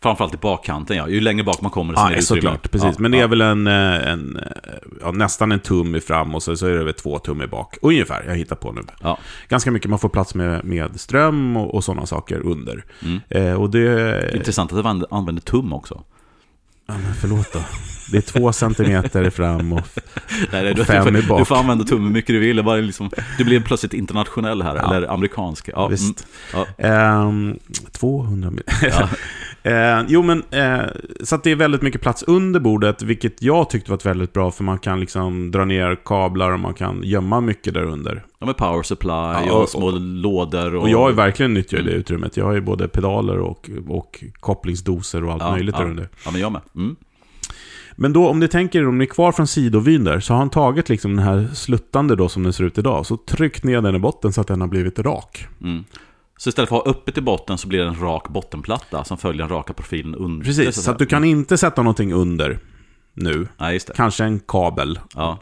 Framförallt 0.03 0.35
i 0.35 0.37
bakkanten 0.37 0.97
ja. 0.97 1.09
Ju 1.09 1.21
längre 1.21 1.45
bak 1.45 1.61
man 1.61 1.71
kommer 1.71 1.93
desto 1.93 2.05
Ja, 2.05 2.09
mer 2.11 2.17
utrymme. 2.19 2.41
såklart. 2.41 2.71
Precis. 2.71 2.85
Ja, 2.89 2.95
Men 2.99 3.11
det 3.11 3.19
är 3.19 3.21
ja. 3.21 3.27
väl 3.27 3.41
en, 3.41 3.67
eh, 3.67 4.09
en 4.13 4.37
eh, 4.37 4.43
ja, 5.01 5.11
nästan 5.13 5.53
en 5.53 5.61
tum 5.61 5.95
i 5.95 6.01
fram 6.01 6.35
och 6.35 6.43
så, 6.43 6.57
så 6.57 6.67
är 6.67 6.71
det 6.71 6.85
väl 6.85 6.95
två 6.95 7.19
tum 7.19 7.43
i 7.43 7.47
bak. 7.47 7.77
Ungefär, 7.83 8.25
jag 8.29 8.37
hittar 8.37 8.57
på 8.57 8.73
nu. 8.73 8.81
Ja. 9.03 9.19
Ganska 9.49 9.71
mycket, 9.71 9.91
man 9.91 9.99
får 9.99 10.09
plats 10.09 10.35
med, 10.35 10.65
med 10.65 11.01
ström 11.01 11.57
och, 11.57 11.75
och 11.75 11.85
sådana 11.85 12.07
saker 12.07 12.41
under. 12.41 12.85
Mm. 13.05 13.21
Eh, 13.29 13.53
och 13.55 13.71
det... 13.71 14.31
Intressant 14.35 14.73
att 14.73 14.83
du 15.01 15.07
använder- 15.11 15.43
tum 15.43 15.73
också. 15.73 16.03
Ja, 16.91 16.95
men 17.05 17.15
förlåt 17.15 17.53
då. 17.53 17.61
Det 18.13 18.17
är 18.17 18.21
två 18.21 18.53
centimeter 18.53 19.31
fram 19.31 19.73
och... 19.73 19.81
Nej, 20.53 20.63
nej, 20.65 20.75
du, 20.75 20.85
Fem 20.85 21.13
du, 21.15 21.19
i 21.19 21.23
bak. 21.23 21.39
du 21.39 21.45
får 21.45 21.57
använda 21.57 21.85
tum 21.85 22.03
hur 22.05 22.11
mycket 22.11 22.29
du 22.35 22.39
vill. 22.39 22.65
Bara 22.65 22.77
liksom, 22.77 23.11
du 23.39 23.45
blir 23.45 23.61
plötsligt 23.61 23.93
internationell 23.93 24.63
här, 24.63 24.77
Ja. 24.77 24.95
eller 24.97 25.09
amerikansk. 25.13 25.69
Ja, 25.73 25.89
Visst. 25.89 26.27
Mm, 26.55 26.67
Ehm, 26.79 27.59
200 27.93 28.51
mil. 28.51 28.63
Eh, 29.63 30.01
jo, 30.09 30.23
men 30.23 30.43
eh, 30.51 30.81
så 31.23 31.35
att 31.35 31.45
det 31.45 31.51
är 31.51 31.57
väldigt 31.57 31.83
mycket 31.83 32.01
plats 32.01 32.25
under 32.27 32.61
bordet, 32.61 33.03
vilket 33.03 33.43
jag 33.43 33.71
tyckte 33.71 33.91
var 33.91 33.99
väldigt 34.05 34.33
bra, 34.33 34.51
för 34.51 34.65
man 34.65 34.79
kan 34.79 35.01
liksom 35.01 35.51
dra 35.51 35.65
ner 35.65 35.97
kablar 36.05 36.53
och 36.53 36.61
man 36.61 36.75
kan 36.75 37.01
gömma 37.05 37.41
mycket 37.41 37.75
där 37.75 37.83
under. 37.85 38.25
ja, 38.39 38.47
med 38.47 38.57
power 38.57 38.83
supply 38.83 39.09
Ja, 39.11 39.53
och, 39.53 39.63
och- 39.63 39.69
små 39.69 39.91
lådor. 39.91 40.75
Och, 40.75 40.83
Och 40.83 40.89
jag 40.89 40.99
har 40.99 41.09
ju 41.09 41.15
verkligen 41.15 41.55
nyttjat 41.55 41.85
det 41.85 41.91
Mm. 41.91 42.01
utrymmet. 42.01 42.37
Jag 42.37 42.45
har 42.45 42.53
ju 42.53 42.61
både 42.61 42.89
pedaler 42.89 43.39
och, 43.39 43.71
och 43.89 44.25
kopplingsdoser 44.41 45.25
och 45.25 45.33
allt 45.33 45.43
ja, 45.43 45.51
möjligt 45.51 45.75
ja. 45.79 45.83
där 45.85 45.91
under. 45.91 46.09
Ja, 46.25 46.31
men 46.31 46.41
jag 46.41 46.53
med. 46.53 46.61
Mm. 46.77 46.97
Men 48.01 48.13
då, 48.13 48.29
om 48.29 48.39
ni 48.39 48.49
tänker, 48.49 48.89
om 48.89 48.99
ni 48.99 49.05
är 49.05 49.09
kvar 49.09 49.33
från 49.33 49.47
sidovyn 49.47 50.05
där, 50.05 50.21
så 50.21 50.33
har 50.33 50.39
han 50.39 50.51
tagit 50.51 50.89
liksom 50.89 51.17
den 51.17 51.25
här 51.25 51.49
sluttande 51.55 52.17
då 52.17 52.29
som 52.29 52.43
den 52.43 52.53
ser 52.53 52.65
ut 52.65 52.79
idag, 52.79 53.07
så 53.07 53.17
tryckt 53.17 53.65
ner 53.65 53.81
den 53.81 53.95
i 53.95 53.99
botten 53.99 54.33
så 54.33 54.41
att 54.41 54.47
den 54.47 54.61
har 54.61 54.69
blivit 54.69 54.99
rak. 54.99 55.47
Mm. 55.63 55.85
Så 56.39 56.49
istället 56.49 56.69
för 56.69 56.77
att 56.77 56.85
ha 56.85 56.91
öppet 56.91 57.19
i 57.19 57.21
botten 57.21 57.59
så 57.59 57.69
blir 57.69 57.79
det 57.81 57.87
en 57.89 58.01
rak 58.01 58.29
bottenplatta 58.29 59.05
som 59.05 59.19
följer 59.19 59.43
den 59.43 59.49
raka 59.57 59.73
profilen 59.73 60.15
under. 60.15 60.45
Precis, 60.47 60.83
så 60.83 60.91
att 60.91 60.99
du 60.99 61.07
kan 61.07 61.25
inte 61.25 61.59
sätta 61.59 61.83
någonting 61.83 62.13
under 62.13 62.59
nu. 63.15 63.49
Nej. 63.57 63.81
Kanske 63.95 64.25
en 64.25 64.41
kabel. 64.41 64.99
Ja. 65.15 65.39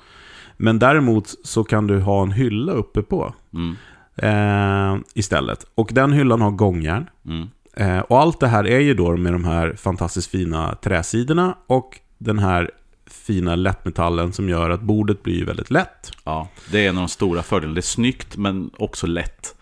Men 0.57 0.79
däremot 0.79 1.35
så 1.45 1.65
kan 1.65 1.87
du 1.87 2.01
ha 2.01 2.23
en 2.23 2.33
hylla 2.33 2.73
uppe 2.73 3.03
på 3.03 3.35
Mm. 3.55 3.77
eh, 4.17 5.01
istället. 5.15 5.67
Och 5.75 5.91
den 5.93 6.13
hyllan 6.13 6.41
har 6.41 6.51
gångjärn. 6.51 7.11
Mm. 7.27 7.49
Eh, 7.77 7.99
och 7.99 8.21
allt 8.21 8.41
det 8.41 8.49
här 8.49 8.67
är 8.67 8.81
ju 8.81 8.95
då 8.95 9.17
med 9.17 9.33
de 9.33 9.45
här 9.45 9.75
fantastiskt 9.77 10.31
fina 10.31 10.75
träsidorna 10.83 11.57
och 11.67 12.01
den 12.19 12.39
här 12.39 12.71
fina 13.07 13.55
lättmetallen 13.57 14.33
som 14.33 14.49
gör 14.49 14.71
att 14.71 14.81
bordet 14.83 15.23
blir 15.23 15.45
väldigt 15.45 15.71
lätt. 15.71 16.13
ja. 16.25 16.49
Det 16.73 16.85
är 16.85 16.89
en 16.89 16.97
av 16.97 17.03
de 17.03 17.09
stora 17.09 17.43
fördelarna. 17.43 17.75
Det 17.75 17.81
är 17.81 17.83
snyggt 17.83 18.37
men 18.37 18.71
också 18.79 19.07
lätt. 19.07 19.56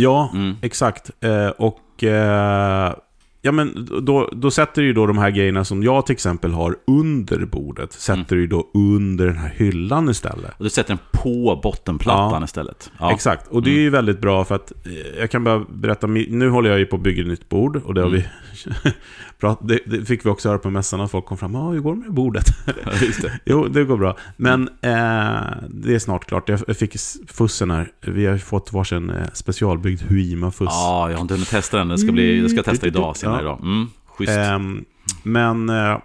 Ja, 0.00 0.30
Mm. 0.34 0.56
exakt. 0.62 1.10
Eh, 1.20 1.48
och 1.48 2.04
eh, 2.04 2.94
ja, 3.42 3.52
men 3.52 3.88
då, 4.02 4.28
då 4.32 4.50
sätter 4.50 4.82
du 4.82 4.88
ju 4.88 4.94
då 4.94 5.06
de 5.06 5.18
här 5.18 5.30
grejerna 5.30 5.64
som 5.64 5.82
jag 5.82 6.06
till 6.06 6.12
exempel 6.12 6.52
har 6.52 6.76
under 6.86 7.44
bordet, 7.44 7.92
sätter 7.92 8.36
du 8.36 8.40
ju 8.42 8.46
då 8.46 8.66
under 8.74 9.26
den 9.26 9.36
här 9.36 9.54
hyllan 9.56 10.08
istället. 10.08 10.52
Och 10.58 10.64
du 10.64 10.70
sätter 10.70 10.88
den 10.88 10.98
på 11.12 11.60
bottenplattan 11.62 12.40
Ja. 12.40 12.44
istället. 12.44 12.90
Ja. 12.98 13.12
Exakt, 13.12 13.46
och 13.48 13.62
det 13.62 13.70
är 13.70 13.80
ju 13.80 13.90
väldigt 13.90 14.20
bra 14.20 14.44
för 14.44 14.54
att 14.54 14.72
eh, 14.86 15.18
jag 15.20 15.30
kan 15.30 15.44
bara 15.44 15.58
berätta, 15.68 16.06
nu 16.06 16.48
håller 16.50 16.70
jag 16.70 16.78
ju 16.78 16.86
på 16.86 16.96
att 16.96 17.02
bygga 17.02 17.22
ett 17.22 17.28
nytt 17.28 17.48
bord 17.48 17.76
och 17.76 17.94
det 17.94 18.00
har 18.00 18.08
Mm. 18.08 18.20
vi 18.84 18.90
prat, 19.40 19.58
det, 19.62 19.78
det 19.86 20.04
fick 20.04 20.26
vi 20.26 20.30
också 20.30 20.48
höra 20.48 20.58
på 20.58 20.70
mässan 20.70 21.00
att 21.00 21.10
folk 21.10 21.24
kom 21.24 21.38
fram, 21.38 21.54
ja 21.54 21.68
hur 21.70 21.80
går 21.80 21.94
det 21.94 22.00
med 22.00 22.12
bordet? 22.12 22.44
Ja, 22.66 22.90
det. 23.22 23.32
jo, 23.44 23.68
det 23.68 23.84
går 23.84 23.96
bra. 23.96 24.16
Men 24.36 24.68
eh, 24.68 25.40
det 25.68 25.94
är 25.94 25.98
snart 25.98 26.26
klart, 26.26 26.48
jag 26.48 26.76
fick 26.76 26.96
fussen 27.26 27.70
här, 27.70 27.92
vi 28.00 28.26
har 28.26 28.38
fått 28.38 28.72
varsin 28.72 29.10
eh, 29.10 29.26
specialbyggd 29.32 30.02
Huima-fuss. 30.02 30.68
Ja, 30.70 31.08
jag 31.10 31.16
har 31.16 31.22
inte 31.22 31.34
hunnit 31.34 31.50
testa 31.50 31.78
den. 31.78 31.88
Det 31.88 31.98
ska, 31.98 32.12
bli, 32.12 32.40
jag 32.40 32.50
ska 32.50 32.62
testa 32.62 32.86
idag, 32.86 33.16
senare 33.16 33.36
Ja. 33.36 33.42
idag. 33.42 33.60
Mm, 33.62 33.86
schysst. 34.06 34.32
Ehm, 34.38 34.84
men... 35.22 35.68
Eh, 35.68 35.96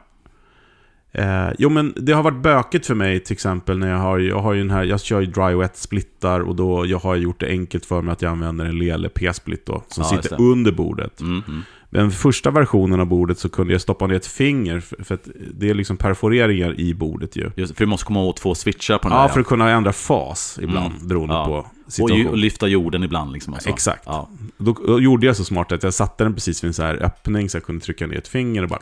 eh, 1.11 1.49
jo, 1.57 1.69
men 1.69 1.93
det 1.95 2.11
har 2.13 2.23
varit 2.23 2.41
bökigt 2.43 2.86
för 2.86 2.95
mig 2.95 3.19
till 3.19 3.33
exempel 3.33 3.77
när 3.77 3.89
jag 3.89 3.97
har, 3.97 4.19
jag 4.19 4.39
har 4.39 4.53
ju 4.53 4.59
den 4.59 4.69
här, 4.71 4.83
jag 4.83 5.01
kör 5.01 5.19
ju 5.19 5.25
dry 5.25 5.55
wet 5.55 5.77
splittar 5.77 6.39
och 6.39 6.55
då 6.55 6.86
jag 6.86 6.99
har 6.99 7.15
gjort 7.15 7.39
det 7.39 7.47
enkelt 7.47 7.86
för 7.86 8.01
mig 8.01 8.11
att 8.11 8.21
jag 8.21 8.31
använder 8.31 8.65
en 8.65 8.79
Lele 8.79 9.09
P-split 9.09 9.65
då, 9.65 9.83
som 9.88 10.03
Ja, 10.11 10.21
sitter 10.21 10.41
under 10.41 10.71
bordet. 10.71 11.21
Mm, 11.21 11.43
mm. 11.47 11.61
Men 11.96 12.12
första 12.12 12.52
versionen 12.52 13.00
av 13.00 13.06
bordet 13.06 13.39
så 13.39 13.50
kunde 13.50 13.74
jag 13.74 13.82
stoppa 13.82 14.08
ner 14.08 14.16
ett 14.16 14.28
finger, 14.28 14.80
för, 14.80 15.04
för 15.04 15.18
det 15.54 15.70
är 15.70 15.74
liksom 15.74 15.98
perforeringar 15.98 16.80
i 16.80 16.93
bordet 16.93 17.36
ju. 17.36 17.52
Just, 17.56 17.78
för 17.78 17.86
vi 17.86 17.89
måste 17.89 18.06
komma 18.06 18.24
åt 18.24 18.38
två 18.38 18.56
switchar 18.56 18.98
på 18.98 19.10
den 19.10 19.18
Ja, 19.18 19.22
här. 19.22 19.30
för 19.30 19.39
att 19.39 19.48
kunna 19.48 19.70
ändra 19.70 19.93
fas 19.93 20.60
ibland, 20.62 20.93
Mm. 20.96 21.08
beroende 21.08 21.34
Ja. 21.36 21.46
på 21.46 21.54
och, 21.54 21.66
situation. 21.93 22.18
ju- 22.20 22.28
och 22.28 22.38
lyfta 22.38 22.68
jorden 22.68 23.04
ibland. 23.04 23.32
Liksom, 23.34 23.54
och 23.54 23.62
så. 23.62 23.70
Exakt. 23.70 24.04
Ja. 24.06 24.30
Då, 24.58 24.74
då 24.88 25.02
gjorde 25.02 25.26
jag 25.26 25.36
så 25.36 25.43
smart 25.43 25.72
att 25.72 25.84
jag 25.84 25.93
satte 25.93 26.24
den 26.24 26.34
precis 26.34 26.64
vid 26.64 26.68
en 26.68 26.74
så 26.74 26.84
här 26.84 27.04
öppning 27.04 27.50
så 27.50 27.58
jag 27.58 27.64
kunde 27.64 27.86
trycka 27.86 28.08
ner 28.08 28.18
ett 28.18 28.28
finger 28.28 28.64
och 28.64 28.70
bara 28.70 28.82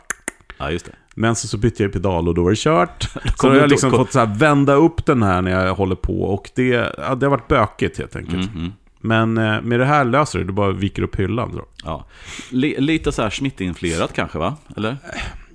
ja, 0.58 0.70
just 0.70 0.84
det. 0.86 0.92
Men 1.16 1.34
så, 1.36 1.48
så 1.48 1.58
bytte 1.58 1.82
jag 1.82 1.92
pedal 1.92 2.28
och 2.28 2.34
då 2.34 2.42
var 2.42 2.50
det 2.50 2.56
kört. 2.58 3.08
Så 3.36 3.48
har 3.48 3.54
jag 3.54 3.64
du- 3.64 3.68
liksom 3.68 3.90
fått 3.90 4.12
så 4.12 4.18
här 4.18 4.34
vända 4.38 4.74
upp 4.74 5.06
den 5.06 5.22
här 5.22 5.42
när 5.42 5.50
jag 5.66 5.74
håller 5.74 5.96
på. 5.96 6.22
Och 6.22 6.50
det, 6.54 6.66
ja, 6.98 7.14
det 7.14 7.26
har 7.26 7.30
varit 7.30 7.48
bökigt 7.48 7.98
helt 7.98 8.16
enkelt. 8.16 8.34
Mm, 8.50 8.56
mm. 8.58 8.72
Men 9.04 9.38
eh, 9.38 9.60
med 9.62 9.80
det 9.80 9.86
här 9.86 10.04
löser 10.04 10.38
du, 10.38 10.44
du 10.44 10.52
bara 10.52 10.70
viker 10.70 11.02
upp 11.02 11.16
hyllan. 11.16 11.56
Då. 11.56 11.64
Ja. 11.84 12.06
Li- 12.50 12.80
lite 12.80 13.12
så 13.12 13.22
här 13.22 13.30
Schmidt-influerat 13.30 14.12
kanske, 14.12 14.38
va? 14.38 14.56
Eller? 14.76 14.96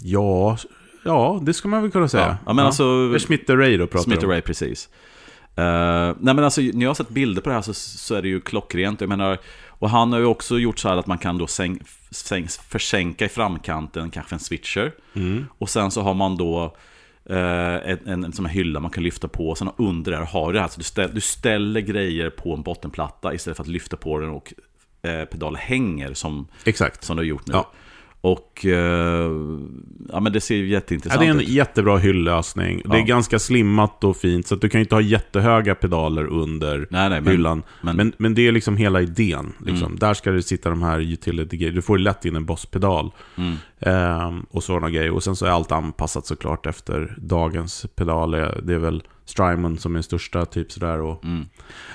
Ja, 0.01 0.57
ja, 1.03 1.39
det 1.43 1.53
ska 1.53 1.67
man 1.67 1.81
väl 1.81 1.91
kunna 1.91 2.07
säga. 2.07 2.25
Ja, 2.25 2.37
ja, 2.45 2.53
men 2.53 2.65
alltså- 2.65 3.09
Det 3.09 3.15
är 3.15 3.19
Schmidt 3.19 3.49
Ray 3.49 3.77
då 3.77 3.87
pratar 3.87 4.03
Smith 4.03 4.19
vi 4.21 4.25
om. 4.25 4.31
Ray, 4.31 4.41
precis. 4.41 4.89
Uh, 5.59 5.63
nej 6.19 6.33
men 6.35 6.39
alltså, 6.39 6.61
när 6.61 6.81
jag 6.81 6.89
har 6.89 6.93
sett 6.95 7.09
bilder 7.09 7.41
på 7.41 7.49
det 7.49 7.55
här 7.55 7.61
så, 7.61 7.73
så 7.73 8.15
är 8.15 8.21
det 8.21 8.27
ju 8.27 8.41
klockrent. 8.41 9.01
Jag 9.01 9.07
menar, 9.09 9.37
och 9.67 9.89
han 9.89 10.11
har 10.11 10.19
ju 10.19 10.25
också 10.25 10.59
gjort 10.59 10.79
så 10.79 10.89
här 10.89 10.97
att 10.97 11.07
man 11.07 11.17
kan 11.17 11.37
då 11.37 11.47
säng, 11.47 11.79
säng, 12.11 12.47
försänka 12.69 13.25
i 13.25 13.29
framkanten, 13.29 14.09
kanske 14.09 14.35
en 14.35 14.39
switcher. 14.39 14.91
Mm. 15.13 15.45
Och 15.57 15.69
sen 15.69 15.91
så 15.91 16.01
har 16.01 16.13
man 16.13 16.37
då 16.37 16.75
en, 17.35 17.99
en, 18.05 18.23
en 18.23 18.33
sån 18.33 18.45
här 18.45 18.53
hylla 18.53 18.79
man 18.79 18.91
kan 18.91 19.03
lyfta 19.03 19.27
på. 19.27 19.55
Sen 19.55 19.69
under 19.77 20.11
där 20.11 20.19
har 20.19 20.47
du 20.47 20.53
det 20.53 20.61
här. 20.61 20.67
Så 20.67 20.77
du, 20.77 20.83
ställ, 20.83 21.11
du 21.13 21.21
ställer 21.21 21.81
grejer 21.81 22.29
på 22.29 22.53
en 22.53 22.61
bottenplatta 22.61 23.33
istället 23.33 23.57
för 23.57 23.63
att 23.63 23.67
lyfta 23.67 23.97
på 23.97 24.19
den 24.19 24.29
och 24.29 24.53
eh, 25.01 25.25
pedalen 25.25 25.61
hänger 25.61 26.13
som, 26.13 26.47
Exakt. 26.65 27.03
som 27.03 27.15
du 27.15 27.19
har 27.19 27.25
gjort 27.25 27.47
nu. 27.47 27.53
Ja. 27.53 27.71
Och 28.21 28.65
eh, 28.65 29.31
ja, 30.11 30.19
men 30.19 30.33
det 30.33 30.41
ser 30.41 30.55
ju 30.55 30.67
Ja, 30.67 30.71
jätteintressant 30.73 31.21
det 31.21 31.27
är 31.27 31.31
en 31.31 31.39
ut. 31.39 31.47
jättebra 31.47 31.97
hyllösning. 31.97 32.81
Det 32.85 32.95
är 32.95 32.99
Ja. 32.99 33.05
ganska 33.05 33.39
slimmat 33.39 34.03
och 34.03 34.17
fint, 34.17 34.47
så 34.47 34.55
att 34.55 34.61
du 34.61 34.69
kan 34.69 34.79
ju 34.79 34.83
inte 34.85 34.95
ha 34.95 35.01
jättehöga 35.01 35.75
pedaler 35.75 36.25
under 36.27 36.87
Nej, 36.89 37.09
nej, 37.09 37.21
men, 37.21 37.31
hyllan. 37.31 37.63
men- 37.81 37.95
Men, 37.95 38.13
men, 38.17 38.33
det 38.33 38.47
är 38.47 38.51
liksom 38.51 38.77
hela 38.77 39.01
idén. 39.01 39.53
Liksom. 39.65 39.85
Mm. 39.87 39.99
Där 39.99 40.13
ska 40.13 40.31
det 40.31 40.43
sitta 40.43 40.69
de 40.69 40.81
här 40.83 40.99
utility 40.99 41.57
grejer. 41.57 41.73
Du 41.73 41.81
får 41.81 41.97
ju 41.97 42.03
lätt 42.03 42.25
in 42.25 42.35
en 42.35 42.45
Boss-pedal. 42.45 43.11
Mm. 43.37 43.55
Ehm, 43.79 44.45
och 44.51 44.63
sådana 44.63 44.89
grejer. 44.89 45.11
Och 45.11 45.23
sen 45.23 45.35
så 45.35 45.45
är 45.45 45.49
allt 45.49 45.71
anpassat 45.71 46.25
såklart 46.25 46.65
efter 46.65 47.15
dagens 47.17 47.85
pedal. 47.95 48.31
Det 48.31 48.73
är 48.73 48.77
väl 48.79 49.03
Strymon 49.25 49.77
som 49.77 49.91
är 49.91 49.95
den 49.95 50.03
största, 50.03 50.45
typ 50.45 50.71
sådär. 50.71 51.01
Och... 51.01 51.23
Mm. 51.25 51.45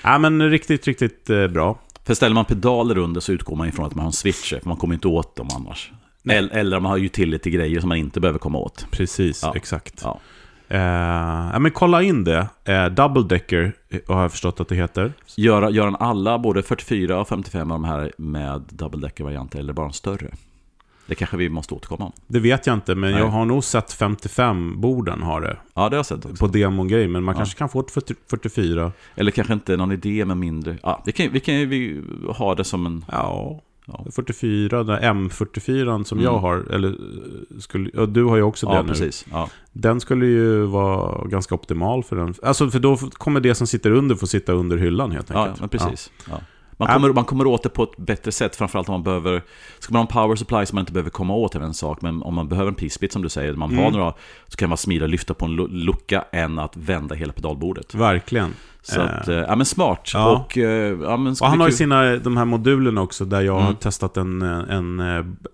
Ja, 0.03 0.18
men 0.18 0.51
riktigt, 0.51 0.87
riktigt 0.87 1.31
eh, 1.31 1.47
bra. 1.47 1.79
För 2.07 2.14
ställer 2.14 2.35
man 2.35 2.45
pedaler 2.45 2.99
under 2.99 3.20
så 3.20 3.33
utgår 3.33 3.57
man 3.57 3.68
ifrån 3.68 3.87
att 3.87 3.95
man 3.95 4.03
har 4.03 4.09
en 4.09 4.12
switcher, 4.12 4.59
för 4.62 4.68
man 4.68 4.77
kommer 4.77 4.95
inte 4.95 5.09
åt 5.09 5.37
dem 5.37 5.49
annars. 5.57 5.93
Eller, 6.29 6.51
eller 6.55 6.77
om 6.77 6.83
man 6.83 6.93
har 6.93 6.99
utility-grejer 6.99 7.81
som 7.81 7.89
man 7.89 7.99
inte 7.99 8.20
behöver 8.20 8.39
komma 8.39 8.59
åt. 8.59 8.87
Precis, 8.91 9.43
Ja. 9.43 9.53
exakt. 9.57 10.01
Ja. 10.03 10.20
Eh, 10.68 11.59
men 11.61 11.70
kolla 11.70 12.03
in 12.03 12.25
det. 12.25 12.49
Eh, 12.64 12.87
Double 12.87 13.22
Decker 13.22 13.72
eh, 13.91 13.99
har 14.14 14.22
jag 14.22 14.31
förstått 14.31 14.61
att 14.61 14.68
det 14.68 14.75
heter. 14.75 15.12
Gör, 15.37 15.68
gör 15.70 15.85
han 15.85 15.97
alla, 15.97 16.39
både 16.39 16.62
44 16.62 17.20
och 17.20 17.29
55 17.29 17.70
av 17.70 17.81
de 17.81 17.85
här 17.85 18.12
med 18.18 18.62
double 18.68 19.01
decker-varianter, 19.01 19.59
eller 19.59 19.72
bara 19.72 19.87
en 19.87 19.93
större? 19.93 20.31
Det 21.07 21.14
kanske 21.14 21.37
vi 21.37 21.49
måste 21.49 21.75
återkomma 21.75 22.05
om. 22.05 22.12
Det 22.27 22.39
vet 22.41 22.66
jag 22.66 22.75
inte, 22.75 22.95
men 22.95 23.11
Nej. 23.11 23.20
jag 23.20 23.29
har 23.29 23.45
nog 23.45 23.64
sett 23.64 23.99
55-borden 24.01 25.22
har 25.22 25.41
det. 25.41 25.57
Ja, 25.75 25.89
det 25.89 25.97
har 25.97 25.99
jag 25.99 26.07
sett 26.07 26.25
också. 26.27 26.37
På 26.47 26.53
demogrej, 26.53 27.09
men 27.09 27.22
man 27.25 27.33
Ja. 27.35 27.37
kanske 27.39 27.59
kan 27.59 27.68
få 27.68 27.81
ett 27.81 27.91
40, 27.91 28.14
44. 28.31 28.93
Eller 29.16 29.31
kanske 29.31 29.53
inte 29.53 29.77
någon 29.77 29.93
idé 29.93 30.25
med 30.25 30.37
mindre. 30.37 30.77
Ja, 30.83 31.03
vi 31.07 31.12
kan, 31.12 31.33
vi 31.33 31.41
kan 31.41 31.55
ju 31.55 31.66
vi 31.66 32.03
ha 32.33 32.55
det 32.55 32.64
som 32.64 32.87
en... 32.87 33.05
Ja, 33.12 33.61
Ja, 33.87 34.05
44, 34.16 34.82
den 34.85 35.01
M44 35.30 36.05
som 36.05 36.19
Mm. 36.19 36.32
jag 36.32 36.39
har, 36.39 36.56
eller 36.70 36.97
skulle, 37.61 37.90
ja, 37.94 38.06
du 38.06 38.24
har 38.24 38.36
ju 38.36 38.43
också 38.43 38.66
ja 38.66 38.74
den 38.74 38.86
nu. 38.86 38.93
precis. 38.93 39.27
Ja. 39.32 39.48
Den 39.73 40.01
skulle 40.01 40.27
ju 40.27 40.62
vara 40.65 41.27
ganska 41.28 41.55
optimal 41.55 42.05
för 42.05 42.16
den. 42.16 42.35
Alltså 42.43 42.70
för 42.70 42.78
då 42.78 42.97
kommer 42.97 43.40
det 43.40 43.55
som 43.55 43.66
sitter 43.66 43.90
under 43.90 44.15
få 44.15 44.27
sitta 44.27 44.52
under 44.52 44.77
hyllan 44.77 45.12
helt 45.12 45.31
Ja, 45.31 45.43
enkelt. 45.44 45.61
men 45.61 45.69
precis. 45.69 46.11
Ja. 46.31 46.40
Man, 46.77 46.89
Ja. 46.89 46.94
kommer, 46.94 47.12
man 47.12 47.24
kommer 47.24 47.47
åt 47.47 47.62
det 47.62 47.69
på 47.69 47.82
ett 47.82 47.97
bättre 47.97 48.32
sätt, 48.32 48.56
framförallt 48.56 48.89
om 48.89 48.93
man 48.93 49.02
behöver... 49.02 49.43
Ska 49.78 49.93
man 49.93 49.98
ha 49.98 50.02
en 50.02 50.12
power 50.12 50.36
supply 50.36 50.66
som 50.66 50.77
man 50.77 50.82
inte 50.82 50.93
behöver 50.93 51.11
komma 51.11 51.35
åt 51.35 51.55
är 51.55 51.61
en 51.61 51.74
sak, 51.74 52.02
men 52.02 52.23
om 52.23 52.35
man 52.35 52.48
behöver 52.48 52.69
en 52.69 52.74
p-split 52.74 53.12
som 53.12 53.23
du 53.23 53.28
säger, 53.28 53.52
man 53.52 53.74
har 53.74 53.82
Mm. 53.86 53.93
några, 53.98 54.15
så 54.48 54.56
kan 54.56 54.70
vara 54.70 54.77
smidigare 54.77 55.09
lyfta 55.11 55.35
på 55.35 55.44
en 55.44 55.51
lu- 55.61 55.69
lucka 55.70 56.24
än 56.32 56.59
att 56.59 56.77
vända 56.77 57.15
hela 57.15 57.32
pedalbordet. 57.32 57.94
Verkligen. 57.94 58.55
Så 58.86 59.01
Eh. 59.01 59.05
att, 59.20 59.28
eh, 59.28 59.35
ja 59.35 59.56
men 59.56 59.66
smart. 59.66 60.11
Ja. 60.15 60.32
Och, 60.36 60.59
eh, 60.59 60.97
ja, 61.02 61.16
men 61.16 61.32
Och 61.40 61.47
han 61.48 61.61
har 61.61 61.66
ju 61.69 61.73
sina, 61.74 62.16
de 62.16 62.36
här 62.36 62.44
modulerna 62.44 63.01
också, 63.02 63.24
där 63.24 63.40
jag 63.40 63.52
har 63.55 63.61
Mm. 63.61 63.74
testat 63.77 64.16
en, 64.16 64.43
en, 64.43 65.01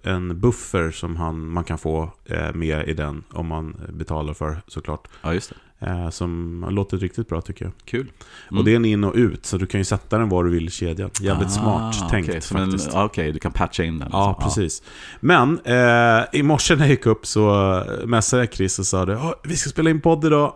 en 0.02 0.40
buffer 0.40 0.90
som 0.90 1.16
han, 1.16 1.47
man 1.51 1.65
kan 1.65 1.78
få 1.78 2.11
med 2.55 2.89
i 2.89 2.94
den, 2.94 3.23
om 3.32 3.47
man 3.47 3.77
betalar 3.93 4.35
för 4.35 4.62
såklart. 4.66 5.09
Ja, 5.23 5.35
just 5.35 5.52
Eh, 5.82 6.11
som 6.11 6.62
har 6.62 6.70
låtit 6.70 7.02
riktigt 7.02 7.28
bra 7.28 7.40
tycker 7.40 7.65
jag. 7.65 7.73
Kul. 7.85 8.11
Och 8.51 8.65
det 8.65 8.73
är 8.73 8.77
en 8.77 8.85
in 8.85 9.05
och 9.05 9.15
ut, 9.15 9.47
så 9.47 9.57
du 9.57 9.66
kan 9.66 9.81
ju 9.81 9.85
sätta 9.85 10.19
den 10.19 10.28
var 10.28 10.44
du 10.44 10.51
vill 10.51 10.66
i 10.66 10.70
kedjan. 10.70 11.11
Jävligt 11.20 11.48
Ah, 11.48 11.51
smart 11.93 12.11
tänkt 12.11 12.44
som 12.44 12.57
en- 12.57 12.70
faktiskt. 12.70 12.90
ja, 12.93 13.05
Okej, 13.05 13.32
du 13.32 13.39
kan 13.39 13.52
patcha 13.52 13.85
in 13.85 13.98
den. 13.98 14.09
Ja, 14.12 14.28
liksom. 14.31 14.44
precis. 14.62 14.82
Men 15.20 15.61
eh, 15.65 16.24
i 16.32 16.43
morse 16.43 16.74
när 16.74 16.82
jag 16.82 16.90
gick 16.90 17.07
upp 17.07 17.27
så 17.27 17.82
messade 18.07 18.43
jag 18.43 18.52
Chris 18.55 18.78
och 18.78 18.86
sa 18.86 19.05
det, 19.05 19.12
"Ja, 19.12 19.35
vi 19.44 19.57
ska 19.57 19.70
spela 19.70 19.90
in 19.90 20.01
podd 20.01 20.24
idag. 20.24 20.52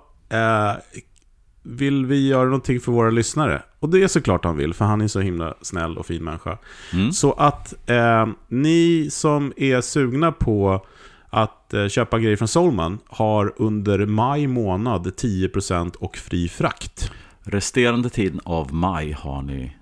Vill 1.67 2.07
vi 2.07 2.29
göra 2.29 2.45
någonting 2.45 2.81
för 2.81 2.93
våra 2.93 3.11
lyssnare? 3.11 3.63
Och 3.79 3.89
det 3.89 4.03
är 4.03 4.09
såklart 4.09 4.45
han 4.45 4.57
vill, 4.57 4.75
för 4.75 4.85
han 4.85 5.01
är 5.01 5.09
så 5.09 5.21
himla 5.21 5.55
snäll 5.63 5.99
och 5.99 6.07
fin 6.07 6.25
människa. 6.25 6.59
Mm. 6.93 7.13
Så 7.13 7.33
att 7.33 7.91
eh, 7.91 8.27
ni 8.49 9.09
som 9.11 9.53
är 9.57 9.81
sugna 9.81 10.33
på 10.33 10.87
att 11.31 11.75
eh, 11.75 11.89
köpa 11.89 12.19
grejer 12.19 12.37
från 12.37 12.49
Solman 12.49 12.99
har 13.07 13.53
under 13.57 14.07
maj 14.07 14.47
månad 14.47 15.07
10% 15.07 15.97
och 15.97 16.17
fri 16.17 16.49
frakt. 16.49 17.11
Resterande 17.43 18.11
tiden 18.11 18.41
av 18.45 18.75
maj 18.75 19.13
har 19.13 19.43
ni 19.43 19.77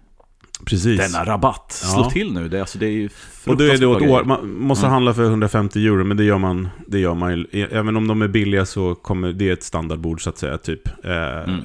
Precis. 0.67 0.99
denna 1.13 1.25
rabatt. 1.25 1.73
Slå 1.73 2.03
Ja. 2.03 2.11
till 2.11 2.33
nu, 2.33 2.49
det, 2.49 2.61
alltså, 2.61 2.79
det 2.79 2.87
är 2.87 3.11
Och 3.47 3.57
då 3.57 3.65
är 3.65 3.73
det 3.73 3.79
bra 3.79 4.11
år, 4.19 4.25
man 4.25 4.49
måste 4.55 4.87
Mm. 4.87 4.93
handla 4.93 5.15
för 5.15 5.25
150 5.25 5.87
euro, 5.87 6.05
men 6.05 6.17
det 6.17 6.25
gör 6.25 6.39
man, 6.39 6.69
det 6.87 6.99
gör 6.99 7.15
man 7.15 7.33
ju. 7.53 7.69
Även 7.71 7.97
om 7.97 8.07
de 8.09 8.23
är 8.23 8.29
billiga 8.29 8.67
så 8.67 8.95
kommer 8.95 9.33
det 9.33 9.49
är 9.49 9.53
ett 9.53 9.63
standardbord 9.63 10.23
så 10.23 10.31
att 10.31 10.39
säga, 10.39 10.59
typ. 10.59 10.89
Eh, 11.05 11.13
Mm. 11.49 11.61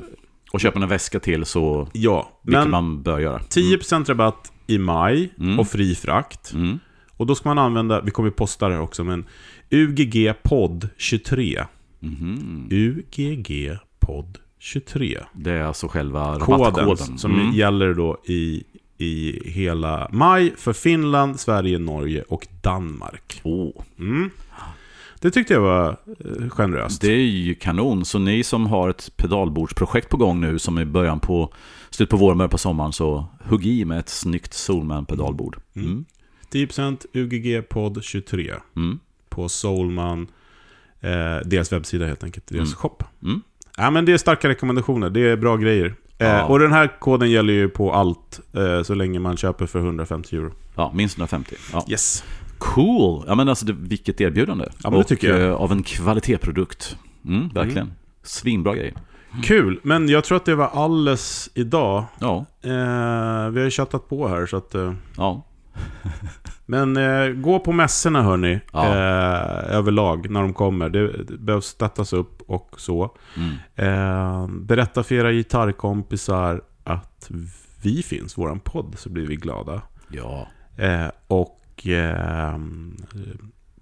Och 0.51 0.59
köper 0.59 0.79
en 0.81 0.89
väska 0.89 1.19
till 1.19 1.45
så, 1.45 1.87
Ja, 1.93 2.39
vilket 2.43 2.61
men 2.63 2.71
man 2.71 3.03
bör 3.03 3.19
göra. 3.19 3.39
10% 3.39 4.09
rabatt 4.09 4.51
i 4.67 4.77
maj 4.77 5.29
Mm. 5.39 5.59
och 5.59 5.67
fri 5.67 5.95
frakt. 5.95 6.53
Mm. 6.53 6.79
Och 7.17 7.25
då 7.27 7.35
ska 7.35 7.49
man 7.49 7.57
använda, 7.59 8.01
vi 8.01 8.11
kommer 8.11 8.29
posta 8.29 8.67
det 8.67 8.73
här 8.73 8.81
också, 8.81 9.03
men 9.03 9.25
UGG 9.69 10.33
podd 10.43 10.89
23. 10.97 11.63
Mhm. 11.99 12.67
UGG 12.71 13.77
podd 13.99 14.37
23. 14.59 15.19
Det 15.33 15.51
är 15.51 15.61
alltså 15.63 15.87
själva 15.87 16.39
Koden 16.39 16.59
rabattkoden. 16.65 17.17
som 17.17 17.33
Mm. 17.39 17.53
gäller 17.53 17.93
då 17.93 18.17
i, 18.25 18.63
i 18.97 19.41
hela 19.49 20.09
maj 20.11 20.53
för 20.57 20.73
Finland, 20.73 21.39
Sverige, 21.39 21.79
Norge 21.79 22.21
och 22.21 22.47
Danmark. 22.61 23.41
Åh, 23.43 23.71
Mm. 23.99 24.29
Det 25.21 25.31
tyckte 25.31 25.53
jag 25.53 25.61
var 25.61 25.89
eh, 25.89 26.49
generöst. 26.49 27.01
det 27.01 27.11
är 27.11 27.17
ju 27.25 27.55
kanon. 27.55 28.05
Så 28.05 28.19
ni 28.19 28.43
som 28.43 28.67
har 28.67 28.89
ett 28.89 29.11
pedalbordsprojekt 29.17 30.09
på 30.09 30.17
gång 30.17 30.41
nu 30.41 30.59
som 30.59 30.77
är 30.77 30.85
början 30.85 31.19
på 31.19 31.53
slut 31.89 32.09
på 32.09 32.17
våren, 32.17 32.37
början 32.37 32.49
på 32.49 32.57
sommaren 32.57 32.93
så 32.93 33.25
hugg 33.43 33.65
i 33.65 33.85
med 33.85 33.99
ett 33.99 34.09
snyggt 34.09 34.53
Solman 34.53 35.05
pedalbord. 35.05 35.57
Mm. 35.75 36.05
10% 36.51 37.05
UGG 37.13 37.69
podd 37.69 38.03
23 38.03 38.53
Mm. 38.75 38.99
på 39.29 39.49
Soulman, 39.49 40.27
eh, 41.01 41.37
deras 41.45 41.71
webbsida 41.71 42.05
helt 42.05 42.23
enkelt, 42.23 42.47
deras 42.47 42.67
Mm. 42.69 42.75
shop. 42.75 42.97
Mm. 43.23 43.41
Ja, 43.77 43.89
men 43.91 44.05
det 44.05 44.13
är 44.13 44.17
starka 44.17 44.49
rekommendationer, 44.49 45.09
det 45.09 45.21
är 45.21 45.37
bra 45.37 45.57
grejer. 45.57 45.95
Eh, 46.19 46.27
Ja. 46.27 46.45
Och 46.45 46.59
den 46.59 46.71
här 46.71 46.99
koden 46.99 47.31
gäller 47.31 47.53
ju 47.53 47.69
på 47.69 47.93
allt, 47.93 48.39
eh, 48.53 48.83
så 48.83 48.93
länge 48.93 49.19
man 49.19 49.37
köper 49.37 49.65
för 49.65 49.79
150 49.79 50.35
euro. 50.35 50.51
Ja, 50.75 50.91
minst 50.95 51.17
150. 51.17 51.55
Ja. 51.73 51.85
Yes. 51.89 52.23
Cool! 52.57 53.23
Ja 53.27 53.35
men 53.35 53.49
alltså 53.49 53.65
det, 53.65 53.73
vilket 53.73 54.21
erbjudande. 54.21 54.65
Ja, 54.69 54.73
men 54.83 54.91
det 54.91 54.97
Och, 54.99 55.07
tycker 55.07 55.37
jag. 55.39 55.49
eh, 55.49 55.55
av 55.55 55.71
en 55.71 55.83
kvalitetsprodukt. 55.83 56.97
Mm, 57.25 57.49
verkligen. 57.49 57.93
Svinbra 58.23 58.75
grejer. 58.75 58.93
Kul, 59.43 59.79
men 59.83 60.09
jag 60.09 60.23
tror 60.23 60.35
att 60.37 60.45
det 60.45 60.55
var 60.55 60.67
alles 60.73 61.49
idag. 61.53 62.03
Ja, 62.19 62.45
Eh, 62.61 63.49
vi 63.49 63.59
har 63.59 63.65
ju 63.65 63.69
chattat 63.71 64.09
på 64.09 64.27
här, 64.27 64.45
så 64.45 64.57
att... 64.57 64.75
Eh, 64.75 64.93
ja. 65.17 65.43
Men 66.65 66.97
eh, 66.97 67.27
gå 67.29 67.59
på 67.59 67.71
mässorna 67.71 68.21
hörni, 68.23 68.59
Ja. 68.73 68.85
eh, 68.85 69.75
överlag, 69.75 70.29
när 70.29 70.41
de 70.41 70.53
kommer. 70.53 70.89
Det, 70.89 71.23
det 71.23 71.37
behövs 71.37 71.65
stöttas 71.65 72.13
upp 72.13 72.41
och 72.47 72.75
så. 72.77 73.15
Mm. 73.37 73.55
Eh, 73.75 74.47
berätta 74.47 75.03
för 75.03 75.15
era 75.15 75.31
gitarrkompisar 75.31 76.61
att 76.83 77.29
vi 77.81 78.03
finns, 78.03 78.37
våran 78.37 78.59
podd, 78.59 78.95
så 78.97 79.09
blir 79.09 79.27
vi 79.27 79.35
glada. 79.35 79.81
Ja. 80.07 80.47
Eh, 80.77 81.07
och 81.27 81.87
eh, 81.87 82.57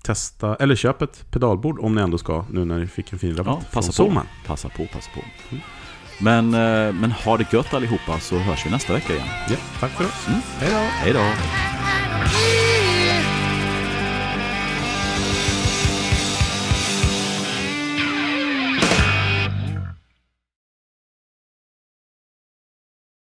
testa, 0.03 0.55
eller 0.55 0.75
köp 0.75 1.01
ett 1.01 1.31
pedalbord 1.31 1.79
om 1.79 1.95
ni 1.95 2.01
ändå 2.01 2.17
ska, 2.17 2.45
nu 2.51 2.65
när 2.65 2.79
ni 2.79 2.87
fick 2.87 3.13
en 3.13 3.19
fin 3.19 3.37
rabatt 3.37 3.57
Ja, 3.61 3.67
passa 3.73 3.91
från 3.91 4.15
på. 4.15 4.21
Passa 4.47 4.69
på, 4.69 4.85
passa 4.93 5.11
på. 5.15 5.21
Men, 6.17 6.53
eh, 6.53 6.93
men 6.93 7.11
ha 7.11 7.37
det 7.37 7.53
gött 7.53 7.73
allihopa 7.73 8.19
så 8.19 8.37
hörs 8.37 8.65
vi 8.65 8.69
nästa 8.69 8.93
vecka 8.93 9.13
igen. 9.13 9.27
Ja, 9.49 9.55
tack 9.79 9.91
för 9.91 10.03
oss. 10.03 10.27
Mm. 10.27 10.39
Hej 10.59 10.69
då! 10.71 10.77
Hej 10.77 11.13
då! 11.13 12.54